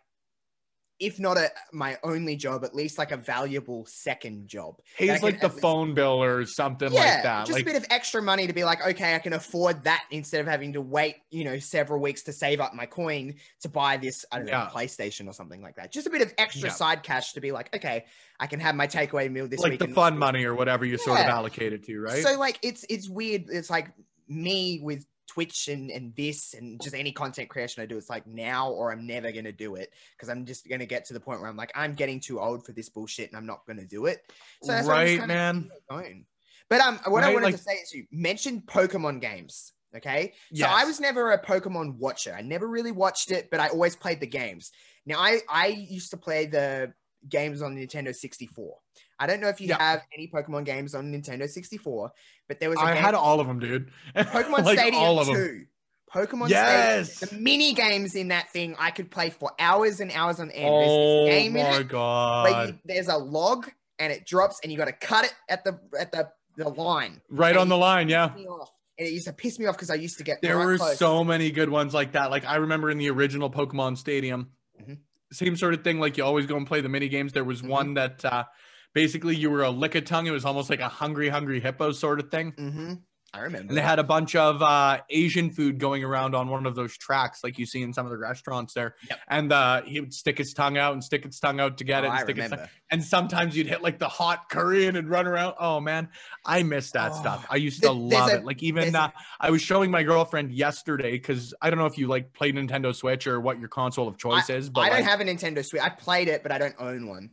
if 1.00 1.20
not 1.20 1.38
a 1.38 1.50
my 1.72 1.98
only 2.04 2.36
job, 2.36 2.64
at 2.66 2.76
least 2.76 2.98
like 2.98 3.12
a 3.12 3.18
valuable 3.18 3.86
second 3.86 4.48
job. 4.48 4.82
He's 4.98 5.24
like 5.24 5.40
the 5.40 5.50
phone 5.50 5.94
bill 5.94 6.22
or 6.22 6.46
something 6.46 6.92
yeah, 6.92 7.00
like 7.00 7.24
that. 7.24 7.46
just 7.46 7.54
like 7.54 7.64
a 7.64 7.66
bit 7.66 7.76
of 7.78 7.86
extra 7.90 8.22
money 8.22 8.48
to 8.48 8.54
be 8.54 8.64
like, 8.64 8.86
okay, 8.86 9.16
I 9.16 9.20
can 9.20 9.34
afford 9.34 9.84
that 9.86 10.04
instead 10.12 10.42
of 10.42 10.48
having 10.48 10.74
to 10.74 10.82
wait, 10.82 11.16
you 11.30 11.44
know, 11.46 11.58
several 11.60 12.02
weeks 12.02 12.24
to 12.24 12.34
save 12.34 12.60
up 12.60 12.74
my 12.74 12.86
coin 12.86 13.36
to 13.62 13.70
buy 13.70 13.98
this, 13.98 14.26
I 14.32 14.38
don't 14.38 14.46
know, 14.48 14.52
Yeah. 14.52 14.70
PlayStation 14.74 15.28
or 15.28 15.34
something 15.34 15.62
like 15.62 15.76
that. 15.78 15.92
Just 15.92 16.08
a 16.08 16.10
bit 16.10 16.22
of 16.22 16.34
extra 16.38 16.68
Yeah. 16.70 16.76
side 16.76 17.04
cash 17.04 17.34
to 17.34 17.42
be 17.42 17.52
like, 17.52 17.74
okay, 17.76 18.06
I 18.40 18.48
can 18.48 18.60
have 18.60 18.76
my 18.76 18.88
takeaway 18.88 19.32
meal 19.32 19.48
this 19.48 19.62
like 19.62 19.72
week. 19.72 19.80
the 19.80 19.86
and- 19.86 19.96
fun 19.96 20.18
money 20.18 20.44
or 20.44 20.54
whatever 20.56 20.86
you 20.86 20.98
sort 20.98 21.20
of 21.20 21.26
Yeah. 21.26 21.36
allocated 21.36 21.84
to, 21.86 22.00
right? 22.02 22.24
So 22.24 22.38
like 22.38 22.60
it's 22.62 22.86
it's 22.90 23.08
weird. 23.10 23.46
It's 23.50 23.70
like 23.70 23.88
me 24.28 24.80
with 24.84 25.06
Twitch 25.30 25.68
and 25.68 25.92
and 25.92 26.14
this 26.16 26.56
and 26.56 26.82
just 26.82 26.96
any 26.96 27.12
content 27.12 27.50
creation 27.50 27.84
I 27.84 27.86
do. 27.86 27.98
It's 27.98 28.10
like 28.10 28.26
now 28.26 28.72
or 28.72 28.92
I'm 28.92 29.06
never 29.06 29.32
gonna 29.32 29.52
do 29.52 29.76
it 29.76 29.94
because 30.18 30.28
I'm 30.28 30.44
just 30.46 30.68
gonna 30.68 30.88
get 30.88 31.06
to 31.06 31.14
the 31.14 31.20
point 31.20 31.40
where 31.40 31.50
I'm 31.50 31.56
like 31.56 31.72
I'm 31.76 31.94
getting 31.94 32.20
too 32.20 32.40
old 32.40 32.66
for 32.66 32.72
this 32.74 32.90
bullshit 32.90 33.30
and 33.30 33.38
I'm 33.38 33.46
not 33.46 33.62
gonna 33.68 33.86
do 33.86 34.08
it. 34.08 34.20
So 34.64 34.72
that's 34.72 34.88
right, 34.88 35.26
man. 35.28 35.70
going. 35.90 36.26
But 36.68 36.82
um, 36.82 37.00
what 37.06 37.24
I 37.24 37.32
wanted 37.34 37.46
like- 37.46 37.56
to 37.58 37.62
say 37.62 37.74
is 37.74 37.94
you 37.94 38.06
mentioned 38.12 38.64
Pokemon 38.66 39.22
games. 39.22 39.74
Okay, 39.96 40.34
so 40.54 40.68
I 40.68 40.86
was 40.86 41.00
never 41.00 41.32
a 41.32 41.44
Pokemon 41.44 41.96
watcher. 41.96 42.36
I 42.38 42.42
never 42.42 42.68
really 42.68 42.92
watched 42.92 43.32
it, 43.32 43.50
but 43.50 43.60
I 43.60 43.70
always 43.70 43.96
played 43.96 44.20
the 44.20 44.28
games. 44.28 44.72
Now 45.06 45.20
I 45.20 45.40
I 45.50 45.68
used 45.68 46.12
to 46.12 46.18
play 46.18 46.46
the 46.46 46.94
games 47.28 47.62
on 47.62 47.76
Nintendo 47.76 48.16
64. 48.16 48.78
I 49.20 49.28
don't 49.28 49.42
know 49.42 49.50
if 49.50 49.60
you 49.60 49.68
Yeah. 49.68 49.78
have 49.82 50.02
any 50.14 50.28
Pokemon 50.34 50.66
games 50.66 50.96
on 50.96 51.12
Nintendo 51.12 51.50
64, 51.50 52.12
but 52.48 52.60
there 52.60 52.70
was 52.70 52.80
I 52.80 52.96
had 52.96 53.14
all 53.16 53.40
of 53.40 53.48
them, 53.48 53.60
dude. 53.60 53.92
Pokemon 54.16 54.64
Like, 54.64 54.80
Stadium 54.80 55.04
all 55.04 55.20
of 55.20 55.28
'em. 55.28 55.36
2. 55.36 55.66
Pokemon 56.14 56.50
Yes. 56.50 57.18
Stadium. 57.18 57.38
The 57.38 57.44
mini 57.44 57.74
games 57.74 58.16
in 58.16 58.30
that 58.30 58.50
thing 58.52 58.76
I 58.80 58.92
could 58.92 59.12
play 59.12 59.30
for 59.30 59.52
hours 59.60 60.00
and 60.00 60.12
hours 60.12 60.40
on 60.40 60.50
end. 60.52 60.70
Oh 60.74 61.26
There's 61.26 61.36
this 61.36 61.44
game 61.44 61.56
in 61.58 61.64
my 61.72 61.84
god! 61.84 62.70
you, 62.70 62.80
there's 62.86 63.08
a 63.10 63.18
log 63.18 63.70
and 64.00 64.12
it 64.14 64.26
drops 64.26 64.60
and 64.64 64.72
you 64.72 64.78
got 64.78 64.86
to 64.86 64.94
cut 64.94 65.26
it 65.26 65.34
at 65.50 65.64
the 65.64 65.80
at 66.00 66.12
the, 66.12 66.30
the 66.56 66.70
line. 66.70 67.22
right 67.30 67.56
on 67.58 67.68
the 67.70 67.78
line, 67.78 68.10
yeah. 68.10 68.34
And 68.36 69.08
it 69.08 69.12
used 69.14 69.28
to 69.28 69.34
piss 69.34 69.60
me 69.60 69.66
off 69.66 69.76
because 69.76 69.90
I 69.92 69.96
used 69.96 70.18
to 70.18 70.24
get 70.24 70.42
There 70.42 70.58
were 70.58 70.78
close. 70.78 70.98
so 70.98 71.24
many 71.24 71.52
good 71.52 71.70
ones 71.70 71.94
like 71.94 72.14
that. 72.14 72.32
Like 72.32 72.44
I 72.46 72.56
remember 72.56 72.90
in 72.90 72.98
the 72.98 73.10
original 73.12 73.50
Pokemon 73.52 73.98
Stadium, 73.98 74.50
Mhm. 74.82 74.98
Same 75.32 75.56
sort 75.56 75.74
of 75.74 75.84
thing. 75.84 76.00
Like 76.00 76.18
you 76.18 76.24
always 76.24 76.46
go 76.46 76.58
and 76.58 76.66
play 76.68 76.82
the 76.82 76.90
mini 76.90 77.08
games. 77.10 77.34
There 77.34 77.44
was 77.44 77.62
Mhm. 77.62 77.68
one 77.70 77.94
that 77.96 78.24
uh, 78.26 78.46
basically 78.94 79.36
you 79.36 79.50
were 79.50 79.64
a 79.64 79.70
lick 79.70 79.96
a 79.96 80.02
tongue. 80.02 80.28
It 80.28 80.32
was 80.32 80.46
almost 80.46 80.70
like 80.70 80.80
a 80.80 80.90
hungry, 80.90 81.30
hungry 81.30 81.60
hippo 81.60 81.92
sort 81.92 82.20
of 82.20 82.30
thing. 82.32 82.52
hmm 82.58 82.94
I 83.34 83.42
remember. 83.42 83.70
And 83.70 83.78
they 83.78 83.82
had 83.82 84.00
a 84.00 84.04
bunch 84.04 84.36
of 84.36 84.62
uh, 84.62 85.00
Asian 85.10 85.52
food 85.52 85.78
going 85.80 86.04
around 86.04 86.36
on 86.36 86.50
one 86.50 86.66
of 86.66 86.76
those 86.76 86.98
tracks, 86.98 87.44
like 87.44 87.60
you 87.60 87.66
see 87.66 87.82
in 87.82 87.94
some 87.94 88.06
of 88.06 88.12
the 88.12 88.18
restaurants 88.18 88.74
there. 88.74 88.96
Yep. 89.10 89.20
And 89.28 89.52
uh, 89.54 89.82
he 89.84 90.00
would 90.00 90.14
stick 90.14 90.38
his 90.38 90.54
tongue 90.54 90.78
out 90.78 90.94
and 90.94 91.04
stick 91.04 91.24
his 91.26 91.40
tongue 91.40 91.60
out 91.60 91.78
to 91.78 91.84
get 91.84 92.04
Oh, 92.04 92.08
it. 92.08 92.10
And, 92.10 92.18
I 92.18 92.24
stick 92.24 92.38
his 92.38 92.46
remember. 92.46 92.70
and 92.90 93.04
sometimes 93.04 93.56
you'd 93.56 93.68
hit 93.68 93.82
like 93.84 94.00
the 94.00 94.08
hot 94.08 94.50
Korean 94.50 94.96
and 94.96 95.10
run 95.10 95.28
around. 95.28 95.56
Oh 95.60 95.80
man, 95.80 96.10
I 96.46 96.64
miss 96.64 96.92
that 96.92 97.16
stuff. 97.16 97.46
I 97.50 97.58
used 97.58 97.82
to 97.84 97.90
Oh, 97.90 97.94
love 97.94 98.30
a- 98.32 98.38
it. 98.38 98.46
Like 98.46 98.64
even 98.64 98.96
uh, 98.96 99.10
I 99.40 99.52
was 99.52 99.62
showing 99.62 99.92
my 99.92 100.04
girlfriend 100.04 100.52
yesterday 100.52 101.12
because 101.12 101.54
I 101.62 101.70
don't 101.70 101.78
know 101.80 101.86
if 101.86 101.98
you 101.98 102.08
like 102.08 102.34
play 102.34 102.52
Nintendo 102.52 102.96
Switch 102.96 103.28
or 103.28 103.40
what 103.40 103.60
your 103.60 103.70
console 103.70 104.08
of 104.08 104.18
choice 104.18 104.50
is, 104.50 104.70
but 104.70 104.82
I 104.82 104.90
don't 104.90 104.98
like, 105.02 105.06
have 105.06 105.22
a 105.22 105.26
Nintendo 105.26 105.64
Switch. 105.64 105.82
I 105.82 105.90
played 105.90 106.28
it, 106.28 106.42
but 106.44 106.52
I 106.52 106.58
don't 106.58 106.76
own 106.80 107.08
one. 107.08 107.30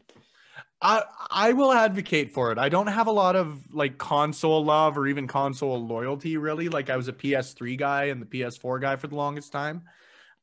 I 0.86 1.02
I 1.30 1.52
will 1.52 1.72
advocate 1.72 2.32
for 2.32 2.52
it. 2.52 2.58
I 2.58 2.68
don't 2.68 2.86
have 2.86 3.08
a 3.08 3.12
lot 3.12 3.34
of 3.34 3.74
like 3.74 3.98
console 3.98 4.64
love 4.64 4.96
or 4.96 5.08
even 5.08 5.26
console 5.26 5.84
loyalty 5.84 6.36
really. 6.36 6.68
Like 6.68 6.90
I 6.90 6.96
was 6.96 7.08
a 7.08 7.12
PS3 7.12 7.76
guy 7.76 8.04
and 8.04 8.22
the 8.22 8.26
PS4 8.26 8.80
guy 8.80 8.94
for 8.96 9.08
the 9.08 9.16
longest 9.16 9.50
time. 9.50 9.82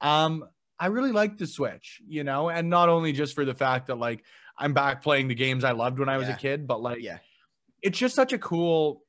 Um 0.02 0.46
I 0.78 0.88
really 0.88 1.14
like 1.14 1.38
the 1.38 1.48
Switch, 1.48 2.02
you 2.06 2.26
know, 2.26 2.50
and 2.50 2.70
not 2.70 2.90
only 2.90 3.14
just 3.14 3.36
for 3.36 3.46
the 3.46 3.54
fact 3.54 3.88
that 3.88 3.96
like 3.98 4.26
I'm 4.58 4.74
back 4.74 5.02
playing 5.02 5.30
the 5.30 5.36
games 5.36 5.64
I 5.64 5.72
loved 5.72 5.98
when 6.00 6.10
I 6.10 6.18
was 6.18 6.28
Yeah. 6.28 6.36
a 6.36 6.38
kid, 6.38 6.68
but 6.68 6.82
like 6.82 7.02
Yeah. 7.02 7.20
it's 7.82 7.98
just 7.98 8.14
such 8.14 8.34
a 8.34 8.38
cool 8.38 9.03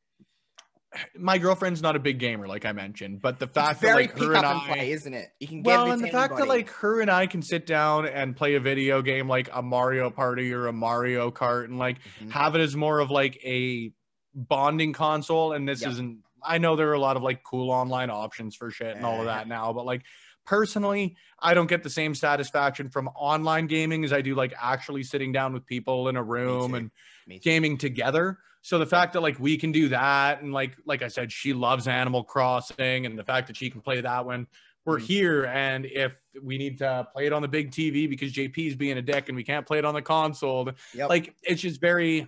my 1.16 1.38
girlfriend's 1.38 1.82
not 1.82 1.96
a 1.96 1.98
big 1.98 2.18
gamer 2.18 2.46
like 2.46 2.64
I 2.64 2.72
mentioned, 2.72 3.20
but 3.20 3.38
the 3.38 3.46
fact 3.48 3.80
that 3.82 3.94
like 3.94 4.10
her 4.12 4.34
and 4.34 4.44
and 4.44 4.46
I 4.46 4.66
play, 4.66 4.90
isn't 4.92 5.12
it? 5.14 5.30
You 5.40 5.48
can 5.48 5.62
get 5.62 5.78
well, 5.80 5.90
and 5.92 6.02
the 6.02 6.08
fact 6.08 6.36
that 6.36 6.48
like 6.48 6.70
her 6.70 7.00
and 7.00 7.10
I 7.10 7.26
can 7.26 7.42
sit 7.42 7.66
down 7.66 8.06
and 8.06 8.36
play 8.36 8.54
a 8.54 8.60
video 8.60 9.02
game 9.02 9.28
like 9.28 9.48
a 9.52 9.62
Mario 9.62 10.10
Party 10.10 10.52
or 10.52 10.66
a 10.66 10.72
Mario 10.72 11.30
Kart 11.30 11.64
and 11.64 11.78
like 11.78 11.98
Mhm. 12.22 12.30
have 12.30 12.54
it 12.54 12.60
as 12.60 12.76
more 12.76 13.00
of 13.00 13.10
like 13.10 13.38
a 13.44 13.92
bonding 14.34 14.92
console. 14.92 15.52
And 15.52 15.68
this 15.68 15.82
Yep. 15.82 15.92
isn't, 15.92 16.22
I 16.42 16.58
know 16.58 16.76
there 16.76 16.88
are 16.90 16.94
a 16.94 17.00
lot 17.00 17.16
of 17.16 17.22
like 17.22 17.42
cool 17.44 17.70
online 17.70 18.10
options 18.10 18.54
for 18.56 18.70
shit 18.70 18.96
and 18.96 19.04
all 19.04 19.20
of 19.20 19.26
that 19.26 19.48
now, 19.48 19.72
but 19.72 19.84
like 19.86 20.02
personally, 20.44 21.16
I 21.40 21.54
don't 21.54 21.68
get 21.68 21.82
the 21.82 21.90
same 21.90 22.14
satisfaction 22.14 22.88
from 22.90 23.08
online 23.08 23.66
gaming 23.66 24.04
as 24.04 24.12
I 24.12 24.20
do 24.20 24.34
like 24.34 24.52
actually 24.60 25.02
sitting 25.02 25.32
down 25.32 25.52
with 25.52 25.66
people 25.66 26.08
in 26.08 26.16
a 26.16 26.22
room 26.22 26.74
and 26.74 26.90
gaming 27.42 27.78
together. 27.78 28.38
So 28.64 28.78
the 28.78 28.86
fact 28.86 29.12
that 29.12 29.20
like 29.20 29.38
we 29.38 29.58
can 29.58 29.72
do 29.72 29.90
that 29.90 30.40
and 30.40 30.50
like 30.50 30.74
like 30.86 31.02
I 31.02 31.08
said, 31.08 31.30
she 31.30 31.52
loves 31.52 31.86
Animal 31.86 32.24
Crossing 32.24 33.04
and 33.04 33.18
the 33.18 33.22
fact 33.22 33.46
that 33.48 33.58
she 33.58 33.68
can 33.68 33.82
play 33.82 34.00
that 34.00 34.24
when 34.24 34.46
we're 34.86 34.98
Mhm. 34.98 35.02
here 35.02 35.44
and 35.44 35.84
if 35.84 36.12
we 36.42 36.56
need 36.56 36.78
to 36.78 37.06
play 37.12 37.26
it 37.26 37.32
on 37.34 37.42
the 37.42 37.48
big 37.48 37.72
TV 37.72 38.06
because 38.08 38.32
JP's 38.32 38.74
being 38.74 38.96
a 38.96 39.02
dick 39.02 39.28
and 39.28 39.36
we 39.36 39.44
can't 39.44 39.66
play 39.66 39.76
it 39.76 39.84
on 39.84 39.92
the 39.92 40.00
console, 40.00 40.70
Yep. 40.94 41.10
like 41.10 41.34
it's 41.42 41.60
just 41.60 41.78
very 41.78 42.26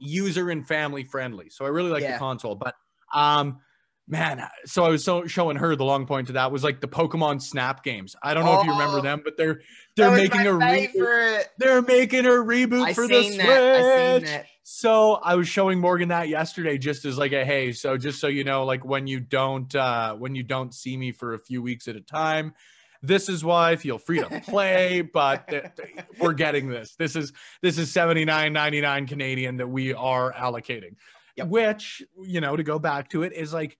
user 0.00 0.50
and 0.50 0.66
family 0.66 1.04
friendly. 1.04 1.48
So 1.48 1.64
I 1.64 1.68
really 1.68 1.90
like 1.90 2.02
Yeah. 2.02 2.14
the 2.14 2.18
console, 2.18 2.56
but 2.56 2.74
um 3.14 3.60
man, 4.08 4.42
so 4.64 4.82
I 4.82 4.88
was 4.88 5.04
so 5.04 5.28
showing 5.28 5.56
her 5.58 5.76
the 5.76 5.84
long 5.84 6.06
point 6.06 6.26
to 6.26 6.32
that 6.32 6.50
was 6.50 6.64
like 6.64 6.80
the 6.80 6.88
Pokemon 6.88 7.40
Snap 7.40 7.84
games. 7.84 8.16
I 8.20 8.34
don't 8.34 8.44
know 8.44 8.54
if 8.58 8.64
you 8.64 8.72
remember 8.72 8.98
Oh, 8.98 9.02
them, 9.02 9.20
but 9.24 9.36
they're 9.36 9.60
they're 9.94 10.10
making 10.10 10.44
a 10.48 10.58
favorite. 10.58 11.50
they're 11.58 11.82
making 11.82 12.26
a 12.26 12.30
reboot 12.30 12.86
I 12.86 12.94
for 12.94 13.06
the 13.06 13.22
seen 13.22 13.34
Switch. 13.34 14.46
That. 14.78 14.82
I 14.82 14.92
seen 14.92 14.92
that. 14.92 15.14
So 15.14 15.14
I 15.14 15.34
was 15.34 15.48
showing 15.48 15.80
Morgan 15.80 16.08
that 16.08 16.28
yesterday, 16.28 16.78
just 16.78 17.04
as 17.04 17.18
like 17.18 17.32
a 17.32 17.44
hey, 17.44 17.72
so 17.72 17.96
just 17.96 18.20
so 18.20 18.28
you 18.28 18.44
know, 18.44 18.64
like 18.64 18.84
when 18.84 19.06
you 19.06 19.20
don't 19.20 19.74
uh 19.74 20.14
when 20.14 20.34
you 20.34 20.42
don't 20.42 20.74
see 20.74 20.96
me 20.96 21.12
for 21.12 21.34
a 21.34 21.38
few 21.38 21.62
weeks 21.62 21.88
at 21.88 21.96
a 21.96 22.00
time, 22.00 22.54
this 23.02 23.28
is 23.28 23.44
why. 23.44 23.76
Feel 23.76 23.98
free 23.98 24.20
to 24.20 24.40
play, 24.40 25.00
but 25.00 25.48
th- 25.48 25.64
th- 25.76 26.04
we're 26.18 26.32
getting 26.34 26.68
this. 26.68 26.94
This 26.96 27.16
is 27.16 27.32
this 27.62 27.78
is 27.78 27.90
seventy 27.92 28.24
nine 28.24 28.52
ninety 28.52 28.80
nine 28.80 29.06
Canadian 29.06 29.56
that 29.58 29.68
we 29.68 29.94
are 29.94 30.32
allocating. 30.32 30.96
Yep. 31.36 31.48
Which 31.48 32.02
you 32.22 32.40
know 32.40 32.56
to 32.56 32.62
go 32.62 32.78
back 32.78 33.08
to 33.10 33.22
it 33.22 33.32
is 33.32 33.52
like 33.52 33.78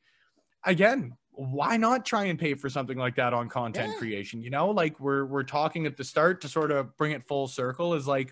again 0.65 1.13
why 1.33 1.77
not 1.77 2.05
try 2.05 2.25
and 2.25 2.39
pay 2.39 2.55
for 2.55 2.69
something 2.69 2.99
like 2.99 3.17
that 3.17 3.33
on 3.33 3.49
content 3.49 3.93
Yeah. 3.93 3.99
creation 3.99 4.43
you 4.43 4.51
know 4.51 4.71
like 4.71 5.01
we're 5.01 5.25
we're 5.25 5.43
talking 5.43 5.87
at 5.87 5.97
the 5.97 6.05
start 6.05 6.43
to 6.43 6.49
sort 6.49 6.71
of 6.71 6.97
bring 6.99 7.13
it 7.13 7.27
full 7.27 7.49
circle 7.49 7.95
is 7.95 8.07
like 8.07 8.31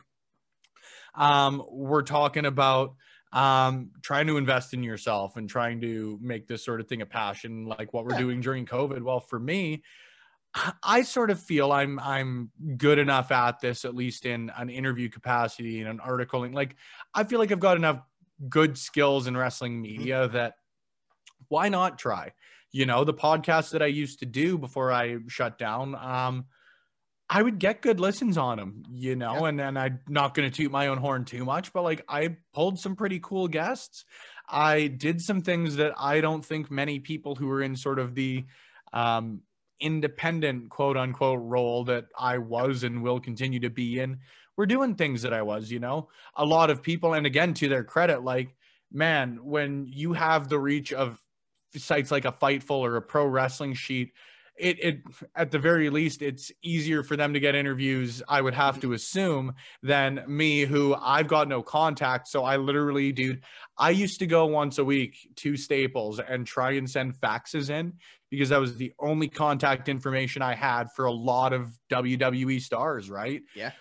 um 1.19 1.63
we're 1.69 2.03
talking 2.03 2.47
about 2.47 2.95
um 3.33 3.91
trying 4.01 4.27
to 4.27 4.39
invest 4.39 4.73
in 4.73 4.83
yourself 4.83 5.37
and 5.37 5.51
trying 5.51 5.81
to 5.81 6.19
make 6.23 6.47
this 6.47 6.65
sort 6.65 6.81
of 6.81 6.89
thing 6.89 7.03
a 7.03 7.07
passion 7.07 7.67
like 7.67 7.93
what 7.93 8.07
we're 8.07 8.13
Yeah. 8.13 8.19
doing 8.21 8.41
during 8.41 8.65
covid. 8.65 9.03
Well 9.03 9.21
for 9.21 9.39
me 9.39 9.83
i 10.83 11.03
sort 11.03 11.31
of 11.31 11.39
feel 11.39 11.71
i'm 11.73 11.99
i'm 12.01 12.51
good 12.79 12.99
enough 12.99 13.31
at 13.31 13.61
this 13.61 13.85
at 13.85 13.95
least 13.95 14.25
in 14.25 14.51
an 14.57 14.71
interview 14.71 15.09
capacity 15.09 15.81
and 15.81 15.89
an 15.89 15.99
articling 15.99 16.55
like 16.55 16.75
i 17.15 17.23
feel 17.23 17.39
like 17.39 17.53
i've 17.53 17.61
got 17.61 17.77
enough 17.77 18.01
good 18.49 18.79
skills 18.79 19.27
in 19.27 19.37
wrestling 19.37 19.81
media 19.81 20.27
that 20.29 20.55
why 21.49 21.69
not 21.69 21.99
try? 21.99 22.33
You 22.73 22.87
know 22.87 23.05
the 23.05 23.15
podcast 23.15 23.71
that 23.71 23.83
i 23.83 23.87
used 23.87 24.21
to 24.21 24.27
do 24.27 24.57
before 24.59 24.91
i 24.91 25.19
shut 25.29 25.59
down 25.59 25.95
um 25.95 26.47
i 27.31 27.43
would 27.43 27.59
get 27.59 27.83
good 27.83 28.01
listens 28.01 28.37
on 28.39 28.59
them 28.59 28.83
you 28.91 29.17
know 29.17 29.35
Yeah. 29.43 29.49
and 29.49 29.61
and 29.61 29.79
i'm 29.79 30.01
not 30.09 30.35
going 30.35 30.51
to 30.51 30.57
toot 30.57 30.71
my 30.73 30.87
own 30.89 30.99
horn 30.99 31.25
too 31.25 31.45
much 31.45 31.73
but 31.73 31.83
like 31.83 32.05
i 32.09 32.37
pulled 32.55 32.79
some 32.79 32.97
pretty 32.97 33.21
cool 33.23 33.49
guests 33.49 34.05
i 34.49 34.87
did 34.87 35.21
some 35.21 35.43
things 35.43 35.77
that 35.77 35.93
i 35.99 36.21
don't 36.21 36.45
think 36.45 36.71
many 36.71 36.99
people 36.99 37.35
who 37.35 37.51
are 37.51 37.63
in 37.63 37.77
sort 37.77 37.99
of 37.99 38.15
the 38.15 38.45
um 38.93 39.43
independent 39.81 40.71
quote 40.71 40.97
unquote 40.97 41.41
role 41.43 41.85
that 41.85 42.07
i 42.19 42.39
was 42.39 42.83
and 42.83 43.03
will 43.03 43.21
continue 43.21 43.61
to 43.61 43.71
be 43.71 44.01
in 44.01 44.19
we're 44.57 44.67
doing 44.67 44.95
things 44.95 45.23
that 45.23 45.33
i 45.33 45.43
was 45.43 45.71
you 45.71 45.79
know 45.79 46.09
a 46.37 46.45
lot 46.45 46.71
of 46.71 46.83
people 46.83 47.15
and 47.15 47.27
again 47.27 47.55
to 47.55 47.69
their 47.69 47.85
credit 47.85 48.25
like 48.25 48.55
man 48.91 49.39
when 49.43 49.87
you 49.87 50.13
have 50.15 50.49
the 50.49 50.59
reach 50.59 50.93
of 50.93 51.21
sites 51.77 52.11
like 52.11 52.25
a 52.25 52.33
fightful 52.33 52.79
or 52.79 52.97
a 52.97 53.03
pro 53.03 53.25
wrestling 53.27 53.75
sheet 53.75 54.13
it, 54.59 54.85
it 54.85 55.03
at 55.37 55.51
the 55.51 55.59
very 55.59 55.89
least 55.91 56.21
it's 56.23 56.51
easier 56.63 57.03
for 57.03 57.17
them 57.17 57.33
to 57.35 57.41
get 57.41 57.55
interviews 57.55 58.23
i 58.29 58.41
would 58.41 58.55
have 58.55 58.81
to 58.81 58.93
assume 58.93 59.55
than 59.83 60.23
me 60.27 60.63
who 60.63 60.95
i've 60.95 61.29
got 61.29 61.49
no 61.49 61.63
contact 61.63 62.29
so 62.29 62.45
i 62.45 62.57
literally 62.57 63.13
dude 63.13 63.43
i 63.77 63.91
used 63.91 64.19
to 64.19 64.27
go 64.27 64.47
once 64.47 64.79
a 64.79 64.85
week 64.85 65.17
to 65.37 65.57
staples 65.57 66.19
and 66.21 66.47
try 66.47 66.73
and 66.73 66.91
send 66.91 67.15
faxes 67.15 67.71
in 67.71 67.93
because 68.31 68.49
that 68.49 68.59
was 68.61 68.77
the 68.77 68.93
only 68.99 69.29
contact 69.29 69.89
information 69.89 70.43
i 70.43 70.55
had 70.55 70.89
for 70.97 71.05
a 71.07 71.13
lot 71.13 71.53
of 71.53 71.71
wwe 71.91 72.61
stars 72.61 73.09
right 73.11 73.43
Yeah. 73.55 73.73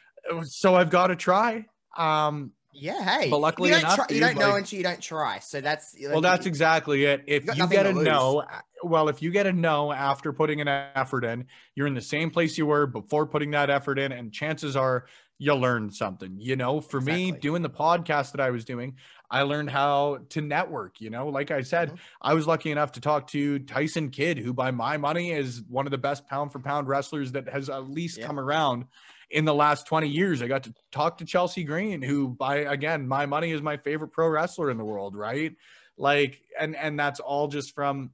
so 0.43 0.75
i've 0.75 0.89
got 0.89 1.07
to 1.07 1.15
try 1.15 1.65
um 1.97 2.51
Yeah, 2.73 3.01
hey. 3.03 3.31
But 3.31 3.39
luckily 3.39 3.69
you 3.69 3.75
don't, 3.75 3.85
enough, 3.85 3.95
try, 3.95 4.05
you 4.09 4.15
dude, 4.15 4.21
don't 4.21 4.37
know 4.37 4.49
like- 4.51 4.59
until 4.59 4.77
you 4.77 4.83
don't 4.83 5.01
try. 5.01 5.39
So 5.39 5.61
that's 5.61 5.95
Well, 5.99 6.21
that's 6.21 6.45
exactly 6.45 7.05
it. 7.05 7.23
If 7.25 7.45
you 7.57 7.67
get 7.67 7.83
to 7.83 7.89
a 7.89 7.93
lose. 7.93 8.05
no, 8.05 8.43
well, 8.83 9.09
if 9.09 9.21
you 9.21 9.31
get 9.31 9.47
a 9.47 9.53
no 9.53 9.91
after 9.91 10.31
putting 10.33 10.61
an 10.61 10.67
effort 10.67 11.23
in, 11.25 11.45
you're 11.75 11.87
in 11.87 11.93
the 11.93 12.01
same 12.01 12.29
place 12.29 12.57
you 12.57 12.65
were 12.65 12.87
before 12.87 13.25
putting 13.25 13.51
that 13.51 13.69
effort 13.69 13.99
in, 13.99 14.11
and 14.11 14.31
chances 14.31 14.75
are 14.75 15.05
you 15.39 15.53
learned 15.53 15.93
something. 15.93 16.35
You 16.39 16.55
know, 16.55 16.81
for 16.81 16.99
me, 16.99 17.31
doing 17.31 17.61
the 17.61 17.69
podcast 17.69 18.31
that 18.31 18.41
I 18.41 18.49
was 18.49 18.65
doing, 18.65 18.95
I 19.29 19.43
learned 19.43 19.69
how 19.69 20.19
to 20.29 20.41
network. 20.41 20.99
You 20.99 21.11
know, 21.11 21.27
like 21.29 21.51
I 21.51 21.61
said, 21.61 21.91
Mhm. 21.91 21.97
I 22.21 22.33
was 22.33 22.47
lucky 22.47 22.71
enough 22.71 22.93
to 22.93 23.01
talk 23.01 23.27
to 23.27 23.59
Tyson 23.59 24.09
Kidd, 24.09 24.39
who 24.39 24.53
by 24.53 24.71
my 24.71 24.97
money 24.97 25.31
is 25.31 25.61
one 25.69 25.85
of 25.85 25.91
the 25.91 25.97
best 25.99 26.27
pound 26.27 26.51
for 26.51 26.59
pound 26.59 26.87
wrestlers 26.87 27.33
that 27.33 27.49
has 27.49 27.69
at 27.69 27.87
least 27.89 28.17
Yeah. 28.17 28.25
come 28.25 28.39
around 28.39 28.85
in 29.29 29.45
the 29.45 29.53
last 29.53 29.85
20 29.85 30.07
years. 30.07 30.41
I 30.41 30.47
got 30.47 30.63
to 30.63 30.73
talk 30.91 31.17
to 31.19 31.25
Chelsea 31.25 31.63
Green, 31.63 32.01
who 32.01 32.29
by 32.29 32.57
again, 32.57 33.07
my 33.07 33.25
money 33.27 33.51
is 33.51 33.61
my 33.61 33.77
favorite 33.77 34.09
pro 34.09 34.29
wrestler 34.29 34.71
in 34.71 34.77
the 34.77 34.85
world, 34.85 35.15
right? 35.15 35.55
Like, 35.99 36.41
and 36.59 36.75
and 36.75 36.99
that's 36.99 37.19
all 37.19 37.47
just 37.47 37.75
from, 37.75 38.11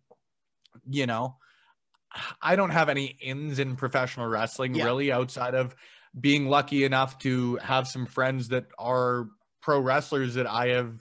you 0.90 1.06
know, 1.06 1.38
I 2.42 2.56
don't 2.56 2.70
have 2.70 2.90
any 2.90 3.18
ins 3.22 3.60
in 3.60 3.76
professional 3.76 4.28
wrestling 4.28 4.76
Yeah. 4.76 4.86
really 4.86 5.12
outside 5.12 5.56
of 5.56 5.76
being 6.20 6.48
lucky 6.48 6.84
enough 6.84 7.18
to 7.20 7.56
have 7.58 7.88
some 7.88 8.06
friends 8.06 8.50
that 8.50 8.66
are 8.78 9.28
pro 9.62 9.80
wrestlers 9.80 10.36
that 10.36 10.46
I 10.48 10.68
have 10.70 10.94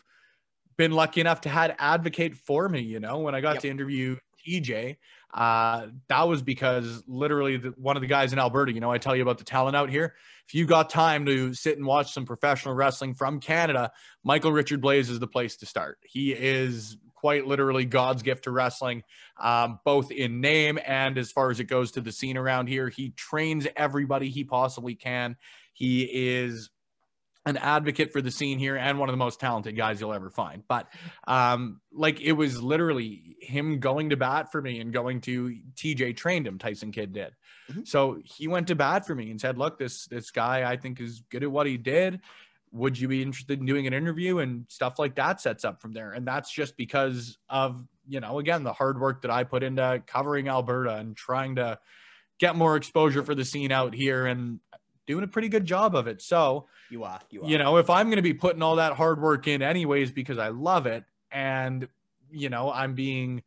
been 0.79 0.93
lucky 0.93 1.21
enough 1.21 1.43
to 1.43 1.49
had 1.51 1.77
advocate 1.79 2.35
for 2.35 2.69
me, 2.69 2.81
you 2.81 2.99
know, 2.99 3.19
when 3.19 3.35
I 3.35 3.41
got 3.43 3.55
Yep. 3.57 3.63
to 3.63 3.69
interview 3.69 4.17
TJ, 4.47 4.97
uh, 5.35 5.89
that 6.09 6.27
was 6.29 6.43
because 6.43 7.03
literally 7.07 7.59
the, 7.59 7.69
one 7.77 7.97
of 7.97 8.01
the 8.01 8.07
guys 8.09 8.33
in 8.33 8.39
Alberta, 8.39 8.73
you 8.73 8.81
know, 8.81 8.91
I 8.91 8.99
tell 8.99 9.15
you 9.15 9.23
about 9.23 9.39
the 9.39 9.45
talent 9.45 9.77
out 9.77 9.91
here. 9.91 10.15
If 10.49 10.55
you 10.55 10.67
got 10.67 10.89
time 10.91 11.27
to 11.27 11.53
sit 11.55 11.77
and 11.77 11.87
watch 11.87 12.13
some 12.13 12.25
professional 12.25 12.75
wrestling 12.75 13.15
from 13.15 13.39
Canada, 13.41 13.93
Michael 14.25 14.53
Richard 14.53 14.81
Blais 14.83 15.11
is 15.11 15.21
the 15.21 15.27
place 15.27 15.57
to 15.59 15.67
start. 15.67 15.99
He 16.05 16.33
is 16.33 16.97
quite 17.23 17.47
literally 17.47 17.85
God's 17.85 18.25
gift 18.25 18.45
to 18.45 18.51
wrestling, 18.51 19.05
um, 19.41 19.79
both 19.85 20.11
in 20.11 20.41
name 20.41 20.77
and 20.85 21.17
as 21.17 21.31
far 21.31 21.53
as 21.53 21.61
it 21.61 21.65
goes 21.65 21.93
to 21.93 22.01
the 22.01 22.11
scene 22.11 22.37
around 22.37 22.67
here. 22.67 22.89
He 22.89 23.11
trains 23.11 23.69
everybody 23.77 24.29
he 24.29 24.43
possibly 24.43 24.97
can. 24.97 25.37
He 25.73 26.03
is 26.03 26.71
an 27.47 27.57
advocate 27.57 28.13
for 28.13 28.21
the 28.21 28.31
scene 28.33 28.59
here 28.59 28.77
and 28.77 28.99
one 28.99 29.09
of 29.09 29.13
the 29.13 29.19
most 29.19 29.39
talented 29.39 29.77
guys 29.77 30.01
you'll 30.01 30.13
ever 30.13 30.31
find. 30.31 30.65
But 30.67 30.89
um, 31.29 31.81
like 31.93 32.21
it 32.21 32.33
was 32.33 32.61
literally 32.61 33.37
him 33.41 33.79
going 33.79 34.11
to 34.11 34.17
bat 34.17 34.51
for 34.51 34.61
me 34.61 34.81
and 34.81 34.93
going 34.93 35.21
to 35.23 35.57
TJ 35.77 36.17
trained 36.17 36.45
him. 36.49 36.59
Tyson 36.59 36.91
Kidd 36.91 37.13
did. 37.13 37.35
Mhm. 37.71 37.87
So 37.87 38.19
he 38.25 38.49
went 38.49 38.67
to 38.67 38.75
bat 38.75 39.07
for 39.07 39.15
me 39.15 39.31
and 39.31 39.41
said, 39.41 39.59
"Look, 39.59 39.79
this 39.79 40.07
this 40.07 40.33
guy 40.33 40.69
I 40.69 40.77
think 40.77 41.01
is 41.01 41.23
good 41.31 41.45
at 41.45 41.51
what 41.53 41.69
he 41.69 41.77
did. 41.77 42.21
Would 42.73 42.99
you 42.99 43.09
be 43.09 43.23
interested 43.23 43.61
in 43.61 43.67
doing 43.67 43.87
an 43.87 43.93
interview?" 43.93 44.39
And 44.39 44.67
stuff 44.69 44.99
like 44.99 45.15
that 45.17 45.41
sets 45.41 45.65
up 45.65 45.81
from 45.81 45.93
there. 45.93 46.13
And 46.13 46.27
that's 46.27 46.53
just 46.53 46.77
because 46.77 47.39
of 47.49 47.87
you 48.09 48.21
know 48.21 48.39
again 48.39 48.65
the 48.65 48.73
hard 48.73 49.01
work 49.01 49.23
that 49.23 49.31
I 49.31 49.45
put 49.45 49.63
into 49.63 50.03
covering 50.07 50.49
Alberta 50.49 50.97
and 50.97 51.17
trying 51.17 51.57
to 51.57 51.79
get 52.39 52.57
more 52.57 52.77
exposure 52.77 53.23
for 53.23 53.35
the 53.35 53.45
scene 53.45 53.71
out 53.71 53.95
here 53.95 54.27
and 54.27 54.59
doing 55.07 55.25
a 55.25 55.29
pretty 55.29 55.49
good 55.49 55.65
job 55.65 55.95
of 55.95 56.07
it. 56.07 56.23
So 56.23 56.69
you 56.91 57.05
are. 57.05 57.21
You 57.31 57.43
are. 57.43 57.49
you 57.49 57.59
know, 57.59 57.77
if 57.77 57.91
I'm 57.91 58.07
going 58.07 58.17
to 58.17 58.23
be 58.23 58.35
putting 58.35 58.63
all 58.63 58.77
that 58.77 58.95
hard 58.95 59.21
work 59.21 59.47
in 59.47 59.63
anyways 59.63 60.11
because 60.13 60.39
I 60.39 60.49
love 60.49 60.87
it 60.87 61.05
and 61.31 61.89
you 62.31 62.49
know, 62.49 62.73
I'm 62.73 62.95
being 62.95 63.43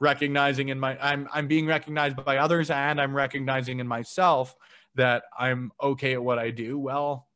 recognizing 0.00 0.70
in 0.70 0.80
my 0.80 0.98
I'm 1.00 1.28
I'm 1.32 1.46
being 1.46 1.66
recognized 1.66 2.24
by 2.24 2.38
others 2.38 2.70
and 2.70 3.00
I'm 3.00 3.14
recognizing 3.14 3.80
in 3.80 3.86
myself 3.86 4.56
that 4.94 5.24
I'm 5.38 5.70
okay 5.80 6.14
at 6.14 6.22
what 6.22 6.38
I 6.38 6.50
do. 6.50 6.78
Well, 6.78 7.28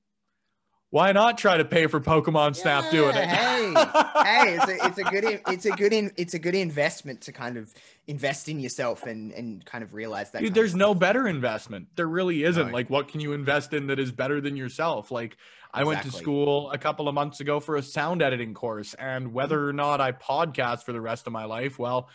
why 0.95 1.11
not 1.11 1.37
try 1.37 1.57
to 1.57 1.65
pay 1.65 1.89
for 1.89 2.01
Pokemon 2.01 2.55
Snap 2.55 2.89
doing 2.93 3.17
it? 3.17 3.27
hey, 3.27 3.75
hey, 3.75 4.55
it's 4.55 4.69
a, 4.69 4.87
it's 4.87 4.99
a 4.99 5.03
good 5.03 5.41
it's 5.49 5.67
a 5.67 5.71
good 5.73 5.93
in, 5.93 6.13
it's 6.17 6.35
a 6.35 6.39
good 6.39 6.55
investment 6.55 7.21
to 7.23 7.33
kind 7.33 7.57
of 7.57 7.75
invest 8.07 8.49
in 8.49 8.61
yourself 8.61 9.03
and 9.03 9.33
and 9.33 9.65
kind 9.65 9.83
of 9.83 9.93
realize 9.93 10.31
that. 10.31 10.41
Dude, 10.41 10.55
there's 10.55 10.77
no 10.77 10.95
better 10.95 11.27
investment. 11.27 11.89
There 11.97 12.07
really 12.07 12.45
isn't. 12.45 12.69
No. 12.69 12.73
Like, 12.73 12.91
what 12.91 13.09
can 13.09 13.19
you 13.19 13.33
invest 13.33 13.73
in 13.73 13.89
that 13.89 13.99
is 13.99 14.13
better 14.13 14.41
than 14.41 14.57
yourself? 14.57 15.11
Like, 15.11 15.37
I 15.73 15.83
went 15.83 16.03
to 16.03 16.13
school 16.13 16.71
a 16.71 16.79
couple 16.79 17.09
of 17.09 17.15
months 17.17 17.41
ago 17.41 17.59
for 17.59 17.75
a 17.75 17.83
sound 17.83 18.23
editing 18.23 18.55
course, 18.55 18.95
and 18.95 19.33
whether 19.35 19.69
or 19.69 19.73
not 19.73 20.01
I 20.01 20.13
podcast 20.13 20.85
for 20.85 20.93
the 20.93 21.01
rest 21.01 21.27
of 21.27 21.33
my 21.33 21.45
life, 21.45 21.77
well, 21.77 22.09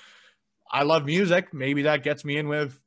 I 0.71 0.83
love 0.83 1.05
music. 1.05 1.53
Maybe 1.53 1.81
that 1.81 2.01
gets 2.01 2.23
me 2.23 2.37
in 2.37 2.47
with 2.47 2.79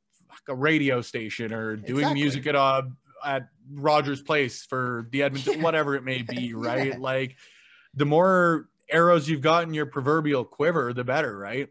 a 0.49 0.55
radio 0.55 1.01
station 1.01 1.53
or 1.53 1.75
doing 1.75 1.99
Exactly. 1.99 2.19
music 2.19 2.47
at 2.47 2.55
a 2.55 2.87
at 3.25 3.49
Rogers 3.71 4.21
Place 4.21 4.65
for 4.65 5.07
the 5.11 5.23
Edmonton, 5.23 5.61
whatever 5.61 5.95
it 5.95 6.03
may 6.03 6.21
be. 6.21 6.53
Right? 6.63 6.89
Yeah. 6.89 6.97
Like, 6.97 7.37
the 7.93 8.05
more 8.05 8.69
arrows 8.89 9.27
you've 9.27 9.41
got 9.41 9.63
in 9.63 9.73
your 9.73 9.85
proverbial 9.85 10.45
quiver, 10.45 10.93
the 10.93 11.03
better. 11.03 11.37
Right? 11.37 11.69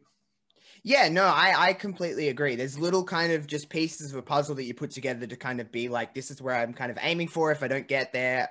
Yeah, 0.85 1.09
no, 1.09 1.25
I 1.25 1.55
I 1.69 1.73
completely 1.75 2.29
agree. 2.29 2.57
There's 2.57 2.79
little 2.79 3.05
kind 3.05 3.33
of 3.33 3.47
just 3.47 3.69
pieces 3.69 4.13
of 4.13 4.19
a 4.19 4.23
puzzle 4.23 4.57
that 4.57 4.65
you 4.65 4.75
put 4.75 4.91
together 4.91 5.27
to 5.27 5.37
kind 5.37 5.61
of 5.61 5.71
be 5.71 5.89
like, 5.89 6.15
this 6.15 6.31
is 6.31 6.43
where 6.43 6.57
I'm 6.57 6.75
kind 6.75 6.91
of 6.91 6.99
aiming 7.01 7.29
for. 7.29 7.53
If 7.53 7.63
I 7.63 7.69
don't 7.69 7.87
get 7.87 8.13
there, 8.13 8.51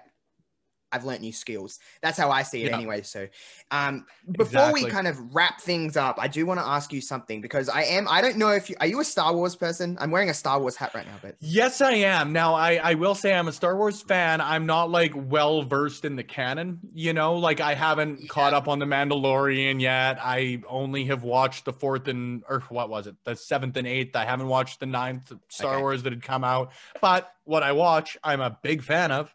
I've 0.91 1.05
learned 1.05 1.21
new 1.21 1.33
skills. 1.33 1.79
That's 2.01 2.17
how 2.17 2.31
I 2.31 2.43
see 2.43 2.63
it 2.63 2.67
Yeah. 2.69 2.75
anyway. 2.77 3.01
So, 3.03 3.27
um, 3.71 4.05
before 4.31 4.71
we 4.73 4.85
kind 4.85 5.07
of 5.07 5.33
wrap 5.33 5.61
things 5.61 5.97
up, 5.97 6.17
I 6.19 6.27
do 6.27 6.45
want 6.45 6.59
to 6.59 6.65
ask 6.65 6.91
you 6.93 7.01
something 7.01 7.41
because 7.41 7.69
I 7.69 7.83
am. 7.83 8.07
I 8.09 8.21
don't 8.21 8.37
know 8.37 8.49
if 8.49 8.69
you 8.69 8.75
are 8.79 8.87
you 8.87 8.99
a 8.99 9.03
Star 9.05 9.33
Wars 9.35 9.55
person. 9.55 9.97
I'm 9.99 10.11
wearing 10.11 10.29
a 10.29 10.33
Star 10.33 10.59
Wars 10.59 10.75
hat 10.75 10.91
right 10.93 11.05
now, 11.05 11.17
but 11.21 11.35
Yes, 11.39 11.81
I 11.81 11.93
am. 11.93 12.33
Now, 12.33 12.53
I, 12.53 12.75
I 12.75 12.93
will 12.95 13.15
say 13.15 13.33
I'm 13.33 13.47
a 13.47 13.51
Star 13.51 13.75
Wars 13.77 14.01
fan. 14.01 14.41
I'm 14.41 14.65
not 14.65 14.89
like 14.89 15.11
well 15.15 15.63
versed 15.63 16.05
in 16.05 16.15
the 16.15 16.23
canon, 16.23 16.79
you 16.93 17.13
know, 17.13 17.35
like 17.35 17.59
I 17.61 17.73
haven't 17.73 18.29
caught 18.29 18.53
up 18.53 18.67
on 18.67 18.79
the 18.79 18.85
Mandalorian 18.85 19.79
yet. 19.81 20.17
I 20.21 20.61
only 20.67 21.05
have 21.05 21.23
watched 21.23 21.65
the 21.65 21.73
fourth 21.73 22.07
and 22.07 22.43
or 22.49 22.61
what 22.69 22.89
was 22.89 23.07
it, 23.07 23.15
the 23.23 23.35
seventh 23.35 23.77
and 23.77 23.87
eighth. 23.87 24.15
I 24.15 24.25
haven't 24.25 24.47
watched 24.47 24.79
the 24.79 24.85
ninth 24.85 25.31
Star 25.49 25.73
Okay. 25.73 25.81
Wars 25.81 26.03
that 26.03 26.13
had 26.13 26.21
come 26.23 26.43
out, 26.43 26.71
but 27.01 27.31
what 27.43 27.63
I 27.63 27.71
watch, 27.71 28.17
I'm 28.23 28.41
a 28.41 28.57
big 28.61 28.83
fan 28.83 29.11
of. 29.11 29.33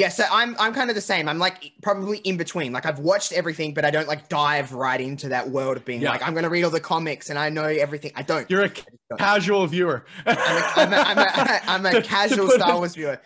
Yeah. 0.00 0.08
So 0.08 0.24
I'm 0.30 0.56
I'm 0.58 0.72
kind 0.72 0.88
of 0.90 0.96
the 0.96 1.02
same. 1.02 1.28
I'm 1.28 1.38
like 1.38 1.72
probably 1.82 2.18
in 2.18 2.36
between. 2.36 2.72
Like 2.72 2.86
I've 2.86 2.98
watched 2.98 3.32
everything, 3.32 3.74
but 3.74 3.84
I 3.84 3.90
don't 3.90 4.08
like 4.08 4.28
dive 4.28 4.72
right 4.72 5.00
into 5.00 5.28
that 5.28 5.50
world 5.50 5.76
of 5.76 5.84
being 5.84 6.00
Yeah. 6.00 6.10
like 6.12 6.26
I'm 6.26 6.34
gonna 6.34 6.48
read 6.48 6.64
all 6.64 6.70
the 6.70 6.80
comics 6.80 7.28
and 7.30 7.38
I 7.38 7.50
know 7.50 7.64
everything. 7.64 8.12
I 8.16 8.22
don't. 8.22 8.50
You're 8.50 8.62
a 8.64 8.68
don't. 8.68 9.18
casual 9.18 9.66
viewer. 9.66 10.06
I'm 10.26 10.36
a, 10.36 10.40
I'm 10.76 10.92
a, 10.92 10.96
I'm 10.96 11.18
a, 11.48 11.60
I'm 11.66 11.86
a 11.86 11.90
to 12.00 12.02
casual 12.02 12.46
put 12.46 12.60
Star 12.60 12.76
Wars 12.76 12.94
viewer. 12.94 13.20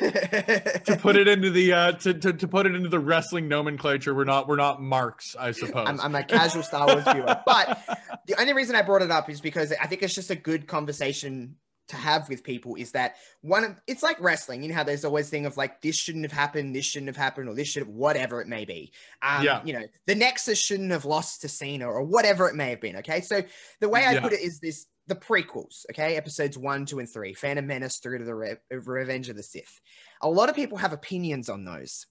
to 0.00 0.98
put 1.00 1.14
it 1.16 1.28
into 1.34 1.50
the 1.50 1.72
uh 1.72 1.92
to, 1.92 2.12
to, 2.14 2.32
to 2.32 2.48
put 2.48 2.66
it 2.66 2.74
into 2.74 2.88
the 2.88 2.98
wrestling 2.98 3.46
nomenclature 3.46 4.14
we're 4.14 4.24
not 4.24 4.48
we're 4.48 4.56
not 4.56 4.82
marks 4.82 5.36
i 5.38 5.52
suppose 5.52 5.86
I'm, 5.88 6.00
I'm 6.00 6.14
a 6.16 6.24
casual 6.24 6.64
Star 6.64 6.86
Wars 6.88 7.04
viewer. 7.04 7.40
But 7.46 7.78
the 8.26 8.34
only 8.40 8.52
reason 8.52 8.74
I 8.74 8.82
brought 8.82 9.02
it 9.02 9.12
up 9.12 9.30
is 9.30 9.40
because 9.40 9.72
I 9.80 9.86
think 9.86 10.02
it's 10.02 10.14
just 10.14 10.30
a 10.30 10.34
good 10.34 10.66
conversation 10.66 11.54
to 11.88 11.96
have 11.96 12.28
with 12.28 12.42
people 12.42 12.74
is 12.74 12.92
that 12.92 13.16
one 13.42 13.64
of 13.64 13.80
it's 13.86 14.02
like 14.02 14.20
wrestling. 14.20 14.62
You 14.62 14.70
know 14.70 14.74
how 14.74 14.82
there's 14.82 15.04
always 15.04 15.28
thing 15.30 15.46
of 15.46 15.56
like 15.56 15.80
this 15.80 15.96
shouldn't 15.96 16.24
have 16.24 16.32
happened, 16.32 16.74
this 16.74 16.84
shouldn't 16.84 17.08
have 17.08 17.16
happened, 17.16 17.48
or 17.48 17.54
this 17.54 17.68
should 17.68 17.82
have 17.84 17.94
whatever 17.94 18.40
it 18.40 18.48
may 18.48 18.64
be. 18.64 18.92
Um, 19.22 19.44
Yeah. 19.44 19.62
you 19.64 19.72
know, 19.72 19.84
the 20.06 20.14
Nexus 20.14 20.58
shouldn't 20.58 20.90
have 20.90 21.04
lost 21.04 21.42
to 21.42 21.48
Cena 21.48 21.86
or 21.86 22.02
whatever 22.02 22.48
it 22.48 22.54
may 22.54 22.70
have 22.70 22.80
been. 22.80 22.96
Okay. 22.96 23.20
So 23.20 23.42
the 23.80 23.88
way 23.88 24.04
I 24.04 24.14
Yeah. 24.14 24.20
put 24.20 24.32
it 24.32 24.40
is 24.40 24.58
this 24.58 24.86
the 25.08 25.14
prequels, 25.14 25.86
okay, 25.90 26.16
episodes 26.16 26.58
one, 26.58 26.84
two, 26.84 26.98
and 26.98 27.08
three, 27.08 27.32
Phantom 27.32 27.64
Menace 27.64 27.98
through 27.98 28.18
to 28.18 28.24
the 28.24 28.34
Re- 28.34 28.56
Revenge 28.70 29.28
of 29.28 29.36
the 29.36 29.42
Sith. 29.42 29.80
A 30.22 30.28
lot 30.28 30.48
of 30.48 30.56
people 30.56 30.78
have 30.78 30.92
opinions 30.92 31.48
on 31.48 31.64
those. 31.64 32.06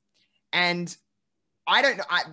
And 0.53 0.95
I 1.67 1.81
don't 1.81 1.97
know. 1.97 2.05
I 2.09 2.23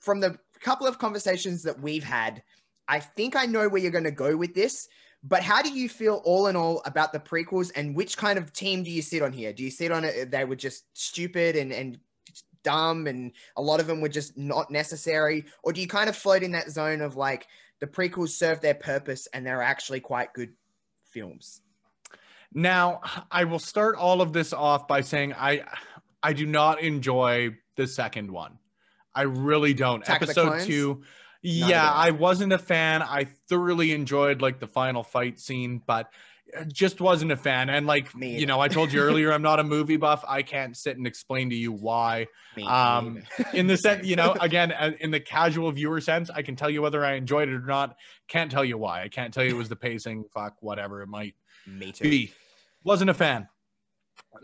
from 0.00 0.20
the 0.20 0.38
couple 0.60 0.86
of 0.86 0.98
conversations 0.98 1.62
that 1.62 1.80
we've 1.80 2.04
had, 2.04 2.42
I 2.86 3.00
think 3.00 3.36
I 3.36 3.46
know 3.46 3.68
where 3.68 3.80
you're 3.80 3.90
going 3.90 4.04
to 4.04 4.10
go 4.10 4.36
with 4.36 4.54
this. 4.54 4.88
But 5.24 5.42
how 5.42 5.62
do 5.62 5.70
you 5.70 5.88
feel 5.88 6.22
all 6.24 6.46
in 6.46 6.56
all 6.56 6.80
about 6.84 7.12
the 7.12 7.18
prequels 7.18 7.72
and 7.74 7.94
which 7.94 8.16
kind 8.16 8.38
of 8.38 8.52
team 8.52 8.82
do 8.82 8.90
you 8.90 9.02
sit 9.02 9.22
on 9.22 9.32
here? 9.32 9.52
Do 9.52 9.64
you 9.64 9.70
sit 9.70 9.90
on 9.90 10.04
it? 10.04 10.30
They 10.30 10.44
were 10.44 10.56
just 10.56 10.84
stupid 10.94 11.56
and, 11.56 11.72
and 11.72 11.98
dumb 12.62 13.06
and 13.06 13.32
a 13.56 13.62
lot 13.62 13.80
of 13.80 13.86
them 13.86 14.00
were 14.00 14.08
just 14.08 14.36
not 14.36 14.70
necessary? 14.70 15.44
Or 15.62 15.72
do 15.72 15.80
you 15.80 15.88
kind 15.88 16.08
of 16.08 16.16
float 16.16 16.42
in 16.42 16.52
that 16.52 16.70
zone 16.70 17.00
of 17.00 17.16
like 17.16 17.48
the 17.80 17.86
prequels 17.86 18.30
serve 18.30 18.60
their 18.60 18.74
purpose 18.74 19.26
and 19.32 19.44
they're 19.44 19.62
actually 19.62 20.00
quite 20.00 20.32
good 20.34 20.52
films? 21.04 21.62
Now, 22.54 23.00
I 23.30 23.44
will 23.44 23.58
start 23.58 23.96
all 23.96 24.22
of 24.22 24.32
this 24.32 24.52
off 24.52 24.88
by 24.88 25.00
saying 25.02 25.34
I 25.34 25.64
I 26.22 26.32
do 26.32 26.46
not 26.46 26.80
enjoy 26.80 27.56
the 27.76 27.86
second 27.86 28.30
one. 28.30 28.58
I 29.14 29.22
really 29.22 29.74
don't. 29.74 30.02
Attack 30.02 30.22
Episode 30.22 30.48
Clones? 30.48 30.66
2 31.44 31.48
Neither 31.48 31.70
yeah, 31.70 31.90
I. 31.90 32.10
Wasn't 32.10 32.52
a 32.52 32.58
fan. 32.58 33.02
I 33.02 33.26
thoroughly 33.48 33.92
enjoyed 33.92 34.42
like 34.42 34.60
the 34.60 34.66
final 34.66 35.02
fight 35.02 35.38
scene, 35.38 35.82
but 35.86 36.10
uh, 36.56 36.64
just 36.64 37.00
wasn't 37.00 37.30
a 37.30 37.36
fan. 37.36 37.70
And 37.70 37.86
like 37.86 38.14
Me 38.14 38.38
you 38.38 38.46
know, 38.46 38.60
I 38.60 38.68
told 38.68 38.92
you 38.92 39.00
earlier, 39.00 39.32
I'm 39.32 39.42
not 39.42 39.60
a 39.60 39.64
movie 39.64 39.96
buff. 39.96 40.24
I 40.26 40.42
can't 40.42 40.76
sit 40.76 40.96
and 40.96 41.06
explain 41.06 41.50
to 41.50 41.56
you 41.56 41.72
why. 41.72 42.26
Me 42.56 42.64
Um. 42.64 43.22
In 43.52 43.66
the 43.66 43.76
sense, 43.84 44.06
you 44.06 44.16
know, 44.16 44.34
again, 44.40 44.72
uh, 44.72 44.92
in 45.00 45.10
the 45.10 45.20
casual 45.20 45.70
viewer 45.70 46.00
sense, 46.00 46.30
I 46.30 46.42
can 46.42 46.56
tell 46.56 46.70
you 46.70 46.82
whether 46.82 47.04
I 47.04 47.14
enjoyed 47.14 47.48
it 47.48 47.54
or 47.54 47.60
not. 47.66 47.96
Can't 48.26 48.50
tell 48.50 48.64
you 48.64 48.78
why. 48.78 49.02
I 49.02 49.08
can't 49.08 49.32
tell 49.32 49.44
you 49.44 49.50
it 49.50 49.58
was 49.58 49.68
the 49.68 49.76
pacing. 49.76 50.24
Fuck, 50.34 50.56
whatever 50.60 51.02
it 51.02 51.08
might 51.08 51.34
me 51.66 51.92
too. 51.92 52.04
B. 52.04 52.32
Wasn't 52.84 53.10
a 53.10 53.14
fan. 53.14 53.48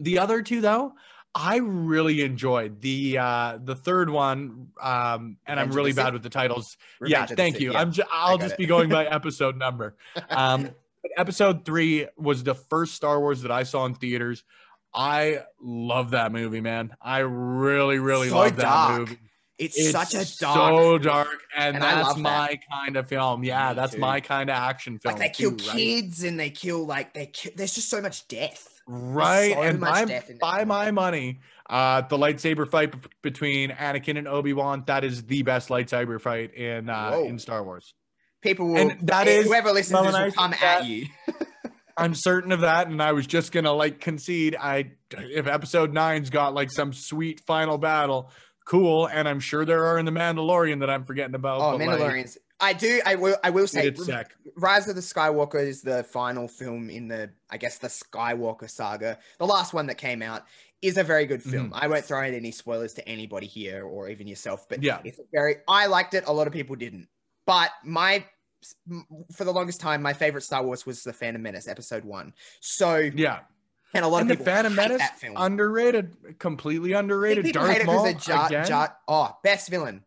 The 0.00 0.18
other 0.18 0.42
two, 0.42 0.60
though, 0.60 0.92
I 1.34 1.56
really 1.56 2.22
enjoyed 2.22 2.80
the 2.80 3.18
uh 3.18 3.58
the 3.62 3.74
third 3.74 4.08
one, 4.10 4.68
um, 4.80 5.36
and 5.46 5.58
I'm 5.58 5.72
really 5.72 5.92
bad 5.92 6.12
with 6.12 6.22
the 6.22 6.30
titles. 6.30 6.76
Revenge 7.00 7.12
yeah, 7.12 7.26
the 7.26 7.36
thank 7.36 7.54
Sith, 7.56 7.62
you. 7.62 7.72
yeah. 7.72 7.80
I'm 7.80 7.92
I'll 8.12 8.38
just 8.38 8.52
it. 8.54 8.58
be 8.58 8.66
going 8.66 8.88
by 8.88 9.04
episode 9.18 9.56
number. 9.56 9.96
Um, 10.30 10.70
episode 11.16 11.64
three 11.64 12.06
was 12.16 12.44
the 12.44 12.54
first 12.54 12.94
Star 12.94 13.18
Wars 13.18 13.42
that 13.42 13.50
I 13.50 13.64
saw 13.64 13.84
in 13.86 13.94
theaters. 13.94 14.44
I 14.94 15.40
love 15.60 16.12
that 16.12 16.30
movie, 16.30 16.60
man. 16.60 16.94
I 17.02 17.18
really, 17.18 17.98
really 17.98 18.28
So 18.28 18.36
love 18.38 18.54
that 18.56 18.98
movie. 18.98 19.18
It's, 19.58 19.76
It's 19.76 19.90
such 19.90 20.14
a 20.14 20.38
dark. 20.38 20.56
so 20.56 20.98
dark, 20.98 21.40
and, 21.56 21.74
And 21.76 21.82
that's 21.84 22.06
love 22.08 22.16
that. 22.16 22.22
my 22.22 22.58
kind 22.72 22.96
of 22.96 23.08
film. 23.08 23.42
Yeah, 23.44 23.70
Me 23.70 23.74
that's 23.74 23.94
too. 23.94 23.98
my 24.00 24.20
kind 24.20 24.50
of 24.50 24.56
action 24.56 24.98
film. 25.00 25.14
like 25.16 25.20
they 25.22 25.28
kill 25.42 25.56
too, 25.56 25.66
right? 25.68 25.76
kids 25.76 26.22
and 26.22 26.38
they 26.38 26.50
kill 26.50 26.86
like 26.86 27.12
they. 27.14 27.32
There's 27.56 27.74
just 27.74 27.88
so 27.88 28.00
much 28.00 28.26
death. 28.28 28.73
Right 28.86 29.52
so 29.54 29.62
and 29.62 29.80
by, 29.80 30.04
that 30.04 30.38
by 30.40 30.64
my 30.64 30.90
money 30.90 31.40
uh 31.70 32.02
the 32.02 32.18
lightsaber 32.18 32.68
fight 32.68 32.94
between 33.22 33.70
anakin 33.70 34.18
and 34.18 34.28
obi-wan 34.28 34.82
that 34.86 35.04
is 35.04 35.24
the 35.24 35.42
best 35.42 35.70
lightsaber 35.70 36.20
fight 36.20 36.52
in 36.54 36.88
uh 36.90 37.18
in 37.24 37.38
star 37.38 37.62
wars 37.64 37.94
People 38.42 38.68
will. 38.68 38.76
And 38.76 39.08
that 39.08 39.26
eh, 39.26 39.42
whoever 39.42 39.72
listens 39.72 39.98
to 39.98 40.04
this 40.12 40.14
will 40.14 40.32
come 40.32 40.50
think 40.50 40.62
at 40.62 40.84
you. 40.84 41.06
i'm 41.96 42.14
certain 42.14 42.52
of 42.52 42.60
that 42.60 42.88
and 42.88 43.00
i 43.02 43.12
was 43.12 43.26
just 43.26 43.52
gonna 43.52 43.72
like 43.72 44.00
concede 44.00 44.54
i 44.60 44.90
if 45.12 45.46
episode 45.46 45.92
nine's 45.94 46.28
got 46.28 46.52
like 46.52 46.70
some 46.70 46.92
sweet 46.92 47.40
final 47.46 47.78
battle 47.78 48.30
cool 48.66 49.06
and 49.06 49.28
i'm 49.28 49.40
sure 49.40 49.64
there 49.64 49.86
are 49.86 49.98
in 49.98 50.04
the 50.04 50.10
mandalorian 50.12 50.80
that 50.80 50.90
i'm 50.90 51.04
forgetting 51.04 51.34
about 51.34 51.60
Oh, 51.60 51.78
but, 51.78 51.86
like, 51.86 51.98
Mandalorians. 52.00 52.36
I 52.64 52.72
do. 52.72 53.00
I 53.04 53.14
will. 53.14 53.36
I 53.44 53.50
will 53.50 53.66
say, 53.66 53.94
Rise 54.56 54.88
of 54.88 54.94
the 54.94 55.00
Skywalker 55.00 55.60
is 55.64 55.82
the 55.82 56.04
final 56.04 56.48
film 56.48 56.90
in 56.90 57.08
the, 57.08 57.30
I 57.50 57.56
guess, 57.56 57.78
the 57.78 57.88
Skywalker 57.88 58.68
saga. 58.70 59.18
The 59.38 59.46
last 59.46 59.74
one 59.74 59.86
that 59.86 59.96
came 59.96 60.22
out 60.22 60.44
is 60.82 60.96
a 60.96 61.02
very 61.02 61.26
good 61.26 61.42
film. 61.42 61.66
Mm-hmm. 61.66 61.84
I 61.84 61.86
won't 61.86 62.04
throw 62.04 62.22
in 62.22 62.34
any 62.34 62.50
spoilers 62.50 62.94
to 62.94 63.08
anybody 63.08 63.46
here 63.46 63.84
or 63.84 64.08
even 64.08 64.26
yourself, 64.26 64.68
but 64.68 64.82
Yeah. 64.82 65.00
it's 65.04 65.20
very. 65.32 65.56
I 65.68 65.86
liked 65.86 66.14
it. 66.14 66.24
A 66.26 66.32
lot 66.32 66.46
of 66.46 66.52
people 66.52 66.76
didn't. 66.76 67.08
But 67.46 67.70
my, 67.84 68.24
for 69.32 69.44
the 69.44 69.52
longest 69.52 69.80
time, 69.80 70.00
my 70.02 70.12
favorite 70.12 70.42
Star 70.42 70.62
Wars 70.64 70.86
was 70.86 71.02
the 71.02 71.12
Phantom 71.12 71.42
Menace, 71.42 71.68
Episode 71.68 72.04
One. 72.04 72.32
So, 72.60 72.96
yeah 72.96 73.40
and 73.94 74.04
a 74.04 74.08
lot 74.08 74.22
and 74.22 74.30
of 74.30 74.38
the 74.38 74.42
people 74.44 74.52
phantom 74.52 74.72
hate 74.72 74.76
menace 74.88 74.98
that 74.98 75.18
film. 75.18 75.34
underrated 75.36 76.38
completely 76.38 76.92
underrated 76.92 77.52
darth 77.52 77.86
maul 77.86 78.12
Jar, 78.14 78.46
again. 78.46 78.66
Jar. 78.66 78.96
Oh, 79.08 79.36
best 79.42 79.70
villain. 79.70 80.04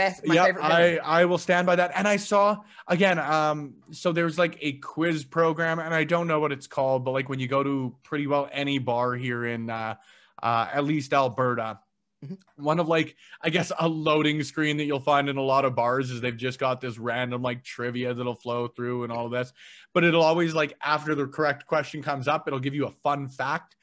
Best. 0.00 0.26
My 0.26 0.34
yep. 0.34 0.56
I. 0.60 0.98
I 1.20 1.24
will 1.26 1.38
stand 1.38 1.66
by 1.66 1.76
that. 1.76 1.92
And 1.94 2.08
I 2.08 2.16
saw 2.16 2.62
again, 2.86 3.18
um, 3.18 3.74
so 3.90 4.12
there's 4.12 4.38
like 4.38 4.56
a 4.60 4.72
quiz 4.74 5.24
program, 5.24 5.78
and 5.78 5.92
I 5.94 6.04
don't 6.04 6.26
know 6.26 6.40
what 6.40 6.52
it's 6.52 6.66
called, 6.66 7.04
but 7.04 7.12
like 7.12 7.28
when 7.28 7.38
you 7.38 7.48
go 7.48 7.62
to 7.62 7.94
pretty 8.02 8.26
well 8.26 8.48
any 8.50 8.78
bar 8.78 9.14
here 9.14 9.44
in 9.44 9.68
uh, 9.68 9.94
uh, 10.42 10.66
at 10.72 10.84
least 10.84 11.12
Alberta, 11.12 11.78
Mhm. 12.24 12.36
one 12.56 12.78
of 12.80 12.86
like 12.86 13.16
I 13.40 13.48
guess 13.48 13.72
a 13.78 13.88
loading 13.88 14.42
screen 14.42 14.76
that 14.76 14.84
you'll 14.84 15.00
find 15.00 15.30
in 15.30 15.38
a 15.38 15.42
lot 15.42 15.64
of 15.64 15.74
bars 15.74 16.10
is 16.10 16.20
they've 16.20 16.36
just 16.36 16.58
got 16.58 16.78
this 16.78 16.98
random 16.98 17.40
like 17.40 17.64
trivia 17.64 18.12
that'll 18.12 18.34
flow 18.34 18.68
through 18.68 19.04
and 19.04 19.12
all 19.12 19.24
of 19.24 19.32
this, 19.32 19.54
but 19.94 20.04
it'll 20.04 20.22
always 20.22 20.52
like 20.54 20.76
after 20.84 21.14
the 21.14 21.26
correct 21.26 21.66
question 21.66 22.02
comes 22.02 22.28
up, 22.28 22.46
it'll 22.46 22.60
give 22.60 22.74
you 22.74 22.86
a 22.86 22.90
fun 23.02 23.26
fact. 23.26 23.74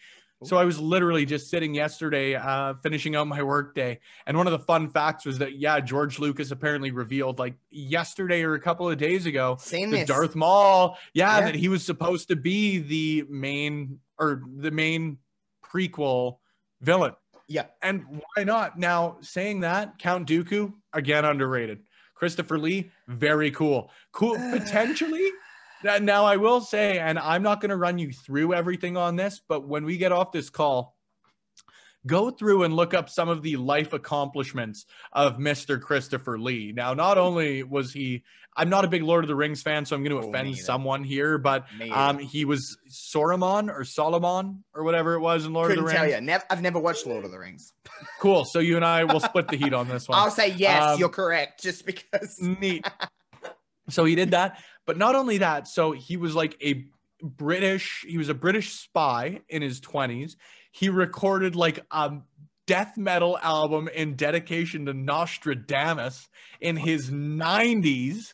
So 0.44 0.56
I 0.58 0.66
was 0.66 0.80
literally 0.80 1.26
just 1.26 1.50
sitting 1.50 1.74
yesterday, 1.74 2.36
uh, 2.36 2.76
finishing 2.84 3.16
out 3.16 3.28
my 3.28 3.42
workday, 3.42 4.00
and 4.28 4.38
one 4.38 4.46
of 4.46 4.52
the 4.52 4.60
fun 4.60 4.90
facts 4.90 5.26
was 5.26 5.40
that 5.40 5.58
yeah, 5.58 5.80
George 5.80 6.20
Lucas 6.20 6.52
apparently 6.52 6.92
revealed 6.92 7.40
like 7.40 7.56
yesterday 7.72 8.44
or 8.44 8.54
a 8.54 8.60
couple 8.60 8.88
of 8.88 8.98
days 9.00 9.26
ago 9.26 9.58
Seen 9.60 9.90
that. 9.92 10.06
Darth 10.08 10.36
Maul, 10.36 10.98
yeah, 11.14 11.40
Yeah. 11.40 11.46
that 11.46 11.56
he 11.56 11.70
was 11.70 11.84
supposed 11.84 12.28
to 12.28 12.36
be 12.36 12.78
the 12.80 13.26
main 13.30 14.00
or 14.20 14.44
the 14.58 14.70
main 14.72 15.18
prequel 15.66 16.38
villain. 16.82 17.14
Yeah. 17.48 17.66
And 17.82 18.22
why 18.36 18.44
not? 18.44 18.78
Now, 18.78 19.18
saying 19.22 19.62
that, 19.62 19.98
Count 19.98 20.28
Dooku, 20.28 20.74
again, 20.94 21.26
underrated. 21.26 21.80
Christopher 22.14 22.58
Lee, 22.60 22.92
very 23.08 23.52
cool. 23.52 23.90
Cool, 24.12 24.36
potentially. 24.52 25.30
Now- 25.84 25.98
Now, 25.98 26.26
I 26.26 26.38
will 26.38 26.62
say, 26.62 27.00
and 27.00 27.18
I'm 27.20 27.44
not 27.44 27.62
going 27.62 27.70
to 27.70 27.78
run 27.78 27.98
you 27.98 28.12
through 28.12 28.54
everything 28.54 28.98
on 28.98 29.16
this, 29.16 29.42
but 29.48 29.68
when 29.68 29.86
we 29.86 29.98
get 29.98 30.12
off 30.12 30.32
this 30.32 30.50
call, 30.50 30.96
go 32.06 32.30
through 32.30 32.64
and 32.64 32.74
look 32.76 32.94
up 32.94 33.10
some 33.10 33.28
of 33.30 33.42
the 33.42 33.58
life 33.58 33.92
accomplishments 33.94 34.86
of 35.12 35.34
Mr. 35.38 35.80
Christopher 35.82 36.40
Lee. 36.40 36.72
Now, 36.76 36.94
not 36.94 37.18
only 37.18 37.64
was 37.64 37.92
he, 37.92 38.24
I'm 38.56 38.70
not 38.70 38.86
a 38.86 38.88
big 38.88 39.04
Lord 39.04 39.24
of 39.24 39.28
the 39.28 39.36
Rings 39.36 39.62
fan, 39.62 39.86
so 39.86 39.96
I'm 39.96 40.04
going 40.04 40.20
to 40.20 40.26
Oh, 40.26 40.30
offend 40.30 40.56
someone 40.58 41.04
here, 41.04 41.38
but 41.38 41.66
um, 41.92 42.18
he 42.18 42.46
was 42.46 42.78
Saruman 42.90 43.70
or 43.72 43.84
Solomon 43.84 44.64
or 44.74 44.84
whatever 44.84 45.14
it 45.14 45.20
was 45.20 45.46
in 45.46 45.54
Lord 45.54 45.68
couldn't 45.70 45.84
of 45.84 45.90
the 45.90 45.94
tell 45.94 46.04
Rings. 46.06 46.16
you. 46.16 46.22
Never, 46.22 46.44
I've 46.50 46.62
never 46.62 46.80
watched 46.80 47.06
Lord 47.06 47.26
of 47.26 47.32
the 47.32 47.40
Rings. 47.40 47.74
Cool. 48.20 48.46
So 48.46 48.60
you 48.60 48.76
and 48.78 48.86
I 48.86 49.04
will 49.04 49.20
split 49.20 49.48
the 49.48 49.58
heat 49.58 49.74
on 49.74 49.88
this 49.88 50.08
one. 50.10 50.18
I'll 50.18 50.32
say 50.32 50.50
yes, 50.50 50.84
Um, 50.94 51.00
you're 51.00 51.10
correct, 51.10 51.62
just 51.62 51.86
because. 51.86 52.40
Neat. 52.42 52.86
So 53.90 54.04
he 54.04 54.16
did 54.16 54.32
that, 54.32 54.60
but 54.88 54.98
not 54.98 55.14
only 55.14 55.38
that. 55.38 55.68
So 55.68 55.92
he 55.92 56.18
was 56.18 56.34
like 56.34 56.58
a 56.64 56.86
British. 57.22 58.04
He 58.08 58.18
was 58.18 58.30
a 58.30 58.34
British 58.34 58.74
spy 58.74 59.42
in 59.50 59.62
his 59.62 59.80
twenties. 59.80 60.38
He 60.72 60.90
recorded 60.90 61.56
like 61.56 61.86
a 61.92 62.14
death 62.66 62.98
metal 62.98 63.38
album 63.44 63.88
in 63.90 64.16
dedication 64.16 64.86
to 64.88 64.94
Nostradamus 64.94 66.28
in 66.60 66.78
his 66.78 67.12
nineties. 67.12 68.34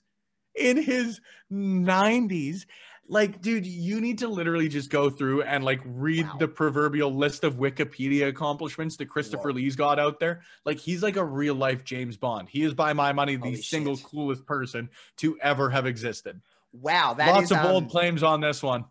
In 0.56 0.82
his 0.82 1.20
nineties. 1.50 2.66
Like, 3.10 3.42
dude, 3.42 3.66
you 3.66 4.00
need 4.00 4.20
to 4.20 4.28
literally 4.30 4.70
just 4.70 4.90
go 4.90 5.10
through 5.10 5.42
and 5.44 5.64
like 5.64 5.82
read 5.86 6.26
Wow. 6.26 6.38
the 6.40 6.48
proverbial 6.48 7.14
list 7.14 7.44
of 7.44 7.56
Wikipedia 7.58 8.30
accomplishments 8.30 8.96
that 8.98 9.08
Christopher 9.08 9.50
Whoa. 9.50 9.56
Lee's 9.56 9.76
got 9.76 10.00
out 10.00 10.20
there. 10.20 10.42
Like, 10.66 10.80
he's 10.80 11.04
like 11.04 11.18
a 11.18 11.24
real 11.24 11.54
life 11.56 11.84
James 11.84 12.16
Bond. 12.16 12.48
He 12.50 12.64
is, 12.64 12.74
by 12.74 12.94
my 12.94 13.12
money, 13.12 13.36
the 13.36 13.42
Holy 13.42 13.56
single 13.62 13.98
shit. 13.98 14.06
coolest 14.06 14.46
person 14.46 14.90
to 15.18 15.38
ever 15.42 15.70
have 15.70 15.86
existed. 15.86 16.42
Wow, 16.72 17.14
that 17.16 17.30
is 17.44 17.52
Lots 17.52 17.52
of 17.52 17.62
bold 17.70 17.84
um, 17.84 17.90
claims 17.90 18.24
on 18.24 18.40
this 18.40 18.64
one. 18.64 18.86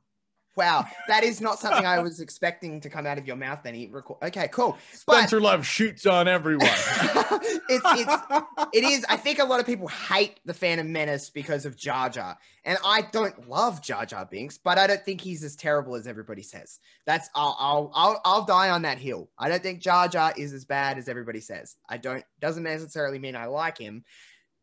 Wow, 0.54 0.84
that 1.08 1.24
is 1.24 1.40
not 1.40 1.58
something 1.58 1.86
I 1.86 2.00
was 2.00 2.20
expecting 2.20 2.80
to 2.82 2.90
come 2.90 3.06
out 3.06 3.16
of 3.16 3.26
your 3.26 3.36
mouth. 3.36 3.60
Then 3.64 3.74
he 3.74 3.86
record. 3.86 4.18
Okay, 4.22 4.48
cool. 4.48 4.76
But 5.06 5.16
Spencer 5.16 5.40
Love 5.40 5.66
shoots 5.66 6.04
on 6.04 6.28
everyone. 6.28 6.66
it's 6.68 7.84
it's 7.86 8.22
it 8.74 8.84
is. 8.84 9.06
I 9.08 9.16
think 9.16 9.38
a 9.38 9.44
lot 9.44 9.60
of 9.60 9.66
people 9.66 9.88
hate 9.88 10.40
the 10.44 10.52
Phantom 10.52 10.92
Menace 10.92 11.30
because 11.30 11.64
of 11.64 11.74
Jar 11.74 12.10
Jar, 12.10 12.36
and 12.64 12.76
I 12.84 13.00
don't 13.00 13.48
love 13.48 13.80
Jar 13.80 14.04
Jar 14.04 14.26
Binks, 14.26 14.58
but 14.58 14.76
I 14.76 14.86
don't 14.86 15.02
think 15.02 15.22
he's 15.22 15.42
as 15.42 15.56
terrible 15.56 15.94
as 15.94 16.06
everybody 16.06 16.42
says. 16.42 16.80
That's 17.06 17.30
I'll 17.34 17.56
I'll 17.58 17.90
I'll, 17.94 18.20
I'll 18.24 18.44
die 18.44 18.68
on 18.68 18.82
that 18.82 18.98
hill. 18.98 19.30
I 19.38 19.48
don't 19.48 19.62
think 19.62 19.80
Jar 19.80 20.06
Jar 20.06 20.34
is 20.36 20.52
as 20.52 20.66
bad 20.66 20.98
as 20.98 21.08
everybody 21.08 21.40
says. 21.40 21.76
I 21.88 21.96
don't 21.96 22.24
doesn't 22.40 22.62
necessarily 22.62 23.18
mean 23.18 23.36
I 23.36 23.46
like 23.46 23.78
him, 23.78 24.04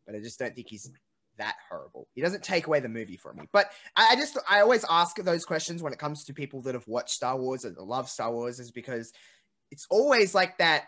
but 0.05 0.15
I 0.15 0.19
just 0.19 0.37
don't 0.37 0.53
think 0.53 0.67
he's 0.69 0.91
that 1.39 1.55
horrible. 1.69 2.07
He 2.13 2.21
doesn't 2.21 2.43
take 2.43 2.67
away 2.67 2.79
the 2.79 2.87
movie 2.89 3.17
from 3.17 3.35
me. 3.37 3.49
But 3.51 3.71
I, 3.95 4.09
I 4.11 4.15
just 4.15 4.37
I 4.47 4.61
always 4.61 4.85
ask 4.89 5.17
those 5.17 5.43
questions 5.45 5.81
when 5.83 5.91
it 5.91 5.99
comes 5.99 6.23
to 6.25 6.33
people 6.33 6.61
that 6.61 6.75
have 6.75 6.87
watched 6.87 7.09
Star 7.15 7.35
Wars 7.37 7.65
and 7.65 7.75
love 7.77 8.09
Star 8.09 8.31
Wars, 8.31 8.59
is 8.59 8.71
because 8.71 9.11
it's 9.71 9.87
always 9.89 10.33
like 10.35 10.57
that. 10.59 10.85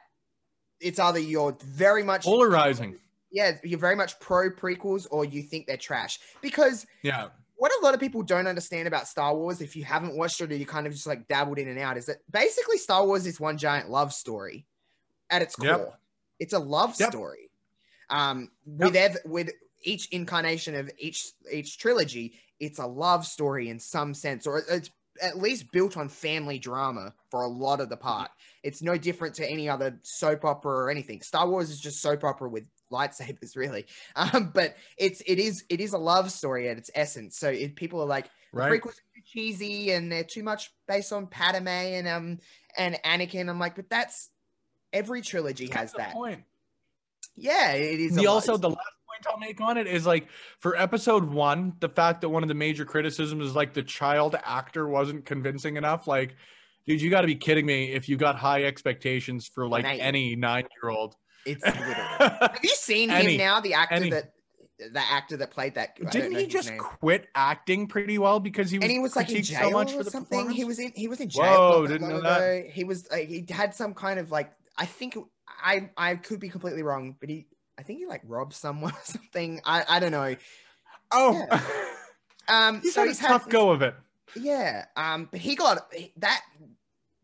It's 0.79 0.99
either 0.99 1.19
you're 1.19 1.57
very 1.63 2.03
much 2.03 2.23
Polarizing. 2.23 2.97
yeah, 3.31 3.53
you're 3.63 3.79
very 3.79 3.95
much 3.95 4.19
pro 4.19 4.49
prequels 4.51 5.07
or 5.11 5.25
you 5.25 5.41
think 5.43 5.67
they're 5.67 5.77
trash. 5.77 6.19
Because 6.41 6.85
Yeah. 7.03 7.29
what 7.55 7.71
a 7.71 7.83
lot 7.83 7.93
of 7.93 7.99
people 7.99 8.23
don't 8.23 8.47
understand 8.47 8.87
about 8.87 9.07
Star 9.07 9.35
Wars, 9.35 9.61
if 9.61 9.75
you 9.75 9.83
haven't 9.83 10.15
watched 10.17 10.41
it 10.41 10.51
or 10.51 10.55
you 10.55 10.65
kind 10.65 10.87
of 10.87 10.93
just 10.93 11.05
like 11.05 11.27
dabbled 11.27 11.59
in 11.59 11.67
and 11.67 11.77
out, 11.79 11.97
is 11.97 12.07
that 12.07 12.17
basically 12.31 12.77
Star 12.79 13.05
Wars 13.05 13.25
is 13.27 13.39
one 13.39 13.57
giant 13.59 13.89
love 13.91 14.11
story 14.11 14.65
at 15.29 15.41
its 15.43 15.55
core. 15.55 15.67
Yep. 15.67 15.99
It's 16.39 16.53
a 16.53 16.59
love 16.59 16.95
Yep. 16.99 17.11
story. 17.11 17.51
Um, 18.09 18.49
Yep. 18.65 18.79
with 18.87 18.95
ev- 18.95 19.17
with 19.25 19.51
each 19.83 20.07
incarnation 20.09 20.75
of 20.75 20.89
each 20.97 21.31
each 21.51 21.77
trilogy, 21.77 22.33
it's 22.59 22.79
a 22.79 22.85
love 22.85 23.25
story 23.25 23.69
in 23.69 23.79
some 23.79 24.13
sense, 24.13 24.47
or 24.47 24.63
it's 24.69 24.89
at 25.21 25.37
least 25.37 25.71
built 25.71 25.97
on 25.97 26.09
family 26.09 26.57
drama 26.57 27.13
for 27.29 27.41
a 27.43 27.47
lot 27.47 27.81
of 27.81 27.89
the 27.89 27.97
part. 27.97 28.29
It's 28.63 28.81
no 28.81 28.97
different 28.97 29.35
to 29.35 29.49
any 29.49 29.67
other 29.67 29.99
soap 30.03 30.45
opera 30.45 30.71
or 30.71 30.89
anything. 30.89 31.21
Star 31.21 31.47
Wars 31.49 31.69
is 31.69 31.79
just 31.79 32.01
soap 32.01 32.23
opera 32.23 32.49
with 32.49 32.63
lightsabers, 32.91 33.55
really. 33.55 33.85
Um, 34.15 34.51
but 34.53 34.75
it's 34.97 35.21
it 35.25 35.39
is 35.39 35.63
it 35.69 35.79
is 35.79 35.93
a 35.93 35.97
love 35.97 36.31
story 36.31 36.69
at 36.69 36.77
its 36.77 36.91
essence. 36.95 37.37
So 37.37 37.49
if 37.49 37.75
people 37.75 38.01
are 38.01 38.07
like 38.07 38.29
the 38.53 38.61
prequels 38.61 38.91
are 38.91 39.15
too 39.15 39.21
cheesy 39.25 39.91
and 39.91 40.11
they're 40.11 40.23
too 40.23 40.43
much 40.43 40.71
based 40.87 41.13
on 41.13 41.27
Padme 41.27 41.67
and 41.67 42.07
um 42.07 42.39
and 42.77 42.99
Anakin, 43.05 43.49
I'm 43.49 43.59
like, 43.59 43.75
but 43.75 43.89
that's 43.89 44.29
every 44.93 45.21
trilogy 45.21 45.65
has 45.67 45.73
That's 45.73 45.91
the 45.93 45.97
that. 45.99 46.13
point. 46.13 46.43
Yeah, 47.35 47.71
it 47.71 47.99
is. 47.99 48.15
The 48.15 48.27
also 48.27 48.57
the 48.57 48.69
last 48.69 48.79
point 49.23 49.33
I'll 49.33 49.39
make 49.39 49.61
on 49.61 49.77
it 49.77 49.87
is 49.87 50.05
like 50.05 50.27
for 50.59 50.75
episode 50.75 51.23
one, 51.25 51.73
the 51.79 51.89
fact 51.89 52.21
that 52.21 52.29
one 52.29 52.43
of 52.43 52.49
the 52.49 52.55
major 52.55 52.85
criticisms 52.85 53.45
is 53.45 53.55
like 53.55 53.73
the 53.73 53.83
child 53.83 54.35
actor 54.43 54.87
wasn't 54.87 55.25
convincing 55.25 55.77
enough. 55.77 56.07
Like, 56.07 56.35
dude, 56.85 57.01
you 57.01 57.09
got 57.09 57.21
to 57.21 57.27
be 57.27 57.35
kidding 57.35 57.65
me 57.65 57.91
if 57.93 58.09
you 58.09 58.17
got 58.17 58.35
high 58.37 58.63
expectations 58.63 59.47
for 59.47 59.67
like 59.67 59.85
eight. 59.85 59.99
any 59.99 60.35
nine 60.35 60.65
year 60.81 60.91
old. 60.91 61.15
it's 61.45 61.63
literal. 61.65 61.95
Have 62.19 62.59
you 62.63 62.69
seen 62.69 63.09
Any- 63.09 63.33
him 63.33 63.37
now? 63.39 63.61
The 63.61 63.73
actor 63.73 63.95
any. 63.95 64.09
that 64.11 64.33
the 64.93 64.99
actor 64.99 65.37
that 65.37 65.51
played 65.51 65.75
that. 65.75 65.95
Didn't 66.11 66.35
he 66.35 66.47
just 66.47 66.69
name. 66.69 66.79
quit 66.79 67.27
acting 67.35 67.87
pretty 67.87 68.17
well 68.17 68.39
because 68.39 68.71
he 68.71 68.79
was, 68.79 68.83
and 68.83 68.91
he 68.91 68.99
was 68.99 69.15
like 69.15 69.29
in 69.29 69.43
jail 69.43 69.69
so 69.69 69.69
much 69.69 69.93
or 69.93 69.97
for 69.99 70.03
the 70.05 70.11
something. 70.11 70.49
He 70.49 70.63
was 70.63 70.79
in 70.79 70.91
he 70.95 71.07
was 71.07 71.19
in 71.19 71.29
jail. 71.29 71.43
Whoa, 71.43 71.87
didn't 71.87 72.09
long 72.09 72.23
know 72.23 72.39
that. 72.39 72.69
He 72.71 72.83
was 72.83 73.07
like 73.11 73.27
he 73.27 73.45
had 73.49 73.75
some 73.75 73.93
kind 73.93 74.19
of 74.19 74.31
like 74.31 74.51
I 74.77 74.85
think 74.87 75.15
I 75.63 75.91
I 75.97 76.15
could 76.15 76.39
be 76.39 76.49
completely 76.49 76.81
wrong, 76.81 77.15
but 77.19 77.29
he 77.29 77.45
I 77.77 77.83
think 77.83 77.99
he 77.99 78.05
like 78.05 78.21
robbed 78.25 78.53
someone 78.53 78.91
or 78.93 78.99
something. 79.03 79.61
I 79.65 79.83
I 79.87 79.99
don't 79.99 80.11
know. 80.11 80.35
Oh, 81.11 81.45
Um, 82.47 82.81
he's 82.81 82.93
so 82.95 83.01
had 83.01 83.07
a 83.07 83.11
he's 83.11 83.19
tough 83.19 83.43
had, 83.43 83.51
go 83.51 83.69
of 83.69 83.81
it. 83.81 83.95
Yeah. 84.35 84.85
Um, 84.97 85.29
but 85.31 85.39
he 85.39 85.55
got 85.55 85.93
that 86.17 86.41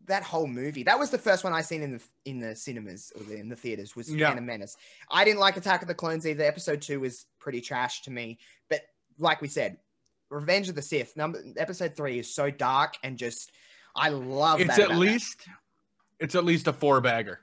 that 0.06 0.24
whole 0.24 0.48
movie. 0.48 0.84
That 0.84 0.98
was 1.00 1.10
the 1.10 1.18
first 1.18 1.44
one 1.44 1.52
I 1.54 1.62
seen 1.62 1.82
in 1.82 1.94
the 1.94 2.04
in 2.26 2.40
the 2.40 2.56
cinemas 2.56 3.12
or 3.16 3.24
the, 3.24 3.36
in 3.38 3.50
the 3.50 3.56
theaters 3.56 3.96
was 3.96 4.14
Yeah. 4.14 4.28
Phantom 4.28 4.46
Menace. 4.46 4.78
I 5.12 5.26
didn't 5.26 5.40
like 5.40 5.58
Attack 5.58 5.82
of 5.82 5.88
the 5.88 5.96
Clones 5.96 6.26
either. 6.26 6.44
Episode 6.44 6.82
two 6.82 7.00
was 7.02 7.26
pretty 7.40 7.60
trash 7.62 8.04
to 8.04 8.12
me. 8.12 8.38
But 8.70 8.82
like 9.20 9.42
we 9.42 9.48
said, 9.50 9.78
Revenge 10.30 10.70
of 10.70 10.76
the 10.76 10.82
Sith 10.82 11.16
number 11.18 11.42
episode 11.58 11.96
three 11.96 12.20
is 12.20 12.34
so 12.34 12.50
dark 12.52 12.94
and 13.04 13.18
just 13.18 13.52
I 13.96 14.10
love 14.10 14.62
It's 14.62 14.70
that 14.70 14.80
at 14.80 14.86
about 14.86 14.94
that. 14.96 15.00
least 15.00 15.48
it's 16.20 16.36
at 16.36 16.46
least 16.46 16.68
a 16.68 16.74
four 16.74 17.02
bagger. 17.02 17.40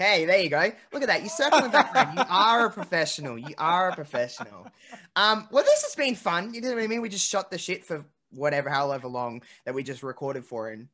Hey, 0.00 0.24
there 0.24 0.38
you 0.40 0.48
go. 0.48 0.72
Look 0.94 1.02
at 1.02 1.08
that. 1.08 1.20
You're 1.20 1.28
circling 1.28 1.70
back. 1.70 1.92
You 2.16 2.22
are 2.30 2.64
a 2.64 2.70
professional. 2.70 3.36
You 3.36 3.54
are 3.58 3.90
a 3.90 3.94
professional. 3.94 4.66
Um, 5.14 5.46
well, 5.50 5.62
this 5.62 5.82
has 5.82 5.94
been 5.94 6.14
fun. 6.14 6.54
You 6.54 6.62
know 6.62 6.72
what 6.72 6.82
I 6.82 6.86
mean? 6.86 7.02
We 7.02 7.10
just 7.10 7.28
shot 7.28 7.50
the 7.50 7.58
shit 7.58 7.84
for 7.84 8.06
whatever, 8.30 8.70
however 8.70 9.08
long 9.08 9.42
that 9.66 9.74
we 9.74 9.82
just 9.82 10.02
recorded 10.02 10.46
for, 10.46 10.70
and 10.70 10.88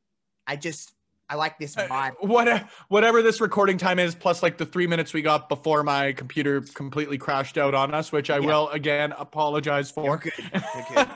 I 0.45 0.57
just 0.57 0.91
I 1.29 1.35
like 1.35 1.57
this 1.57 1.73
vibe. 1.77 2.15
What 2.19 2.67
whatever 2.89 3.21
this 3.21 3.39
recording 3.39 3.77
time 3.77 3.97
is, 3.97 4.13
plus 4.13 4.43
like 4.43 4.57
the 4.57 4.65
three 4.65 4.87
minutes 4.87 5.13
we 5.13 5.21
got 5.21 5.47
before 5.47 5.83
my 5.83 6.11
computer 6.11 6.59
completely 6.59 7.17
crashed 7.17 7.57
out 7.57 7.73
on 7.73 7.93
us, 7.93 8.11
which 8.11 8.29
I 8.29 8.39
Yeah. 8.39 8.45
will 8.47 8.67
again 8.71 9.13
apologize 9.17 9.89
for. 9.89 10.03
You're 10.03 10.17
good. 10.17 10.33
You're 10.53 10.85
good. 10.89 11.07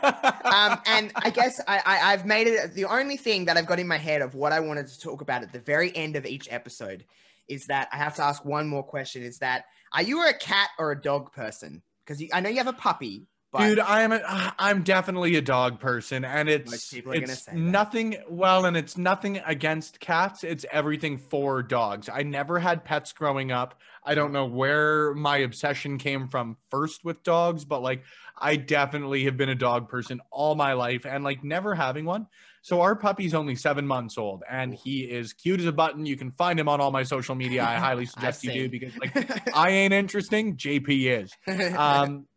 um, 0.45 0.79
and 0.85 1.11
I 1.17 1.29
guess 1.29 1.59
I, 1.67 1.81
I 1.85 2.13
I've 2.13 2.25
made 2.25 2.47
it 2.47 2.73
the 2.73 2.85
only 2.85 3.17
thing 3.17 3.43
that 3.45 3.57
I've 3.57 3.65
got 3.67 3.79
in 3.79 3.87
my 3.87 3.97
head 3.97 4.21
of 4.21 4.33
what 4.33 4.53
I 4.53 4.61
wanted 4.61 4.87
to 4.87 4.97
talk 4.97 5.19
about 5.19 5.43
at 5.43 5.51
the 5.51 5.59
very 5.59 5.93
end 5.93 6.15
of 6.15 6.25
each 6.25 6.47
episode 6.49 7.03
is 7.47 7.67
that 7.67 7.89
I 7.91 7.97
have 7.97 8.15
to 8.15 8.23
ask 8.23 8.43
one 8.45 8.67
more 8.67 8.83
question. 8.83 9.23
Is 9.23 9.39
that 9.39 9.65
are 9.93 10.01
you 10.01 10.25
a 10.27 10.33
cat 10.33 10.69
or 10.79 10.91
a 10.91 11.01
dog 11.01 11.33
person? 11.33 11.81
Because 12.05 12.23
I 12.33 12.39
know 12.39 12.49
you 12.49 12.57
have 12.57 12.67
a 12.67 12.73
puppy, 12.73 13.27
but 13.51 13.67
Dude, 13.67 13.79
I 13.79 14.03
am 14.03 14.13
a, 14.13 14.53
I'm 14.57 14.81
definitely 14.83 15.35
a 15.35 15.41
dog 15.41 15.81
person, 15.81 16.23
and 16.23 16.47
it's 16.47 16.89
people 16.89 17.11
are 17.11 17.15
gonna 17.15 17.33
it's 17.33 17.43
that. 17.45 17.55
nothing. 17.55 18.15
Well, 18.29 18.65
and 18.65 18.77
it's 18.77 18.97
nothing 18.97 19.41
against 19.45 19.99
cats. 19.99 20.45
It's 20.45 20.65
everything 20.71 21.17
for 21.17 21.61
dogs. 21.61 22.07
I 22.07 22.23
never 22.23 22.59
had 22.59 22.85
pets 22.85 23.11
growing 23.11 23.51
up. 23.51 23.81
I 24.05 24.15
don't 24.15 24.31
know 24.31 24.45
where 24.45 25.13
my 25.15 25.39
obsession 25.39 25.97
came 25.97 26.29
from 26.29 26.55
first 26.69 27.03
with 27.03 27.23
dogs, 27.23 27.65
but 27.65 27.81
like 27.81 28.03
I 28.37 28.55
definitely 28.55 29.25
have 29.25 29.35
been 29.35 29.49
a 29.49 29.55
dog 29.55 29.89
person 29.89 30.21
all 30.31 30.55
my 30.55 30.71
life, 30.71 31.05
and 31.05 31.25
like 31.25 31.43
never 31.43 31.75
having 31.75 32.05
one. 32.05 32.27
So 32.63 32.81
our 32.81 32.95
puppy's 32.95 33.33
only 33.33 33.55
seven 33.55 33.87
months 33.87 34.17
old, 34.17 34.43
and 34.49 34.73
he 34.73 35.01
is 35.01 35.33
cute 35.33 35.59
as 35.59 35.65
a 35.65 35.71
button. 35.71 36.05
You 36.05 36.15
can 36.15 36.31
find 36.31 36.59
him 36.59 36.69
on 36.69 36.79
all 36.79 36.91
my 36.91 37.03
social 37.03 37.33
media. 37.33 37.63
I 37.63 37.75
highly 37.75 38.05
suggest 38.07 38.43
you 38.43 38.53
do 38.53 38.69
because 38.69 38.95
like 38.97 39.55
I 39.55 39.69
ain't 39.69 39.93
interesting. 39.93 40.57
JP 40.57 41.23
is 41.23 41.31
um 41.75 42.27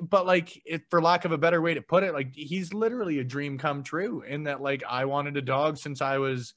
but 0.00 0.26
like 0.26 0.60
it, 0.64 0.82
for 0.90 1.00
lack 1.00 1.24
of 1.24 1.32
a 1.32 1.38
better 1.38 1.60
way 1.60 1.74
to 1.74 1.82
put 1.82 2.02
it 2.02 2.12
like 2.12 2.34
he's 2.34 2.72
literally 2.72 3.18
a 3.18 3.24
dream 3.24 3.58
come 3.58 3.82
true 3.82 4.22
in 4.22 4.44
that 4.44 4.60
like 4.60 4.82
i 4.88 5.04
wanted 5.04 5.36
a 5.36 5.42
dog 5.42 5.76
since 5.76 6.00
i 6.00 6.18
was 6.18 6.54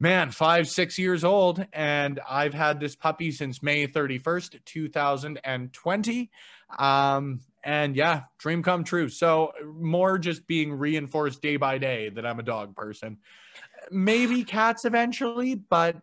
man 0.00 0.30
five 0.30 0.68
six 0.68 0.98
years 0.98 1.24
old 1.24 1.66
and 1.72 2.20
i've 2.28 2.54
had 2.54 2.80
this 2.80 2.94
puppy 2.94 3.30
since 3.30 3.62
may 3.62 3.86
31st 3.86 4.64
2020 4.64 6.30
um 6.78 7.40
and 7.64 7.96
yeah 7.96 8.22
dream 8.38 8.62
come 8.62 8.84
true 8.84 9.08
so 9.08 9.52
more 9.74 10.18
just 10.18 10.46
being 10.46 10.72
reinforced 10.72 11.40
day 11.42 11.56
by 11.56 11.78
day 11.78 12.08
that 12.10 12.26
i'm 12.26 12.38
a 12.38 12.42
dog 12.42 12.74
person 12.76 13.18
maybe 13.90 14.44
cats 14.44 14.84
eventually 14.84 15.54
but 15.54 15.96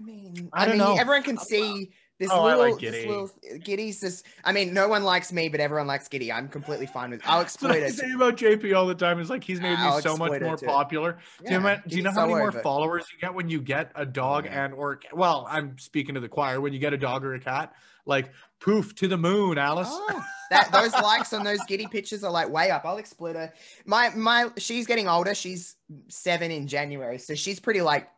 I 0.00 0.04
mean, 0.04 0.48
I 0.52 0.62
I, 0.62 0.66
don't 0.66 0.78
mean, 0.78 0.86
know. 0.86 0.96
everyone 0.96 1.22
can 1.22 1.38
see 1.38 1.90
this 2.18 2.30
Oh, 2.32 2.42
I 2.46 2.54
little, 2.54 2.72
like 2.72 2.80
this 2.80 3.06
little 3.06 3.30
Giddy's 3.64 4.00
this. 4.00 4.22
I 4.44 4.52
mean, 4.52 4.72
no 4.72 4.86
one 4.88 5.02
likes 5.02 5.32
me, 5.32 5.48
but 5.48 5.60
everyone 5.60 5.86
likes 5.86 6.06
Giddy. 6.08 6.30
I'm 6.32 6.48
completely 6.48 6.86
fine 6.86 7.10
with. 7.10 7.20
I'll 7.24 7.38
what 7.38 7.44
exploit 7.46 7.82
I 7.82 7.90
say 7.90 8.12
about 8.12 8.36
JP 8.36 8.76
all 8.76 8.86
the 8.86 8.94
time. 8.94 9.18
Is 9.18 9.28
like 9.28 9.42
he's 9.42 9.60
made 9.60 9.72
me 9.72 9.76
I'll 9.78 10.00
so 10.00 10.16
much 10.16 10.40
more 10.40 10.56
too. 10.56 10.66
popular. 10.66 11.18
do 11.44 11.52
you, 11.52 11.60
know, 11.60 11.76
do 11.86 11.96
you 11.96 12.02
know 12.02 12.12
how 12.12 12.26
many 12.26 12.38
more 12.38 12.52
followers 12.52 13.06
you 13.12 13.18
get 13.18 13.34
when 13.34 13.48
you 13.48 13.60
get 13.60 13.90
a 13.96 14.06
dog 14.06 14.44
Yeah. 14.44 14.64
and 14.64 14.74
or 14.74 15.00
well, 15.12 15.46
I'm 15.50 15.78
speaking 15.78 16.14
to 16.14 16.20
the 16.20 16.28
choir. 16.28 16.60
When 16.60 16.72
you 16.72 16.78
get 16.78 16.92
a 16.92 16.98
dog 16.98 17.24
or 17.24 17.34
a 17.34 17.40
cat, 17.40 17.74
like 18.06 18.30
poof 18.62 18.94
to 18.96 19.08
the 19.08 19.16
moon, 19.16 19.58
Alice. 19.58 19.88
Oh, 19.90 20.24
that 20.50 20.70
those 20.72 20.92
likes 20.92 21.32
on 21.32 21.44
those 21.44 21.58
Giddy 21.66 21.86
pictures 21.86 22.24
are 22.24 22.30
like 22.30 22.48
way 22.48 22.70
up. 22.70 22.84
I'll 22.84 22.98
exploit 22.98 23.36
her. 23.36 23.52
My 23.84 24.10
my, 24.10 24.50
she's 24.58 24.86
getting 24.86 25.08
older. 25.08 25.34
She's 25.34 25.76
seven 26.08 26.50
in 26.50 26.66
January, 26.68 27.18
so 27.18 27.34
she's 27.34 27.60
pretty 27.60 27.80
like 27.80 28.08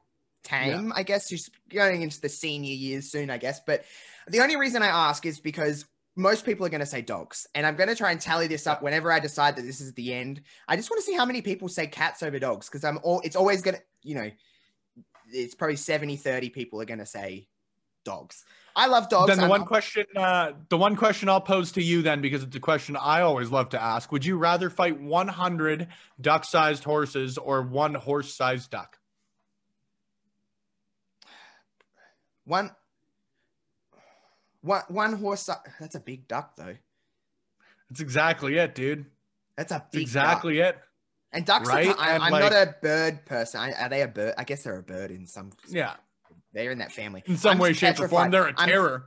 tame. 0.42 0.92
I 0.94 1.02
guess 1.02 1.28
she's 1.28 1.50
going 1.68 2.02
into 2.02 2.20
the 2.20 2.28
senior 2.28 2.74
years 2.74 3.10
soon. 3.10 3.30
I 3.30 3.38
guess, 3.38 3.60
but 3.66 3.84
the 4.28 4.40
only 4.40 4.56
reason 4.56 4.82
I 4.82 4.88
ask 4.88 5.24
is 5.26 5.40
because 5.40 5.84
most 6.16 6.44
people 6.44 6.64
are 6.64 6.70
going 6.70 6.80
to 6.80 6.86
say 6.86 7.02
dogs, 7.02 7.46
and 7.54 7.66
I'm 7.66 7.76
going 7.76 7.88
to 7.88 7.96
try 7.96 8.12
and 8.12 8.20
tally 8.20 8.46
this 8.46 8.66
up 8.66 8.82
whenever 8.82 9.10
I 9.10 9.18
decide 9.18 9.56
that 9.56 9.62
this 9.62 9.80
is 9.80 9.92
the 9.94 10.12
end. 10.12 10.42
I 10.68 10.76
just 10.76 10.90
want 10.90 11.00
to 11.00 11.06
see 11.06 11.16
how 11.16 11.24
many 11.24 11.42
people 11.42 11.68
say 11.68 11.86
cats 11.86 12.22
over 12.22 12.38
dogs 12.38 12.68
because 12.68 12.84
I'm 12.84 12.98
all. 13.02 13.20
It's 13.24 13.36
always 13.36 13.62
going 13.62 13.76
to, 13.76 13.82
you 14.02 14.14
know, 14.14 14.30
it's 15.32 15.54
probably 15.54 15.76
70 15.76 16.16
30 16.16 16.50
people 16.50 16.80
are 16.80 16.84
going 16.84 16.98
to 16.98 17.06
say 17.06 17.48
dogs. 18.04 18.44
I 18.76 18.86
love 18.86 19.08
dogs. 19.08 19.28
then 19.28 19.36
the 19.38 19.42
I'm- 19.44 19.50
one 19.50 19.64
question, 19.64 20.04
uh, 20.16 20.52
the 20.68 20.76
one 20.76 20.96
question 20.96 21.28
I'll 21.28 21.40
pose 21.40 21.72
to 21.72 21.82
you 21.82 22.02
then, 22.02 22.20
because 22.20 22.42
it's 22.42 22.56
a 22.56 22.60
question 22.60 22.96
I 22.96 23.20
always 23.20 23.50
love 23.50 23.68
to 23.70 23.80
ask: 23.82 24.10
Would 24.12 24.24
you 24.24 24.36
rather 24.36 24.68
fight 24.70 25.00
100 25.00 25.88
duck-sized 26.20 26.82
horses 26.84 27.38
or 27.38 27.62
one 27.62 27.94
horse-sized 27.94 28.70
duck? 28.70 28.98
One, 32.44 32.70
one, 34.60 34.82
one 34.88 35.12
horse. 35.14 35.48
That's 35.80 35.94
a 35.94 36.00
big 36.00 36.28
duck, 36.28 36.56
though. 36.56 36.76
That's 37.90 38.00
exactly 38.00 38.58
it, 38.58 38.74
dude. 38.74 39.06
That's 39.56 39.72
a 39.72 39.84
big 39.92 40.02
exactly 40.02 40.56
Duck. 40.58 40.74
it. 40.74 40.80
And 41.32 41.44
ducks. 41.46 41.68
Right? 41.68 41.88
Are, 41.88 41.98
I, 41.98 42.16
I'm 42.16 42.32
like- 42.32 42.42
not 42.42 42.52
a 42.52 42.74
bird 42.82 43.24
person. 43.24 43.60
I, 43.60 43.72
are 43.72 43.88
they 43.88 44.02
a 44.02 44.08
bird? 44.08 44.34
I 44.36 44.44
guess 44.44 44.64
they're 44.64 44.78
a 44.78 44.82
bird 44.82 45.10
in 45.10 45.26
some. 45.26 45.50
Yeah, 45.68 45.94
They're 46.54 46.70
in 46.70 46.78
that 46.78 46.92
family. 46.92 47.22
in 47.26 47.36
some 47.36 47.52
I'm 47.52 47.58
way, 47.58 47.72
shape, 47.72 47.98
or 47.98 48.08
form, 48.08 48.30
they're 48.30 48.46
a 48.46 48.54
I'm- 48.56 48.68
terror. 48.68 49.06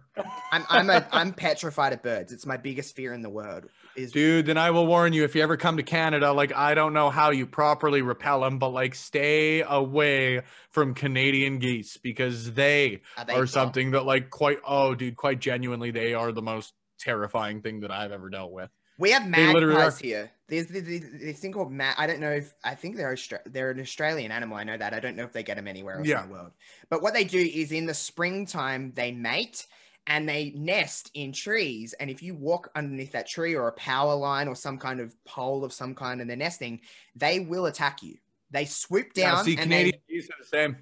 I'm, 0.51 0.65
I'm 0.69 0.89
a, 0.89 1.07
I'm 1.11 1.33
petrified 1.33 1.93
of 1.93 2.03
birds. 2.03 2.33
It's 2.33 2.45
my 2.45 2.57
biggest 2.57 2.95
fear 2.95 3.13
in 3.13 3.21
the 3.21 3.29
world. 3.29 3.65
Is 3.95 4.11
Dude, 4.11 4.45
then 4.45 4.57
I 4.57 4.71
will 4.71 4.85
warn 4.85 5.13
you 5.13 5.23
if 5.23 5.33
you 5.33 5.41
ever 5.41 5.57
come 5.57 5.77
to 5.77 5.83
Canada, 5.83 6.31
like 6.31 6.53
I 6.53 6.75
don't 6.75 6.93
know 6.93 7.09
how 7.09 7.31
you 7.31 7.47
properly 7.47 8.01
repel 8.03 8.41
them, 8.41 8.59
but 8.59 8.69
like 8.69 8.93
stay 8.93 9.61
away 9.61 10.41
from 10.69 10.93
Canadian 10.93 11.57
geese 11.57 11.97
because 11.97 12.53
they 12.53 13.01
are 13.17 13.25
they 13.25 13.33
are 13.33 13.47
something 13.47 13.91
that 13.91 14.05
like 14.05 14.29
quite 14.29 14.59
oh 14.67 14.93
dude, 14.93 15.15
quite 15.15 15.39
genuinely 15.39 15.89
they 15.91 16.13
are 16.13 16.31
the 16.31 16.43
most 16.43 16.73
terrifying 16.99 17.61
thing 17.61 17.79
that 17.79 17.91
I've 17.91 18.11
ever 18.11 18.29
dealt 18.29 18.51
with. 18.51 18.69
We 18.97 19.11
have 19.11 19.27
magpies 19.27 19.99
here. 19.99 20.31
There's 20.47 20.67
this, 20.67 21.39
thing 21.39 21.51
called 21.51 21.71
mag. 21.71 21.95
I 21.97 22.07
don't 22.07 22.19
know 22.19 22.31
if 22.31 22.53
I 22.63 22.73
think 22.73 22.95
they're 22.95 23.13
Austra- 23.13 23.41
they're 23.45 23.71
an 23.71 23.79
Australian 23.79 24.31
animal. 24.31 24.57
I 24.57 24.63
know 24.63 24.77
that. 24.77 24.93
I 24.93 24.99
don't 24.99 25.15
know 25.15 25.23
if 25.25 25.33
they 25.33 25.43
get 25.43 25.57
them 25.57 25.67
anywhere 25.67 25.97
else 25.97 26.07
Yeah. 26.07 26.23
in 26.23 26.29
the 26.29 26.33
world. 26.33 26.51
But 26.89 27.01
what 27.01 27.13
they 27.13 27.25
do 27.25 27.39
is 27.39 27.71
in 27.71 27.85
the 27.85 27.93
springtime 27.93 28.93
they 28.95 29.11
mate 29.11 29.67
and 30.07 30.27
they 30.27 30.51
nest 30.55 31.11
in 31.13 31.33
trees. 31.33 31.93
And 31.99 32.09
if 32.09 32.23
you 32.23 32.33
walk 32.33 32.71
underneath 32.75 33.11
that 33.11 33.27
tree 33.27 33.55
or 33.55 33.67
a 33.67 33.73
power 33.73 34.15
line 34.15 34.47
or 34.47 34.55
some 34.55 34.77
kind 34.77 35.01
of 35.01 35.13
pole 35.25 35.65
of 35.65 35.73
some 35.73 35.93
kind 35.93 36.21
and 36.21 36.29
they're 36.29 36.37
nesting, 36.37 36.79
they 37.15 37.41
will 37.41 37.65
attack 37.65 38.01
you. 38.01 38.17
They 38.49 38.63
swoop 38.63 39.07
Yeah, 39.15 39.35
down 39.35 39.43
see, 39.43 39.51
and 39.57 39.63
Canadian 39.63 39.99
geese 40.07 40.29
are 40.29 40.35
the 40.39 40.47
same. 40.47 40.77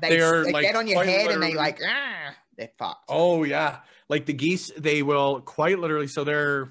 they, 0.00 0.10
they 0.10 0.16
they, 0.16 0.22
are, 0.22 0.44
they 0.44 0.52
like, 0.52 0.62
get 0.62 0.76
on 0.76 0.86
your 0.86 1.02
head 1.02 1.32
and 1.32 1.42
they 1.42 1.54
like 1.54 1.80
ah, 1.84 2.34
they're 2.56 2.70
fucked. 2.78 3.06
Oh 3.08 3.42
yeah, 3.42 3.78
like 4.08 4.26
the 4.26 4.32
geese, 4.32 4.70
they 4.78 5.02
will 5.02 5.40
quite 5.40 5.80
literally. 5.80 6.06
So 6.06 6.22
they're 6.22 6.70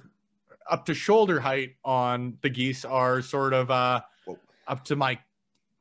up 0.69 0.85
to 0.85 0.93
shoulder 0.93 1.39
height 1.39 1.75
on 1.83 2.37
the 2.41 2.49
geese 2.49 2.85
are 2.85 3.21
sort 3.21 3.53
of 3.53 3.71
uh 3.71 4.01
up 4.67 4.83
to 4.85 4.95
my 4.95 5.19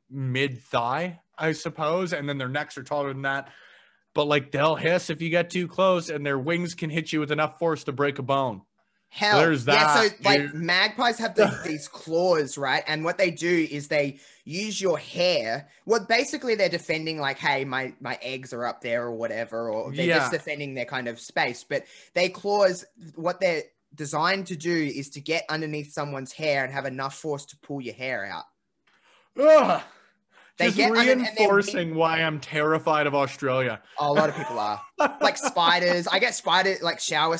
mid 0.09 0.61
thigh, 0.61 1.19
I 1.37 1.51
suppose, 1.51 2.13
and 2.13 2.27
then 2.27 2.37
their 2.37 2.49
necks 2.49 2.77
are 2.77 2.83
taller 2.83 3.13
than 3.13 3.23
that. 3.23 3.49
But 4.13 4.25
like 4.25 4.51
they'll 4.51 4.75
hiss 4.75 5.09
if 5.09 5.21
you 5.21 5.29
get 5.29 5.49
too 5.49 5.67
close, 5.67 6.09
and 6.09 6.25
their 6.25 6.39
wings 6.39 6.73
can 6.73 6.89
hit 6.89 7.13
you 7.13 7.19
with 7.19 7.31
enough 7.31 7.59
force 7.59 7.83
to 7.83 7.91
break 7.91 8.17
a 8.19 8.23
bone. 8.23 8.61
Hell, 9.09 9.39
There's 9.39 9.65
yeah. 9.65 9.95
So 9.95 10.09
that, 10.09 10.25
like 10.25 10.41
dude. 10.41 10.53
magpies 10.55 11.17
have 11.19 11.35
the, 11.35 11.57
these 11.65 11.87
claws, 11.87 12.57
right? 12.57 12.83
And 12.87 13.03
what 13.03 13.17
they 13.17 13.31
do 13.31 13.67
is 13.69 13.87
they 13.87 14.19
use 14.43 14.81
your 14.81 14.97
hair. 14.97 15.69
Well, 15.85 16.05
basically 16.07 16.55
they're 16.55 16.67
defending 16.67 17.19
like, 17.19 17.37
hey, 17.37 17.63
my 17.63 17.93
my 17.99 18.19
eggs 18.21 18.53
are 18.53 18.65
up 18.65 18.81
there 18.81 19.03
or 19.03 19.15
whatever, 19.15 19.71
or 19.71 19.93
they're 19.93 20.07
just 20.07 20.31
defending 20.31 20.73
their 20.73 20.85
kind 20.85 21.07
of 21.07 21.19
space. 21.19 21.63
But 21.63 21.85
they 22.15 22.29
claws. 22.29 22.85
What 23.15 23.39
they're 23.39 23.63
designed 23.95 24.47
to 24.47 24.55
do 24.55 24.73
is 24.73 25.09
to 25.11 25.21
get 25.21 25.43
underneath 25.49 25.91
someone's 25.93 26.31
hair 26.33 26.63
and 26.63 26.73
have 26.73 26.85
enough 26.85 27.15
force 27.15 27.45
to 27.45 27.57
pull 27.57 27.81
your 27.81 27.93
hair 27.95 28.25
out. 28.25 28.43
Ugh. 29.39 29.81
They 30.57 30.65
Just 30.65 30.77
get 30.77 30.91
under- 30.91 31.11
and 31.11 31.21
they're 31.21 31.33
reinforcing 31.37 31.93
why 31.95 32.21
I'm 32.23 32.39
terrified 32.39 33.05
of 33.05 33.13
Australia. 33.13 33.79
Oh, 33.99 34.11
a 34.11 34.13
lot 34.13 34.29
of 34.29 34.35
people 34.35 34.57
are 34.57 34.81
like 35.21 35.37
spiders. 35.37 36.07
I 36.07 36.17
get 36.19 36.33
spider 36.33 36.75
like 36.81 36.99
shower 36.99 37.37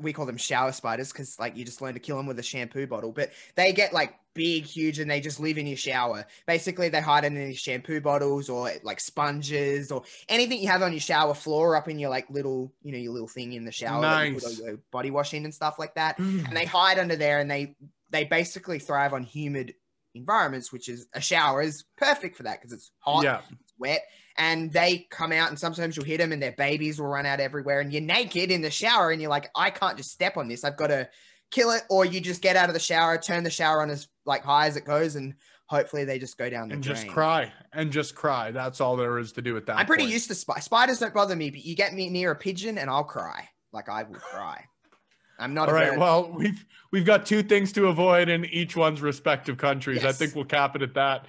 we 0.00 0.12
call 0.12 0.26
them 0.26 0.36
shower 0.36 0.72
spiders 0.72 1.12
because 1.12 1.38
like 1.38 1.56
you 1.56 1.64
just 1.64 1.80
learn 1.80 1.94
to 1.94 2.00
kill 2.00 2.16
them 2.16 2.26
with 2.26 2.38
a 2.38 2.42
shampoo 2.42 2.86
bottle. 2.86 3.12
But 3.12 3.30
they 3.54 3.72
get 3.72 3.92
like 3.92 4.14
big, 4.34 4.64
huge, 4.64 4.98
and 4.98 5.10
they 5.10 5.20
just 5.20 5.40
live 5.40 5.58
in 5.58 5.66
your 5.66 5.76
shower. 5.76 6.26
Basically, 6.46 6.88
they 6.88 7.00
hide 7.00 7.24
in 7.24 7.34
these 7.34 7.58
shampoo 7.58 8.00
bottles 8.00 8.48
or 8.48 8.70
like 8.82 9.00
sponges 9.00 9.90
or 9.90 10.02
anything 10.28 10.60
you 10.60 10.68
have 10.68 10.82
on 10.82 10.92
your 10.92 11.00
shower 11.00 11.34
floor, 11.34 11.76
up 11.76 11.88
in 11.88 11.98
your 11.98 12.10
like 12.10 12.28
little, 12.30 12.72
you 12.82 12.92
know, 12.92 12.98
your 12.98 13.12
little 13.12 13.28
thing 13.28 13.52
in 13.52 13.64
the 13.64 13.72
shower 13.72 14.02
that 14.02 14.28
you 14.28 14.34
put 14.34 14.58
your 14.58 14.78
body 14.92 15.10
washing 15.10 15.44
and 15.44 15.54
stuff 15.54 15.78
like 15.78 15.94
that. 15.94 16.18
Mm. 16.18 16.46
And 16.48 16.56
they 16.56 16.64
hide 16.64 16.98
under 16.98 17.16
there, 17.16 17.40
and 17.40 17.50
they 17.50 17.74
they 18.10 18.24
basically 18.24 18.78
thrive 18.78 19.12
on 19.12 19.22
humid 19.22 19.74
environments, 20.14 20.72
which 20.72 20.88
is 20.88 21.06
a 21.12 21.20
shower 21.20 21.62
is 21.62 21.84
perfect 21.96 22.36
for 22.36 22.44
that 22.44 22.60
because 22.60 22.72
it's 22.72 22.90
hot, 22.98 23.24
yeah. 23.24 23.40
it's 23.60 23.74
wet, 23.78 24.02
and 24.38 24.72
they 24.72 25.06
come 25.10 25.32
out, 25.32 25.48
and 25.50 25.58
sometimes 25.58 25.96
you'll 25.96 26.06
hit 26.06 26.18
them, 26.18 26.32
and 26.32 26.42
their 26.42 26.52
babies 26.52 27.00
will 27.00 27.08
run 27.08 27.26
out 27.26 27.40
everywhere, 27.40 27.80
and 27.80 27.92
you're 27.92 28.00
naked 28.02 28.50
in 28.50 28.62
the 28.62 28.70
shower, 28.70 29.10
and 29.10 29.20
you're 29.20 29.30
like, 29.30 29.50
I 29.56 29.70
can't 29.70 29.96
just 29.96 30.12
step 30.12 30.36
on 30.36 30.48
this, 30.48 30.64
I've 30.64 30.76
got 30.76 30.86
to 30.88 31.08
kill 31.50 31.70
it, 31.70 31.82
or 31.90 32.04
you 32.04 32.20
just 32.20 32.40
get 32.42 32.56
out 32.56 32.68
of 32.68 32.74
the 32.74 32.80
shower, 32.80 33.18
turn 33.18 33.42
the 33.44 33.50
shower 33.50 33.82
on 33.82 33.90
as 33.90 34.08
like 34.24 34.42
high 34.44 34.66
as 34.66 34.76
it 34.76 34.84
goes, 34.84 35.16
and 35.16 35.34
hopefully 35.66 36.04
they 36.04 36.18
just 36.18 36.38
go 36.38 36.48
down 36.48 36.68
the 36.68 36.74
And 36.74 36.82
drain. 36.82 36.96
just 36.96 37.08
cry 37.08 37.52
and 37.72 37.90
just 37.92 38.14
cry. 38.14 38.50
That's 38.52 38.80
all 38.80 38.96
there 38.96 39.18
is 39.18 39.32
to 39.32 39.42
do 39.42 39.52
with 39.54 39.66
that. 39.66 39.76
I'm 39.78 39.86
pretty 39.86 40.04
point. 40.04 40.12
used 40.14 40.28
to 40.28 40.34
spiders. 40.34 40.64
Spiders 40.64 40.98
don't 40.98 41.12
bother 41.12 41.36
me, 41.36 41.50
but 41.50 41.64
you 41.64 41.74
get 41.76 41.92
me 41.92 42.08
near 42.08 42.30
a 42.30 42.36
pigeon, 42.36 42.78
and 42.78 42.88
I'll 42.88 43.04
cry. 43.04 43.48
Like 43.72 43.88
I 43.88 44.02
will 44.04 44.14
cry. 44.16 44.64
I'm 45.40 45.54
not 45.54 45.68
All 45.68 45.74
right. 45.74 45.90
bird. 45.90 45.98
Well, 46.00 46.32
we've 46.32 46.64
we've 46.90 47.04
got 47.04 47.24
two 47.24 47.42
things 47.42 47.72
to 47.74 47.86
avoid 47.88 48.28
in 48.28 48.44
each 48.46 48.76
one's 48.76 49.00
respective 49.00 49.56
countries. 49.56 50.04
I 50.04 50.12
think 50.12 50.34
we'll 50.34 50.44
cap 50.46 50.74
it 50.74 50.82
at 50.82 50.94
that. 50.94 51.26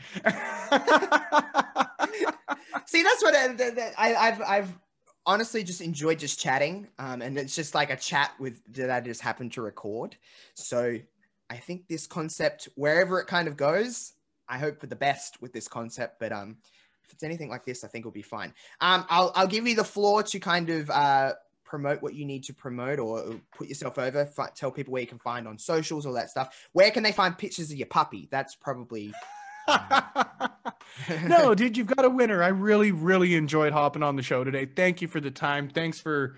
See, 2.86 3.04
that's 3.04 3.24
what 3.24 3.36
I, 3.36 3.94
I, 3.98 4.28
I've 4.28 4.42
I've 4.42 4.80
honestly 5.26 5.64
just 5.64 5.82
enjoyed 5.82 6.20
just 6.20 6.40
chatting, 6.40 6.88
um, 6.98 7.22
and 7.22 7.38
it's 7.38 7.56
just 7.56 7.76
like 7.76 7.90
a 7.90 7.96
chat 7.96 8.32
with 8.40 8.62
that 8.74 8.90
I 8.90 9.02
just 9.02 9.22
happened 9.22 9.54
to 9.54 9.62
record. 9.62 10.16
So 10.56 10.98
I 11.50 11.58
think 11.58 11.88
this 11.88 12.08
concept, 12.08 12.70
wherever 12.76 13.20
it 13.20 13.28
kind 13.28 13.48
of 13.48 13.58
goes, 13.58 14.14
I 14.48 14.58
hope 14.58 14.80
for 14.80 14.88
the 14.88 14.96
best 14.96 15.42
with 15.42 15.54
this 15.54 15.68
concept. 15.68 16.20
But 16.20 16.32
um, 16.32 16.58
if 17.04 17.14
it's 17.14 17.24
anything 17.24 17.50
like 17.50 17.66
this, 17.66 17.84
I 17.84 17.88
think 17.88 18.04
it'll 18.04 18.12
be 18.12 18.22
fine. 18.22 18.54
Um, 18.82 19.06
I'll 19.10 19.32
I'll 19.36 19.48
give 19.48 19.68
you 19.68 19.76
the 19.76 19.84
floor 19.84 20.24
to 20.24 20.40
kind 20.40 20.70
of 20.70 20.90
uh 20.90 21.34
promote 21.70 22.02
what 22.02 22.16
you 22.16 22.26
need 22.26 22.44
to 22.44 22.54
promote 22.54 22.98
or 22.98 23.40
put 23.56 23.68
yourself 23.68 24.00
over. 24.00 24.26
Fi- 24.26 24.50
tell 24.56 24.72
people 24.72 24.92
where 24.92 25.02
you 25.02 25.08
can 25.08 25.20
find 25.20 25.48
on 25.48 25.58
socials, 25.58 26.06
all 26.06 26.14
that 26.14 26.32
stuff. 26.32 26.68
Where 26.72 26.90
can 26.90 27.04
they 27.04 27.12
find 27.12 27.38
pictures 27.38 27.72
of 27.72 27.78
your 27.78 27.88
puppy? 27.88 28.28
That's 28.32 28.56
probably 28.56 29.14
no, 31.24 31.56
dude, 31.56 31.78
you've 31.78 31.88
got 31.88 32.06
a 32.06 32.10
winner. 32.10 32.44
I 32.44 32.50
really, 32.50 32.92
really 32.92 33.36
enjoyed 33.36 33.74
hopping 33.74 34.04
on 34.04 34.16
the 34.16 34.24
show 34.24 34.44
today. 34.44 34.66
Thank 34.66 35.02
you 35.02 35.08
for 35.08 35.20
the 35.20 35.32
time. 35.32 35.70
Thanks 35.70 36.00
for 36.00 36.38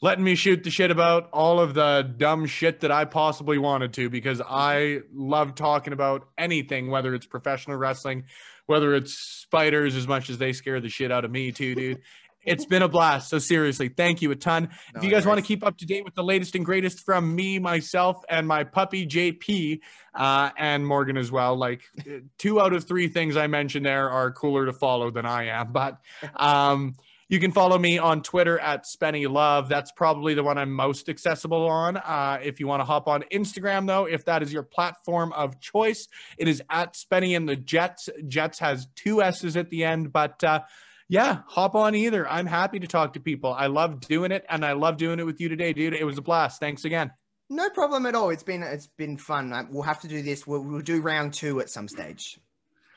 letting 0.00 0.24
me 0.24 0.34
shoot 0.34 0.62
the 0.62 0.70
shit 0.70 0.90
about 0.90 1.28
all 1.32 1.58
of 1.58 1.74
the 1.74 2.12
dumb 2.16 2.46
shit 2.46 2.80
that 2.80 2.92
I 2.92 3.04
possibly 3.04 3.58
wanted 3.58 3.92
to 3.94 4.08
because 4.08 4.40
I 4.40 5.00
love 5.12 5.54
talking 5.54 5.92
about 5.92 6.28
anything, 6.38 6.88
whether 6.88 7.14
it's 7.14 7.26
professional 7.26 7.76
wrestling, 7.76 8.24
whether 8.66 8.94
it's 8.94 9.14
spiders, 9.14 9.96
as 9.96 10.06
much 10.06 10.30
as 10.30 10.38
they 10.38 10.52
scare 10.52 10.80
the 10.80 10.88
shit 10.88 11.10
out 11.10 11.24
of 11.24 11.30
me, 11.30 11.50
too, 11.52 11.74
dude. 11.74 12.02
It's 12.48 12.64
been 12.64 12.82
a 12.82 12.88
blast. 12.88 13.30
So, 13.30 13.38
seriously, 13.38 13.88
thank 13.88 14.22
you 14.22 14.30
a 14.30 14.36
ton. 14.36 14.70
if 14.94 15.04
you 15.04 15.10
guys 15.10 15.26
want 15.26 15.38
to 15.38 15.44
keep 15.44 15.64
up 15.64 15.78
to 15.78 15.86
date 15.86 16.04
with 16.04 16.14
the 16.14 16.24
latest 16.24 16.54
and 16.54 16.64
greatest 16.64 17.04
from 17.04 17.34
me, 17.34 17.58
myself, 17.58 18.24
and 18.28 18.46
my 18.46 18.64
puppy 18.64 19.06
JP, 19.06 19.80
uh, 20.14 20.50
and 20.56 20.86
Morgan 20.86 21.16
as 21.16 21.30
well, 21.30 21.56
like 21.56 21.82
uh, 22.00 22.20
two 22.38 22.60
out 22.60 22.72
of 22.72 22.84
three 22.84 23.08
things 23.08 23.36
I 23.36 23.46
mentioned 23.46 23.86
there 23.86 24.10
are 24.10 24.32
cooler 24.32 24.66
to 24.66 24.72
follow 24.72 25.10
than 25.10 25.26
I 25.26 25.46
am. 25.46 25.72
But 25.72 26.00
um, 26.36 26.96
you 27.28 27.38
can 27.40 27.52
follow 27.52 27.78
me 27.78 27.98
on 27.98 28.22
Twitter 28.22 28.58
at 28.58 28.84
Spenny 28.84 29.30
Love. 29.30 29.68
That's 29.68 29.92
probably 29.92 30.32
the 30.32 30.42
one 30.42 30.56
I'm 30.56 30.72
most 30.72 31.10
accessible 31.10 31.68
on. 31.68 31.98
Uh, 31.98 32.40
if 32.42 32.58
you 32.58 32.66
want 32.66 32.80
to 32.80 32.84
hop 32.84 33.06
on 33.06 33.22
Instagram, 33.30 33.86
though, 33.86 34.06
if 34.06 34.24
that 34.24 34.42
is 34.42 34.50
your 34.50 34.62
platform 34.62 35.32
of 35.34 35.60
choice, 35.60 36.08
it 36.38 36.48
is 36.48 36.62
at 36.70 36.94
Spenny 36.94 37.36
and 37.36 37.46
the 37.46 37.56
Jets. 37.56 38.08
Jets 38.26 38.58
has 38.60 38.88
two 38.96 39.22
S's 39.22 39.58
at 39.58 39.68
the 39.68 39.84
end, 39.84 40.10
but 40.10 40.42
uh, 40.42 40.60
yeah, 41.08 41.40
hop 41.46 41.74
on 41.74 41.94
either. 41.94 42.28
I'm 42.28 42.46
happy 42.46 42.78
to 42.80 42.86
talk 42.86 43.14
to 43.14 43.20
people. 43.20 43.52
I 43.52 43.66
love 43.66 44.00
doing 44.00 44.30
it, 44.30 44.44
and 44.48 44.64
I 44.64 44.72
love 44.72 44.98
doing 44.98 45.18
it 45.18 45.24
with 45.24 45.40
you 45.40 45.48
today, 45.48 45.72
dude. 45.72 45.94
It 45.94 46.04
was 46.04 46.18
a 46.18 46.22
blast. 46.22 46.60
Thanks 46.60 46.84
again. 46.84 47.10
No 47.50 47.70
problem 47.70 48.04
at 48.04 48.14
all. 48.14 48.28
It's 48.30 48.42
been 48.42 48.62
it's 48.62 48.86
been 48.86 49.16
fun. 49.16 49.68
We'll 49.70 49.82
have 49.82 50.00
to 50.02 50.08
do 50.08 50.22
this. 50.22 50.46
We'll, 50.46 50.62
we'll 50.62 50.82
do 50.82 51.00
round 51.00 51.32
two 51.32 51.60
at 51.60 51.70
some 51.70 51.88
stage. 51.88 52.38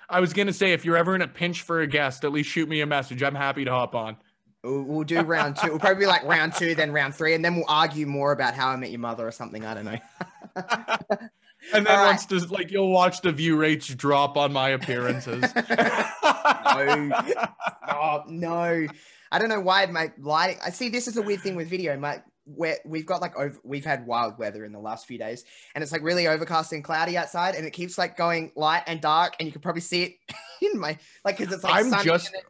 I 0.10 0.20
was 0.20 0.34
gonna 0.34 0.52
say, 0.52 0.74
if 0.74 0.84
you're 0.84 0.98
ever 0.98 1.16
in 1.16 1.22
a 1.22 1.28
pinch 1.28 1.62
for 1.62 1.80
a 1.80 1.88
guest, 1.88 2.26
at 2.26 2.34
least 2.34 2.50
shoot 2.50 2.68
me 2.68 2.82
a 2.82 2.86
message. 2.86 3.24
I'm 3.24 3.36
happy 3.36 3.64
to 3.64 3.72
hop 3.72 3.96
on. 3.96 4.18
We'll, 4.62 4.84
we'll 4.84 5.04
do 5.06 5.22
round 5.22 5.56
two. 5.56 5.70
We'll 5.70 5.80
probably 5.80 6.02
be 6.02 6.06
like 6.06 6.24
round 6.26 6.54
two, 6.54 6.76
then 6.76 6.92
round 6.92 7.16
three, 7.16 7.34
and 7.34 7.46
then 7.46 7.56
we'll 7.56 7.66
argue 7.70 8.06
more 8.06 8.34
about 8.34 8.54
how 8.54 8.68
I 8.68 8.76
met 8.76 8.92
your 8.92 9.00
mother 9.00 9.26
or 9.26 9.32
something. 9.32 9.66
I 9.66 9.74
don't 9.74 9.86
know. 9.86 9.98
And 11.74 11.86
then 11.86 11.96
All 11.96 12.04
right. 12.04 12.10
once 12.12 12.26
this, 12.26 12.50
like, 12.50 12.72
you'll 12.72 12.92
watch 12.92 13.22
the 13.22 13.32
view 13.32 13.56
rates 13.56 13.88
drop 13.88 14.36
on 14.38 14.52
my 14.52 14.70
appearances. 14.70 15.44
oh 17.92 18.24
no, 18.28 18.88
I 19.32 19.40
don't 19.40 19.50
know 19.50 19.62
why 19.62 19.86
my 19.86 20.12
lighting. 20.18 20.58
I 20.66 20.72
see 20.72 20.90
this 20.90 21.08
is 21.08 21.18
a 21.18 21.22
weird 21.22 21.42
thing 21.42 21.56
with 21.56 21.70
video. 21.70 21.96
My 21.98 22.22
where 22.46 22.78
we've 22.86 23.06
got 23.06 23.22
like 23.22 23.36
over, 23.38 23.58
we've 23.64 23.86
had 23.86 24.06
wild 24.06 24.38
weather 24.38 24.66
in 24.66 24.72
the 24.72 24.80
last 24.80 25.06
few 25.08 25.18
days, 25.18 25.46
and 25.76 25.82
it's 25.82 25.92
like 25.92 26.02
really 26.02 26.28
overcast 26.28 26.74
and 26.74 26.84
cloudy 26.84 27.18
outside, 27.18 27.56
and 27.56 27.66
it 27.66 27.72
keeps 27.72 27.98
like 27.98 28.18
going 28.18 28.52
light 28.56 28.84
and 28.88 29.00
dark, 29.02 29.36
and 29.40 29.48
you 29.48 29.52
can 29.52 29.62
probably 29.62 29.82
see 29.82 30.04
it 30.04 30.16
in 30.74 30.80
my 30.80 30.98
like 31.24 31.38
because 31.38 31.54
it's 31.54 31.64
like 31.64 31.86
I'm 31.86 32.04
just 32.04 32.34
it- 32.34 32.44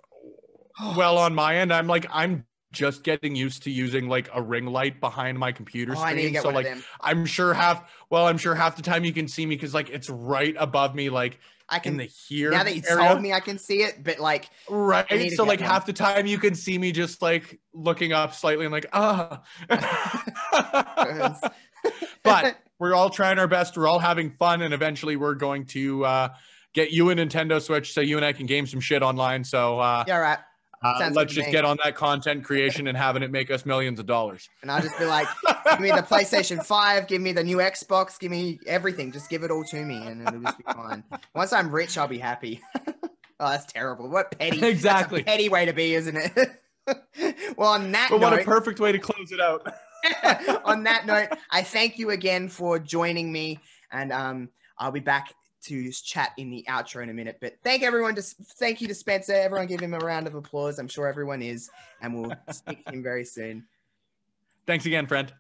well 0.96 1.18
on 1.20 1.36
my 1.36 1.58
end. 1.58 1.74
I'm 1.74 1.88
like, 1.88 2.08
I'm 2.12 2.46
just 2.72 3.04
getting 3.04 3.36
used 3.36 3.64
to 3.64 3.72
using 3.72 4.08
like 4.08 4.30
a 4.34 4.42
ring 4.42 4.66
light 4.66 5.00
behind 5.00 5.38
my 5.38 5.52
computer 5.52 5.94
Oh, 5.96 6.02
I 6.02 6.14
need 6.14 6.34
to 6.34 6.40
screen. 6.40 6.42
So 6.42 6.50
like. 6.50 6.78
I'm 7.02 7.26
sure 7.26 7.54
half. 7.54 7.90
Well, 8.10 8.28
I'm 8.28 8.38
sure 8.38 8.56
half 8.56 8.76
the 8.76 8.82
time 8.82 9.04
you 9.04 9.14
can 9.14 9.28
see 9.28 9.46
me 9.46 9.56
because 9.56 9.74
like 9.74 9.90
it's 9.90 10.10
right 10.10 10.56
above 10.58 10.96
me, 10.96 11.10
like 11.10 11.40
I 11.70 11.78
in 11.78 11.82
can 11.82 11.98
the 11.98 12.06
here. 12.06 12.52
now 12.52 12.64
that 12.64 12.76
you 12.76 12.82
area. 12.90 13.08
told 13.08 13.22
me, 13.22 13.34
I 13.34 13.40
can 13.40 13.58
see 13.58 13.82
it, 13.84 14.04
but 14.04 14.20
like 14.20 14.50
Right. 14.70 15.32
So 15.32 15.44
like 15.44 15.62
one. 15.62 15.70
half 15.70 15.86
the 15.86 15.94
time 15.94 16.26
you 16.28 16.38
can 16.38 16.54
see 16.56 16.78
me 16.78 16.92
just 16.92 17.22
like 17.22 17.60
looking 17.74 18.12
up 18.14 18.34
slightly 18.34 18.66
and 18.66 18.72
like, 18.72 18.88
ah. 18.94 19.42
but 22.24 22.58
we're 22.80 22.94
all 22.94 23.10
trying 23.10 23.40
our 23.40 23.48
best. 23.48 23.78
We're 23.78 23.88
all 23.88 24.00
having 24.00 24.32
fun, 24.32 24.62
and 24.62 24.74
eventually 24.74 25.16
we're 25.16 25.36
going 25.36 25.66
to 25.68 26.06
uh, 26.06 26.30
get 26.74 26.92
you 26.92 27.10
a 27.10 27.16
Nintendo 27.16 27.62
Switch 27.62 27.94
so 27.94 28.02
you 28.02 28.18
and 28.18 28.26
I 28.26 28.34
can 28.34 28.48
game 28.48 28.68
some 28.68 28.80
shit 28.80 29.02
online. 29.02 29.44
So 29.44 29.80
uh, 29.80 30.04
yeah, 30.08 30.18
right. 30.18 30.40
Uh, 30.84 30.96
let's 31.00 31.16
good 31.16 31.30
to 31.30 31.36
just 31.36 31.48
me. 31.48 31.52
get 31.52 31.66
on 31.66 31.78
that 31.84 31.96
content 31.96 32.44
creation 32.44 32.88
and 32.88 32.98
having 32.98 33.22
it 33.24 33.32
make 33.32 33.52
us 33.52 33.66
millions 33.66 34.00
of 34.00 34.06
dollars. 34.06 34.50
And 34.62 34.72
I'll 34.72 34.82
just 34.82 34.98
be 34.98 35.06
like, 35.06 35.28
give 35.70 35.80
me 35.80 35.90
the 35.92 36.02
PlayStation 36.02 36.64
5, 36.66 37.08
give 37.08 37.22
me 37.22 37.32
the 37.34 37.44
new 37.44 37.58
Xbox, 37.58 38.20
give 38.20 38.32
me 38.32 38.60
everything. 38.66 39.12
Just 39.12 39.30
give 39.30 39.44
it 39.44 39.52
all 39.52 39.64
to 39.66 39.84
me 39.84 39.98
and 40.08 40.28
it'll 40.28 40.42
just 40.42 40.58
be 40.58 40.64
fine. 40.64 41.04
Once 41.36 41.54
I'm 41.54 41.70
rich, 41.72 41.98
I'll 41.98 42.08
be 42.08 42.18
happy. 42.18 42.62
oh, 42.88 43.50
that's 43.50 43.66
terrible. 43.72 44.10
What 44.10 44.32
petty. 44.38 44.58
that's 44.60 44.64
a 44.64 44.70
Exactly. 44.70 45.24
petty 45.24 45.50
way 45.50 45.66
to 45.66 45.74
be, 45.74 45.94
isn't 45.94 46.18
it? 46.18 46.62
well, 47.58 47.70
on 47.70 47.92
that 47.92 48.08
But 48.10 48.20
what 48.20 48.34
a 48.34 48.44
perfect 48.44 48.80
way 48.80 48.92
to 48.92 49.00
close 49.00 49.32
it 49.32 49.40
out. 49.40 49.68
on 50.66 50.84
that 50.84 51.06
note, 51.06 51.30
I 51.52 51.62
thank 51.62 52.00
you 52.00 52.10
again 52.10 52.50
for 52.50 52.80
joining 52.80 53.32
me. 53.32 53.60
And 53.92 54.12
um, 54.12 54.50
I'll 54.80 54.92
be 54.92 55.00
back 55.00 55.34
to 55.64 55.92
chat 55.92 56.32
in 56.38 56.50
the 56.50 56.66
outro 56.70 57.04
in 57.04 57.10
a 57.10 57.14
minute. 57.14 57.38
But 57.40 57.56
thank 57.64 57.84
everyone 57.84 58.16
to 58.16 58.22
thank 58.22 58.82
you 58.82 58.88
to 58.88 58.96
Spencer. 58.96 59.34
Everyone 59.34 59.68
give 59.68 59.80
him 59.80 59.94
a 59.94 60.00
round 60.00 60.28
of 60.28 60.36
applause. 60.36 60.80
I'm 60.80 60.88
sure 60.88 61.08
everyone 61.08 61.42
is. 61.42 61.70
And 62.02 62.16
we'll 62.16 62.34
speak 62.52 62.86
to 62.86 62.94
him 62.94 63.04
very 63.04 63.26
soon. 63.26 63.66
Thanks 64.66 64.86
again, 64.86 65.08
friend. 65.08 65.34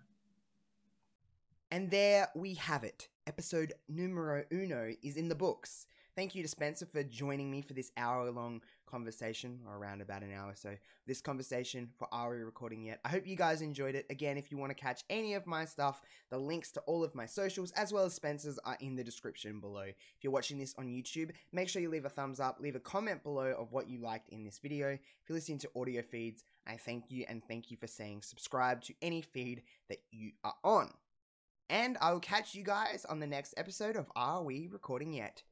And 1.71 1.89
there 1.89 2.27
we 2.35 2.55
have 2.55 2.83
it. 2.83 3.07
Episode 3.27 3.73
numero 3.87 4.43
uno 4.51 4.93
is 5.03 5.15
in 5.15 5.29
the 5.29 5.35
books. 5.35 5.87
Thank 6.15 6.35
you 6.35 6.43
to 6.43 6.49
Spencer 6.49 6.85
for 6.85 7.03
joining 7.03 7.49
me 7.49 7.61
for 7.61 7.73
this 7.73 7.91
hour 7.95 8.29
long 8.31 8.61
conversation, 8.91 9.59
or 9.65 9.77
around 9.77 10.01
about 10.01 10.21
an 10.21 10.33
hour. 10.33 10.51
So, 10.55 10.75
this 11.07 11.21
conversation 11.21 11.89
for 11.97 12.07
Are 12.11 12.29
We 12.29 12.43
Recording 12.43 12.83
Yet? 12.83 12.99
I 13.05 13.09
hope 13.09 13.25
you 13.25 13.35
guys 13.35 13.61
enjoyed 13.61 13.95
it. 13.95 14.05
Again, 14.09 14.37
if 14.37 14.51
you 14.51 14.57
want 14.57 14.69
to 14.69 14.75
catch 14.75 15.03
any 15.09 15.33
of 15.33 15.47
my 15.47 15.65
stuff, 15.65 16.01
the 16.29 16.37
links 16.37 16.71
to 16.71 16.81
all 16.81 17.03
of 17.03 17.15
my 17.15 17.25
socials 17.25 17.71
as 17.71 17.93
well 17.93 18.05
as 18.05 18.13
Spencer's 18.13 18.59
are 18.65 18.77
in 18.81 18.95
the 18.95 19.03
description 19.03 19.59
below. 19.59 19.81
If 19.81 20.23
you're 20.23 20.33
watching 20.33 20.59
this 20.59 20.75
on 20.77 20.87
YouTube, 20.87 21.31
make 21.51 21.69
sure 21.69 21.81
you 21.81 21.89
leave 21.89 22.05
a 22.05 22.09
thumbs 22.09 22.39
up, 22.39 22.59
leave 22.59 22.75
a 22.75 22.79
comment 22.79 23.23
below 23.23 23.55
of 23.57 23.71
what 23.71 23.89
you 23.89 23.99
liked 23.99 24.29
in 24.29 24.43
this 24.43 24.59
video. 24.59 24.89
If 24.89 25.29
you're 25.29 25.37
listening 25.37 25.59
to 25.59 25.69
audio 25.75 26.01
feeds, 26.01 26.43
I 26.67 26.77
thank 26.77 27.05
you 27.09 27.25
and 27.29 27.41
thank 27.43 27.71
you 27.71 27.77
for 27.77 27.87
saying 27.87 28.21
subscribe 28.21 28.81
to 28.83 28.93
any 29.01 29.21
feed 29.21 29.63
that 29.89 29.99
you 30.11 30.31
are 30.43 30.55
on. 30.63 30.91
And 31.69 31.97
I 32.01 32.11
will 32.11 32.19
catch 32.19 32.53
you 32.53 32.63
guys 32.63 33.05
on 33.05 33.21
the 33.21 33.27
next 33.27 33.53
episode 33.55 33.95
of 33.95 34.11
Are 34.15 34.43
We 34.43 34.67
Recording 34.69 35.13
Yet? 35.13 35.43